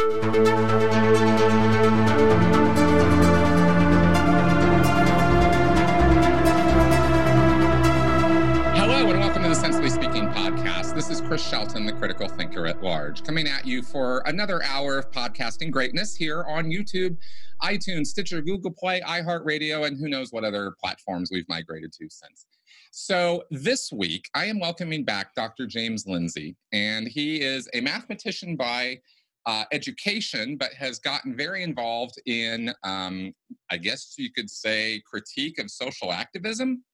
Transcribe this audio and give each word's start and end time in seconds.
Hello, 0.00 0.16
and 9.10 9.20
welcome 9.20 9.42
to 9.42 9.50
the 9.50 9.54
Sensibly 9.54 9.90
Speaking 9.90 10.28
podcast. 10.30 10.94
This 10.94 11.10
is 11.10 11.20
Chris 11.20 11.46
Shelton, 11.46 11.84
the 11.84 11.92
critical 11.92 12.28
thinker 12.28 12.66
at 12.66 12.82
large, 12.82 13.22
coming 13.24 13.46
at 13.46 13.66
you 13.66 13.82
for 13.82 14.22
another 14.24 14.62
hour 14.62 14.96
of 14.96 15.10
podcasting 15.10 15.70
greatness 15.70 16.16
here 16.16 16.44
on 16.44 16.70
YouTube, 16.70 17.18
iTunes, 17.62 18.06
Stitcher, 18.06 18.40
Google 18.40 18.70
Play, 18.70 19.02
iHeartRadio, 19.02 19.86
and 19.86 19.98
who 19.98 20.08
knows 20.08 20.32
what 20.32 20.44
other 20.44 20.72
platforms 20.80 21.28
we've 21.30 21.48
migrated 21.50 21.92
to 21.92 22.08
since. 22.08 22.46
So, 22.90 23.44
this 23.50 23.92
week, 23.92 24.30
I 24.34 24.46
am 24.46 24.60
welcoming 24.60 25.04
back 25.04 25.34
Dr. 25.34 25.66
James 25.66 26.06
Lindsay, 26.06 26.56
and 26.72 27.06
he 27.06 27.42
is 27.42 27.68
a 27.74 27.82
mathematician 27.82 28.56
by 28.56 29.00
uh, 29.46 29.64
education, 29.72 30.56
but 30.56 30.72
has 30.74 30.98
gotten 30.98 31.36
very 31.36 31.62
involved 31.62 32.14
in, 32.26 32.72
um, 32.84 33.32
I 33.70 33.76
guess 33.78 34.14
you 34.18 34.30
could 34.32 34.50
say, 34.50 35.02
critique 35.10 35.58
of 35.58 35.70
social 35.70 36.12
activism. 36.12 36.84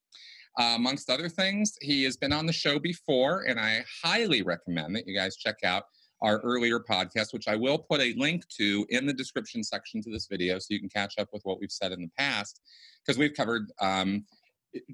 Uh, 0.59 0.75
amongst 0.77 1.11
other 1.11 1.29
things, 1.29 1.75
he 1.83 2.03
has 2.05 2.17
been 2.17 2.33
on 2.33 2.47
the 2.47 2.53
show 2.53 2.79
before, 2.79 3.43
and 3.43 3.61
I 3.61 3.85
highly 4.03 4.43
recommend 4.43 4.97
that 4.97 5.07
you 5.07 5.15
guys 5.15 5.37
check 5.37 5.57
out 5.65 5.85
our 6.23 6.39
earlier 6.39 6.81
podcast, 6.81 7.35
which 7.35 7.47
I 7.47 7.57
will 7.57 7.79
put 7.79 8.01
a 8.01 8.15
link 8.17 8.43
to 8.57 8.87
in 8.89 9.05
the 9.05 9.13
description 9.13 9.63
section 9.63 10.01
to 10.03 10.11
this 10.11 10.29
video 10.31 10.59
so 10.59 10.69
you 10.71 10.81
can 10.81 10.89
catch 10.89 11.19
up 11.19 11.29
with 11.33 11.43
what 11.43 11.61
we've 11.61 11.71
said 11.71 11.93
in 11.93 12.01
the 12.01 12.11
past, 12.19 12.61
because 13.05 13.19
we've 13.19 13.35
covered. 13.35 13.71
Um, 13.81 14.25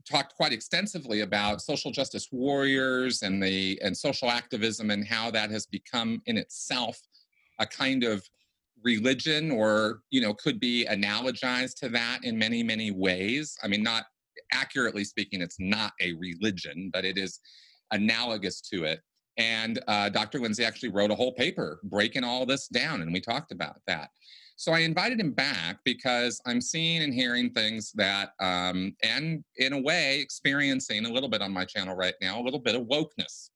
talked 0.08 0.36
quite 0.36 0.52
extensively 0.52 1.22
about 1.22 1.60
social 1.60 1.90
justice 1.90 2.28
warriors 2.30 3.22
and 3.22 3.42
the 3.42 3.80
and 3.82 3.96
social 3.96 4.30
activism 4.30 4.90
and 4.90 5.04
how 5.04 5.28
that 5.28 5.50
has 5.50 5.66
become 5.66 6.22
in 6.26 6.36
itself 6.36 7.00
a 7.62 7.66
kind 7.66 8.04
of 8.04 8.28
religion 8.84 9.50
or 9.50 10.00
you 10.10 10.20
know 10.20 10.34
could 10.34 10.58
be 10.58 10.84
analogized 10.90 11.74
to 11.76 11.88
that 11.88 12.18
in 12.24 12.36
many 12.36 12.62
many 12.62 12.90
ways. 12.90 13.56
I 13.62 13.68
mean 13.68 13.82
not 13.82 14.04
accurately 14.52 15.04
speaking 15.04 15.40
it's 15.40 15.60
not 15.60 15.92
a 16.00 16.12
religion 16.14 16.90
but 16.92 17.04
it 17.04 17.16
is 17.16 17.40
analogous 17.92 18.60
to 18.60 18.84
it. 18.84 19.00
And 19.38 19.80
uh, 19.88 20.08
dr 20.08 20.38
lindsay 20.38 20.64
actually 20.64 20.90
wrote 20.90 21.10
a 21.10 21.14
whole 21.14 21.32
paper 21.34 21.80
breaking 21.84 22.24
all 22.24 22.44
this 22.44 22.68
down 22.68 23.02
and 23.02 23.12
we 23.12 23.20
talked 23.20 23.52
about 23.52 23.76
that. 23.86 24.10
So 24.56 24.72
i 24.72 24.80
invited 24.80 25.20
him 25.20 25.32
back 25.32 25.78
because 25.84 26.40
i'm 26.44 26.60
seeing 26.60 27.02
and 27.02 27.14
hearing 27.14 27.50
things 27.50 27.92
that 27.92 28.30
um, 28.40 28.96
and 29.02 29.44
in 29.56 29.72
a 29.72 29.80
way 29.80 30.18
experiencing 30.18 31.06
a 31.06 31.12
little 31.12 31.28
bit 31.28 31.40
on 31.40 31.52
my 31.52 31.64
channel 31.64 31.94
right 31.94 32.14
now 32.20 32.40
a 32.40 32.42
little 32.42 32.60
bit 32.60 32.74
of 32.74 32.82
wokeness. 32.82 33.50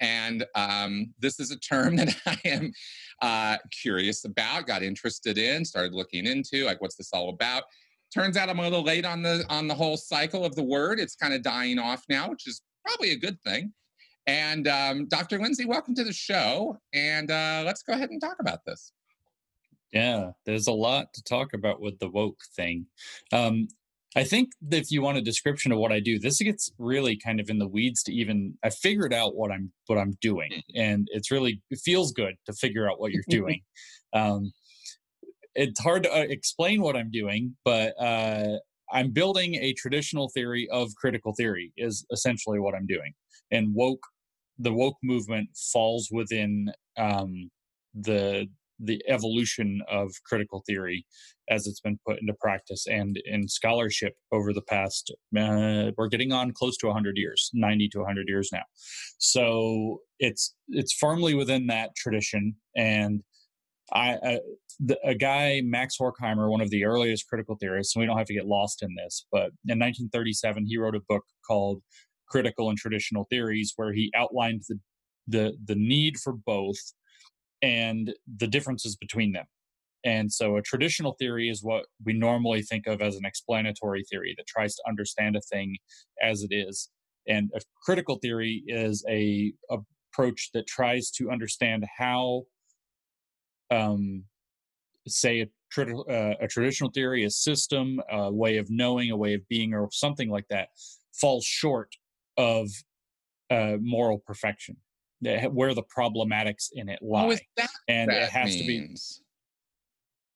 And 0.00 0.46
um, 0.54 1.12
this 1.18 1.38
is 1.38 1.50
a 1.50 1.58
term 1.58 1.96
that 2.00 2.14
I 2.26 2.38
am 2.44 2.72
uh, 3.20 3.58
curious 3.70 4.24
about, 4.24 4.66
got 4.66 4.82
interested 4.82 5.38
in, 5.38 5.64
started 5.64 5.92
looking 5.92 6.26
into, 6.26 6.64
like, 6.64 6.80
what's 6.80 6.96
this 6.96 7.10
all 7.12 7.30
about? 7.30 7.64
Turns 8.12 8.36
out 8.36 8.48
I'm 8.48 8.58
a 8.58 8.62
little 8.62 8.82
late 8.82 9.04
on 9.04 9.22
the 9.22 9.44
on 9.48 9.68
the 9.68 9.74
whole 9.74 9.96
cycle 9.96 10.44
of 10.44 10.56
the 10.56 10.64
word. 10.64 10.98
It's 10.98 11.14
kind 11.14 11.32
of 11.32 11.42
dying 11.42 11.78
off 11.78 12.04
now, 12.08 12.28
which 12.28 12.48
is 12.48 12.62
probably 12.84 13.12
a 13.12 13.16
good 13.16 13.40
thing. 13.42 13.72
And 14.26 14.66
um, 14.68 15.06
Dr. 15.06 15.38
Lindsay, 15.38 15.64
welcome 15.64 15.94
to 15.94 16.04
the 16.04 16.12
show. 16.12 16.78
And 16.92 17.30
uh, 17.30 17.62
let's 17.64 17.82
go 17.82 17.92
ahead 17.92 18.10
and 18.10 18.20
talk 18.20 18.36
about 18.40 18.64
this. 18.64 18.92
Yeah, 19.92 20.32
there's 20.46 20.68
a 20.68 20.72
lot 20.72 21.12
to 21.14 21.22
talk 21.22 21.52
about 21.52 21.80
with 21.80 21.98
the 21.98 22.08
woke 22.08 22.40
thing. 22.54 22.86
Um, 23.32 23.68
I 24.16 24.24
think 24.24 24.50
if 24.70 24.90
you 24.90 25.02
want 25.02 25.18
a 25.18 25.22
description 25.22 25.70
of 25.70 25.78
what 25.78 25.92
I 25.92 26.00
do, 26.00 26.18
this 26.18 26.40
gets 26.40 26.72
really 26.78 27.16
kind 27.16 27.38
of 27.38 27.48
in 27.48 27.58
the 27.58 27.68
weeds 27.68 28.02
to 28.04 28.12
even 28.12 28.54
I 28.64 28.70
figured 28.70 29.14
out 29.14 29.36
what 29.36 29.52
I'm 29.52 29.72
what 29.86 29.98
I'm 29.98 30.16
doing. 30.20 30.50
Mm-hmm. 30.52 30.80
And 30.80 31.08
it's 31.12 31.30
really 31.30 31.62
it 31.70 31.80
feels 31.84 32.12
good 32.12 32.34
to 32.46 32.52
figure 32.52 32.90
out 32.90 33.00
what 33.00 33.12
you're 33.12 33.22
doing. 33.28 33.62
um, 34.12 34.52
it's 35.54 35.80
hard 35.80 36.04
to 36.04 36.12
uh, 36.12 36.26
explain 36.28 36.80
what 36.80 36.96
I'm 36.96 37.10
doing, 37.10 37.56
but 37.64 37.92
uh, 38.00 38.58
I'm 38.92 39.10
building 39.10 39.56
a 39.56 39.72
traditional 39.74 40.28
theory 40.28 40.68
of 40.70 40.94
critical 40.96 41.34
theory 41.36 41.72
is 41.76 42.06
essentially 42.12 42.60
what 42.60 42.74
I'm 42.74 42.86
doing. 42.86 43.12
And 43.50 43.74
woke 43.74 44.02
the 44.58 44.72
woke 44.72 44.96
movement 45.02 45.48
falls 45.72 46.08
within 46.12 46.70
um, 46.96 47.50
the 47.94 48.46
the 48.82 49.02
evolution 49.08 49.80
of 49.90 50.10
critical 50.24 50.62
theory 50.66 51.04
as 51.48 51.66
it's 51.66 51.80
been 51.80 51.98
put 52.06 52.20
into 52.20 52.34
practice 52.40 52.86
and 52.86 53.20
in 53.24 53.46
scholarship 53.48 54.14
over 54.32 54.52
the 54.52 54.62
past 54.62 55.12
uh, 55.36 55.90
we're 55.98 56.08
getting 56.08 56.32
on 56.32 56.52
close 56.52 56.76
to 56.76 56.86
100 56.86 57.16
years 57.16 57.50
90 57.52 57.88
to 57.88 57.98
100 57.98 58.28
years 58.28 58.50
now. 58.52 58.62
So 59.18 60.00
it's 60.18 60.54
it's 60.68 60.92
firmly 60.92 61.34
within 61.34 61.66
that 61.66 61.90
tradition 61.96 62.54
and 62.76 63.22
I, 63.92 64.14
uh, 64.14 64.38
the, 64.78 64.98
a 65.04 65.14
guy, 65.14 65.62
Max 65.64 65.96
Horkheimer, 66.00 66.50
one 66.50 66.60
of 66.60 66.70
the 66.70 66.84
earliest 66.84 67.26
critical 67.28 67.56
theorists, 67.60 67.94
and 67.94 68.00
we 68.00 68.06
don't 68.06 68.16
have 68.16 68.26
to 68.28 68.34
get 68.34 68.46
lost 68.46 68.82
in 68.82 68.94
this, 68.94 69.26
but 69.30 69.50
in 69.66 69.78
1937, 69.78 70.66
he 70.66 70.78
wrote 70.78 70.94
a 70.94 71.00
book 71.08 71.24
called 71.46 71.82
Critical 72.28 72.70
and 72.70 72.78
Traditional 72.78 73.26
Theories, 73.30 73.72
where 73.76 73.92
he 73.92 74.10
outlined 74.14 74.62
the, 74.68 74.78
the, 75.26 75.56
the 75.64 75.74
need 75.74 76.18
for 76.18 76.32
both 76.32 76.78
and 77.62 78.14
the 78.38 78.46
differences 78.46 78.96
between 78.96 79.32
them. 79.32 79.46
And 80.04 80.32
so 80.32 80.56
a 80.56 80.62
traditional 80.62 81.14
theory 81.18 81.50
is 81.50 81.62
what 81.62 81.86
we 82.04 82.14
normally 82.14 82.62
think 82.62 82.86
of 82.86 83.02
as 83.02 83.16
an 83.16 83.26
explanatory 83.26 84.02
theory 84.10 84.34
that 84.38 84.46
tries 84.46 84.74
to 84.76 84.82
understand 84.88 85.36
a 85.36 85.40
thing 85.42 85.76
as 86.22 86.42
it 86.42 86.54
is. 86.54 86.88
And 87.28 87.50
a 87.54 87.60
critical 87.84 88.16
theory 88.16 88.62
is 88.66 89.04
a, 89.08 89.52
a 89.70 89.76
approach 90.12 90.50
that 90.54 90.66
tries 90.66 91.10
to 91.10 91.30
understand 91.30 91.84
how, 91.98 92.44
um, 93.70 94.24
say, 95.06 95.42
a, 95.42 95.46
tra- 95.70 96.00
uh, 96.00 96.34
a 96.40 96.48
traditional 96.48 96.90
theory, 96.90 97.24
a 97.24 97.30
system, 97.30 98.00
a 98.10 98.32
way 98.32 98.56
of 98.56 98.66
knowing, 98.70 99.10
a 99.10 99.16
way 99.16 99.34
of 99.34 99.46
being, 99.48 99.74
or 99.74 99.88
something 99.92 100.30
like 100.30 100.46
that, 100.50 100.68
falls 101.20 101.44
short 101.44 101.94
of 102.36 102.68
uh, 103.50 103.76
moral 103.80 104.18
perfection 104.18 104.76
where 105.20 105.74
the 105.74 105.82
problematics 105.82 106.68
in 106.72 106.88
it 106.88 107.00
lie. 107.02 107.38
Oh, 107.58 107.64
and 107.88 108.10
it 108.10 108.30
has 108.30 108.48
means? 108.48 109.16
to 109.16 109.20
be 109.20 109.30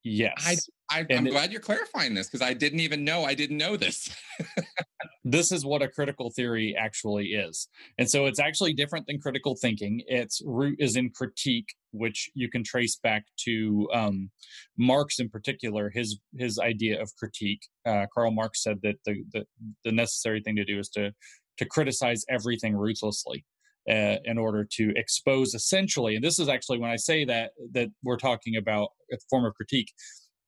Yes. 0.04 0.68
I, 0.90 0.98
I, 1.00 1.06
am 1.08 1.24
glad 1.24 1.50
you're 1.50 1.62
clarifying 1.62 2.12
this 2.12 2.26
because 2.28 2.46
I 2.46 2.52
didn't 2.52 2.80
even 2.80 3.04
know 3.04 3.24
I 3.24 3.32
didn't 3.32 3.56
know 3.56 3.74
this. 3.74 4.14
this 5.24 5.50
is 5.50 5.64
what 5.64 5.80
a 5.80 5.88
critical 5.88 6.30
theory 6.30 6.76
actually 6.78 7.28
is. 7.28 7.68
And 7.96 8.08
so 8.08 8.26
it's 8.26 8.38
actually 8.38 8.74
different 8.74 9.06
than 9.06 9.18
critical 9.18 9.56
thinking. 9.56 10.02
Its 10.06 10.42
root 10.44 10.76
is 10.78 10.96
in 10.96 11.08
critique, 11.08 11.74
which 11.92 12.30
you 12.34 12.50
can 12.50 12.62
trace 12.62 12.96
back 13.02 13.24
to 13.44 13.88
um, 13.94 14.30
Marx 14.76 15.20
in 15.20 15.30
particular, 15.30 15.88
his 15.88 16.18
his 16.36 16.58
idea 16.58 17.00
of 17.00 17.10
critique. 17.16 17.66
Uh, 17.86 18.04
Karl 18.12 18.30
Marx 18.30 18.62
said 18.62 18.80
that 18.82 18.96
the, 19.06 19.24
the, 19.32 19.46
the 19.84 19.92
necessary 19.92 20.42
thing 20.42 20.56
to 20.56 20.66
do 20.66 20.78
is 20.78 20.90
to 20.90 21.12
to 21.56 21.64
criticize 21.64 22.24
everything 22.28 22.76
ruthlessly 22.76 23.46
uh, 23.90 24.16
in 24.24 24.38
order 24.38 24.66
to 24.70 24.92
expose 24.96 25.54
essentially 25.54 26.14
and 26.16 26.24
this 26.24 26.38
is 26.38 26.48
actually 26.48 26.78
when 26.78 26.90
i 26.90 26.96
say 26.96 27.24
that 27.24 27.50
that 27.72 27.88
we're 28.02 28.16
talking 28.16 28.56
about 28.56 28.88
a 29.12 29.16
form 29.28 29.44
of 29.44 29.54
critique 29.54 29.92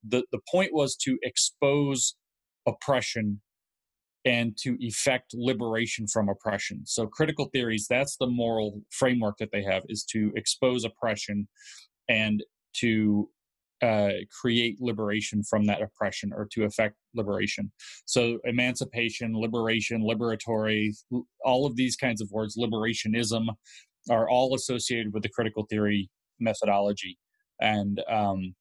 the 0.09 0.25
the 0.33 0.41
point 0.51 0.71
was 0.73 0.97
to 0.97 1.19
expose 1.23 2.17
oppression 2.67 3.41
and 4.27 4.57
to 4.59 4.77
effect 4.81 5.33
liberation 5.35 6.07
from 6.09 6.29
oppression. 6.29 6.83
So 6.85 7.07
critical 7.07 7.49
theories 7.53 7.87
that's 7.89 8.17
the 8.17 8.27
moral 8.27 8.83
framework 8.91 9.37
that 9.39 9.51
they 9.53 9.63
have 9.63 9.85
is 9.89 10.05
to 10.11 10.33
expose 10.35 10.85
oppression 10.85 11.49
and 12.09 12.43
to 12.81 13.31
uh, 13.83 14.11
create 14.41 14.81
liberation 14.81 15.43
from 15.43 15.67
that 15.67 15.83
oppression 15.83 16.33
or 16.35 16.47
to 16.53 16.65
effect 16.65 16.95
liberation. 17.15 17.71
So, 18.07 18.39
emancipation, 18.45 19.39
liberation, 19.39 20.03
liberatory, 20.03 20.95
all 21.45 21.67
of 21.67 21.77
these 21.77 21.97
kinds 21.97 22.21
of 22.21 22.31
words, 22.31 22.57
liberationism, 22.57 23.47
are 24.11 24.29
all 24.29 24.55
associated 24.55 25.13
with 25.13 25.23
the 25.23 25.29
critical 25.29 25.67
theory 25.69 26.09
methodology. 26.41 27.19
And 27.61 28.03
um, 28.09 28.55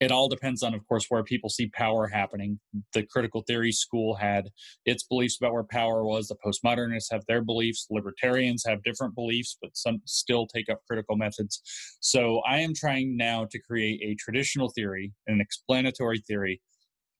it 0.00 0.12
all 0.12 0.28
depends 0.28 0.62
on, 0.62 0.74
of 0.74 0.86
course, 0.86 1.06
where 1.08 1.24
people 1.24 1.50
see 1.50 1.68
power 1.68 2.06
happening. 2.06 2.60
The 2.92 3.02
critical 3.02 3.42
theory 3.46 3.72
school 3.72 4.14
had 4.14 4.48
its 4.84 5.02
beliefs 5.02 5.38
about 5.40 5.52
where 5.52 5.64
power 5.64 6.04
was. 6.04 6.28
The 6.28 6.36
postmodernists 6.36 7.10
have 7.10 7.24
their 7.26 7.42
beliefs. 7.42 7.86
Libertarians 7.90 8.62
have 8.66 8.82
different 8.84 9.14
beliefs, 9.14 9.58
but 9.60 9.70
some 9.74 10.00
still 10.04 10.46
take 10.46 10.68
up 10.70 10.80
critical 10.86 11.16
methods. 11.16 11.60
So 12.00 12.40
I 12.48 12.58
am 12.60 12.74
trying 12.74 13.16
now 13.16 13.46
to 13.50 13.58
create 13.58 14.00
a 14.02 14.14
traditional 14.14 14.70
theory, 14.70 15.12
an 15.26 15.40
explanatory 15.40 16.20
theory 16.20 16.60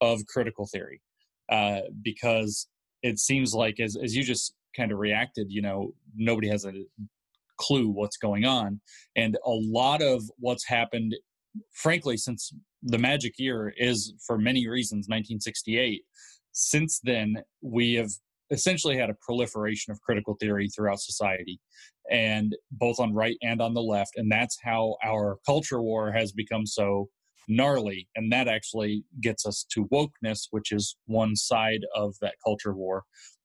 of 0.00 0.20
critical 0.26 0.68
theory, 0.72 1.00
uh, 1.50 1.80
because 2.02 2.68
it 3.02 3.18
seems 3.18 3.54
like, 3.54 3.80
as, 3.80 3.96
as 3.96 4.14
you 4.14 4.22
just 4.22 4.54
kind 4.76 4.92
of 4.92 4.98
reacted, 4.98 5.46
you 5.50 5.62
know, 5.62 5.92
nobody 6.14 6.48
has 6.48 6.64
a 6.64 6.72
clue 7.58 7.88
what's 7.88 8.16
going 8.16 8.44
on. 8.44 8.80
And 9.16 9.36
a 9.44 9.50
lot 9.50 10.00
of 10.00 10.22
what's 10.38 10.64
happened 10.64 11.16
frankly, 11.72 12.16
since 12.16 12.52
the 12.82 12.98
magic 12.98 13.34
year 13.38 13.72
is 13.76 14.14
for 14.26 14.38
many 14.38 14.68
reasons 14.68 15.08
1968, 15.08 16.02
since 16.52 17.00
then 17.02 17.36
we 17.60 17.94
have 17.94 18.10
essentially 18.50 18.96
had 18.96 19.10
a 19.10 19.16
proliferation 19.20 19.92
of 19.92 20.00
critical 20.00 20.34
theory 20.40 20.68
throughout 20.68 21.00
society 21.00 21.60
and 22.10 22.56
both 22.72 22.98
on 22.98 23.12
right 23.12 23.36
and 23.42 23.60
on 23.60 23.74
the 23.74 23.82
left 23.82 24.12
and 24.16 24.30
that's 24.30 24.58
how 24.62 24.96
our 25.04 25.38
culture 25.44 25.82
war 25.82 26.10
has 26.10 26.32
become 26.32 26.64
so 26.64 27.08
gnarly 27.48 28.08
and 28.16 28.32
that 28.32 28.48
actually 28.48 29.04
gets 29.20 29.46
us 29.46 29.64
to 29.70 29.86
wokeness 29.86 30.48
which 30.50 30.72
is 30.72 30.96
one 31.06 31.36
side 31.36 31.80
of 31.94 32.14
that 32.20 32.34
culture 32.44 32.74
war 32.74 33.04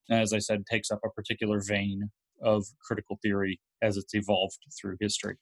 and 0.10 0.22
as 0.22 0.32
i 0.34 0.40
said 0.40 0.66
takes 0.66 0.90
up 0.90 1.00
a 1.06 1.10
particular 1.10 1.62
vein 1.62 2.10
of 2.42 2.66
critical 2.82 3.20
theory 3.22 3.60
as 3.82 3.98
it's 3.98 4.16
evolved 4.16 4.60
through 4.80 4.96
history 5.00 5.36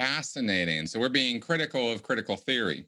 fascinating 0.00 0.86
so 0.86 0.98
we're 0.98 1.08
being 1.08 1.40
critical 1.40 1.92
of 1.92 2.02
critical 2.02 2.36
theory 2.36 2.86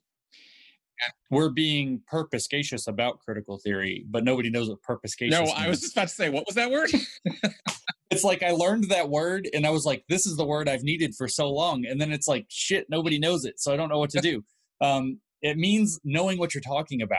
we're 1.30 1.50
being 1.50 2.00
perspicacious 2.06 2.86
about 2.86 3.18
critical 3.20 3.58
theory, 3.58 4.04
but 4.08 4.24
nobody 4.24 4.50
knows 4.50 4.68
what 4.68 4.82
perspicacious. 4.82 5.38
No, 5.38 5.46
means. 5.46 5.54
I 5.56 5.68
was 5.68 5.80
just 5.80 5.94
about 5.94 6.08
to 6.08 6.14
say, 6.14 6.28
what 6.28 6.46
was 6.46 6.54
that 6.54 6.70
word? 6.70 6.90
it's 8.10 8.24
like 8.24 8.42
I 8.42 8.50
learned 8.50 8.84
that 8.90 9.08
word, 9.08 9.48
and 9.54 9.66
I 9.66 9.70
was 9.70 9.84
like, 9.84 10.04
"This 10.08 10.26
is 10.26 10.36
the 10.36 10.44
word 10.44 10.68
I've 10.68 10.82
needed 10.82 11.14
for 11.14 11.28
so 11.28 11.50
long," 11.50 11.86
and 11.86 12.00
then 12.00 12.12
it's 12.12 12.28
like, 12.28 12.46
"Shit, 12.48 12.86
nobody 12.90 13.18
knows 13.18 13.44
it, 13.44 13.60
so 13.60 13.72
I 13.72 13.76
don't 13.76 13.88
know 13.88 13.98
what 13.98 14.10
to 14.10 14.20
do." 14.20 14.44
um, 14.80 15.20
it 15.40 15.56
means 15.56 15.98
knowing 16.04 16.38
what 16.38 16.54
you're 16.54 16.60
talking 16.60 17.02
about. 17.02 17.18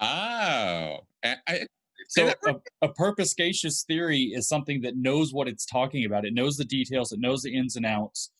Oh, 0.00 0.98
I, 1.24 1.36
I, 1.46 1.66
so 2.08 2.32
a, 2.46 2.56
a 2.82 2.88
perspicacious 2.88 3.84
theory 3.84 4.32
is 4.34 4.48
something 4.48 4.82
that 4.82 4.96
knows 4.96 5.32
what 5.32 5.48
it's 5.48 5.64
talking 5.64 6.04
about. 6.04 6.24
It 6.24 6.34
knows 6.34 6.56
the 6.56 6.64
details. 6.64 7.12
It 7.12 7.20
knows 7.20 7.42
the 7.42 7.56
ins 7.56 7.76
and 7.76 7.86
outs 7.86 8.30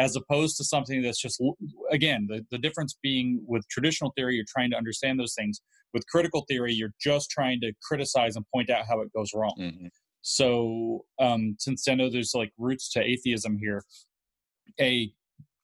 as 0.00 0.16
opposed 0.16 0.56
to 0.56 0.64
something 0.64 1.02
that's 1.02 1.20
just 1.20 1.40
again 1.92 2.26
the, 2.28 2.44
the 2.50 2.58
difference 2.58 2.96
being 3.02 3.44
with 3.46 3.62
traditional 3.68 4.12
theory 4.16 4.34
you're 4.34 4.44
trying 4.48 4.70
to 4.70 4.76
understand 4.76 5.20
those 5.20 5.34
things. 5.34 5.60
With 5.92 6.06
critical 6.08 6.44
theory 6.48 6.72
you're 6.72 6.94
just 7.00 7.30
trying 7.30 7.60
to 7.60 7.72
criticize 7.82 8.34
and 8.34 8.44
point 8.52 8.70
out 8.70 8.86
how 8.88 9.00
it 9.02 9.12
goes 9.12 9.30
wrong. 9.34 9.56
Mm-hmm. 9.60 9.86
so 10.22 11.04
um, 11.20 11.56
since 11.58 11.86
i 11.88 11.94
know 11.94 12.10
there's 12.10 12.32
like 12.34 12.52
roots 12.58 12.90
to 12.92 13.00
atheism 13.02 13.58
here 13.58 13.82
a 14.80 15.12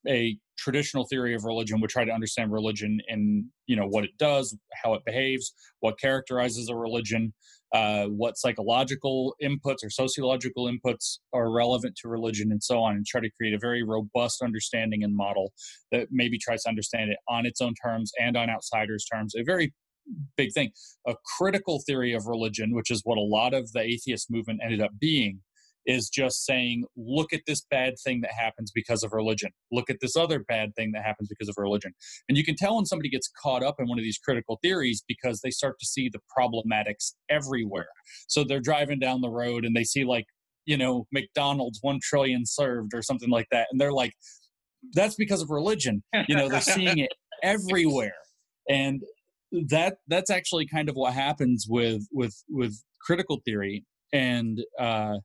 a 0.08 0.38
traditional 0.56 1.04
theory 1.06 1.34
of 1.34 1.44
religion 1.44 1.80
would 1.80 1.90
try 1.90 2.04
to 2.04 2.12
understand 2.12 2.52
religion 2.52 3.00
and 3.08 3.44
you 3.66 3.76
know 3.76 3.86
what 3.86 4.04
it 4.04 4.16
does 4.18 4.56
how 4.82 4.94
it 4.94 5.04
behaves 5.04 5.52
what 5.80 5.98
characterizes 5.98 6.68
a 6.68 6.74
religion 6.74 7.32
uh, 7.76 8.06
what 8.06 8.38
psychological 8.38 9.34
inputs 9.42 9.84
or 9.84 9.90
sociological 9.90 10.64
inputs 10.64 11.18
are 11.34 11.52
relevant 11.52 11.94
to 11.94 12.08
religion 12.08 12.50
and 12.50 12.62
so 12.62 12.80
on 12.80 12.96
and 12.96 13.04
try 13.04 13.20
to 13.20 13.28
create 13.36 13.52
a 13.52 13.58
very 13.58 13.82
robust 13.82 14.40
understanding 14.40 15.04
and 15.04 15.14
model 15.14 15.52
that 15.92 16.08
maybe 16.10 16.38
tries 16.38 16.62
to 16.62 16.70
understand 16.70 17.10
it 17.10 17.18
on 17.28 17.44
its 17.44 17.60
own 17.60 17.74
terms 17.84 18.12
and 18.18 18.34
on 18.34 18.48
outsiders 18.48 19.04
terms. 19.04 19.34
A 19.34 19.42
very 19.44 19.74
big 20.38 20.54
thing. 20.54 20.70
A 21.06 21.14
critical 21.36 21.82
theory 21.86 22.14
of 22.14 22.26
religion 22.26 22.74
which 22.74 22.90
is 22.90 23.02
what 23.04 23.18
a 23.18 23.20
lot 23.20 23.52
of 23.52 23.70
the 23.72 23.80
atheist 23.80 24.30
movement 24.30 24.60
ended 24.64 24.80
up 24.80 24.92
being 24.98 25.40
is 25.86 26.08
just 26.08 26.44
saying, 26.44 26.84
look 26.96 27.32
at 27.32 27.42
this 27.46 27.62
bad 27.70 27.94
thing 28.02 28.20
that 28.22 28.32
happens 28.32 28.72
because 28.74 29.02
of 29.02 29.12
religion. 29.12 29.50
Look 29.70 29.88
at 29.88 29.98
this 30.00 30.16
other 30.16 30.40
bad 30.40 30.74
thing 30.74 30.92
that 30.92 31.04
happens 31.04 31.28
because 31.28 31.48
of 31.48 31.54
religion. 31.56 31.92
And 32.28 32.36
you 32.36 32.44
can 32.44 32.56
tell 32.56 32.76
when 32.76 32.86
somebody 32.86 33.08
gets 33.08 33.30
caught 33.42 33.62
up 33.62 33.76
in 33.78 33.86
one 33.86 33.98
of 33.98 34.02
these 34.02 34.18
critical 34.18 34.58
theories 34.62 35.02
because 35.06 35.40
they 35.40 35.50
start 35.50 35.78
to 35.78 35.86
see 35.86 36.08
the 36.08 36.20
problematics 36.36 37.12
everywhere. 37.28 37.88
So 38.28 38.44
they're 38.44 38.60
driving 38.60 38.98
down 38.98 39.20
the 39.20 39.30
road 39.30 39.64
and 39.64 39.76
they 39.76 39.84
see, 39.84 40.04
like, 40.04 40.26
you 40.64 40.76
know, 40.76 41.06
McDonald's 41.12 41.78
1 41.82 42.00
trillion 42.02 42.44
served 42.44 42.92
or 42.92 43.02
something 43.02 43.30
like 43.30 43.46
that. 43.52 43.68
And 43.70 43.80
they're 43.80 43.92
like, 43.92 44.12
that's 44.94 45.14
because 45.14 45.42
of 45.42 45.50
religion. 45.50 46.02
You 46.28 46.36
know, 46.36 46.48
they're 46.48 46.60
seeing 46.60 46.98
it 46.98 47.12
everywhere. 47.42 48.14
And 48.68 49.02
that 49.68 49.98
that's 50.08 50.30
actually 50.30 50.66
kind 50.66 50.88
of 50.88 50.96
what 50.96 51.12
happens 51.12 51.66
with 51.68 52.02
with 52.12 52.34
with 52.48 52.82
critical 53.00 53.40
theory 53.44 53.84
and 54.12 54.64
uh 54.78 55.16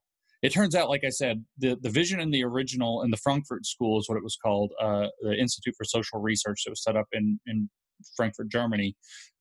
it 0.42 0.52
turns 0.52 0.76
out, 0.76 0.90
like 0.90 1.04
I 1.06 1.10
said, 1.10 1.44
the, 1.58 1.78
the 1.82 1.90
vision 1.90 2.20
in 2.20 2.32
the 2.32 2.44
original 2.44 3.04
in 3.04 3.12
the 3.12 3.18
Frankfurt 3.18 3.66
School 3.66 4.00
is 4.00 4.10
what 4.10 4.18
it 4.18 4.24
was 4.24 4.38
called, 4.44 4.72
uh, 4.82 5.08
the 5.22 5.34
Institute 5.34 5.76
for 5.78 5.86
Social 5.86 6.20
Research 6.20 6.64
that 6.66 6.72
was 6.72 6.84
set 6.84 6.96
up 6.96 7.08
in, 7.12 7.40
in 7.46 7.70
Frankfurt, 8.16 8.50
Germany, 8.50 8.96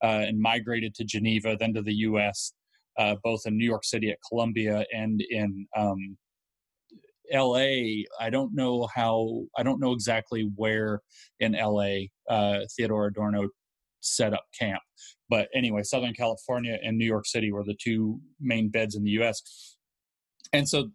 uh, 0.04 0.24
and 0.28 0.38
migrated 0.38 0.94
to 0.96 1.04
Geneva, 1.04 1.56
then 1.58 1.72
to 1.74 1.82
the 1.82 1.94
U.S., 1.94 2.52
uh, 2.98 3.16
both 3.24 3.42
in 3.46 3.56
New 3.56 3.64
York 3.64 3.84
City 3.84 4.10
at 4.10 4.18
Columbia 4.28 4.84
and 4.92 5.22
in 5.30 5.66
um, 5.76 6.18
L.A. 7.32 8.04
I 8.20 8.28
don't 8.28 8.54
know 8.54 8.88
how, 8.94 9.44
I 9.56 9.62
don't 9.62 9.80
know 9.80 9.92
exactly 9.92 10.50
where 10.56 11.00
in 11.38 11.54
L.A. 11.54 12.10
Uh, 12.28 12.60
Theodore 12.76 13.06
Adorno 13.06 13.48
set 14.00 14.34
up 14.34 14.44
camp. 14.58 14.82
But 15.28 15.48
anyway, 15.54 15.82
Southern 15.82 16.12
California 16.12 16.78
and 16.82 16.98
New 16.98 17.06
York 17.06 17.26
City 17.26 17.52
were 17.52 17.64
the 17.64 17.76
two 17.82 18.20
main 18.40 18.70
beds 18.70 18.96
in 18.96 19.04
the 19.04 19.10
U.S. 19.10 19.76
And 20.52 20.68
so 20.68 20.90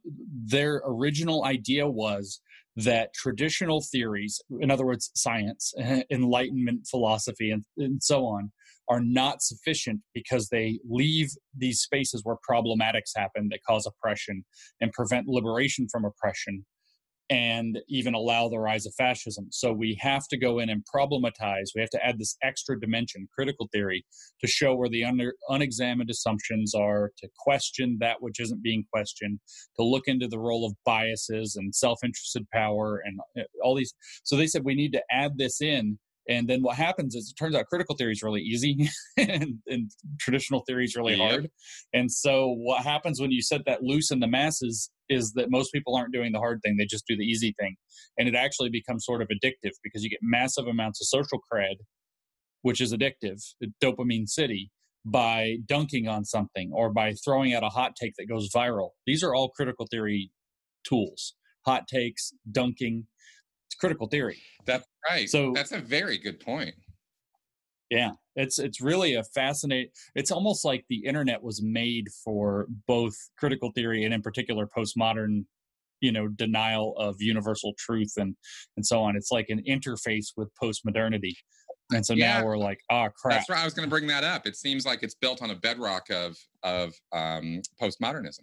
their 0.46 0.81
original 0.86 1.46
idea 1.46 1.88
was 1.88 2.42
that 2.75 3.13
traditional 3.13 3.81
theories, 3.81 4.42
in 4.60 4.69
other 4.69 4.86
words, 4.86 5.12
science, 5.16 5.74
enlightenment 6.12 6.88
philosophy, 6.90 7.52
and, 7.52 7.63
and, 7.78 8.04
so 8.04 8.25
on, 8.25 8.52
are 8.90 9.00
not 9.00 9.42
sufficient 9.42 10.02
because 10.13 10.50
they 10.50 10.80
leave 10.88 11.30
these 11.57 11.80
spaces 11.80 12.22
where 12.24 12.36
problematics 12.48 13.12
happen 13.16 13.48
that 13.50 13.62
cause 13.68 13.88
oppression 13.88 14.44
and 14.81 14.92
prevent 14.92 15.28
liberation 15.28 15.88
from 15.90 16.06
oppression 16.06 16.66
and 17.30 17.80
even 17.88 18.13
allow 18.13 18.48
the 18.48 18.60
rise 18.60 18.86
of 18.86 18.94
fascism. 18.95 19.48
So 19.50 19.72
we 19.72 19.98
have 20.00 20.27
to 20.27 20.38
go 20.38 20.60
in 20.60 20.69
and 20.69 20.83
problematize. 20.86 21.69
We 21.74 21.81
have 21.81 21.89
to 21.92 22.06
add 22.06 22.19
this 22.19 22.38
extra 22.44 22.80
dimension, 22.80 23.27
critical 23.33 23.68
theory, 23.72 24.06
to 24.42 24.48
show 24.48 24.75
where 24.75 24.89
the 24.89 25.04
under, 25.04 25.33
unexamined 25.50 26.10
assumptions 26.10 26.75
are, 26.75 27.12
to 27.18 27.30
question 27.39 27.98
that 28.00 28.18
which 28.19 28.39
isn't 28.39 28.62
being 28.62 28.86
questioned, 28.94 29.39
to 29.77 29.83
look 29.83 30.04
into 30.07 30.27
the 30.27 30.39
role 30.39 30.66
of 30.66 30.74
biases 30.86 31.56
and 31.56 31.74
self 31.74 32.00
interested 32.04 32.48
power 32.51 33.01
and 33.04 33.19
uh, 33.39 33.44
all 33.63 33.75
these. 33.75 33.94
So 34.24 34.36
they 34.36 34.48
said 34.48 34.63
we 34.63 34.75
need 34.75 34.94
to 34.94 35.04
add 35.10 35.38
this 35.38 35.62
in. 35.62 35.98
And 36.28 36.48
then 36.48 36.63
what 36.63 36.75
happens 36.75 37.13
is 37.13 37.30
it 37.30 37.39
turns 37.39 37.56
out 37.56 37.68
critical 37.68 37.95
theory 37.95 38.12
is 38.12 38.24
really 38.24 38.42
easy 38.42 38.89
and, 39.18 39.60
and, 39.68 39.92
traditional 40.19 40.63
theory 40.66 40.86
is 40.86 40.95
really 40.95 41.13
yep. 41.13 41.30
hard. 41.30 41.51
And 41.94 42.12
so 42.12 42.56
what 42.57 42.83
happens 42.83 43.21
when 43.21 43.31
you 43.31 43.44
set 43.44 43.62
that 43.66 43.83
loose 43.83 44.10
in 44.10 44.19
the 44.19 44.28
masses 44.28 44.89
is 45.10 45.34
that 45.34 45.50
most 45.50 45.72
people 45.72 45.96
aren't 45.96 46.13
doing 46.13 46.31
the 46.31 46.40
hard 46.40 46.60
thing 46.63 46.78
they 46.78 46.86
just 46.86 47.06
do 47.07 47.16
the 47.16 47.24
easy 47.24 47.54
thing. 47.60 47.75
And 48.18 48.28
it 48.28 48.36
actually 48.36 48.69
becomes 48.69 49.06
sort 49.06 49.22
of 49.22 49.28
addictive 49.28 49.72
because 49.84 50.04
you 50.04 50.10
get 50.10 50.19
massive 50.22 50.68
amounts 50.68 51.02
of 51.02 51.07
social 51.07 51.40
cred 51.52 51.75
which 52.66 52.81
is 52.81 52.92
addictive 52.92 53.40
uh, 53.63 53.68
dopamine 53.80 54.28
city 54.28 54.72
by 55.06 55.57
dunking 55.68 56.07
on 56.07 56.25
something 56.25 56.72
or 56.74 56.92
by 56.92 57.13
throwing 57.24 57.54
out 57.54 57.62
a 57.62 57.69
hot 57.69 57.96
take 57.96 58.13
that 58.18 58.25
goes 58.28 58.50
viral. 58.56 58.90
These 59.06 59.24
are 59.24 59.36
all 59.36 59.50
critical 59.50 59.86
theory 59.92 60.31
tools. 60.84 61.36
Hot 61.68 61.88
takes 61.88 62.31
dunking 62.52 63.06
it's 63.68 63.75
critical 63.75 64.07
theory. 64.07 64.42
That's 64.66 64.86
right. 65.07 65.30
So 65.30 65.52
that's 65.54 65.74
a 65.74 65.80
very 65.80 66.18
good 66.18 66.40
point 66.40 66.74
yeah, 67.90 68.12
it's 68.36 68.59
it's 68.59 68.81
really 68.81 69.16
a 69.16 69.24
fascinating. 69.24 69.92
It's 70.16 70.31
almost 70.31 70.66
like 70.66 70.86
the 70.90 71.06
internet 71.06 71.42
was 71.42 71.62
made 71.62 72.07
for 72.24 72.68
both 72.88 73.16
critical 73.38 73.71
theory 73.71 74.06
and, 74.06 74.14
in 74.14 74.21
particular, 74.21 74.68
postmodern, 74.68 75.45
you 76.02 76.12
know, 76.12 76.28
denial 76.28 76.95
of 76.98 77.16
universal 77.19 77.74
truth 77.78 78.14
and 78.18 78.36
and 78.76 78.86
so 78.86 79.02
on. 79.02 79.16
It's 79.16 79.31
like 79.31 79.50
an 79.50 79.62
interface 79.68 80.28
with 80.36 80.50
postmodernity. 80.62 81.33
And 81.94 82.04
so 82.04 82.14
yeah, 82.14 82.40
now 82.40 82.45
we're 82.45 82.57
like, 82.57 82.80
oh 82.90 83.09
crap. 83.16 83.38
That's 83.38 83.50
right. 83.50 83.59
I 83.59 83.66
was 83.66 83.76
going 83.76 83.88
to 83.88 83.90
bring 83.90 84.07
that 84.07 84.24
up. 84.24 84.48
It 84.48 84.56
seems 84.56 84.86
like 84.86 85.04
it's 85.04 85.14
built 85.16 85.44
on 85.44 85.52
a 85.52 85.56
bedrock 85.56 86.09
of 86.09 86.36
of 86.64 86.94
um, 87.14 87.62
postmodernism, 87.80 88.42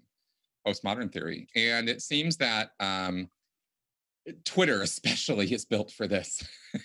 postmodern 0.66 1.12
theory, 1.12 1.48
and 1.56 1.88
it 1.88 2.02
seems 2.02 2.36
that 2.36 2.70
um, 2.78 3.28
Twitter 4.44 4.82
especially 4.82 5.52
is 5.52 5.64
built 5.64 5.90
for 5.90 6.06
this. 6.06 6.42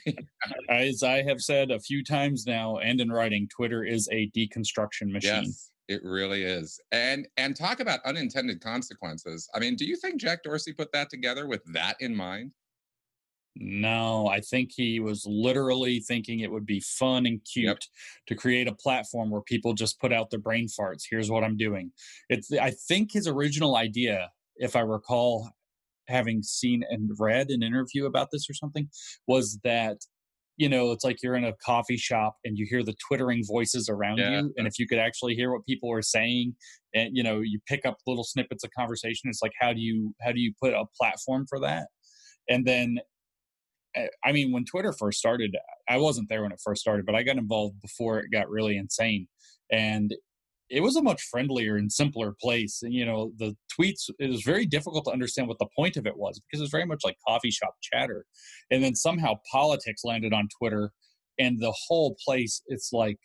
As 0.69 1.03
I 1.03 1.21
have 1.23 1.41
said 1.41 1.71
a 1.71 1.79
few 1.79 2.03
times 2.03 2.45
now 2.47 2.77
and 2.77 2.99
in 2.99 3.11
writing, 3.11 3.47
Twitter 3.47 3.83
is 3.83 4.09
a 4.11 4.29
deconstruction 4.35 5.11
machine. 5.11 5.45
Yes, 5.45 5.71
it 5.87 6.01
really 6.03 6.43
is. 6.43 6.79
And 6.91 7.27
and 7.37 7.55
talk 7.55 7.79
about 7.79 8.03
unintended 8.05 8.61
consequences. 8.61 9.47
I 9.53 9.59
mean, 9.59 9.75
do 9.75 9.85
you 9.85 9.95
think 9.95 10.19
Jack 10.19 10.43
Dorsey 10.43 10.73
put 10.73 10.91
that 10.93 11.09
together 11.09 11.47
with 11.47 11.61
that 11.73 11.97
in 11.99 12.15
mind? 12.15 12.53
No, 13.59 14.27
I 14.27 14.39
think 14.39 14.71
he 14.75 14.99
was 14.99 15.25
literally 15.27 15.99
thinking 15.99 16.39
it 16.39 16.51
would 16.51 16.65
be 16.65 16.79
fun 16.79 17.25
and 17.25 17.43
cute 17.43 17.65
yep. 17.65 17.79
to 18.27 18.35
create 18.35 18.67
a 18.67 18.75
platform 18.75 19.31
where 19.31 19.41
people 19.41 19.73
just 19.73 19.99
put 19.99 20.13
out 20.13 20.29
their 20.29 20.39
brain 20.39 20.67
farts. 20.67 21.03
Here's 21.09 21.31
what 21.31 21.43
I'm 21.43 21.57
doing. 21.57 21.91
It's 22.29 22.51
I 22.51 22.71
think 22.71 23.13
his 23.13 23.27
original 23.27 23.75
idea, 23.75 24.31
if 24.57 24.75
I 24.75 24.81
recall 24.81 25.49
having 26.07 26.43
seen 26.43 26.83
and 26.89 27.09
read 27.19 27.49
an 27.49 27.63
interview 27.63 28.05
about 28.05 28.29
this 28.31 28.49
or 28.49 28.53
something 28.53 28.89
was 29.27 29.59
that 29.63 29.97
you 30.57 30.67
know 30.67 30.91
it's 30.91 31.05
like 31.05 31.21
you're 31.21 31.35
in 31.35 31.45
a 31.45 31.53
coffee 31.63 31.97
shop 31.97 32.35
and 32.43 32.57
you 32.57 32.65
hear 32.69 32.83
the 32.83 32.95
twittering 33.07 33.43
voices 33.45 33.87
around 33.87 34.17
yeah. 34.17 34.41
you 34.41 34.53
and 34.57 34.67
if 34.67 34.77
you 34.77 34.87
could 34.87 34.97
actually 34.97 35.35
hear 35.35 35.51
what 35.51 35.65
people 35.65 35.91
are 35.91 36.01
saying 36.01 36.53
and 36.93 37.15
you 37.15 37.23
know 37.23 37.39
you 37.39 37.59
pick 37.67 37.85
up 37.85 37.97
little 38.05 38.23
snippets 38.23 38.63
of 38.63 38.71
conversation 38.77 39.29
it's 39.29 39.41
like 39.41 39.53
how 39.59 39.71
do 39.71 39.79
you 39.79 40.13
how 40.21 40.31
do 40.31 40.39
you 40.39 40.51
put 40.61 40.73
a 40.73 40.85
platform 40.99 41.45
for 41.47 41.59
that 41.59 41.87
and 42.49 42.65
then 42.65 42.97
eh, 43.95 44.07
i 44.25 44.31
mean 44.31 44.51
when 44.51 44.65
twitter 44.65 44.91
first 44.91 45.19
started 45.19 45.55
i 45.87 45.97
wasn't 45.97 46.27
there 46.27 46.41
when 46.41 46.51
it 46.51 46.61
first 46.63 46.81
started 46.81 47.05
but 47.05 47.15
i 47.15 47.23
got 47.23 47.37
involved 47.37 47.79
before 47.81 48.19
it 48.19 48.31
got 48.31 48.49
really 48.49 48.77
insane 48.77 49.27
and 49.71 50.13
it 50.69 50.81
was 50.81 50.95
a 50.95 51.01
much 51.01 51.21
friendlier 51.23 51.77
and 51.77 51.91
simpler 51.91 52.35
place. 52.41 52.81
And 52.81 52.93
you 52.93 53.05
know, 53.05 53.31
the 53.37 53.55
tweets 53.79 54.09
it 54.19 54.29
was 54.29 54.43
very 54.43 54.65
difficult 54.65 55.05
to 55.05 55.11
understand 55.11 55.47
what 55.47 55.59
the 55.59 55.67
point 55.75 55.97
of 55.97 56.05
it 56.05 56.17
was 56.17 56.39
because 56.39 56.59
it 56.59 56.63
was 56.63 56.71
very 56.71 56.85
much 56.85 57.01
like 57.03 57.17
coffee 57.27 57.51
shop 57.51 57.75
chatter. 57.81 58.25
And 58.71 58.83
then 58.83 58.95
somehow 58.95 59.35
politics 59.51 60.03
landed 60.03 60.33
on 60.33 60.47
Twitter, 60.59 60.91
and 61.39 61.59
the 61.59 61.73
whole 61.87 62.15
place 62.25 62.61
it's 62.67 62.91
like 62.91 63.17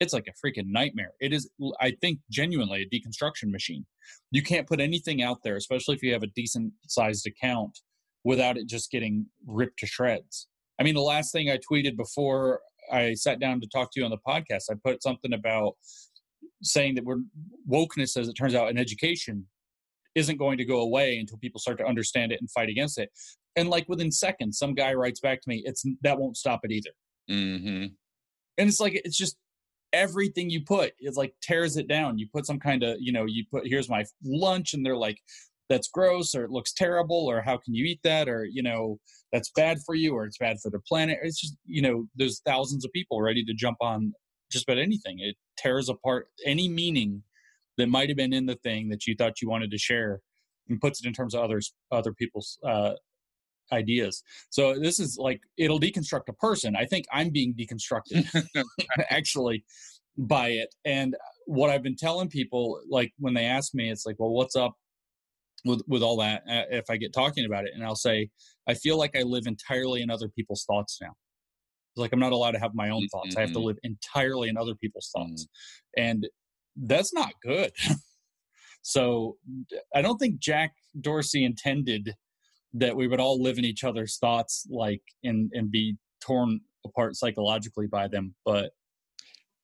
it's 0.00 0.12
like 0.12 0.26
a 0.28 0.46
freaking 0.46 0.66
nightmare. 0.66 1.12
It 1.20 1.32
is, 1.32 1.48
I 1.80 1.92
think, 2.00 2.18
genuinely 2.28 2.82
a 2.82 2.96
deconstruction 2.96 3.50
machine. 3.50 3.86
You 4.32 4.42
can't 4.42 4.66
put 4.66 4.80
anything 4.80 5.22
out 5.22 5.38
there, 5.44 5.54
especially 5.54 5.94
if 5.94 6.02
you 6.02 6.12
have 6.12 6.24
a 6.24 6.28
decent 6.34 6.72
sized 6.88 7.26
account, 7.26 7.78
without 8.24 8.56
it 8.56 8.68
just 8.68 8.90
getting 8.90 9.26
ripped 9.46 9.78
to 9.78 9.86
shreds. 9.86 10.48
I 10.80 10.82
mean, 10.82 10.94
the 10.94 11.00
last 11.00 11.30
thing 11.30 11.50
I 11.50 11.58
tweeted 11.58 11.96
before 11.96 12.60
I 12.92 13.14
sat 13.14 13.38
down 13.38 13.60
to 13.60 13.68
talk 13.68 13.92
to 13.92 14.00
you 14.00 14.04
on 14.04 14.10
the 14.10 14.18
podcast, 14.26 14.64
I 14.70 14.74
put 14.84 15.02
something 15.02 15.32
about 15.32 15.74
saying 16.62 16.94
that 16.96 17.04
we're 17.04 17.22
wokeness, 17.68 18.16
as 18.16 18.28
it 18.28 18.34
turns 18.34 18.54
out, 18.54 18.70
in 18.70 18.78
education 18.78 19.46
isn't 20.14 20.36
going 20.36 20.58
to 20.58 20.64
go 20.64 20.80
away 20.80 21.18
until 21.18 21.38
people 21.38 21.60
start 21.60 21.78
to 21.78 21.86
understand 21.86 22.32
it 22.32 22.40
and 22.40 22.50
fight 22.50 22.68
against 22.68 22.98
it. 22.98 23.10
And 23.56 23.68
like 23.68 23.88
within 23.88 24.10
seconds, 24.10 24.58
some 24.58 24.74
guy 24.74 24.94
writes 24.94 25.20
back 25.20 25.40
to 25.42 25.48
me, 25.48 25.62
"It's 25.64 25.84
that 26.02 26.18
won't 26.18 26.36
stop 26.36 26.60
it 26.64 26.70
either." 26.70 26.90
Mm-hmm. 27.30 27.86
And 28.58 28.68
it's 28.68 28.80
like 28.80 29.00
it's 29.04 29.16
just 29.16 29.36
everything 29.92 30.50
you 30.50 30.64
put 30.64 30.92
is 31.00 31.16
like 31.16 31.34
tears 31.42 31.76
it 31.76 31.88
down. 31.88 32.18
You 32.18 32.26
put 32.32 32.46
some 32.46 32.58
kind 32.58 32.82
of, 32.82 32.96
you 32.98 33.12
know, 33.12 33.26
you 33.26 33.44
put 33.50 33.66
here's 33.66 33.88
my 33.88 34.04
lunch, 34.24 34.74
and 34.74 34.84
they're 34.84 34.96
like, 34.96 35.18
that's 35.68 35.88
gross, 35.88 36.34
or 36.34 36.44
it 36.44 36.50
looks 36.50 36.72
terrible, 36.72 37.30
or 37.30 37.40
how 37.42 37.56
can 37.56 37.74
you 37.74 37.84
eat 37.84 38.00
that, 38.04 38.28
or 38.28 38.44
you 38.44 38.62
know, 38.62 38.98
that's 39.32 39.50
bad 39.54 39.78
for 39.84 39.94
you, 39.94 40.14
or 40.14 40.24
it's 40.24 40.38
bad 40.38 40.58
for 40.60 40.70
the 40.70 40.80
planet. 40.80 41.18
It's 41.22 41.40
just, 41.40 41.56
you 41.66 41.82
know, 41.82 42.06
there's 42.16 42.40
thousands 42.46 42.84
of 42.84 42.92
people 42.92 43.20
ready 43.20 43.44
to 43.44 43.54
jump 43.54 43.78
on 43.80 44.12
just 44.52 44.68
about 44.68 44.78
anything. 44.78 45.18
It 45.18 45.36
tears 45.56 45.88
apart 45.88 46.28
any 46.46 46.68
meaning 46.68 47.22
that 47.78 47.88
might 47.88 48.08
have 48.08 48.16
been 48.16 48.32
in 48.32 48.46
the 48.46 48.56
thing 48.56 48.88
that 48.90 49.06
you 49.06 49.14
thought 49.16 49.40
you 49.40 49.48
wanted 49.48 49.70
to 49.70 49.78
share 49.78 50.20
and 50.68 50.80
puts 50.80 51.00
it 51.02 51.06
in 51.06 51.12
terms 51.12 51.34
of 51.34 51.42
others 51.42 51.74
other 51.90 52.12
people's 52.12 52.58
uh, 52.66 52.92
ideas. 53.72 54.22
So 54.50 54.78
this 54.78 55.00
is 55.00 55.16
like 55.18 55.40
it'll 55.56 55.80
deconstruct 55.80 56.28
a 56.28 56.34
person. 56.34 56.76
I 56.76 56.84
think 56.84 57.06
I'm 57.12 57.30
being 57.30 57.54
deconstructed 57.54 58.46
actually 59.10 59.64
by 60.16 60.48
it. 60.48 60.74
And 60.84 61.16
what 61.46 61.70
I've 61.70 61.82
been 61.82 61.96
telling 61.96 62.28
people, 62.28 62.80
like 62.88 63.12
when 63.18 63.34
they 63.34 63.46
ask 63.46 63.74
me, 63.74 63.90
it's 63.90 64.06
like, 64.06 64.16
well, 64.18 64.30
what's 64.30 64.56
up 64.56 64.74
with 65.64 65.82
with 65.86 66.02
all 66.02 66.16
that? 66.18 66.42
Uh, 66.48 66.64
if 66.70 66.84
I 66.90 66.96
get 66.96 67.12
talking 67.12 67.44
about 67.44 67.64
it, 67.64 67.72
and 67.74 67.84
I'll 67.84 67.96
say, 67.96 68.28
I 68.68 68.74
feel 68.74 68.98
like 68.98 69.16
I 69.16 69.22
live 69.22 69.46
entirely 69.46 70.02
in 70.02 70.10
other 70.10 70.28
people's 70.28 70.64
thoughts 70.64 70.98
now. 71.00 71.14
It's 71.94 72.00
like 72.00 72.12
I'm 72.12 72.20
not 72.20 72.32
allowed 72.32 72.52
to 72.52 72.58
have 72.58 72.74
my 72.74 72.90
own 72.90 73.06
thoughts. 73.08 73.30
Mm-hmm. 73.30 73.38
I 73.38 73.40
have 73.42 73.52
to 73.52 73.58
mm-hmm. 73.58 73.66
live 73.66 73.78
entirely 73.82 74.48
in 74.48 74.56
other 74.56 74.74
people's 74.74 75.10
thoughts, 75.14 75.44
mm-hmm. 75.44 76.02
and 76.02 76.28
that's 76.76 77.12
not 77.12 77.32
good. 77.42 77.72
so 78.82 79.36
I 79.94 80.02
don't 80.02 80.18
think 80.18 80.38
Jack 80.38 80.72
Dorsey 81.00 81.44
intended 81.44 82.14
that 82.74 82.96
we 82.96 83.06
would 83.06 83.20
all 83.20 83.40
live 83.42 83.58
in 83.58 83.64
each 83.64 83.84
other's 83.84 84.18
thoughts 84.18 84.66
like 84.70 85.02
and 85.24 85.50
and 85.54 85.70
be 85.70 85.96
torn 86.20 86.60
apart 86.86 87.16
psychologically 87.16 87.86
by 87.86 88.08
them 88.08 88.34
but 88.44 88.70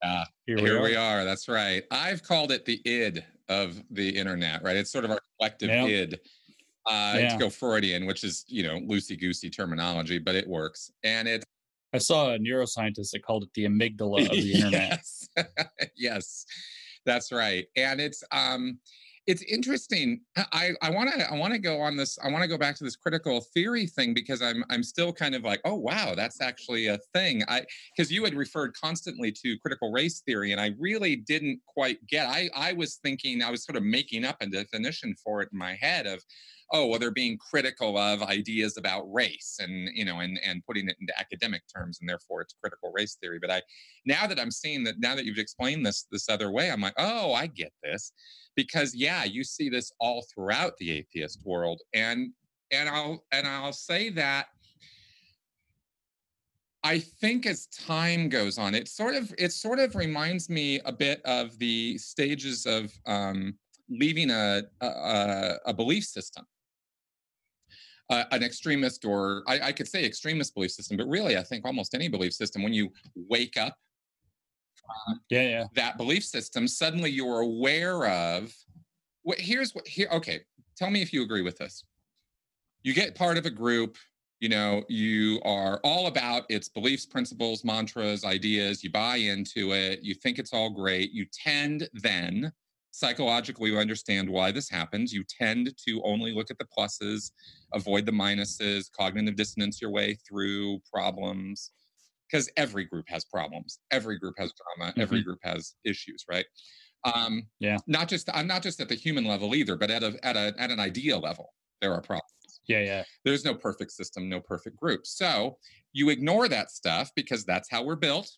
uh, 0.02 0.24
here, 0.46 0.56
we, 0.56 0.62
here 0.62 0.78
are. 0.78 0.82
we, 0.82 0.96
are. 0.96 1.24
that's 1.24 1.48
right 1.48 1.84
i've 1.90 2.22
called 2.22 2.52
it 2.52 2.64
the 2.64 2.80
id 2.84 3.24
of 3.48 3.82
the 3.90 4.08
internet 4.08 4.62
right 4.62 4.76
it's 4.76 4.92
sort 4.92 5.04
of 5.04 5.10
our 5.10 5.20
collective 5.38 5.68
yep. 5.68 5.88
id 5.88 6.14
uh 6.86 7.14
yeah. 7.16 7.28
to 7.32 7.38
go 7.38 7.50
freudian 7.50 8.06
which 8.06 8.24
is 8.24 8.44
you 8.48 8.62
know 8.62 8.78
loosey 8.80 9.18
goosey 9.18 9.50
terminology 9.50 10.18
but 10.18 10.34
it 10.34 10.46
works 10.46 10.92
and 11.02 11.26
it's 11.26 11.44
i 11.92 11.98
saw 11.98 12.32
a 12.32 12.38
neuroscientist 12.38 13.10
that 13.12 13.22
called 13.24 13.44
it 13.44 13.50
the 13.54 13.64
amygdala 13.64 14.24
of 14.24 14.30
the 14.30 14.52
internet 14.54 14.90
yes 14.90 15.28
yes 15.96 16.46
that's 17.04 17.32
right 17.32 17.66
and 17.76 18.00
it's 18.00 18.22
um 18.32 18.78
it's 19.28 19.42
interesting. 19.42 20.22
I 20.36 20.70
I 20.80 20.90
want 20.90 21.12
to 21.12 21.30
I 21.30 21.36
want 21.36 21.52
to 21.52 21.58
go 21.58 21.82
on 21.82 21.98
this. 21.98 22.18
I 22.24 22.30
want 22.30 22.42
to 22.42 22.48
go 22.48 22.56
back 22.56 22.76
to 22.76 22.84
this 22.84 22.96
critical 22.96 23.42
theory 23.52 23.84
thing 23.84 24.14
because 24.14 24.40
I'm 24.40 24.64
I'm 24.70 24.82
still 24.82 25.12
kind 25.12 25.34
of 25.34 25.44
like, 25.44 25.60
oh 25.66 25.74
wow, 25.74 26.14
that's 26.16 26.40
actually 26.40 26.86
a 26.86 26.98
thing. 27.12 27.44
I 27.46 27.66
because 27.94 28.10
you 28.10 28.24
had 28.24 28.34
referred 28.34 28.72
constantly 28.72 29.30
to 29.32 29.58
critical 29.58 29.92
race 29.92 30.22
theory, 30.22 30.52
and 30.52 30.60
I 30.60 30.70
really 30.78 31.14
didn't 31.14 31.60
quite 31.66 31.98
get. 32.06 32.26
I 32.26 32.48
I 32.56 32.72
was 32.72 32.96
thinking 33.04 33.42
I 33.42 33.50
was 33.50 33.64
sort 33.64 33.76
of 33.76 33.82
making 33.82 34.24
up 34.24 34.38
a 34.40 34.46
definition 34.46 35.14
for 35.22 35.42
it 35.42 35.50
in 35.52 35.58
my 35.58 35.74
head 35.78 36.06
of 36.06 36.24
oh 36.72 36.86
well 36.86 36.98
they're 36.98 37.10
being 37.10 37.38
critical 37.38 37.96
of 37.96 38.22
ideas 38.22 38.76
about 38.76 39.10
race 39.12 39.58
and 39.60 39.88
you 39.94 40.04
know 40.04 40.20
and 40.20 40.38
and 40.44 40.64
putting 40.66 40.88
it 40.88 40.96
into 41.00 41.18
academic 41.18 41.62
terms 41.74 41.98
and 42.00 42.08
therefore 42.08 42.40
it's 42.40 42.54
critical 42.60 42.92
race 42.92 43.16
theory. 43.20 43.38
But 43.40 43.50
i 43.50 43.62
now 44.06 44.26
that 44.26 44.38
i'm 44.38 44.50
seeing 44.50 44.84
that 44.84 44.98
now 44.98 45.14
that 45.14 45.24
you've 45.24 45.38
explained 45.38 45.84
this 45.84 46.06
this 46.10 46.28
other 46.28 46.50
way 46.50 46.70
i'm 46.70 46.80
like 46.80 46.94
oh 46.98 47.32
i 47.32 47.46
get 47.46 47.72
this. 47.82 48.12
Because 48.56 48.94
yeah 48.94 49.24
you 49.24 49.44
see 49.44 49.68
this 49.68 49.92
all 50.00 50.24
throughout 50.34 50.76
the 50.78 50.90
atheist 50.90 51.40
world 51.44 51.80
and 51.94 52.32
and 52.72 52.88
i'll 52.88 53.24
and 53.32 53.46
i'll 53.46 53.72
say 53.72 54.10
that 54.10 54.46
I 56.84 57.00
think 57.00 57.44
as 57.44 57.66
time 57.66 58.28
goes 58.28 58.56
on, 58.56 58.72
it 58.72 58.86
sort 58.86 59.16
of 59.16 59.34
it 59.36 59.52
sort 59.52 59.80
of 59.80 59.96
reminds 59.96 60.48
me 60.48 60.80
a 60.84 60.92
bit 60.92 61.20
of 61.24 61.58
the 61.58 61.98
stages 61.98 62.66
of 62.66 62.92
um, 63.04 63.58
leaving 63.90 64.30
a, 64.30 64.62
a, 64.80 65.54
a 65.66 65.74
belief 65.74 66.04
system 66.04 66.46
uh, 68.10 68.24
an 68.30 68.42
extremist 68.42 69.04
or 69.04 69.42
I, 69.46 69.60
I, 69.60 69.72
could 69.72 69.86
say 69.86 70.04
extremist 70.04 70.54
belief 70.54 70.70
system, 70.70 70.96
but 70.96 71.06
really 71.08 71.36
I 71.36 71.42
think 71.42 71.64
almost 71.64 71.94
any 71.94 72.08
belief 72.08 72.32
system, 72.32 72.62
when 72.62 72.72
you 72.72 72.90
wake 73.14 73.56
up 73.56 73.76
yeah, 75.28 75.42
yeah. 75.42 75.64
that 75.74 75.96
belief 75.98 76.24
system, 76.24 76.66
suddenly 76.66 77.10
you're 77.10 77.40
aware 77.40 78.06
of 78.06 78.54
what 79.22 79.38
here's 79.38 79.74
what 79.74 79.86
here 79.86 80.08
okay, 80.12 80.40
tell 80.76 80.90
me 80.90 81.02
if 81.02 81.12
you 81.12 81.22
agree 81.22 81.42
with 81.42 81.58
this. 81.58 81.84
You 82.82 82.94
get 82.94 83.14
part 83.14 83.36
of 83.36 83.44
a 83.44 83.50
group, 83.50 83.96
you 84.40 84.48
know, 84.48 84.84
you 84.88 85.40
are 85.44 85.80
all 85.84 86.06
about 86.06 86.44
its 86.48 86.68
beliefs, 86.68 87.04
principles, 87.04 87.64
mantras, 87.64 88.24
ideas, 88.24 88.82
you 88.82 88.90
buy 88.90 89.16
into 89.16 89.72
it, 89.72 90.00
you 90.02 90.14
think 90.14 90.38
it's 90.38 90.54
all 90.54 90.70
great, 90.70 91.12
you 91.12 91.26
tend 91.26 91.88
then 91.92 92.52
psychologically 92.90 93.70
you 93.70 93.78
understand 93.78 94.28
why 94.28 94.50
this 94.50 94.68
happens. 94.68 95.12
You 95.12 95.24
tend 95.28 95.72
to 95.86 96.02
only 96.04 96.32
look 96.32 96.50
at 96.50 96.58
the 96.58 96.66
pluses, 96.66 97.30
avoid 97.72 98.06
the 98.06 98.12
minuses, 98.12 98.86
cognitive 98.96 99.36
dissonance 99.36 99.80
your 99.80 99.90
way 99.90 100.18
through 100.28 100.80
problems. 100.92 101.72
Because 102.30 102.50
every 102.58 102.84
group 102.84 103.06
has 103.08 103.24
problems. 103.24 103.78
Every 103.90 104.18
group 104.18 104.34
has 104.38 104.52
drama. 104.52 104.92
Mm-hmm. 104.92 105.00
Every 105.00 105.22
group 105.22 105.38
has 105.42 105.74
issues, 105.84 106.26
right? 106.30 106.44
Um, 107.04 107.44
yeah. 107.58 107.78
Not 107.86 108.08
just 108.08 108.28
I'm 108.34 108.46
not 108.46 108.62
just 108.62 108.80
at 108.80 108.88
the 108.88 108.94
human 108.94 109.24
level 109.24 109.54
either, 109.54 109.76
but 109.76 109.90
at 109.90 110.02
a 110.02 110.18
at 110.22 110.36
a 110.36 110.52
at 110.58 110.70
an 110.70 110.80
idea 110.80 111.16
level, 111.16 111.54
there 111.80 111.92
are 111.92 112.02
problems. 112.02 112.60
Yeah, 112.66 112.80
yeah. 112.80 113.04
There's 113.24 113.44
no 113.44 113.54
perfect 113.54 113.92
system, 113.92 114.28
no 114.28 114.40
perfect 114.40 114.76
group. 114.76 115.06
So 115.06 115.56
you 115.92 116.10
ignore 116.10 116.48
that 116.48 116.70
stuff 116.70 117.10
because 117.16 117.44
that's 117.44 117.70
how 117.70 117.82
we're 117.82 117.96
built. 117.96 118.30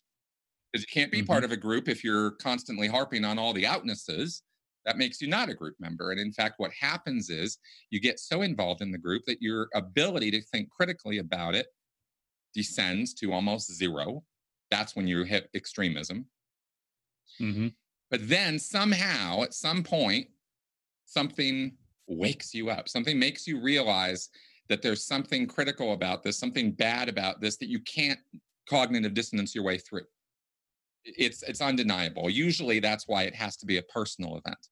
Because 0.71 0.85
you 0.87 0.93
can't 0.93 1.11
be 1.11 1.19
mm-hmm. 1.19 1.27
part 1.27 1.43
of 1.43 1.51
a 1.51 1.57
group 1.57 1.89
if 1.89 2.03
you're 2.03 2.31
constantly 2.31 2.87
harping 2.87 3.25
on 3.25 3.37
all 3.37 3.53
the 3.53 3.67
outnesses 3.67 4.43
that 4.85 4.97
makes 4.97 5.21
you 5.21 5.27
not 5.27 5.49
a 5.49 5.53
group 5.53 5.75
member. 5.79 6.11
And 6.11 6.19
in 6.19 6.31
fact, 6.31 6.55
what 6.57 6.71
happens 6.79 7.29
is 7.29 7.57
you 7.89 7.99
get 7.99 8.19
so 8.19 8.41
involved 8.41 8.81
in 8.81 8.91
the 8.91 8.97
group 8.97 9.23
that 9.27 9.41
your 9.41 9.67
ability 9.75 10.31
to 10.31 10.41
think 10.41 10.69
critically 10.69 11.19
about 11.19 11.55
it 11.55 11.67
descends 12.53 13.13
to 13.15 13.31
almost 13.31 13.73
zero. 13.73 14.23
That's 14.69 14.95
when 14.95 15.07
you 15.07 15.23
hit 15.23 15.49
extremism. 15.53 16.25
Mm-hmm. 17.39 17.67
But 18.09 18.27
then 18.27 18.59
somehow, 18.59 19.43
at 19.43 19.53
some 19.53 19.83
point, 19.83 20.27
something 21.05 21.77
wakes 22.07 22.53
you 22.53 22.69
up, 22.69 22.89
something 22.89 23.17
makes 23.17 23.47
you 23.47 23.61
realize 23.61 24.29
that 24.67 24.81
there's 24.81 25.05
something 25.05 25.47
critical 25.47 25.93
about 25.93 26.23
this, 26.23 26.37
something 26.37 26.71
bad 26.71 27.09
about 27.09 27.41
this 27.41 27.57
that 27.57 27.69
you 27.69 27.79
can't 27.81 28.19
cognitive 28.69 29.13
dissonance 29.13 29.53
your 29.53 29.63
way 29.63 29.77
through 29.77 30.01
it's 31.05 31.43
it's 31.43 31.61
undeniable. 31.61 32.29
Usually 32.29 32.79
that's 32.79 33.07
why 33.07 33.23
it 33.23 33.35
has 33.35 33.57
to 33.57 33.65
be 33.65 33.77
a 33.77 33.83
personal 33.83 34.37
event 34.37 34.67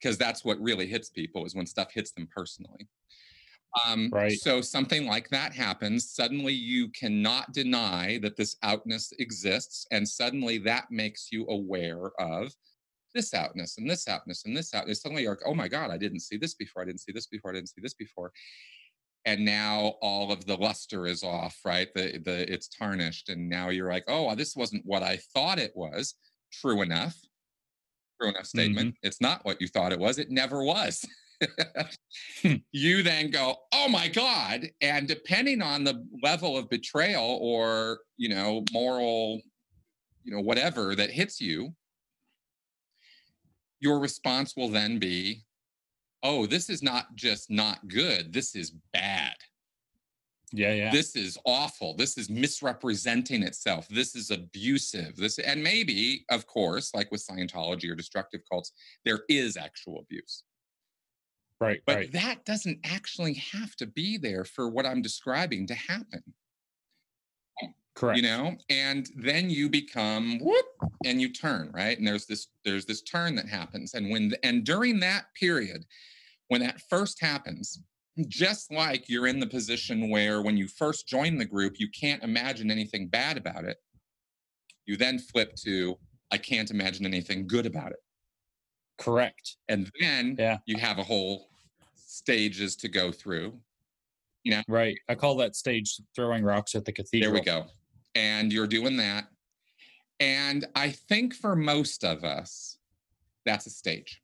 because 0.00 0.16
that's 0.16 0.44
what 0.44 0.60
really 0.60 0.86
hits 0.86 1.10
people 1.10 1.44
is 1.44 1.54
when 1.54 1.66
stuff 1.66 1.92
hits 1.92 2.12
them 2.12 2.28
personally. 2.34 2.86
Um, 3.86 4.08
right. 4.12 4.32
so 4.32 4.62
something 4.62 5.06
like 5.06 5.28
that 5.28 5.52
happens 5.52 6.10
suddenly 6.10 6.54
you 6.54 6.88
cannot 6.88 7.52
deny 7.52 8.18
that 8.22 8.34
this 8.34 8.56
outness 8.62 9.12
exists 9.18 9.86
and 9.90 10.08
suddenly 10.08 10.56
that 10.58 10.86
makes 10.90 11.28
you 11.30 11.46
aware 11.48 12.10
of 12.18 12.50
this 13.14 13.34
outness 13.34 13.76
and 13.76 13.88
this 13.88 14.08
outness 14.08 14.46
and 14.46 14.56
this 14.56 14.72
outness 14.72 15.02
suddenly 15.02 15.22
you're 15.22 15.32
like 15.32 15.42
oh 15.44 15.54
my 15.54 15.68
god 15.68 15.90
i 15.90 15.98
didn't 15.98 16.20
see 16.20 16.38
this 16.38 16.54
before 16.54 16.80
i 16.80 16.84
didn't 16.86 17.00
see 17.00 17.12
this 17.12 17.26
before 17.26 17.50
i 17.50 17.54
didn't 17.54 17.68
see 17.68 17.82
this 17.82 17.92
before 17.92 18.32
and 19.28 19.44
now 19.44 19.94
all 20.00 20.32
of 20.32 20.46
the 20.46 20.56
luster 20.56 21.06
is 21.06 21.22
off 21.22 21.58
right? 21.64 21.88
The 21.94 22.18
the 22.24 22.50
it's 22.50 22.68
tarnished 22.68 23.28
and 23.28 23.48
now 23.48 23.68
you're 23.68 23.90
like 23.90 24.04
oh 24.08 24.34
this 24.34 24.56
wasn't 24.56 24.86
what 24.86 25.02
i 25.02 25.18
thought 25.34 25.58
it 25.58 25.72
was. 25.74 26.14
True 26.50 26.80
enough. 26.82 27.14
True 28.18 28.30
enough 28.30 28.46
statement. 28.46 28.88
Mm-hmm. 28.88 29.06
it's 29.06 29.20
not 29.20 29.44
what 29.44 29.60
you 29.60 29.68
thought 29.68 29.92
it 29.92 29.98
was. 29.98 30.18
It 30.18 30.30
never 30.30 30.62
was. 30.62 31.06
Hmm. 32.42 32.54
you 32.72 33.04
then 33.04 33.30
go 33.30 33.54
oh 33.72 33.88
my 33.88 34.08
god. 34.08 34.70
And 34.80 35.06
depending 35.06 35.62
on 35.62 35.84
the 35.84 36.04
level 36.20 36.56
of 36.58 36.68
betrayal 36.68 37.38
or 37.40 38.00
you 38.16 38.28
know 38.28 38.64
moral 38.72 39.40
you 40.24 40.32
know 40.34 40.40
whatever 40.40 40.96
that 40.96 41.12
hits 41.12 41.40
you 41.40 41.72
your 43.80 44.00
response 44.00 44.56
will 44.56 44.68
then 44.68 44.98
be, 44.98 45.44
oh, 46.22 46.46
this 46.46 46.68
is 46.70 46.82
not 46.82 47.14
just 47.14 47.50
not 47.50 47.86
good, 47.88 48.32
this 48.32 48.54
is 48.54 48.72
bad. 48.92 49.34
Yeah, 50.52 50.72
yeah. 50.72 50.90
This 50.90 51.14
is 51.14 51.36
awful. 51.44 51.94
This 51.94 52.16
is 52.16 52.30
misrepresenting 52.30 53.42
itself. 53.42 53.86
This 53.88 54.16
is 54.16 54.30
abusive. 54.30 55.16
This 55.16 55.38
and 55.38 55.62
maybe, 55.62 56.24
of 56.30 56.46
course, 56.46 56.94
like 56.94 57.10
with 57.10 57.26
Scientology 57.26 57.90
or 57.90 57.94
destructive 57.94 58.40
cults, 58.50 58.72
there 59.04 59.20
is 59.28 59.56
actual 59.56 60.00
abuse. 60.00 60.44
Right, 61.60 61.82
But 61.86 61.96
right. 61.96 62.12
that 62.12 62.44
doesn't 62.44 62.78
actually 62.84 63.34
have 63.34 63.74
to 63.76 63.86
be 63.86 64.16
there 64.16 64.44
for 64.44 64.68
what 64.68 64.86
I'm 64.86 65.02
describing 65.02 65.66
to 65.66 65.74
happen. 65.74 66.22
Correct. 67.98 68.16
you 68.16 68.22
know 68.22 68.56
and 68.70 69.08
then 69.16 69.50
you 69.50 69.68
become 69.68 70.38
whoop 70.40 70.66
and 71.04 71.20
you 71.20 71.32
turn 71.32 71.70
right 71.74 71.98
and 71.98 72.06
there's 72.06 72.26
this 72.26 72.46
there's 72.64 72.86
this 72.86 73.02
turn 73.02 73.34
that 73.34 73.48
happens 73.48 73.94
and 73.94 74.08
when 74.10 74.32
and 74.44 74.64
during 74.64 75.00
that 75.00 75.24
period 75.34 75.84
when 76.46 76.60
that 76.60 76.80
first 76.88 77.20
happens 77.20 77.82
just 78.28 78.72
like 78.72 79.08
you're 79.08 79.26
in 79.26 79.40
the 79.40 79.46
position 79.48 80.10
where 80.10 80.42
when 80.42 80.56
you 80.56 80.68
first 80.68 81.08
join 81.08 81.38
the 81.38 81.44
group 81.44 81.80
you 81.80 81.88
can't 81.90 82.22
imagine 82.22 82.70
anything 82.70 83.08
bad 83.08 83.36
about 83.36 83.64
it 83.64 83.78
you 84.86 84.96
then 84.96 85.18
flip 85.18 85.56
to 85.56 85.96
i 86.30 86.38
can't 86.38 86.70
imagine 86.70 87.04
anything 87.04 87.48
good 87.48 87.66
about 87.66 87.90
it 87.90 87.98
Correct. 88.98 89.56
and 89.68 89.90
then 90.00 90.36
Yeah. 90.38 90.58
you 90.66 90.76
have 90.78 90.98
a 90.98 91.04
whole 91.04 91.48
stages 91.96 92.76
to 92.76 92.88
go 92.88 93.10
through 93.10 93.58
You 94.44 94.52
know? 94.52 94.62
Right. 94.68 94.96
I 95.08 95.14
call 95.16 95.36
that 95.38 95.56
stage 95.56 96.00
throwing 96.14 96.42
rocks 96.44 96.74
at 96.76 96.84
the 96.84 96.92
cathedral. 96.92 97.32
There 97.32 97.40
we 97.40 97.44
go. 97.44 97.66
And 98.14 98.52
you're 98.52 98.66
doing 98.66 98.96
that. 98.96 99.28
And 100.20 100.66
I 100.74 100.90
think 100.90 101.34
for 101.34 101.54
most 101.54 102.04
of 102.04 102.24
us, 102.24 102.78
that's 103.44 103.66
a 103.66 103.70
stage. 103.70 104.20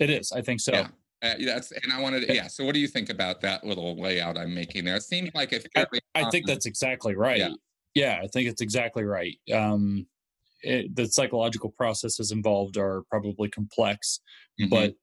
It 0.00 0.10
is. 0.10 0.32
I 0.32 0.42
think 0.42 0.60
so. 0.60 0.72
Yeah. 0.72 0.88
Uh, 1.22 1.34
that's 1.44 1.72
and 1.72 1.92
I 1.92 2.00
wanted 2.00 2.26
to, 2.26 2.34
yeah. 2.34 2.46
So 2.46 2.64
what 2.64 2.74
do 2.74 2.80
you 2.80 2.88
think 2.88 3.08
about 3.08 3.40
that 3.40 3.64
little 3.64 4.00
layout 4.00 4.36
I'm 4.36 4.54
making 4.54 4.84
there? 4.84 4.96
It 4.96 5.02
seems 5.02 5.30
like 5.34 5.52
if 5.52 5.64
I, 5.76 5.86
I 6.14 6.30
think 6.30 6.46
that's 6.46 6.66
exactly 6.66 7.14
right. 7.14 7.38
Yeah. 7.38 7.54
Yeah. 7.94 8.20
I 8.22 8.26
think 8.26 8.48
it's 8.48 8.60
exactly 8.60 9.04
right. 9.04 9.38
Um, 9.54 10.06
it, 10.62 10.94
the 10.94 11.06
psychological 11.06 11.70
processes 11.70 12.32
involved 12.32 12.76
are 12.76 13.02
probably 13.10 13.48
complex, 13.48 14.20
Mm-hmm. 14.60 14.70
but 14.70 14.94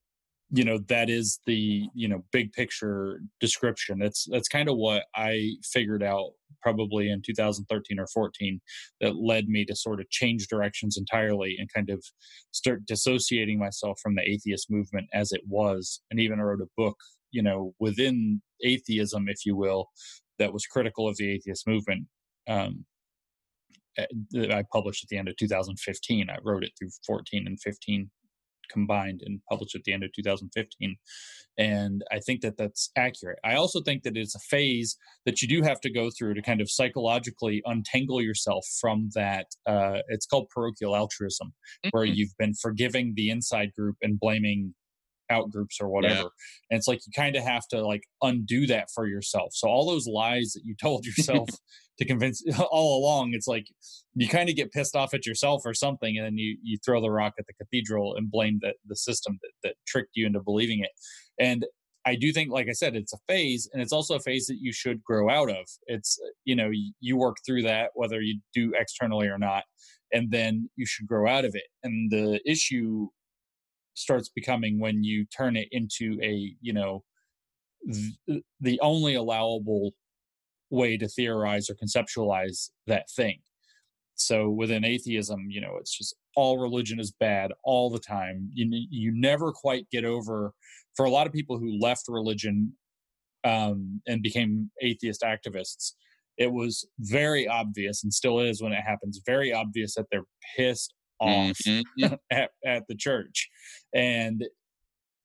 you 0.51 0.63
know 0.63 0.77
that 0.87 1.09
is 1.09 1.39
the 1.45 1.87
you 1.93 2.07
know 2.07 2.23
big 2.31 2.51
picture 2.53 3.21
description. 3.39 3.99
That's 3.99 4.27
that's 4.29 4.47
kind 4.47 4.69
of 4.69 4.77
what 4.77 5.05
I 5.15 5.51
figured 5.63 6.03
out 6.03 6.31
probably 6.61 7.09
in 7.09 7.21
2013 7.25 7.99
or 7.99 8.07
14 8.07 8.61
that 9.01 9.15
led 9.15 9.49
me 9.49 9.65
to 9.65 9.75
sort 9.75 9.99
of 9.99 10.09
change 10.09 10.47
directions 10.47 10.97
entirely 10.97 11.57
and 11.59 11.67
kind 11.73 11.89
of 11.89 12.03
start 12.51 12.85
dissociating 12.85 13.59
myself 13.59 13.99
from 14.01 14.15
the 14.15 14.21
atheist 14.21 14.69
movement 14.69 15.07
as 15.13 15.31
it 15.31 15.41
was, 15.47 16.01
and 16.11 16.19
even 16.19 16.39
wrote 16.39 16.61
a 16.61 16.67
book 16.77 16.97
you 17.31 17.41
know 17.41 17.73
within 17.79 18.41
atheism, 18.63 19.27
if 19.27 19.45
you 19.45 19.55
will, 19.55 19.87
that 20.39 20.53
was 20.53 20.65
critical 20.65 21.07
of 21.07 21.17
the 21.17 21.31
atheist 21.31 21.67
movement. 21.67 22.07
Um, 22.47 22.85
uh, 23.95 24.05
that 24.31 24.51
I 24.51 24.63
published 24.71 25.03
at 25.03 25.09
the 25.09 25.17
end 25.17 25.27
of 25.27 25.37
2015. 25.37 26.27
I 26.27 26.37
wrote 26.43 26.63
it 26.63 26.71
through 26.79 26.89
14 27.05 27.45
and 27.45 27.61
15 27.61 28.09
combined 28.71 29.21
and 29.25 29.39
published 29.49 29.75
at 29.75 29.83
the 29.83 29.93
end 29.93 30.03
of 30.03 30.11
2015. 30.13 30.95
And 31.57 32.03
I 32.11 32.19
think 32.19 32.41
that 32.41 32.57
that's 32.57 32.89
accurate. 32.97 33.37
I 33.43 33.55
also 33.55 33.81
think 33.81 34.03
that 34.03 34.17
it's 34.17 34.35
a 34.35 34.39
phase 34.39 34.97
that 35.25 35.41
you 35.41 35.47
do 35.47 35.61
have 35.61 35.79
to 35.81 35.91
go 35.91 36.09
through 36.17 36.33
to 36.33 36.41
kind 36.41 36.61
of 36.61 36.69
psychologically 36.71 37.61
untangle 37.65 38.21
yourself 38.21 38.65
from 38.81 39.09
that. 39.13 39.47
Uh, 39.67 39.99
it's 40.09 40.25
called 40.25 40.49
parochial 40.49 40.95
altruism, 40.95 41.53
where 41.91 42.05
Mhm. 42.07 42.15
you've 42.15 42.35
been 42.39 42.53
forgiving 42.55 43.13
the 43.15 43.29
inside 43.29 43.71
group 43.77 43.97
and 44.01 44.19
blaming 44.19 44.73
out 45.33 45.49
groups 45.49 45.79
or 45.81 45.89
whatever. 45.89 46.29
And 46.69 46.77
it's 46.77 46.87
like 46.87 47.01
you 47.05 47.11
kind 47.15 47.35
of 47.35 47.43
have 47.43 47.67
to 47.69 47.85
like 47.85 48.03
undo 48.21 48.67
that 48.67 48.89
for 48.93 49.07
yourself. 49.07 49.49
So 49.53 49.67
all 49.67 49.85
those 49.85 50.07
lies 50.07 50.53
that 50.53 50.61
you 50.63 50.75
told 50.81 51.05
yourself 51.05 51.49
to 51.99 52.05
convince 52.05 52.43
all 52.71 53.03
along, 53.03 53.31
it's 53.33 53.47
like 53.47 53.67
you 54.15 54.27
kind 54.27 54.49
of 54.49 54.55
get 54.55 54.71
pissed 54.71 54.95
off 54.95 55.13
at 55.13 55.25
yourself 55.25 55.63
or 55.65 55.73
something, 55.73 56.17
and 56.17 56.25
then 56.25 56.37
you 56.37 56.57
you 56.61 56.77
throw 56.85 57.01
the 57.01 57.11
rock 57.11 57.33
at 57.39 57.45
the 57.47 57.53
cathedral 57.53 58.15
and 58.15 58.31
blame 58.31 58.59
the 58.61 58.73
the 58.87 58.95
system 58.95 59.39
that, 59.41 59.51
that 59.63 59.75
tricked 59.87 60.11
you 60.15 60.25
into 60.25 60.41
believing 60.41 60.79
it. 60.79 60.91
And 61.39 61.65
I 62.05 62.15
do 62.15 62.33
think, 62.33 62.51
like 62.51 62.67
I 62.67 62.73
said, 62.73 62.95
it's 62.95 63.13
a 63.13 63.17
phase, 63.27 63.69
and 63.71 63.81
it's 63.81 63.93
also 63.93 64.15
a 64.15 64.19
phase 64.19 64.45
that 64.47 64.57
you 64.59 64.73
should 64.73 65.03
grow 65.03 65.29
out 65.29 65.49
of. 65.49 65.65
It's 65.87 66.19
you 66.45 66.55
know 66.55 66.69
you, 66.69 66.93
you 66.99 67.17
work 67.17 67.37
through 67.45 67.63
that 67.63 67.91
whether 67.95 68.21
you 68.21 68.39
do 68.53 68.73
externally 68.77 69.27
or 69.27 69.37
not, 69.37 69.63
and 70.11 70.31
then 70.31 70.69
you 70.75 70.85
should 70.85 71.07
grow 71.07 71.27
out 71.27 71.45
of 71.45 71.55
it. 71.55 71.67
And 71.83 72.11
the 72.11 72.39
issue 72.45 73.07
starts 73.93 74.29
becoming 74.29 74.79
when 74.79 75.03
you 75.03 75.25
turn 75.25 75.55
it 75.55 75.67
into 75.71 76.17
a 76.21 76.55
you 76.61 76.73
know 76.73 77.03
th- 77.91 78.43
the 78.59 78.79
only 78.81 79.15
allowable 79.15 79.91
way 80.69 80.97
to 80.97 81.07
theorize 81.07 81.69
or 81.69 81.75
conceptualize 81.75 82.69
that 82.87 83.09
thing. 83.15 83.39
So 84.15 84.49
within 84.49 84.85
atheism 84.85 85.47
you 85.49 85.61
know 85.61 85.75
it's 85.79 85.97
just 85.97 86.15
all 86.35 86.59
religion 86.59 86.99
is 86.99 87.11
bad 87.19 87.51
all 87.63 87.89
the 87.89 87.99
time. 87.99 88.49
You 88.53 88.67
you 88.89 89.11
never 89.13 89.51
quite 89.51 89.89
get 89.91 90.05
over 90.05 90.53
for 90.95 91.05
a 91.05 91.09
lot 91.09 91.27
of 91.27 91.33
people 91.33 91.57
who 91.57 91.79
left 91.79 92.05
religion 92.07 92.73
um, 93.43 94.01
and 94.07 94.21
became 94.21 94.71
atheist 94.81 95.21
activists 95.21 95.93
it 96.37 96.51
was 96.51 96.87
very 96.99 97.47
obvious 97.47 98.03
and 98.03 98.13
still 98.13 98.39
is 98.39 98.61
when 98.61 98.71
it 98.71 98.81
happens 98.81 99.21
very 99.25 99.53
obvious 99.53 99.95
that 99.95 100.05
they're 100.11 100.25
pissed 100.55 100.93
off 101.23 101.57
Mhm. 101.65 101.83
at, 102.31 102.51
at 102.65 102.83
the 102.87 102.95
church 102.95 103.49
and 103.93 104.43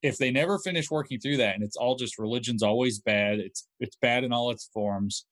if 0.03 0.17
they 0.17 0.31
never 0.31 0.59
finish 0.61 0.91
working 0.91 1.19
through 1.19 1.39
that 1.39 1.55
and 1.57 1.65
it's 1.65 1.77
all 1.77 1.97
just 1.97 2.19
religion's 2.19 2.63
always 2.63 3.01
bad 3.01 3.39
it's 3.41 3.67
it's 3.81 3.97
bad 4.01 4.23
in 4.25 4.33
all 4.33 4.51
its 4.51 4.71
forms 4.73 5.27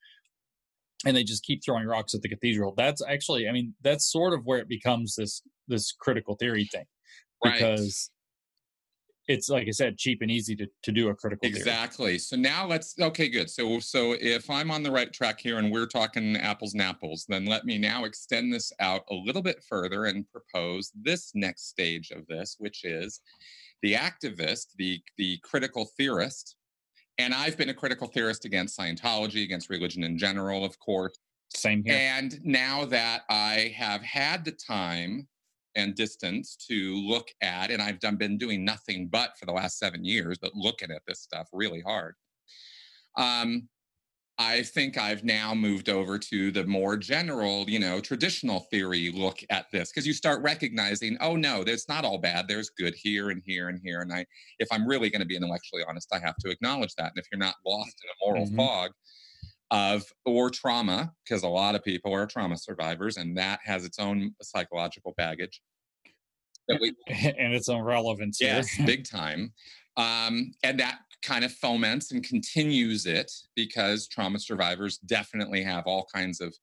and 1.05 1.17
they 1.17 1.23
just 1.23 1.45
keep 1.45 1.61
throwing 1.65 1.87
rocks 1.87 2.15
at 2.15 2.23
the 2.23 2.29
cathedral 2.29 2.75
that's 2.77 3.03
actually 3.07 3.49
i 3.49 3.53
mean 3.53 3.75
that's 3.83 4.11
sort 4.11 4.33
of 4.33 4.45
where 4.45 4.59
it 4.59 4.69
becomes 4.69 5.15
this 5.15 5.43
this 5.69 5.93
critical 5.93 6.35
theory 6.37 6.69
thing 6.73 6.85
Right. 7.45 7.55
because 7.55 8.11
it's 9.29 9.49
like 9.49 9.67
i 9.67 9.71
said 9.71 9.99
cheap 9.99 10.23
and 10.23 10.31
easy 10.31 10.55
to, 10.55 10.67
to 10.83 10.93
do 10.93 11.09
a 11.09 11.15
critical 11.15 11.49
theory 11.49 11.67
Exactly. 11.67 12.19
So 12.19 12.37
now 12.37 12.67
let's 12.67 12.95
okay, 12.99 13.29
good. 13.29 13.51
So 13.51 13.81
so 13.81 14.15
if 14.21 14.49
I'm 14.51 14.71
on 14.71 14.83
the 14.83 14.91
right 14.91 15.13
track 15.13 15.41
here 15.41 15.59
and 15.59 15.73
we're 15.73 15.87
talking 15.87 16.37
apples 16.37 16.75
and 16.75 16.83
apples, 16.83 17.25
then 17.29 17.45
let 17.45 17.65
me 17.65 17.79
now 17.79 18.05
extend 18.05 18.53
this 18.53 18.73
out 18.81 19.03
a 19.11 19.15
little 19.15 19.43
bit 19.43 19.65
further 19.69 20.05
and 20.05 20.31
propose 20.31 20.93
this 20.95 21.33
next 21.35 21.69
stage 21.69 22.11
of 22.11 22.27
this, 22.29 22.57
which 22.59 22.85
is 22.85 23.21
the 23.83 23.95
activist, 23.95 24.67
the 24.77 25.01
the 25.19 25.39
critical 25.43 25.89
theorist. 25.97 26.57
And 27.19 27.33
I've 27.35 27.57
been 27.57 27.71
a 27.71 27.75
critical 27.75 28.09
theorist 28.09 28.45
against 28.45 28.79
Scientology, 28.79 29.43
against 29.43 29.71
religion 29.71 30.05
in 30.05 30.19
general, 30.19 30.65
of 30.65 30.79
course. 30.79 31.19
same 31.55 31.83
here 31.85 31.95
And 31.97 32.39
now 32.45 32.85
that 32.87 33.23
I 33.31 33.75
have 33.77 34.03
had 34.03 34.45
the 34.45 34.53
time 34.53 35.27
and 35.77 35.95
distance 35.95 36.57
to 36.69 36.95
look 36.97 37.29
at, 37.43 37.71
and 37.71 37.83
I've 37.83 38.01
done 38.01 38.17
been 38.17 38.39
doing 38.39 38.65
nothing 38.65 39.09
but 39.09 39.39
for 39.39 39.47
the 39.47 39.53
last 39.53 39.79
seven 39.79 40.05
years, 40.05 40.39
but 40.39 40.55
looking 40.55 40.91
at 40.91 41.03
this 41.07 41.21
stuff 41.21 41.49
really 41.53 41.81
hard. 41.83 42.15
Um, 43.17 43.69
I 44.39 44.65
think 44.65 44.99
I've 44.99 45.25
now 45.25 45.55
moved 45.55 45.89
over 45.89 46.19
to 46.19 46.51
the 46.51 46.67
more 46.67 46.97
general, 46.99 47.71
you 47.71 47.79
know, 47.79 48.01
traditional 48.01 48.61
theory 48.71 49.11
look 49.13 49.41
at 49.51 49.71
this 49.73 49.91
because 49.91 50.07
you 50.07 50.13
start 50.13 50.43
recognizing, 50.43 51.17
oh 51.21 51.37
no, 51.37 51.65
there's 51.65 51.89
not 51.89 52.05
all 52.05 52.19
bad. 52.19 52.49
There's 52.49 52.71
good 52.71 52.95
here 52.95 53.31
and 53.31 53.43
here 53.47 53.69
and 53.71 53.81
here. 53.83 54.03
And 54.03 54.13
I, 54.13 54.27
if 54.59 54.69
I'm 54.73 54.87
really 54.87 55.11
going 55.11 55.21
to 55.23 55.27
be 55.27 55.37
intellectually 55.37 55.85
honest, 55.89 56.09
I 56.13 56.21
have 56.21 56.37
to 56.39 56.51
acknowledge 56.51 56.95
that. 56.97 57.13
And 57.15 57.19
if 57.19 57.27
you're 57.33 57.39
not 57.39 57.57
lost 57.67 57.97
in 58.05 58.11
a 58.11 58.27
moral 58.27 58.47
Mhm. 58.47 58.57
fog, 58.57 58.93
of 59.71 60.05
or 60.25 60.51
trauma 60.51 61.13
because 61.25 61.43
a 61.43 61.49
lot 61.49 61.75
of 61.75 61.83
people 61.83 62.13
are 62.13 62.27
trauma 62.27 62.57
survivors 62.57 63.17
and 63.17 63.37
that 63.37 63.59
has 63.65 63.85
its 63.85 63.99
own 63.99 64.33
psychological 64.41 65.13
baggage 65.17 65.61
that 66.69 66.81
we 66.81 66.95
and 67.09 67.53
its 67.55 67.69
own 67.69 67.83
relevance 67.83 68.41
yes 68.41 68.69
big 68.85 69.09
time. 69.09 69.53
Um, 69.97 70.53
and 70.63 70.79
that 70.79 70.99
kind 71.23 71.45
of 71.45 71.53
foments 71.53 72.13
and 72.13 72.23
continues 72.23 73.07
it 73.07 73.33
because 73.55 74.07
trauma 74.07 74.39
survivors 74.39 74.99
definitely 74.99 75.63
have 75.63 75.85
all 75.87 76.07
kinds 76.15 76.41
of 76.41 76.55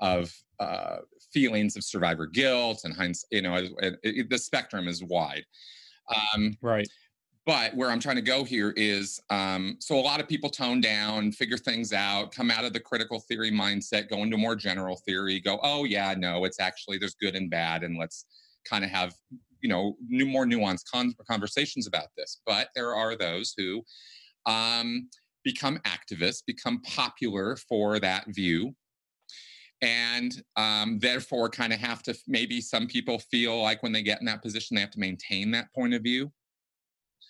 of 0.00 0.34
uh, 0.58 0.96
feelings 1.32 1.76
of 1.76 1.84
survivor 1.84 2.26
guilt 2.26 2.82
and 2.84 3.14
you 3.30 3.42
know 3.42 3.54
it, 3.54 3.98
it, 4.02 4.30
the 4.30 4.38
spectrum 4.38 4.88
is 4.88 5.02
wide. 5.02 5.44
Um, 6.34 6.56
right 6.60 6.88
but 7.44 7.74
where 7.74 7.90
I'm 7.90 7.98
trying 8.00 8.16
to 8.16 8.22
go 8.22 8.44
here 8.44 8.72
is 8.76 9.20
um, 9.30 9.76
so 9.80 9.98
a 9.98 10.00
lot 10.00 10.20
of 10.20 10.28
people 10.28 10.48
tone 10.48 10.80
down, 10.80 11.32
figure 11.32 11.58
things 11.58 11.92
out, 11.92 12.32
come 12.32 12.50
out 12.50 12.64
of 12.64 12.72
the 12.72 12.80
critical 12.80 13.18
theory 13.20 13.50
mindset, 13.50 14.08
go 14.08 14.18
into 14.18 14.36
more 14.36 14.54
general 14.54 14.96
theory, 15.06 15.40
go, 15.40 15.58
oh, 15.62 15.84
yeah, 15.84 16.14
no, 16.16 16.44
it's 16.44 16.60
actually 16.60 16.98
there's 16.98 17.16
good 17.16 17.34
and 17.34 17.50
bad, 17.50 17.82
and 17.82 17.98
let's 17.98 18.26
kind 18.64 18.84
of 18.84 18.90
have 18.90 19.14
you 19.60 19.68
know 19.68 19.96
new 20.08 20.26
more 20.26 20.44
nuanced 20.46 20.84
con- 20.92 21.14
conversations 21.28 21.86
about 21.86 22.08
this. 22.16 22.40
But 22.46 22.68
there 22.76 22.94
are 22.94 23.16
those 23.16 23.54
who 23.56 23.82
um, 24.46 25.08
become 25.44 25.80
activists, 25.80 26.44
become 26.46 26.80
popular 26.82 27.56
for 27.56 27.98
that 28.00 28.26
view. 28.28 28.74
and 29.80 30.42
um, 30.56 30.98
therefore 31.00 31.48
kind 31.50 31.72
of 31.72 31.80
have 31.80 32.02
to 32.04 32.16
maybe 32.28 32.60
some 32.60 32.86
people 32.86 33.18
feel 33.18 33.60
like 33.60 33.82
when 33.82 33.92
they 33.92 34.02
get 34.02 34.20
in 34.20 34.26
that 34.26 34.42
position 34.42 34.76
they 34.76 34.80
have 34.80 34.90
to 34.92 35.00
maintain 35.00 35.50
that 35.50 35.72
point 35.74 35.92
of 35.94 36.02
view 36.02 36.30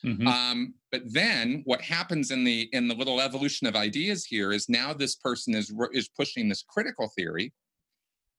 mm-hmm. 0.04 0.26
um, 0.26 0.74
but 0.90 1.02
then 1.06 1.62
what 1.64 1.80
happens 1.80 2.30
in 2.30 2.44
the 2.44 2.68
in 2.72 2.88
the 2.88 2.94
little 2.94 3.20
evolution 3.20 3.66
of 3.66 3.76
ideas 3.76 4.24
here 4.24 4.52
is 4.52 4.68
now 4.68 4.92
this 4.92 5.16
person 5.16 5.54
is 5.54 5.72
is 5.92 6.08
pushing 6.08 6.48
this 6.48 6.62
critical 6.62 7.08
theory 7.16 7.52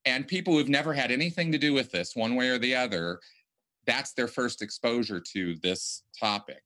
and 0.05 0.27
people 0.27 0.53
who've 0.53 0.69
never 0.69 0.93
had 0.93 1.11
anything 1.11 1.51
to 1.51 1.57
do 1.57 1.73
with 1.73 1.91
this 1.91 2.15
one 2.15 2.35
way 2.35 2.49
or 2.49 2.57
the 2.57 2.75
other 2.75 3.19
that's 3.85 4.13
their 4.13 4.27
first 4.27 4.61
exposure 4.61 5.19
to 5.19 5.55
this 5.61 6.03
topic 6.19 6.61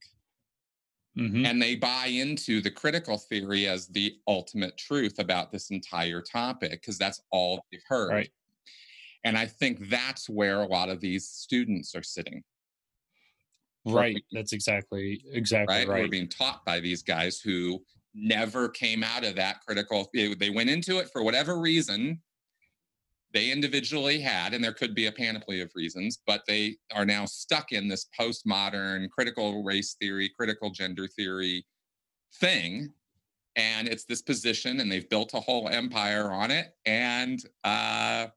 Mm-hmm. 1.18 1.46
And 1.46 1.62
they 1.62 1.76
buy 1.76 2.08
into 2.08 2.62
the 2.62 2.70
critical 2.70 3.18
theory 3.18 3.68
as 3.68 3.88
the 3.88 4.16
ultimate 4.28 4.78
truth 4.78 5.18
about 5.18 5.52
this 5.52 5.72
entire 5.72 6.22
topic 6.22 6.72
because 6.72 6.98
that's 6.98 7.22
all 7.32 7.66
they've 7.72 7.82
heard. 7.88 8.12
Right. 8.12 8.30
And 9.24 9.38
I 9.38 9.46
think 9.48 9.90
that's 9.90 10.30
where 10.30 10.62
a 10.62 10.68
lot 10.68 10.90
of 10.90 11.02
these 11.02 11.28
students 11.28 11.96
are 11.96 12.04
sitting. 12.04 12.44
Right. 13.94 14.24
That's 14.32 14.54
exactly 14.54 15.24
exactly 15.32 15.76
right. 15.76 15.88
right. 15.88 16.04
We're 16.04 16.10
being 16.10 16.30
taught 16.30 16.66
by 16.66 16.80
these 16.80 17.04
guys 17.04 17.40
who 17.40 17.82
never 18.14 18.70
came 18.70 19.04
out 19.04 19.24
of 19.24 19.36
that 19.36 19.62
critical. 19.66 20.10
They 20.14 20.50
went 20.50 20.70
into 20.70 20.98
it 21.00 21.10
for 21.12 21.24
whatever 21.24 21.60
reason 21.60 22.22
they 23.34 23.52
individually 23.52 24.20
had, 24.20 24.54
and 24.54 24.64
there 24.64 24.74
could 24.74 24.96
be 24.96 25.06
a 25.06 25.12
panoply 25.12 25.62
of 25.62 25.72
reasons, 25.76 26.20
but 26.26 26.42
they 26.48 26.78
are 26.94 27.06
now 27.06 27.26
stuck 27.26 27.72
in 27.72 27.88
this 27.88 28.08
postmodern 28.20 29.10
critical 29.10 29.64
race 29.64 29.96
theory, 30.00 30.30
critical 30.30 30.72
gender 30.72 31.08
theory 31.08 31.66
thing. 32.36 32.94
And 33.56 33.88
it's 33.88 34.06
this 34.06 34.22
position, 34.22 34.80
and 34.80 34.92
they've 34.92 35.10
built 35.10 35.34
a 35.34 35.40
whole 35.40 35.68
empire 35.68 36.32
on 36.32 36.52
it. 36.52 36.74
And 36.86 37.40
uh, 37.64 38.28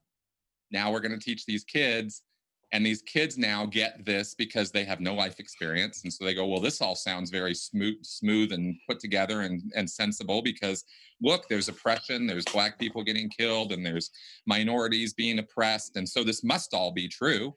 now 0.71 0.91
we're 0.91 0.99
going 0.99 1.17
to 1.17 1.23
teach 1.23 1.45
these 1.45 1.63
kids 1.63 2.23
and 2.71 2.85
these 2.85 3.01
kids 3.01 3.37
now 3.37 3.65
get 3.65 4.05
this 4.05 4.33
because 4.33 4.71
they 4.71 4.85
have 4.85 5.01
no 5.01 5.13
life 5.13 5.39
experience. 5.39 6.03
And 6.03 6.13
so 6.13 6.23
they 6.23 6.33
go, 6.33 6.45
well, 6.47 6.61
this 6.61 6.81
all 6.81 6.95
sounds 6.95 7.29
very 7.29 7.53
smooth, 7.53 7.97
smooth 8.03 8.53
and 8.53 8.75
put 8.87 8.99
together 8.99 9.41
and, 9.41 9.61
and 9.75 9.89
sensible 9.89 10.41
because 10.41 10.85
look, 11.21 11.47
there's 11.47 11.69
oppression, 11.69 12.27
there's 12.27 12.45
black 12.45 12.79
people 12.79 13.03
getting 13.03 13.29
killed, 13.29 13.71
and 13.71 13.85
there's 13.85 14.09
minorities 14.45 15.13
being 15.13 15.39
oppressed. 15.39 15.95
And 15.95 16.07
so 16.07 16.23
this 16.23 16.43
must 16.43 16.73
all 16.73 16.91
be 16.91 17.07
true. 17.07 17.53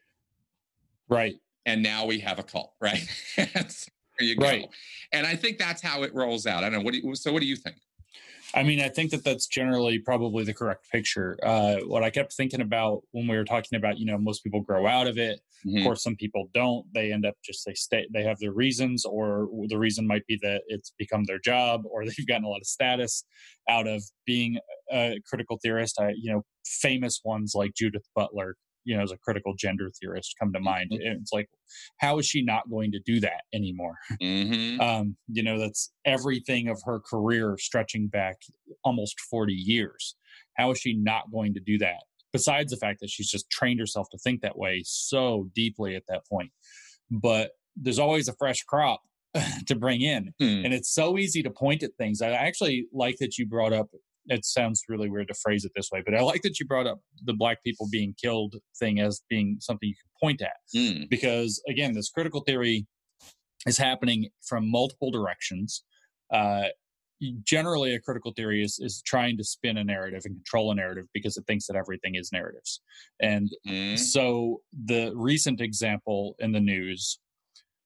Right. 1.09 1.35
And 1.65 1.81
now 1.81 2.05
we 2.05 2.19
have 2.19 2.37
a 2.37 2.43
cult, 2.43 2.73
right? 2.81 3.07
there 3.37 3.65
you 4.19 4.35
go. 4.35 4.45
Right. 4.45 4.69
And 5.13 5.25
I 5.25 5.35
think 5.35 5.57
that's 5.57 5.81
how 5.81 6.03
it 6.03 6.13
rolls 6.13 6.45
out. 6.45 6.63
I 6.63 6.69
don't 6.69 6.79
know. 6.79 6.85
What 6.85 6.93
do 6.93 6.99
you, 6.99 7.15
so 7.15 7.33
what 7.33 7.41
do 7.41 7.47
you 7.47 7.55
think? 7.55 7.77
I 8.55 8.63
mean, 8.63 8.79
I 8.79 8.87
think 8.87 9.11
that 9.11 9.25
that's 9.25 9.47
generally 9.47 9.99
probably 9.99 10.45
the 10.45 10.53
correct 10.53 10.89
picture. 10.89 11.37
Uh, 11.43 11.77
what 11.87 12.03
I 12.03 12.09
kept 12.09 12.33
thinking 12.33 12.61
about 12.61 13.01
when 13.11 13.27
we 13.27 13.35
were 13.35 13.43
talking 13.43 13.75
about, 13.75 13.99
you 13.99 14.05
know, 14.05 14.17
most 14.17 14.43
people 14.43 14.61
grow 14.61 14.87
out 14.87 15.07
of 15.07 15.17
it. 15.17 15.41
Mm-hmm. 15.65 15.79
Of 15.79 15.83
course, 15.83 16.03
some 16.03 16.15
people 16.15 16.49
don't. 16.53 16.85
They 16.93 17.11
end 17.11 17.25
up 17.25 17.35
just 17.43 17.65
they 17.65 17.73
stay. 17.73 18.07
They 18.13 18.23
have 18.23 18.39
their 18.39 18.53
reasons, 18.53 19.03
or 19.03 19.49
the 19.67 19.77
reason 19.77 20.07
might 20.07 20.25
be 20.25 20.39
that 20.41 20.61
it's 20.67 20.93
become 20.97 21.25
their 21.25 21.39
job, 21.39 21.81
or 21.85 22.05
they've 22.05 22.27
gotten 22.27 22.45
a 22.45 22.49
lot 22.49 22.61
of 22.61 22.67
status 22.67 23.25
out 23.69 23.87
of 23.87 24.03
being 24.25 24.57
a 24.91 25.19
critical 25.27 25.59
theorist. 25.61 25.99
I, 25.99 26.13
you 26.15 26.31
know, 26.31 26.43
famous 26.65 27.19
ones 27.25 27.53
like 27.55 27.73
Judith 27.75 28.07
Butler 28.15 28.55
you 28.85 28.95
know 28.95 29.03
as 29.03 29.11
a 29.11 29.17
critical 29.17 29.53
gender 29.55 29.91
theorist 29.99 30.35
come 30.39 30.53
to 30.53 30.59
mind 30.59 30.91
mm-hmm. 30.91 31.19
it's 31.19 31.33
like 31.33 31.49
how 31.97 32.17
is 32.17 32.25
she 32.25 32.41
not 32.41 32.69
going 32.69 32.91
to 32.91 32.99
do 32.99 33.19
that 33.19 33.41
anymore 33.53 33.95
mm-hmm. 34.21 34.79
um, 34.79 35.17
you 35.27 35.43
know 35.43 35.59
that's 35.59 35.91
everything 36.05 36.69
of 36.69 36.81
her 36.85 36.99
career 36.99 37.57
stretching 37.59 38.07
back 38.07 38.37
almost 38.83 39.19
40 39.19 39.53
years 39.53 40.15
how 40.55 40.71
is 40.71 40.79
she 40.79 40.93
not 40.93 41.31
going 41.31 41.53
to 41.55 41.59
do 41.59 41.77
that 41.79 42.03
besides 42.31 42.71
the 42.71 42.77
fact 42.77 42.99
that 43.01 43.09
she's 43.09 43.29
just 43.29 43.49
trained 43.49 43.79
herself 43.79 44.07
to 44.11 44.17
think 44.17 44.41
that 44.41 44.57
way 44.57 44.81
so 44.85 45.49
deeply 45.53 45.95
at 45.95 46.03
that 46.07 46.25
point 46.27 46.51
but 47.11 47.51
there's 47.75 47.99
always 47.99 48.27
a 48.27 48.33
fresh 48.33 48.63
crop 48.63 49.01
to 49.65 49.75
bring 49.75 50.01
in 50.01 50.33
mm. 50.41 50.63
and 50.63 50.73
it's 50.73 50.93
so 50.93 51.17
easy 51.17 51.43
to 51.43 51.49
point 51.49 51.83
at 51.83 51.91
things 51.97 52.21
i 52.21 52.29
actually 52.29 52.87
like 52.93 53.17
that 53.19 53.37
you 53.37 53.45
brought 53.45 53.73
up 53.73 53.89
it 54.27 54.45
sounds 54.45 54.83
really 54.89 55.09
weird 55.09 55.27
to 55.27 55.33
phrase 55.33 55.65
it 55.65 55.71
this 55.75 55.89
way, 55.91 56.01
but 56.05 56.15
I 56.15 56.21
like 56.21 56.41
that 56.43 56.59
you 56.59 56.65
brought 56.65 56.87
up 56.87 56.99
the 57.23 57.33
black 57.33 57.63
people 57.63 57.87
being 57.91 58.15
killed 58.21 58.55
thing 58.79 58.99
as 58.99 59.21
being 59.29 59.57
something 59.59 59.89
you 59.89 59.95
can 59.95 60.27
point 60.27 60.41
at. 60.41 60.53
Mm. 60.75 61.09
Because 61.09 61.61
again, 61.67 61.93
this 61.93 62.09
critical 62.09 62.41
theory 62.41 62.87
is 63.65 63.77
happening 63.77 64.29
from 64.47 64.69
multiple 64.69 65.11
directions. 65.11 65.83
Uh, 66.33 66.65
generally, 67.43 67.93
a 67.93 67.99
critical 67.99 68.33
theory 68.35 68.63
is, 68.63 68.79
is 68.79 69.01
trying 69.05 69.37
to 69.37 69.43
spin 69.43 69.77
a 69.77 69.83
narrative 69.83 70.23
and 70.25 70.35
control 70.35 70.71
a 70.71 70.75
narrative 70.75 71.05
because 71.13 71.37
it 71.37 71.45
thinks 71.47 71.67
that 71.67 71.75
everything 71.75 72.15
is 72.15 72.31
narratives. 72.31 72.81
And 73.21 73.49
mm. 73.67 73.97
so 73.97 74.61
the 74.85 75.13
recent 75.15 75.61
example 75.61 76.35
in 76.39 76.51
the 76.51 76.59
news 76.59 77.19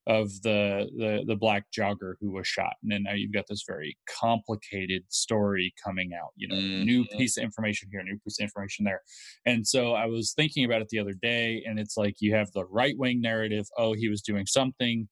of 0.10 0.30
the, 0.42 0.90
the 0.98 1.24
the 1.28 1.36
black 1.36 1.66
jogger 1.78 2.16
who 2.20 2.32
was 2.32 2.48
shot. 2.48 2.74
And 2.82 2.92
then 2.92 3.04
now 3.04 3.14
you've 3.14 3.32
got 3.32 3.46
this 3.48 3.64
very 3.66 3.98
complicated 4.20 5.04
story 5.10 5.74
coming 5.82 6.12
out 6.20 6.32
you 6.36 6.48
know 6.48 6.56
mm-hmm. 6.56 6.84
new 6.84 7.06
piece 7.06 7.38
of 7.38 7.44
information 7.44 7.88
here 7.92 8.04
new 8.04 8.20
piece 8.26 8.40
of 8.40 8.44
information 8.44 8.84
there. 8.84 9.02
And 9.46 9.66
so 9.66 9.94
i 9.94 10.06
was 10.06 10.34
thinking 10.34 10.66
about 10.66 10.82
it 10.82 10.90
the 10.90 11.00
other 11.00 11.16
day 11.22 11.64
and 11.66 11.80
it's 11.80 11.96
like 11.96 12.16
you 12.20 12.34
have 12.36 12.52
the 12.52 12.66
right 12.66 12.98
wing 12.98 13.22
narrative 13.22 13.68
oh 13.78 13.94
he 13.94 14.10
was 14.10 14.22
doing 14.22 14.46
something 14.46 15.08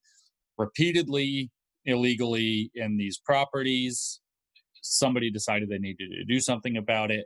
repeatedly 0.57 1.51
illegally 1.87 2.69
in 2.75 2.97
these 2.97 3.17
properties. 3.17 4.19
Somebody 4.81 5.31
decided 5.31 5.69
they 5.69 5.79
needed 5.79 6.11
to 6.11 6.25
do 6.25 6.39
something 6.39 6.77
about 6.77 7.09
it. 7.09 7.25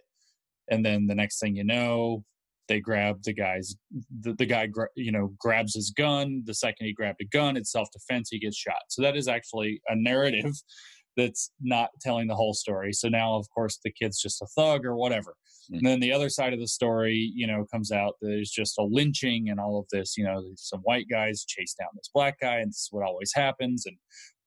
And 0.69 0.85
then 0.85 1.07
the 1.07 1.15
next 1.15 1.39
thing 1.39 1.55
you 1.55 1.65
know 1.65 2.23
they 2.67 2.79
grab 2.79 3.23
the 3.23 3.33
guy's 3.33 3.75
the, 4.21 4.33
the 4.33 4.45
guy 4.45 4.67
you 4.95 5.11
know 5.11 5.33
grabs 5.39 5.75
his 5.75 5.91
gun. 5.91 6.43
The 6.45 6.53
second 6.53 6.85
he 6.85 6.93
grabbed 6.93 7.21
a 7.21 7.25
gun 7.25 7.57
it's 7.57 7.71
self-defense 7.71 8.29
he 8.31 8.39
gets 8.39 8.57
shot. 8.57 8.83
So 8.89 9.01
that 9.01 9.17
is 9.17 9.27
actually 9.27 9.81
a 9.87 9.95
narrative 9.95 10.53
that's 11.17 11.51
not 11.61 11.89
telling 11.99 12.27
the 12.27 12.35
whole 12.35 12.53
story. 12.53 12.93
So 12.93 13.09
now 13.09 13.35
of 13.35 13.47
course 13.53 13.79
the 13.83 13.91
kid's 13.91 14.21
just 14.21 14.41
a 14.41 14.47
thug 14.55 14.85
or 14.85 14.95
whatever. 14.95 15.35
Mm-hmm. 15.71 15.77
and 15.77 15.85
then 15.85 15.99
the 15.99 16.11
other 16.11 16.29
side 16.29 16.53
of 16.53 16.59
the 16.59 16.67
story 16.67 17.31
you 17.35 17.45
know 17.45 17.65
comes 17.71 17.91
out 17.91 18.15
there's 18.19 18.49
just 18.49 18.79
a 18.79 18.83
lynching 18.83 19.47
and 19.49 19.59
all 19.59 19.77
of 19.77 19.85
this 19.91 20.17
you 20.17 20.23
know 20.23 20.41
some 20.55 20.79
white 20.79 21.05
guys 21.07 21.45
chase 21.47 21.75
down 21.79 21.89
this 21.93 22.09
black 22.11 22.37
guy 22.41 22.57
and 22.57 22.71
this 22.71 22.77
is 22.77 22.87
what 22.91 23.05
always 23.05 23.31
happens. 23.35 23.85
And 23.85 23.97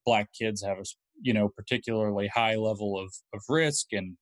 black 0.05 0.29
kids 0.39 0.63
have 0.63 0.79
a 0.79 0.85
you 1.21 1.33
know 1.33 1.49
particularly 1.49 2.29
high 2.29 2.57
level 2.57 2.99
of 2.99 3.13
of 3.33 3.43
risk 3.49 3.89
and 3.93 4.17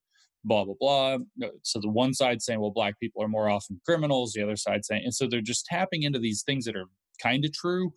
blah 0.44 0.64
blah 0.64 0.74
blah. 0.78 1.18
So 1.62 1.80
the 1.80 1.90
one 1.90 2.14
side 2.14 2.42
saying 2.42 2.60
well 2.60 2.70
black 2.70 2.98
people 3.00 3.22
are 3.22 3.28
more 3.28 3.48
often 3.48 3.80
criminals 3.84 4.32
the 4.32 4.42
other 4.42 4.56
side 4.56 4.84
saying 4.84 5.02
and 5.04 5.14
so 5.14 5.26
they're 5.26 5.40
just 5.40 5.66
tapping 5.66 6.02
into 6.02 6.18
these 6.18 6.42
things 6.42 6.64
that 6.64 6.76
are 6.76 6.86
kind 7.22 7.44
of 7.44 7.52
true 7.52 7.92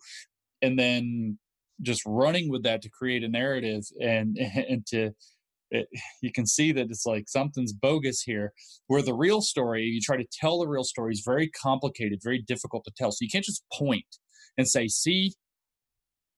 and 0.62 0.78
then 0.78 1.38
just 1.82 2.02
running 2.06 2.50
with 2.50 2.62
that 2.62 2.82
to 2.82 2.88
create 2.88 3.22
a 3.22 3.28
narrative 3.28 3.82
and 4.00 4.36
and 4.68 4.86
to 4.86 5.10
it, 5.70 5.88
you 6.22 6.30
can 6.32 6.46
see 6.46 6.70
that 6.72 6.86
it's 6.90 7.06
like 7.06 7.28
something's 7.28 7.72
bogus 7.72 8.22
here 8.22 8.52
where 8.86 9.02
the 9.02 9.14
real 9.14 9.40
story 9.40 9.82
you 9.82 10.00
try 10.00 10.16
to 10.16 10.26
tell 10.32 10.60
the 10.60 10.68
real 10.68 10.84
story 10.84 11.12
is 11.12 11.22
very 11.24 11.48
complicated 11.48 12.20
very 12.22 12.42
difficult 12.42 12.84
to 12.84 12.92
tell. 12.96 13.10
So 13.10 13.18
you 13.20 13.28
can't 13.30 13.44
just 13.44 13.64
point 13.72 14.06
and 14.56 14.68
say 14.68 14.86
see 14.88 15.34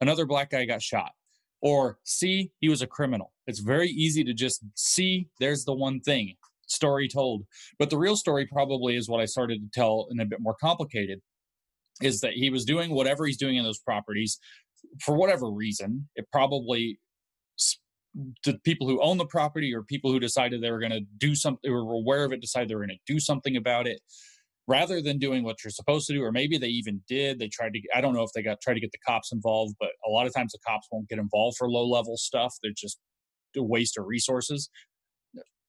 another 0.00 0.26
black 0.26 0.50
guy 0.50 0.64
got 0.64 0.82
shot 0.82 1.12
or 1.60 1.98
see 2.04 2.50
he 2.60 2.68
was 2.68 2.82
a 2.82 2.86
criminal. 2.86 3.32
It's 3.46 3.60
very 3.60 3.88
easy 3.88 4.24
to 4.24 4.34
just 4.34 4.62
see 4.74 5.28
there's 5.40 5.64
the 5.64 5.74
one 5.74 6.00
thing 6.00 6.34
story 6.66 7.08
told. 7.08 7.44
But 7.78 7.90
the 7.90 7.98
real 7.98 8.16
story 8.16 8.46
probably 8.46 8.96
is 8.96 9.08
what 9.08 9.20
i 9.20 9.24
started 9.24 9.60
to 9.60 9.80
tell 9.80 10.06
and 10.10 10.20
a 10.20 10.26
bit 10.26 10.40
more 10.40 10.56
complicated 10.60 11.20
is 12.02 12.20
that 12.20 12.34
he 12.34 12.50
was 12.50 12.64
doing 12.64 12.90
whatever 12.90 13.26
he's 13.26 13.38
doing 13.38 13.56
in 13.56 13.64
those 13.64 13.78
properties 13.80 14.38
for 15.02 15.16
whatever 15.16 15.50
reason. 15.50 16.08
It 16.14 16.26
probably 16.32 16.98
the 18.44 18.58
people 18.64 18.86
who 18.86 19.00
own 19.02 19.18
the 19.18 19.26
property 19.26 19.74
or 19.74 19.82
people 19.82 20.10
who 20.10 20.18
decided 20.18 20.60
they 20.60 20.70
were 20.70 20.78
going 20.80 20.92
to 20.92 21.04
do 21.18 21.34
something 21.34 21.70
or 21.70 21.84
were 21.84 21.94
aware 21.94 22.24
of 22.24 22.32
it 22.32 22.40
decided 22.40 22.68
they 22.68 22.74
were 22.74 22.86
going 22.86 22.98
to 22.98 23.12
do 23.12 23.20
something 23.20 23.56
about 23.56 23.86
it 23.86 24.00
rather 24.68 25.00
than 25.00 25.18
doing 25.18 25.42
what 25.42 25.56
you're 25.64 25.70
supposed 25.70 26.06
to 26.06 26.12
do, 26.12 26.22
or 26.22 26.30
maybe 26.30 26.58
they 26.58 26.68
even 26.68 27.00
did. 27.08 27.38
They 27.38 27.48
tried 27.48 27.72
to, 27.72 27.80
I 27.94 28.02
don't 28.02 28.14
know 28.14 28.22
if 28.22 28.30
they 28.34 28.42
got 28.42 28.60
tried 28.60 28.74
to 28.74 28.80
get 28.80 28.92
the 28.92 28.98
cops 28.98 29.32
involved, 29.32 29.74
but 29.80 29.88
a 30.06 30.10
lot 30.10 30.26
of 30.26 30.34
times 30.34 30.52
the 30.52 30.58
cops 30.64 30.86
won't 30.92 31.08
get 31.08 31.18
involved 31.18 31.56
for 31.56 31.70
low 31.70 31.88
level 31.88 32.18
stuff. 32.18 32.54
They're 32.62 32.72
just 32.76 32.98
a 33.56 33.62
waste 33.62 33.96
of 33.98 34.04
resources. 34.06 34.68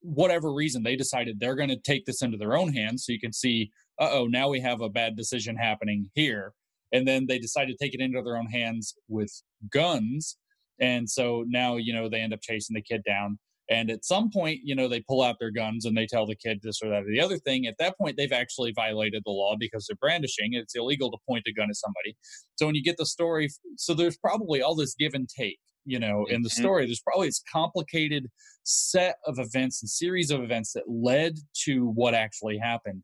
Whatever 0.01 0.53
reason, 0.53 0.83
they 0.83 0.97
decided 0.97 1.39
they're 1.39 1.55
going 1.55 1.69
to 1.69 1.79
take 1.79 2.05
this 2.05 2.21
into 2.21 2.37
their 2.37 2.57
own 2.57 2.73
hands. 2.73 3.05
So 3.05 3.13
you 3.13 3.19
can 3.21 3.33
see, 3.33 3.71
uh 3.99 4.09
oh, 4.11 4.27
now 4.27 4.49
we 4.49 4.59
have 4.59 4.81
a 4.81 4.89
bad 4.89 5.15
decision 5.15 5.55
happening 5.55 6.09
here. 6.13 6.53
And 6.91 7.07
then 7.07 7.25
they 7.27 7.39
decide 7.39 7.65
to 7.65 7.77
take 7.79 7.93
it 7.93 8.01
into 8.01 8.21
their 8.21 8.35
own 8.35 8.47
hands 8.47 8.95
with 9.07 9.31
guns. 9.71 10.37
And 10.81 11.09
so 11.09 11.45
now, 11.47 11.77
you 11.77 11.93
know, 11.93 12.09
they 12.09 12.19
end 12.19 12.33
up 12.33 12.41
chasing 12.41 12.73
the 12.73 12.81
kid 12.81 13.03
down. 13.05 13.39
And 13.69 13.91
at 13.91 14.03
some 14.03 14.31
point, 14.31 14.61
you 14.63 14.73
know, 14.75 14.87
they 14.87 15.01
pull 15.01 15.21
out 15.21 15.35
their 15.39 15.51
guns 15.51 15.85
and 15.85 15.95
they 15.95 16.07
tell 16.07 16.25
the 16.25 16.35
kid 16.35 16.59
this 16.63 16.81
or 16.81 16.89
that 16.89 17.03
or 17.03 17.11
the 17.11 17.21
other 17.21 17.37
thing. 17.37 17.67
At 17.67 17.75
that 17.77 17.97
point, 17.97 18.17
they've 18.17 18.31
actually 18.31 18.71
violated 18.71 19.21
the 19.25 19.31
law 19.31 19.55
because 19.59 19.85
they're 19.87 19.95
brandishing. 19.95 20.53
It's 20.53 20.75
illegal 20.75 21.11
to 21.11 21.17
point 21.27 21.45
a 21.47 21.53
gun 21.53 21.69
at 21.69 21.75
somebody. 21.75 22.17
So 22.55 22.65
when 22.65 22.75
you 22.75 22.83
get 22.83 22.97
the 22.97 23.05
story, 23.05 23.49
so 23.77 23.93
there's 23.93 24.17
probably 24.17 24.61
all 24.61 24.75
this 24.75 24.95
give 24.95 25.13
and 25.13 25.29
take 25.29 25.59
you 25.85 25.97
know 25.97 26.25
in 26.29 26.41
the 26.41 26.49
Mhm. 26.49 26.59
story 26.59 26.85
there's 26.85 26.99
probably 26.99 27.27
this 27.27 27.41
complicated 27.51 28.27
set 28.63 29.15
of 29.25 29.39
events 29.39 29.81
and 29.81 29.89
series 29.89 30.29
of 30.29 30.43
events 30.43 30.73
that 30.73 30.83
led 30.89 31.35
to 31.63 31.87
what 31.91 32.13
actually 32.13 32.57
happened 32.57 33.01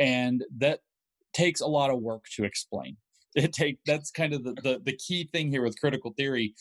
and 0.00 0.44
that 0.56 0.80
takes 1.32 1.60
a 1.60 1.66
lot 1.66 1.90
of 1.90 2.00
work 2.00 2.24
to 2.34 2.44
explain 2.44 2.96
it 3.36 3.52
take 3.52 3.78
that's 3.86 4.10
kind 4.10 4.32
of 4.34 4.42
the, 4.42 4.52
the 4.62 4.80
the 4.84 4.96
key 4.96 5.28
thing 5.32 5.48
here 5.50 5.62
with 5.62 5.78
critical 5.78 6.12
theory 6.16 6.54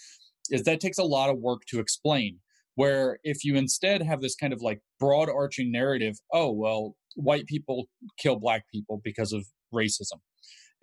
is 0.51 0.61
that 0.63 0.79
takes 0.79 0.99
a 0.99 1.03
lot 1.03 1.29
of 1.29 1.39
work 1.39 1.63
to 1.67 1.79
explain 1.79 2.39
where 2.77 3.17
if 3.23 3.43
you 3.43 3.55
instead 3.55 4.01
have 4.01 4.21
this 4.21 4.35
kind 4.35 4.53
of 4.53 4.61
like 4.61 4.79
broad 4.99 5.29
arching 5.29 5.71
narrative 5.71 6.15
oh 6.33 6.51
well 6.51 6.95
white 7.15 7.45
people 7.47 7.87
kill 8.19 8.37
black 8.37 8.63
people 8.73 9.01
because 9.03 9.33
of 9.33 9.45
racism 9.73 10.19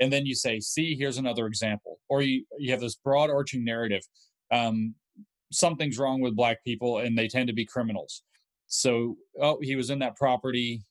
and 0.00 0.12
then 0.12 0.26
you 0.26 0.34
say 0.34 0.60
see 0.60 0.96
here's 0.98 1.18
another 1.18 1.46
example 1.46 1.98
or 2.08 2.22
you 2.22 2.44
you 2.58 2.70
have 2.70 2.80
this 2.80 2.96
broad 2.96 3.30
arching 3.30 3.64
narrative 3.64 4.02
um, 4.50 4.94
something's 5.52 5.98
wrong 5.98 6.20
with 6.20 6.36
black 6.36 6.62
people 6.64 6.98
and 6.98 7.16
they 7.16 7.28
tend 7.28 7.46
to 7.48 7.54
be 7.54 7.64
criminals. 7.64 8.22
So 8.66 9.16
oh 9.40 9.58
he 9.62 9.76
was 9.76 9.90
in 9.90 10.00
that 10.00 10.16
property 10.16 10.82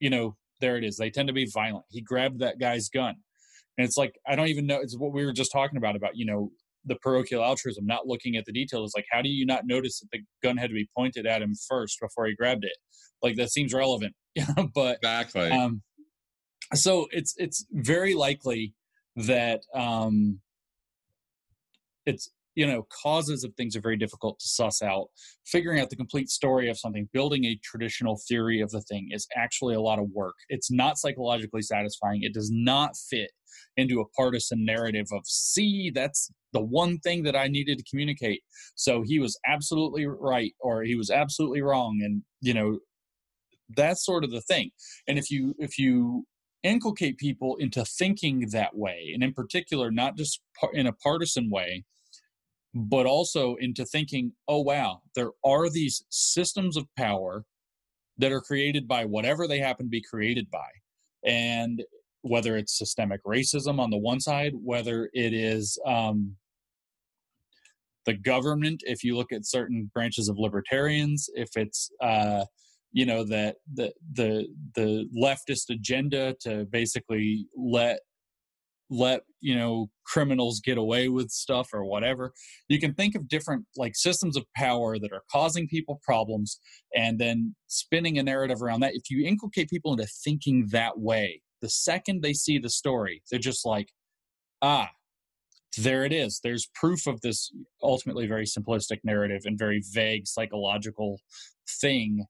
you 0.00 0.10
know 0.10 0.36
there 0.60 0.76
it 0.76 0.84
is 0.84 0.96
they 0.96 1.10
tend 1.10 1.28
to 1.28 1.34
be 1.34 1.46
violent. 1.52 1.84
He 1.90 2.00
grabbed 2.00 2.40
that 2.40 2.58
guy's 2.58 2.88
gun. 2.88 3.14
And 3.78 3.86
it's 3.86 3.96
like 3.96 4.18
i 4.26 4.36
don't 4.36 4.48
even 4.48 4.66
know 4.66 4.80
it's 4.80 4.98
what 4.98 5.12
we 5.12 5.24
were 5.24 5.32
just 5.32 5.52
talking 5.52 5.78
about 5.78 5.96
about 5.96 6.16
you 6.16 6.26
know 6.26 6.50
the 6.84 6.96
parochial 6.96 7.44
altruism 7.44 7.86
not 7.86 8.06
looking 8.06 8.36
at 8.36 8.44
the 8.44 8.52
details 8.52 8.92
like 8.96 9.06
how 9.10 9.22
do 9.22 9.28
you 9.28 9.46
not 9.46 9.62
notice 9.66 10.00
that 10.00 10.08
the 10.12 10.20
gun 10.42 10.56
had 10.56 10.68
to 10.68 10.74
be 10.74 10.88
pointed 10.96 11.26
at 11.26 11.42
him 11.42 11.54
first 11.68 11.98
before 12.00 12.26
he 12.26 12.34
grabbed 12.34 12.64
it 12.64 12.76
like 13.22 13.36
that 13.36 13.50
seems 13.50 13.72
relevant 13.72 14.14
but 14.74 14.96
Exactly. 15.02 15.50
um, 15.50 15.82
so 16.74 17.06
it's 17.10 17.34
it's 17.36 17.66
very 17.70 18.14
likely 18.14 18.74
that 19.16 19.60
um, 19.74 20.40
it's 22.06 22.30
you 22.54 22.66
know 22.66 22.86
causes 23.02 23.44
of 23.44 23.54
things 23.54 23.76
are 23.76 23.80
very 23.80 23.96
difficult 23.96 24.38
to 24.40 24.48
suss 24.48 24.82
out. 24.82 25.08
Figuring 25.46 25.80
out 25.80 25.90
the 25.90 25.96
complete 25.96 26.30
story 26.30 26.68
of 26.68 26.78
something, 26.78 27.08
building 27.12 27.44
a 27.44 27.58
traditional 27.62 28.20
theory 28.28 28.60
of 28.60 28.70
the 28.70 28.80
thing 28.82 29.08
is 29.10 29.26
actually 29.36 29.74
a 29.74 29.80
lot 29.80 29.98
of 29.98 30.06
work. 30.12 30.34
It's 30.48 30.70
not 30.70 30.98
psychologically 30.98 31.62
satisfying. 31.62 32.22
It 32.22 32.34
does 32.34 32.50
not 32.52 32.96
fit 32.96 33.30
into 33.76 34.00
a 34.00 34.08
partisan 34.16 34.64
narrative 34.64 35.06
of 35.12 35.22
see 35.24 35.90
that's 35.94 36.30
the 36.52 36.62
one 36.62 36.98
thing 36.98 37.22
that 37.24 37.36
I 37.36 37.48
needed 37.48 37.78
to 37.78 37.84
communicate. 37.88 38.42
So 38.74 39.02
he 39.02 39.18
was 39.18 39.38
absolutely 39.46 40.06
right 40.06 40.52
or 40.60 40.82
he 40.82 40.94
was 40.94 41.10
absolutely 41.10 41.62
wrong 41.62 42.00
and 42.02 42.22
you 42.40 42.54
know 42.54 42.78
that's 43.76 44.04
sort 44.04 44.24
of 44.24 44.30
the 44.30 44.40
thing. 44.42 44.70
And 45.06 45.18
if 45.18 45.30
you 45.30 45.54
if 45.58 45.78
you 45.78 46.26
inculcate 46.62 47.18
people 47.18 47.56
into 47.56 47.84
thinking 47.84 48.48
that 48.52 48.76
way, 48.76 49.10
and 49.14 49.22
in 49.22 49.32
particular, 49.32 49.90
not 49.90 50.16
just 50.16 50.40
in 50.72 50.86
a 50.86 50.92
partisan 50.92 51.50
way, 51.50 51.84
but 52.74 53.06
also 53.06 53.56
into 53.56 53.84
thinking, 53.84 54.32
oh, 54.48 54.60
wow, 54.60 55.00
there 55.14 55.30
are 55.44 55.68
these 55.68 56.04
systems 56.08 56.76
of 56.76 56.86
power 56.96 57.44
that 58.18 58.32
are 58.32 58.40
created 58.40 58.86
by 58.86 59.04
whatever 59.04 59.46
they 59.46 59.58
happen 59.58 59.86
to 59.86 59.90
be 59.90 60.02
created 60.02 60.50
by. 60.50 60.68
And 61.24 61.82
whether 62.22 62.56
it's 62.56 62.78
systemic 62.78 63.22
racism 63.24 63.80
on 63.80 63.90
the 63.90 63.98
one 63.98 64.20
side, 64.20 64.52
whether 64.62 65.10
it 65.12 65.34
is 65.34 65.78
um, 65.84 66.36
the 68.06 68.14
government, 68.14 68.82
if 68.84 69.04
you 69.04 69.16
look 69.16 69.32
at 69.32 69.46
certain 69.46 69.90
branches 69.94 70.28
of 70.28 70.38
libertarians, 70.38 71.28
if 71.34 71.50
it's 71.56 71.90
uh, 72.00 72.44
you 72.92 73.06
know 73.06 73.24
that 73.24 73.56
the 73.72 73.92
the 74.12 74.46
the 74.74 75.08
leftist 75.18 75.70
agenda 75.70 76.36
to 76.40 76.66
basically 76.66 77.46
let 77.56 78.00
let 78.90 79.22
you 79.40 79.56
know 79.56 79.88
criminals 80.04 80.60
get 80.60 80.76
away 80.76 81.08
with 81.08 81.30
stuff 81.30 81.68
or 81.72 81.82
whatever 81.82 82.30
you 82.68 82.78
can 82.78 82.92
think 82.92 83.14
of 83.14 83.26
different 83.26 83.64
like 83.74 83.96
systems 83.96 84.36
of 84.36 84.44
power 84.54 84.98
that 84.98 85.12
are 85.12 85.22
causing 85.32 85.66
people 85.66 85.98
problems 86.04 86.58
and 86.94 87.18
then 87.18 87.54
spinning 87.68 88.18
a 88.18 88.22
narrative 88.22 88.60
around 88.60 88.80
that. 88.80 88.94
If 88.94 89.08
you 89.08 89.26
inculcate 89.26 89.70
people 89.70 89.92
into 89.92 90.06
thinking 90.22 90.68
that 90.72 90.98
way 90.98 91.40
the 91.62 91.70
second 91.70 92.22
they 92.22 92.34
see 92.34 92.58
the 92.58 92.68
story 92.68 93.22
they're 93.30 93.40
just 93.40 93.64
like 93.64 93.88
ah 94.60 94.90
there 95.78 96.04
it 96.04 96.12
is. 96.12 96.40
There's 96.42 96.68
proof 96.74 97.06
of 97.06 97.20
this 97.20 97.50
ultimately 97.82 98.26
very 98.26 98.44
simplistic 98.44 98.98
narrative 99.04 99.42
and 99.44 99.58
very 99.58 99.82
vague 99.92 100.26
psychological 100.26 101.18
thing 101.80 102.26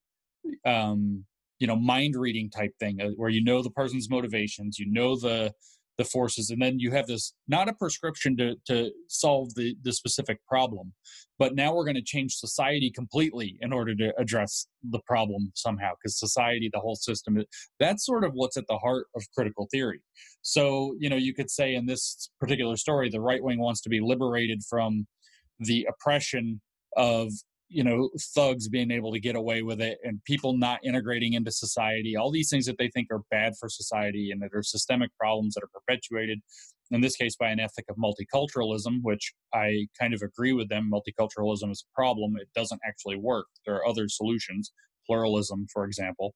um 0.64 1.24
you 1.58 1.66
know 1.66 1.76
mind 1.76 2.16
reading 2.16 2.50
type 2.50 2.72
thing 2.80 3.00
uh, 3.00 3.08
where 3.16 3.30
you 3.30 3.42
know 3.42 3.62
the 3.62 3.70
person's 3.70 4.10
motivations 4.10 4.78
you 4.78 4.86
know 4.90 5.16
the 5.16 5.52
the 5.98 6.04
forces 6.04 6.50
and 6.50 6.60
then 6.60 6.78
you 6.78 6.90
have 6.90 7.06
this 7.06 7.34
not 7.48 7.68
a 7.68 7.74
prescription 7.74 8.36
to 8.36 8.54
to 8.66 8.90
solve 9.08 9.54
the 9.54 9.76
the 9.82 9.92
specific 9.92 10.38
problem 10.46 10.92
but 11.38 11.54
now 11.54 11.74
we're 11.74 11.84
going 11.84 11.96
to 11.96 12.02
change 12.02 12.34
society 12.34 12.90
completely 12.90 13.58
in 13.60 13.72
order 13.72 13.94
to 13.94 14.12
address 14.18 14.68
the 14.90 15.00
problem 15.06 15.50
somehow 15.54 15.90
because 15.94 16.18
society 16.18 16.70
the 16.72 16.80
whole 16.80 16.96
system 16.96 17.42
that's 17.80 18.06
sort 18.06 18.24
of 18.24 18.32
what's 18.34 18.56
at 18.56 18.66
the 18.68 18.78
heart 18.78 19.06
of 19.16 19.24
critical 19.34 19.68
theory. 19.70 20.00
So 20.42 20.94
you 20.98 21.08
know 21.08 21.16
you 21.16 21.34
could 21.34 21.50
say 21.50 21.74
in 21.74 21.86
this 21.86 22.30
particular 22.40 22.76
story 22.76 23.08
the 23.08 23.20
right 23.20 23.42
wing 23.42 23.58
wants 23.58 23.80
to 23.82 23.88
be 23.88 24.00
liberated 24.00 24.62
from 24.68 25.06
the 25.58 25.86
oppression 25.88 26.60
of 26.96 27.32
you 27.72 27.82
know 27.82 28.10
thugs 28.34 28.68
being 28.68 28.90
able 28.90 29.12
to 29.12 29.20
get 29.20 29.36
away 29.36 29.62
with 29.62 29.80
it 29.80 29.98
and 30.04 30.22
people 30.24 30.56
not 30.56 30.80
integrating 30.84 31.32
into 31.32 31.50
society 31.50 32.16
all 32.16 32.30
these 32.30 32.50
things 32.50 32.66
that 32.66 32.76
they 32.78 32.88
think 32.88 33.08
are 33.10 33.22
bad 33.30 33.54
for 33.58 33.68
society 33.68 34.30
and 34.30 34.42
that 34.42 34.50
are 34.54 34.62
systemic 34.62 35.10
problems 35.18 35.54
that 35.54 35.62
are 35.62 35.80
perpetuated 35.80 36.40
in 36.90 37.00
this 37.00 37.16
case 37.16 37.36
by 37.36 37.48
an 37.48 37.58
ethic 37.58 37.84
of 37.88 37.96
multiculturalism 37.96 38.98
which 39.02 39.32
i 39.54 39.86
kind 39.98 40.14
of 40.14 40.22
agree 40.22 40.52
with 40.52 40.68
them. 40.68 40.90
Multiculturalism 40.92 41.70
is 41.70 41.84
a 41.86 41.94
problem. 41.94 42.36
It 42.36 42.48
doesn't 42.54 42.80
actually 42.86 43.16
work. 43.16 43.46
There 43.66 43.74
are 43.76 43.86
other 43.86 44.08
solutions 44.08 44.72
pluralism 45.06 45.66
for 45.72 45.84
example. 45.84 46.34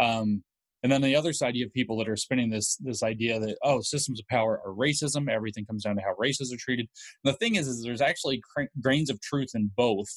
Um, 0.00 0.42
and 0.82 0.92
then 0.92 1.02
the 1.02 1.16
other 1.16 1.32
side 1.32 1.56
you 1.56 1.64
have 1.64 1.72
people 1.72 1.96
that 1.98 2.08
are 2.08 2.16
spinning 2.16 2.50
this 2.50 2.76
this 2.76 3.02
idea 3.02 3.40
that 3.40 3.56
oh 3.62 3.80
systems 3.80 4.20
of 4.20 4.26
power 4.28 4.60
are 4.64 4.72
racism. 4.72 5.28
Everything 5.28 5.64
comes 5.66 5.84
down 5.84 5.96
to 5.96 6.02
how 6.02 6.14
races 6.18 6.52
are 6.52 6.58
treated. 6.58 6.86
And 7.24 7.32
the 7.34 7.38
thing 7.38 7.56
is 7.56 7.66
is 7.66 7.82
there's 7.82 8.00
actually 8.00 8.40
cr- 8.54 8.70
grains 8.80 9.10
of 9.10 9.20
truth 9.20 9.50
in 9.54 9.70
both 9.76 10.08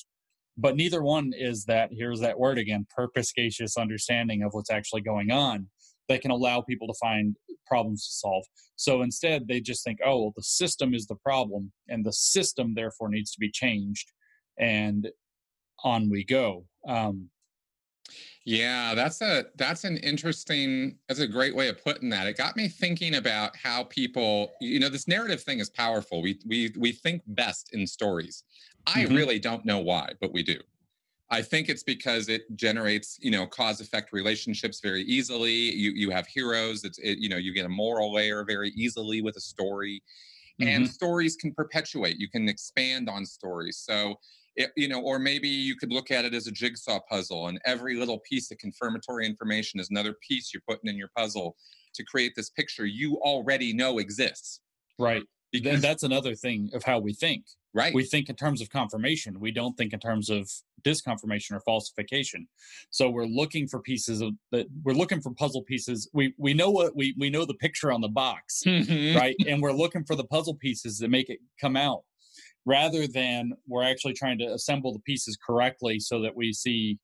but 0.59 0.75
neither 0.75 1.01
one 1.01 1.31
is 1.35 1.65
that 1.65 1.89
here's 1.91 2.19
that 2.19 2.37
word 2.37 2.57
again 2.57 2.85
perspicacious 2.95 3.77
understanding 3.77 4.43
of 4.43 4.53
what's 4.53 4.71
actually 4.71 5.01
going 5.01 5.31
on 5.31 5.67
that 6.07 6.21
can 6.21 6.31
allow 6.31 6.61
people 6.61 6.87
to 6.87 6.93
find 6.99 7.35
problems 7.67 8.05
to 8.07 8.13
solve 8.13 8.45
so 8.75 9.01
instead 9.01 9.47
they 9.47 9.59
just 9.59 9.83
think 9.83 9.99
oh 10.05 10.19
well 10.19 10.33
the 10.35 10.43
system 10.43 10.93
is 10.93 11.05
the 11.07 11.15
problem 11.15 11.71
and 11.87 12.05
the 12.05 12.13
system 12.13 12.73
therefore 12.75 13.09
needs 13.09 13.31
to 13.31 13.39
be 13.39 13.51
changed 13.51 14.11
and 14.57 15.09
on 15.83 16.09
we 16.09 16.23
go 16.23 16.65
um, 16.87 17.29
Yeah, 18.45 18.95
that's 18.95 19.21
a 19.21 19.45
that's 19.57 19.83
an 19.83 19.97
interesting 19.97 20.97
that's 21.07 21.19
a 21.19 21.27
great 21.27 21.55
way 21.55 21.67
of 21.67 21.83
putting 21.83 22.09
that. 22.09 22.27
It 22.27 22.37
got 22.37 22.55
me 22.55 22.67
thinking 22.67 23.15
about 23.15 23.55
how 23.55 23.83
people, 23.83 24.53
you 24.61 24.79
know, 24.79 24.89
this 24.89 25.07
narrative 25.07 25.43
thing 25.43 25.59
is 25.59 25.69
powerful. 25.69 26.21
We 26.21 26.39
we 26.45 26.73
we 26.77 26.91
think 26.91 27.21
best 27.27 27.69
in 27.73 27.85
stories. 27.85 28.43
I 28.85 29.03
Mhm. 29.03 29.15
really 29.15 29.39
don't 29.39 29.65
know 29.65 29.79
why, 29.79 30.13
but 30.19 30.33
we 30.33 30.43
do. 30.43 30.59
I 31.31 31.41
think 31.43 31.69
it's 31.69 31.83
because 31.83 32.29
it 32.29 32.43
generates, 32.55 33.19
you 33.21 33.31
know, 33.31 33.47
cause 33.47 33.81
effect 33.81 34.13
relationships 34.13 34.79
very 34.81 35.03
easily. 35.03 35.53
You 35.53 35.91
you 35.91 36.09
have 36.11 36.27
heroes. 36.27 36.83
It's 36.85 36.99
it, 36.99 37.19
you 37.19 37.29
know 37.29 37.37
you 37.37 37.53
get 37.53 37.65
a 37.65 37.69
moral 37.69 38.13
layer 38.13 38.45
very 38.45 38.69
easily 38.71 39.21
with 39.21 39.37
a 39.37 39.41
story, 39.41 40.03
and 40.61 40.87
stories 40.87 41.35
can 41.37 41.53
perpetuate. 41.53 42.17
You 42.19 42.29
can 42.29 42.49
expand 42.49 43.09
on 43.09 43.25
stories. 43.25 43.77
So 43.77 44.15
it, 44.55 44.71
you 44.77 44.87
know, 44.87 45.01
or 45.01 45.19
maybe 45.19 45.49
you 45.49 45.75
could 45.77 45.91
look 45.93 46.11
at 46.11 46.25
it 46.25 46.33
as 46.33 46.47
a 46.47 46.51
jigsaw 46.51 46.99
puzzle, 47.09 47.47
and 47.47 47.59
every 47.65 47.95
little 47.95 48.19
piece 48.19 48.51
of 48.51 48.57
confirmatory 48.59 49.25
information 49.25 49.79
is 49.79 49.89
another 49.89 50.15
piece 50.27 50.53
you're 50.53 50.63
putting 50.67 50.89
in 50.89 50.97
your 50.97 51.11
puzzle 51.17 51.57
to 51.95 52.03
create 52.05 52.33
this 52.35 52.49
picture 52.49 52.85
you 52.85 53.17
already 53.17 53.73
know 53.73 53.99
exists. 53.99 54.61
right 54.97 55.23
then 55.53 55.61
Because, 55.63 55.81
that's 55.81 56.03
another 56.03 56.35
thing 56.35 56.69
of 56.73 56.83
how 56.83 56.99
we 56.99 57.13
think. 57.13 57.45
Right, 57.71 57.93
we 57.93 58.03
think 58.03 58.29
in 58.29 58.35
terms 58.35 58.61
of 58.61 58.69
confirmation. 58.71 59.39
We 59.39 59.51
don't 59.51 59.77
think 59.77 59.93
in 59.93 59.99
terms 59.99 60.31
of 60.31 60.49
disconfirmation 60.81 61.51
or 61.51 61.59
falsification. 61.59 62.47
So 62.89 63.11
we're 63.11 63.27
looking 63.27 63.67
for 63.67 63.79
pieces 63.79 64.21
of 64.21 64.33
that 64.51 64.65
we're 64.83 64.93
looking 64.95 65.21
for 65.21 65.31
puzzle 65.35 65.61
pieces. 65.63 66.09
We 66.11 66.33
we 66.39 66.55
know 66.55 66.71
what 66.71 66.95
we 66.95 67.13
we 67.19 67.29
know 67.29 67.45
the 67.45 67.53
picture 67.53 67.91
on 67.91 68.01
the 68.01 68.07
box 68.09 68.63
Mhm. 68.65 69.15
right? 69.15 69.35
And 69.47 69.61
we're 69.61 69.71
looking 69.73 70.03
for 70.03 70.15
the 70.15 70.23
puzzle 70.23 70.55
pieces 70.55 70.97
that 70.97 71.09
make 71.09 71.29
it 71.29 71.39
come 71.61 71.75
out 71.77 72.05
rather 72.65 73.05
than 73.07 73.53
we're 73.67 73.83
actually 73.83 74.13
trying 74.13 74.39
to 74.39 74.45
assemble 74.51 74.91
the 74.91 74.99
pieces 75.01 75.37
correctly 75.37 75.99
so 75.99 76.21
that 76.21 76.35
we 76.35 76.51
see 76.53 76.97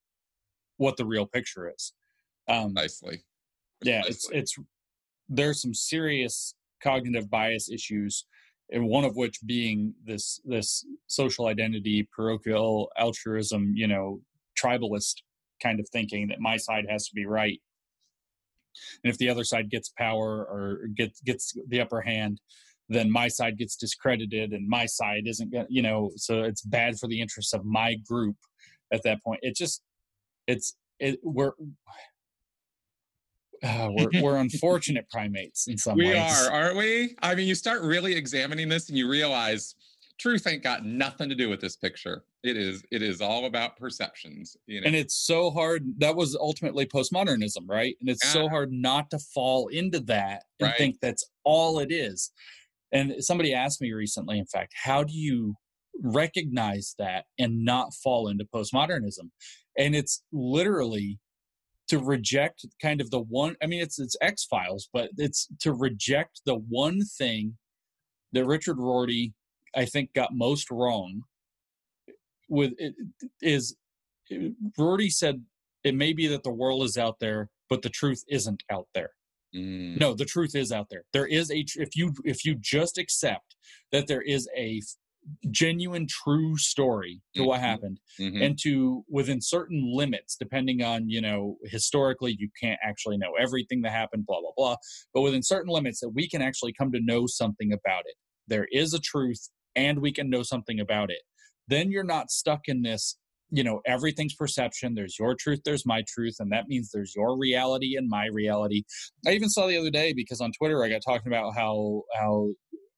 what 0.78 0.98
the 0.98 1.06
real 1.06 1.28
picture 1.28 1.72
is. 1.72 1.94
Um 2.48 2.74
Nicely. 2.74 3.24
yeah 3.84 4.00
it's 4.08 4.26
Precisely. 4.28 4.38
it's 4.40 4.56
there's 5.30 5.62
some 5.62 5.76
serious 5.76 6.56
cognitive 6.82 7.30
bias 7.30 7.70
issues 7.70 8.26
and 8.72 8.88
one 8.88 9.06
of 9.06 9.16
which 9.16 9.40
being 9.46 9.94
this 10.04 10.40
this 10.46 10.86
social 11.08 11.48
identity 11.48 12.08
parochial 12.16 12.92
altruism 12.98 13.74
you 13.76 13.88
know 13.88 14.20
tribalist 14.60 15.16
kind 15.62 15.80
of 15.80 15.88
thinking 15.90 16.28
that 16.28 16.40
my 16.40 16.58
side 16.58 16.86
has 16.90 17.08
to 17.08 17.16
be 17.16 17.26
right. 17.26 17.62
And 19.04 19.12
if 19.12 19.18
the 19.18 19.30
other 19.30 19.46
side 19.46 19.70
gets 19.70 19.90
power 19.90 20.46
or 20.46 20.88
gets 20.96 21.22
gets 21.22 21.54
the 21.68 21.82
upper 21.82 22.02
hand 22.02 22.42
then 22.88 23.10
my 23.10 23.28
side 23.28 23.58
gets 23.58 23.76
discredited 23.76 24.54
and 24.54 24.68
my 24.68 24.86
side 24.86 25.24
isn't 25.26 25.52
going 25.52 25.66
you 25.70 25.82
know 25.82 26.12
so 26.18 26.44
it's 26.44 26.62
bad 26.62 27.00
for 27.00 27.08
the 27.08 27.20
interests 27.20 27.54
of 27.54 27.66
my 27.66 27.96
group 28.08 28.36
at 28.92 29.04
that 29.04 29.24
point. 29.24 29.40
It 29.44 29.56
just 29.56 29.82
it's 30.48 30.76
it 31.00 31.20
we're 31.24 31.54
uh, 33.64 33.90
we're, 33.92 34.10
we're 34.22 34.38
unfortunate 34.38 35.10
primates 35.10 35.68
in 35.68 35.78
some 35.78 35.98
we 35.98 36.06
ways. 36.06 36.16
We 36.16 36.20
are, 36.20 36.52
aren't 36.52 36.78
we? 36.78 37.16
I 37.22 37.36
mean, 37.36 37.48
you 37.48 37.56
start 37.56 37.82
really 37.82 38.16
examining 38.16 38.70
this 38.70 38.90
and 38.90 38.98
you 38.98 39.10
realize 39.10 39.76
truth 40.20 40.48
ain't 40.48 40.64
got 40.64 40.86
nothing 40.86 41.30
to 41.30 41.36
do 41.36 41.50
with 41.50 41.60
this 41.60 41.76
picture. 41.76 42.24
It 42.44 42.58
is 42.58 42.84
it 42.92 43.02
is 43.02 43.22
all 43.22 43.46
about 43.46 43.78
perceptions. 43.78 44.56
You 44.68 44.82
know? 44.82 44.88
And 44.88 44.96
it's 44.96 45.16
so 45.16 45.52
hard. 45.52 45.84
That 45.98 46.16
was 46.16 46.36
ultimately 46.36 46.86
postmodernism, 46.86 47.68
right? 47.68 47.96
And 48.00 48.10
it's 48.10 48.24
yeah. 48.24 48.32
so 48.32 48.50
hard 48.50 48.72
not 48.72 49.10
to 49.12 49.20
fall 49.20 49.68
into 49.68 50.00
that 50.02 50.44
and 50.60 50.68
right. 50.68 50.78
think 50.78 50.98
that's 51.02 51.24
all 51.44 51.80
it 51.80 51.92
is. 51.92 52.32
And 52.92 53.16
somebody 53.20 53.54
asked 53.54 53.82
me 53.82 53.92
recently, 53.92 54.40
in 54.40 54.46
fact, 54.46 54.74
how 54.84 55.04
do 55.04 55.14
you 55.14 55.56
recognize 56.02 56.96
that 56.98 57.26
and 57.38 57.66
not 57.66 57.94
fall 57.94 58.28
into 58.28 58.46
postmodernism? 58.46 59.30
And 59.78 59.96
it's 59.96 60.24
literally 60.32 61.20
to 61.88 62.00
reject 62.00 62.66
kind 62.82 63.02
of 63.02 63.10
the 63.12 63.20
one 63.20 63.56
i 63.62 63.66
mean 63.66 63.82
it's 63.82 64.00
it's 64.00 64.18
x 64.22 64.44
files 64.46 64.90
but 64.94 65.10
it's 65.18 65.48
to 65.60 65.74
reject 65.74 66.42
the 66.46 66.56
one 66.56 67.02
thing 67.18 67.58
that 68.32 68.46
richard 68.46 68.78
rorty 68.80 69.34
i 69.76 69.86
think 69.86 70.14
got 70.14 70.34
most 70.34 70.70
wrong 70.72 71.22
with 72.50 72.74
it 72.78 72.94
is 73.42 73.76
rorty 74.78 75.10
said 75.10 75.44
it 75.84 75.96
may 75.96 76.14
be 76.14 76.28
that 76.28 76.44
the 76.44 76.52
world 76.52 76.84
is 76.84 76.98
out 76.98 77.20
there 77.20 77.50
but 77.70 77.82
the 77.82 77.90
truth 77.90 78.24
isn't 78.28 78.64
out 78.72 78.88
there 78.94 79.12
mm. 79.56 80.00
no 80.00 80.14
the 80.14 80.26
truth 80.26 80.56
is 80.56 80.72
out 80.72 80.88
there 80.90 81.04
there 81.14 81.28
is 81.28 81.52
a 81.52 81.64
if 81.76 81.96
you 81.96 82.14
if 82.24 82.46
you 82.46 82.56
just 82.56 82.98
accept 82.98 83.56
that 83.92 84.08
there 84.08 84.22
is 84.22 84.50
a 84.58 84.82
genuine 85.50 86.08
true 86.08 86.58
story 86.58 87.22
to 87.34 87.42
mm-hmm. 87.42 87.50
what 87.50 87.60
happened 87.60 88.00
mm-hmm. 88.20 88.42
and 88.42 88.60
to 88.62 89.04
within 89.10 89.42
certain 89.42 89.84
limits 89.94 90.36
depending 90.40 90.84
on 90.84 91.10
you 91.10 91.22
know 91.22 91.58
historically 91.64 92.36
you 92.38 92.50
can't 92.62 92.80
actually 92.84 93.18
know 93.18 93.34
everything 93.40 93.82
that 93.82 93.92
happened 93.92 94.26
blah 94.26 94.40
blah 94.40 94.52
blah 94.56 94.76
but 95.14 95.22
within 95.22 95.42
certain 95.42 95.72
limits 95.72 96.00
that 96.00 96.10
we 96.10 96.28
can 96.28 96.42
actually 96.42 96.74
come 96.74 96.92
to 96.92 97.00
know 97.02 97.26
something 97.26 97.74
about 97.74 98.04
it 98.06 98.16
there 98.48 98.68
is 98.72 98.94
a 98.94 99.00
truth 99.00 99.50
and 99.76 100.00
we 100.00 100.12
can 100.12 100.30
know 100.30 100.44
something 100.44 100.80
about 100.80 101.10
it 101.10 101.22
then 101.68 101.92
you're 101.92 102.04
not 102.04 102.30
stuck 102.30 102.62
in 102.68 102.82
this 102.82 103.18
you 103.52 103.64
know 103.64 103.80
everything's 103.86 104.34
perception 104.34 104.96
there's 104.96 105.18
your 105.20 105.36
truth 105.36 105.60
there's 105.64 105.86
my 105.86 106.04
truth 106.08 106.36
and 106.40 106.52
that 106.52 106.68
means 106.68 106.90
there's 106.92 107.14
your 107.16 107.38
reality 107.38 107.96
and 107.96 108.10
my 108.10 108.28
reality 108.32 108.84
i 109.28 109.32
even 109.32 109.50
saw 109.50 109.68
the 109.68 109.78
other 109.78 109.92
day 109.92 110.14
because 110.14 110.42
on 110.42 110.52
twitter 110.52 110.84
i 110.84 110.90
got 110.90 111.02
talking 111.06 111.32
about 111.32 111.56
how 111.56 112.02
how 112.20 112.50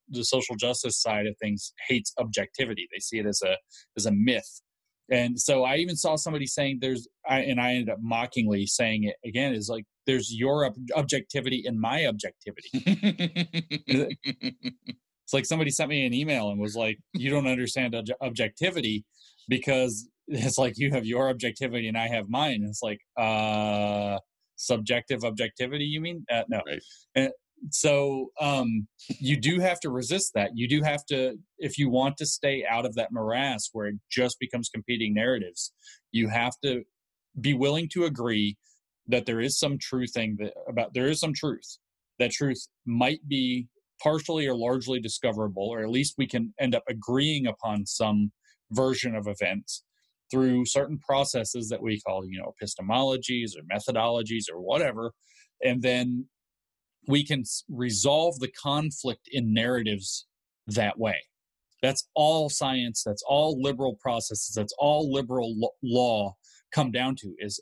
the 0.09 0.23
social 0.23 0.55
justice 0.55 1.01
side 1.01 1.27
of 1.27 1.35
things 1.41 1.73
hates 1.87 2.13
objectivity. 2.19 2.87
They 2.91 2.99
see 2.99 3.19
it 3.19 3.25
as 3.25 3.41
a 3.43 3.57
as 3.97 4.05
a 4.05 4.11
myth. 4.11 4.61
And 5.09 5.39
so 5.39 5.63
I 5.63 5.77
even 5.77 5.95
saw 5.95 6.17
somebody 6.17 6.45
saying 6.45 6.79
there's, 6.81 7.07
I, 7.25 7.39
and 7.39 7.61
I 7.61 7.71
ended 7.71 7.89
up 7.89 7.99
mockingly 8.01 8.65
saying 8.65 9.05
it 9.05 9.15
again 9.25 9.53
is 9.53 9.69
like 9.69 9.85
there's 10.05 10.33
your 10.33 10.65
ob- 10.65 10.75
objectivity 10.95 11.63
and 11.65 11.79
my 11.79 12.05
objectivity. 12.07 12.69
it's 15.27 15.33
like 15.33 15.45
somebody 15.45 15.71
sent 15.71 15.89
me 15.89 16.05
an 16.05 16.13
email 16.13 16.49
and 16.49 16.59
was 16.59 16.75
like, 16.75 16.97
"You 17.13 17.29
don't 17.29 17.47
understand 17.47 17.95
ob- 17.95 18.05
objectivity 18.21 19.05
because 19.47 20.09
it's 20.27 20.57
like 20.57 20.73
you 20.77 20.91
have 20.91 21.05
your 21.05 21.29
objectivity 21.29 21.87
and 21.87 21.97
I 21.97 22.07
have 22.07 22.25
mine." 22.29 22.65
It's 22.67 22.83
like, 22.83 22.99
uh, 23.17 24.19
subjective 24.57 25.23
objectivity. 25.23 25.85
You 25.85 26.01
mean? 26.01 26.25
Uh, 26.29 26.43
no. 26.49 26.61
Right. 26.65 26.81
And, 27.15 27.31
so 27.71 28.31
um, 28.39 28.87
you 29.19 29.37
do 29.37 29.59
have 29.59 29.79
to 29.81 29.89
resist 29.89 30.31
that. 30.35 30.51
You 30.55 30.67
do 30.67 30.81
have 30.83 31.05
to, 31.07 31.37
if 31.57 31.77
you 31.77 31.89
want 31.89 32.17
to 32.17 32.25
stay 32.25 32.65
out 32.69 32.85
of 32.85 32.95
that 32.95 33.11
morass 33.11 33.69
where 33.73 33.87
it 33.87 33.95
just 34.09 34.39
becomes 34.39 34.69
competing 34.69 35.13
narratives, 35.13 35.73
you 36.11 36.29
have 36.29 36.53
to 36.63 36.83
be 37.39 37.53
willing 37.53 37.89
to 37.89 38.05
agree 38.05 38.57
that 39.07 39.25
there 39.25 39.39
is 39.39 39.57
some 39.57 39.77
true 39.79 40.07
thing 40.07 40.37
that 40.39 40.53
about 40.67 40.93
there 40.93 41.07
is 41.07 41.19
some 41.19 41.33
truth. 41.33 41.77
That 42.19 42.31
truth 42.31 42.67
might 42.85 43.27
be 43.27 43.67
partially 44.01 44.47
or 44.47 44.55
largely 44.55 44.99
discoverable, 44.99 45.67
or 45.69 45.81
at 45.81 45.89
least 45.89 46.15
we 46.17 46.27
can 46.27 46.53
end 46.59 46.75
up 46.75 46.83
agreeing 46.89 47.47
upon 47.47 47.85
some 47.85 48.31
version 48.71 49.15
of 49.15 49.27
events 49.27 49.83
through 50.29 50.65
certain 50.65 50.99
processes 50.99 51.69
that 51.69 51.81
we 51.81 52.01
call, 52.01 52.25
you 52.25 52.39
know, 52.39 52.53
epistemologies 52.61 53.51
or 53.55 53.63
methodologies 53.73 54.45
or 54.51 54.59
whatever. 54.59 55.13
And 55.63 55.81
then 55.81 56.27
we 57.07 57.25
can 57.25 57.43
resolve 57.69 58.39
the 58.39 58.51
conflict 58.51 59.29
in 59.31 59.53
narratives 59.53 60.27
that 60.67 60.99
way. 60.99 61.17
That's 61.81 62.07
all 62.15 62.49
science, 62.49 63.03
that's 63.05 63.23
all 63.27 63.61
liberal 63.61 63.97
processes, 64.01 64.53
that's 64.55 64.73
all 64.77 65.11
liberal 65.11 65.53
lo- 65.57 65.75
law 65.83 66.35
come 66.73 66.91
down 66.91 67.15
to 67.15 67.33
is 67.39 67.61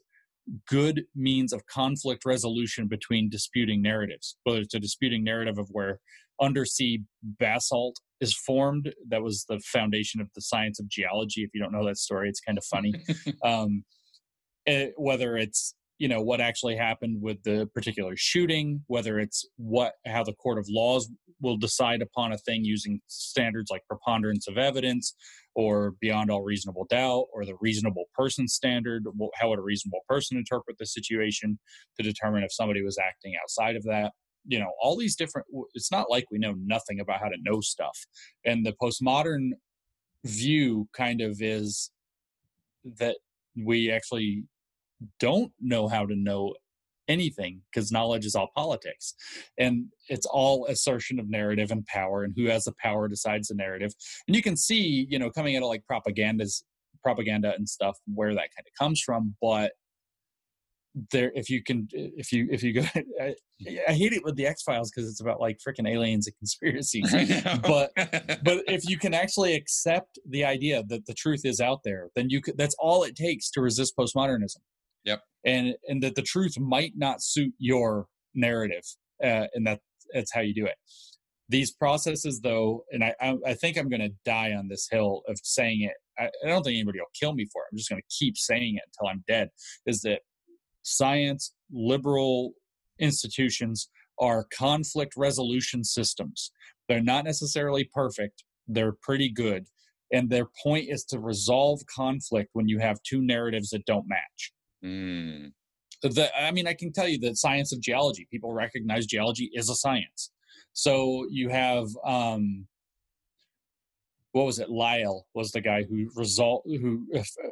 good 0.67 1.03
means 1.15 1.53
of 1.53 1.65
conflict 1.67 2.23
resolution 2.25 2.87
between 2.87 3.29
disputing 3.29 3.81
narratives, 3.81 4.37
whether 4.43 4.59
it's 4.59 4.73
a 4.73 4.79
disputing 4.79 5.23
narrative 5.23 5.57
of 5.57 5.67
where 5.71 5.99
undersea 6.41 7.03
basalt 7.23 7.99
is 8.21 8.35
formed. 8.35 8.93
That 9.09 9.21
was 9.21 9.45
the 9.49 9.59
foundation 9.59 10.21
of 10.21 10.29
the 10.35 10.41
science 10.41 10.79
of 10.79 10.87
geology. 10.87 11.43
If 11.43 11.51
you 11.53 11.61
don't 11.61 11.71
know 11.71 11.85
that 11.85 11.97
story, 11.97 12.29
it's 12.29 12.41
kind 12.41 12.57
of 12.57 12.63
funny. 12.65 12.93
um, 13.43 13.83
it, 14.65 14.93
whether 14.97 15.37
it's 15.37 15.75
you 15.97 16.07
know 16.07 16.21
what 16.21 16.41
actually 16.41 16.75
happened 16.75 17.21
with 17.21 17.41
the 17.43 17.69
particular 17.73 18.13
shooting 18.17 18.83
whether 18.87 19.19
it's 19.19 19.45
what 19.57 19.93
how 20.05 20.23
the 20.23 20.33
court 20.33 20.57
of 20.57 20.65
laws 20.69 21.09
will 21.41 21.57
decide 21.57 22.01
upon 22.01 22.31
a 22.31 22.37
thing 22.39 22.63
using 22.63 22.99
standards 23.07 23.69
like 23.69 23.81
preponderance 23.87 24.47
of 24.47 24.57
evidence 24.57 25.15
or 25.55 25.93
beyond 26.01 26.29
all 26.29 26.43
reasonable 26.43 26.85
doubt 26.89 27.25
or 27.33 27.45
the 27.45 27.55
reasonable 27.61 28.05
person 28.13 28.47
standard 28.47 29.05
how 29.35 29.49
would 29.49 29.59
a 29.59 29.61
reasonable 29.61 30.01
person 30.07 30.37
interpret 30.37 30.77
the 30.77 30.85
situation 30.85 31.57
to 31.97 32.03
determine 32.03 32.43
if 32.43 32.53
somebody 32.53 32.81
was 32.83 32.97
acting 32.97 33.33
outside 33.41 33.75
of 33.75 33.83
that. 33.83 34.11
You 34.47 34.59
know 34.59 34.71
all 34.81 34.95
these 34.95 35.15
different 35.15 35.47
it's 35.73 35.91
not 35.91 36.09
like 36.09 36.25
we 36.31 36.37
know 36.37 36.53
nothing 36.57 36.99
about 36.99 37.19
how 37.19 37.29
to 37.29 37.37
know 37.41 37.61
stuff. 37.61 37.97
And 38.45 38.65
the 38.65 38.75
postmodern 38.81 39.51
view 40.23 40.87
kind 40.95 41.21
of 41.21 41.41
is 41.41 41.91
that 42.99 43.17
we 43.57 43.89
actually 43.89 44.43
don't 45.19 45.51
know 45.59 45.87
how 45.87 46.05
to 46.05 46.15
know 46.15 46.53
anything 47.07 47.61
because 47.71 47.91
knowledge 47.91 48.25
is 48.25 48.35
all 48.35 48.49
politics. 48.55 49.13
And 49.59 49.87
it's 50.09 50.25
all 50.25 50.65
assertion 50.65 51.19
of 51.19 51.29
narrative 51.29 51.71
and 51.71 51.85
power 51.85 52.23
and 52.23 52.33
who 52.35 52.45
has 52.45 52.63
the 52.63 52.73
power 52.81 53.07
decides 53.07 53.49
the 53.49 53.55
narrative. 53.55 53.93
And 54.27 54.35
you 54.35 54.41
can 54.41 54.57
see 54.57 55.05
you 55.09 55.19
know 55.19 55.29
coming 55.29 55.55
out 55.55 55.63
of 55.63 55.69
like 55.69 55.83
propagandas 55.91 56.63
propaganda 57.03 57.53
and 57.55 57.69
stuff 57.69 57.97
where 58.13 58.33
that 58.33 58.49
kind 58.55 58.65
of 58.65 58.73
comes 58.79 58.99
from 58.99 59.35
but 59.39 59.73
there 61.11 61.31
if 61.35 61.49
you 61.49 61.61
can 61.61 61.87
if 61.93 62.31
you 62.31 62.47
if 62.49 62.63
you 62.63 62.73
go 62.73 62.81
I, 63.21 63.35
I 63.87 63.93
hate 63.93 64.13
it 64.13 64.23
with 64.23 64.35
the 64.35 64.47
x 64.47 64.63
files 64.63 64.89
because 64.89 65.09
it's 65.09 65.21
about 65.21 65.39
like 65.39 65.59
freaking 65.65 65.87
aliens 65.87 66.25
and 66.25 66.35
conspiracies 66.37 67.11
but 67.61 67.91
but 68.43 68.63
if 68.67 68.89
you 68.89 68.97
can 68.97 69.13
actually 69.13 69.53
accept 69.53 70.17
the 70.27 70.45
idea 70.45 70.83
that 70.87 71.05
the 71.05 71.13
truth 71.13 71.41
is 71.43 71.59
out 71.59 71.81
there 71.83 72.09
then 72.15 72.29
you 72.29 72.41
could 72.41 72.57
that's 72.57 72.75
all 72.79 73.03
it 73.03 73.15
takes 73.15 73.51
to 73.51 73.61
resist 73.61 73.93
postmodernism 73.95 74.57
Yep. 75.05 75.21
And 75.45 75.75
and 75.87 76.01
that 76.03 76.15
the 76.15 76.21
truth 76.21 76.59
might 76.59 76.93
not 76.95 77.21
suit 77.21 77.53
your 77.57 78.07
narrative, 78.33 78.83
uh, 79.23 79.47
and 79.53 79.65
that 79.67 79.79
that's 80.13 80.33
how 80.33 80.41
you 80.41 80.53
do 80.53 80.65
it. 80.65 80.75
These 81.47 81.71
processes, 81.71 82.41
though, 82.41 82.83
and 82.91 83.03
I 83.03 83.13
I, 83.21 83.37
I 83.47 83.53
think 83.53 83.77
I'm 83.77 83.89
going 83.89 84.01
to 84.01 84.13
die 84.25 84.53
on 84.53 84.67
this 84.67 84.87
hill 84.91 85.21
of 85.27 85.37
saying 85.43 85.81
it. 85.81 85.93
I, 86.17 86.29
I 86.43 86.49
don't 86.49 86.63
think 86.63 86.75
anybody 86.75 86.99
will 86.99 87.07
kill 87.19 87.33
me 87.33 87.45
for 87.51 87.63
it. 87.63 87.67
I'm 87.71 87.77
just 87.77 87.89
going 87.89 88.01
to 88.01 88.15
keep 88.15 88.37
saying 88.37 88.75
it 88.75 88.83
until 88.87 89.11
I'm 89.11 89.23
dead. 89.27 89.49
Is 89.85 90.01
that 90.01 90.21
science, 90.83 91.53
liberal 91.71 92.53
institutions 92.99 93.89
are 94.19 94.47
conflict 94.57 95.13
resolution 95.17 95.83
systems. 95.83 96.51
They're 96.87 97.01
not 97.01 97.25
necessarily 97.25 97.89
perfect. 97.93 98.43
They're 98.67 98.95
pretty 99.01 99.29
good. 99.29 99.65
And 100.11 100.29
their 100.29 100.47
point 100.63 100.87
is 100.89 101.03
to 101.05 101.19
resolve 101.19 101.81
conflict 101.93 102.51
when 102.53 102.67
you 102.67 102.79
have 102.79 103.01
two 103.03 103.21
narratives 103.21 103.71
that 103.71 103.85
don't 103.85 104.07
match. 104.07 104.53
Mm. 104.85 105.51
The, 106.01 106.29
I 106.39 106.51
mean, 106.51 106.67
I 106.67 106.73
can 106.73 106.91
tell 106.91 107.07
you 107.07 107.17
that 107.19 107.37
science 107.37 107.73
of 107.73 107.81
geology, 107.81 108.27
people 108.29 108.53
recognize 108.53 109.05
geology 109.05 109.49
is 109.53 109.69
a 109.69 109.75
science. 109.75 110.31
So 110.73 111.25
you 111.29 111.49
have, 111.49 111.87
um, 112.05 112.67
what 114.33 114.45
was 114.45 114.59
it? 114.59 114.69
Lyell 114.69 115.25
was 115.33 115.51
the 115.51 115.61
guy 115.61 115.83
who 115.83 116.09
result 116.13 116.63
who 116.65 117.07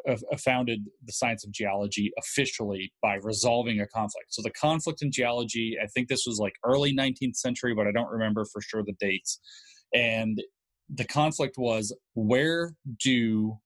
uh, 0.05 0.17
founded 0.37 0.81
the 1.05 1.13
science 1.13 1.45
of 1.45 1.51
geology 1.53 2.11
officially 2.19 2.91
by 3.01 3.15
resolving 3.23 3.79
a 3.79 3.87
conflict. 3.87 4.33
So 4.33 4.41
the 4.41 4.51
conflict 4.51 5.01
in 5.01 5.09
geology, 5.09 5.77
I 5.81 5.87
think 5.87 6.09
this 6.09 6.25
was 6.27 6.39
like 6.39 6.53
early 6.65 6.93
19th 6.93 7.37
century, 7.37 7.73
but 7.73 7.87
I 7.87 7.91
don't 7.91 8.11
remember 8.11 8.45
for 8.51 8.61
sure 8.61 8.83
the 8.83 8.95
dates. 8.99 9.39
And 9.93 10.43
the 10.93 11.05
conflict 11.05 11.57
was 11.57 11.95
where 12.15 12.75
do 13.01 13.57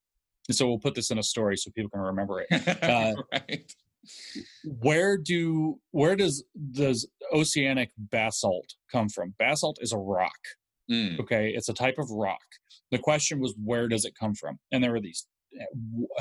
so 0.51 0.67
we'll 0.67 0.79
put 0.79 0.95
this 0.95 1.11
in 1.11 1.17
a 1.17 1.23
story 1.23 1.57
so 1.57 1.71
people 1.71 1.89
can 1.89 2.01
remember 2.01 2.45
it. 2.47 2.83
Uh, 2.83 3.13
right. 3.31 3.73
Where 4.63 5.17
do 5.17 5.79
where 5.91 6.15
does 6.15 6.43
does 6.71 7.07
oceanic 7.33 7.91
basalt 7.97 8.73
come 8.91 9.09
from? 9.09 9.33
Basalt 9.37 9.77
is 9.81 9.91
a 9.91 9.97
rock. 9.97 10.37
Mm. 10.89 11.19
Okay, 11.19 11.51
it's 11.53 11.67
a 11.69 11.73
type 11.73 11.97
of 11.97 12.09
rock. 12.11 12.39
The 12.91 12.97
question 12.99 13.41
was, 13.41 13.53
where 13.61 13.89
does 13.89 14.05
it 14.05 14.13
come 14.17 14.33
from? 14.33 14.59
And 14.71 14.81
there 14.81 14.91
were 14.93 15.01
these. 15.01 15.27
eh, 15.59 15.65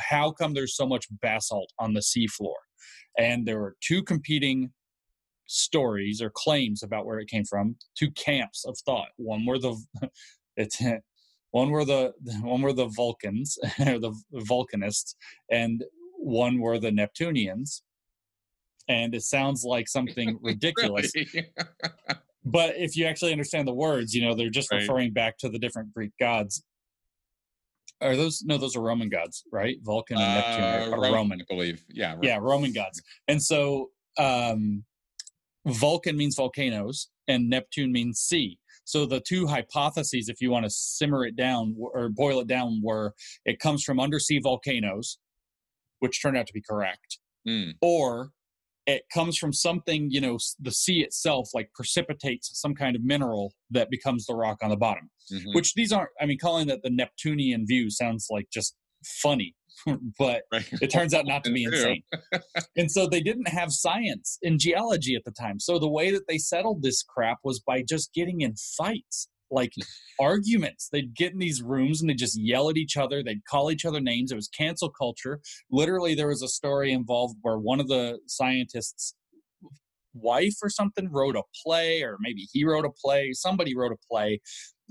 How 0.09 0.33
come 0.33 0.55
there's 0.55 0.74
so 0.77 0.87
much 0.87 1.07
basalt 1.22 1.70
on 1.79 1.95
the 1.95 2.01
seafloor? 2.01 2.55
And 3.16 3.47
there 3.47 3.61
were 3.61 3.77
two 3.81 4.03
competing 4.03 4.72
stories 5.47 6.20
or 6.20 6.31
claims 6.35 6.83
about 6.83 7.07
where 7.07 7.20
it 7.20 7.29
came 7.29 7.45
from. 7.45 7.77
Two 7.97 8.11
camps 8.11 8.64
of 8.66 8.77
thought. 8.85 9.09
One 9.16 9.47
were 9.47 9.59
the 9.61 9.81
it's 10.57 10.83
one 11.61 11.70
were 11.74 11.84
the 11.92 12.02
one 12.54 12.62
were 12.64 12.72
the 12.82 12.88
Vulcans 13.00 13.48
or 13.90 13.98
the 14.07 14.12
Vulcanists, 14.52 15.14
and 15.50 15.76
one 16.18 16.54
were 16.64 16.78
the 16.78 16.92
Neptunians. 16.92 17.82
And 18.88 19.14
it 19.18 19.22
sounds 19.22 19.64
like 19.64 19.88
something 19.88 20.28
ridiculous 20.50 21.11
but 22.44 22.70
if 22.86 22.96
you 22.96 23.04
actually 23.11 23.32
understand 23.32 23.66
the 23.66 23.74
words, 23.86 24.14
you 24.14 24.22
know 24.24 24.34
they're 24.34 24.59
just 24.61 24.70
Right. 24.70 24.80
referring 24.82 25.12
back 25.12 25.32
to 25.38 25.48
the 25.48 25.59
different 25.64 25.88
Greek 25.92 26.12
gods. 26.20 26.62
Are 28.00 28.14
those 28.14 28.42
no? 28.48 28.57
Those 28.59 28.76
are 28.76 28.82
Roman 28.90 29.09
gods, 29.09 29.36
right? 29.61 29.76
Vulcan 29.82 30.18
and 30.18 30.34
Neptune 30.34 30.64
Uh, 30.64 30.68
are, 30.68 30.82
are 30.98 31.00
Roman, 31.00 31.12
Roman. 31.12 31.38
I 31.40 31.44
believe. 31.54 31.78
Yeah. 32.00 32.12
Ro- 32.14 32.20
Yeah, 32.22 32.38
Roman 32.40 32.72
gods. 32.72 33.02
And 33.26 33.42
so 33.42 33.90
um, 34.28 34.84
Vulcan 35.66 36.16
means 36.16 36.36
volcanoes, 36.36 37.09
and 37.26 37.48
Neptune 37.50 37.90
means 37.98 38.20
sea. 38.20 38.59
So 38.87 39.05
the 39.05 39.20
two 39.20 39.47
hypotheses, 39.49 40.28
if 40.28 40.41
you 40.41 40.51
want 40.51 40.64
to 40.64 40.70
simmer 40.70 41.24
it 41.26 41.37
down 41.37 41.76
or 41.78 42.09
boil 42.09 42.41
it 42.41 42.47
down, 42.47 42.80
were 42.82 43.14
it 43.45 43.59
comes 43.59 43.82
from 43.84 44.01
undersea 44.01 44.39
volcanoes, 44.41 45.18
which 45.99 46.22
turned 46.22 46.37
out 46.39 46.47
to 46.47 46.53
be 46.55 46.62
correct, 46.62 47.18
Mm. 47.47 47.74
or 47.82 48.30
it 48.87 49.03
comes 49.12 49.37
from 49.37 49.53
something 49.53 50.09
you 50.11 50.20
know 50.20 50.39
the 50.61 50.70
sea 50.72 51.01
itself 51.03 51.49
like 51.55 51.70
precipitates 51.74 52.51
some 52.61 52.74
kind 52.74 52.95
of 52.97 53.03
mineral 53.05 53.53
that 53.70 53.91
becomes 53.91 54.26
the 54.26 54.34
rock 54.34 54.59
on 54.62 54.70
the 54.70 54.76
bottom 54.76 55.11
Mhm. 55.32 55.55
which 55.55 55.74
these 55.74 55.93
aren't 55.93 56.11
i 56.20 56.26
mean 56.26 56.39
calling 56.39 56.66
that 56.68 56.82
the 56.82 56.91
neptunian 56.91 57.66
view 57.66 57.91
sounds 57.91 58.26
like 58.30 58.47
just 58.53 58.76
funny 59.05 59.55
but 60.18 60.43
Right. 60.53 60.64
it 60.81 60.89
turns 60.91 61.14
out 61.14 61.27
not 61.27 61.45
to 61.45 61.53
be 61.53 61.64
insane. 61.64 62.03
And 62.77 62.91
so 62.91 63.07
they 63.07 63.20
didn't 63.20 63.49
have 63.49 63.72
science 63.72 64.39
in 64.43 64.59
geology 64.59 65.14
at 65.14 65.24
the 65.24 65.31
time. 65.33 65.61
So 65.61 65.79
the 65.79 65.89
way 65.91 66.11
that 66.11 66.27
they 66.29 66.39
settled 66.39 66.83
this 66.83 67.03
crap 67.03 67.39
was 67.45 67.61
by 67.61 67.83
just 67.83 68.12
getting 68.14 68.41
in 68.41 68.55
fights 68.77 69.29
like 69.51 69.72
arguments. 70.18 70.89
They'd 70.91 71.14
get 71.14 71.33
in 71.33 71.39
these 71.39 71.62
rooms 71.62 72.01
and 72.01 72.11
they'd 72.11 72.18
just 72.18 72.39
yell 72.41 72.68
at 72.68 72.77
each 72.77 72.97
other. 72.97 73.22
They'd 73.22 73.45
call 73.49 73.70
each 73.70 73.85
other 73.85 74.01
names. 74.01 74.33
It 74.33 74.37
was 74.37 74.49
cancel 74.49 74.91
culture. 74.91 75.41
Literally 75.70 76.14
there 76.14 76.29
was 76.29 76.43
a 76.43 76.49
story 76.49 76.93
involved 76.93 77.37
where 77.43 77.59
one 77.59 77.79
of 77.81 77.89
the 77.89 78.18
scientists 78.27 79.14
wife 80.14 80.55
or 80.62 80.70
something 80.70 81.11
wrote 81.12 81.37
a 81.37 81.43
play 81.64 82.03
or 82.03 82.16
maybe 82.20 82.47
he 82.53 82.64
wrote 82.64 82.85
a 82.87 82.91
play. 82.91 83.33
Somebody 83.35 83.77
wrote 83.77 83.93
a 83.93 84.07
play 84.11 84.41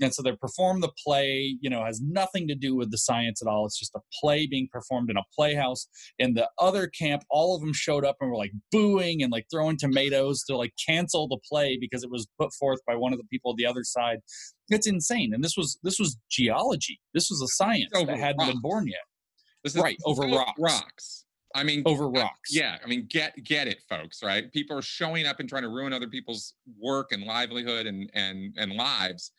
and 0.00 0.12
so 0.14 0.22
they 0.22 0.32
perform 0.36 0.80
the 0.80 0.90
play 1.04 1.56
you 1.60 1.70
know 1.70 1.84
has 1.84 2.00
nothing 2.00 2.46
to 2.48 2.54
do 2.54 2.74
with 2.74 2.90
the 2.90 2.98
science 2.98 3.40
at 3.42 3.48
all 3.48 3.64
it's 3.66 3.78
just 3.78 3.94
a 3.94 4.00
play 4.20 4.46
being 4.46 4.68
performed 4.72 5.10
in 5.10 5.16
a 5.16 5.22
playhouse 5.34 5.88
in 6.18 6.34
the 6.34 6.48
other 6.58 6.86
camp 6.86 7.22
all 7.30 7.54
of 7.54 7.60
them 7.60 7.72
showed 7.72 8.04
up 8.04 8.16
and 8.20 8.30
were 8.30 8.36
like 8.36 8.52
booing 8.70 9.22
and 9.22 9.32
like 9.32 9.46
throwing 9.50 9.76
tomatoes 9.76 10.42
to 10.44 10.56
like 10.56 10.72
cancel 10.86 11.28
the 11.28 11.38
play 11.48 11.76
because 11.80 12.02
it 12.02 12.10
was 12.10 12.26
put 12.40 12.52
forth 12.54 12.80
by 12.86 12.94
one 12.94 13.12
of 13.12 13.18
the 13.18 13.24
people 13.30 13.50
on 13.52 13.56
the 13.58 13.66
other 13.66 13.84
side 13.84 14.18
it's 14.68 14.86
insane 14.86 15.32
and 15.34 15.42
this 15.44 15.56
was 15.56 15.78
this 15.82 15.98
was 15.98 16.16
geology 16.30 17.00
this 17.14 17.28
was 17.30 17.40
a 17.42 17.48
science 17.48 17.90
Over 17.94 18.12
that 18.12 18.18
hadn't 18.18 18.46
been 18.46 18.60
born 18.60 18.86
yet 18.86 19.00
This 19.64 19.74
is 19.76 19.82
Right, 19.82 19.96
over 20.04 20.22
rocks. 20.22 20.52
Rocks. 20.58 21.22
I 21.54 21.62
mean, 21.62 21.82
over 21.86 22.04
I- 22.06 22.20
rocks 22.20 22.50
yeah. 22.54 22.76
I 22.84 22.86
mean, 22.86 23.06
get 23.08 23.32
get 23.42 23.66
it, 23.66 23.78
folks. 23.88 24.22
Right? 24.22 24.52
People 24.52 24.76
are 24.76 24.82
showing 24.82 25.26
up 25.26 25.40
and 25.40 25.48
trying 25.48 25.62
to 25.62 25.70
ruin 25.70 25.92
other 25.92 26.08
people's 26.08 26.54
work 26.78 27.12
and 27.12 27.22
livelihood 27.24 27.86
and 27.86 28.10
and 28.14 28.54
and 28.58 28.72
lives 28.72 29.32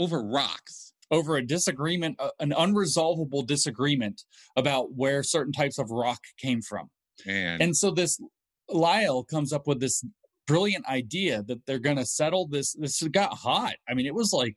over 0.00 0.22
rocks. 0.22 0.92
over 1.12 1.36
a 1.36 1.42
disagreement, 1.44 2.14
uh, 2.20 2.30
an 2.38 2.52
unresolvable 2.52 3.44
disagreement 3.44 4.22
about 4.56 4.92
where 4.94 5.22
certain 5.24 5.52
types 5.52 5.78
of 5.78 5.90
rock 5.90 6.20
came 6.38 6.62
from. 6.62 6.88
And, 7.26 7.60
And 7.60 7.76
so 7.76 7.90
this 7.90 8.20
Lyell 8.68 9.24
comes 9.24 9.52
up 9.52 9.66
with 9.66 9.80
this 9.80 10.04
brilliant 10.46 10.86
idea 10.86 11.42
that 11.48 11.66
they're 11.66 11.80
going 11.80 11.96
to 11.96 12.06
settle 12.06 12.46
this. 12.46 12.74
This 12.74 13.02
got 13.08 13.34
hot. 13.34 13.74
I 13.88 13.94
mean, 13.94 14.06
it 14.06 14.14
was 14.14 14.32
like 14.32 14.56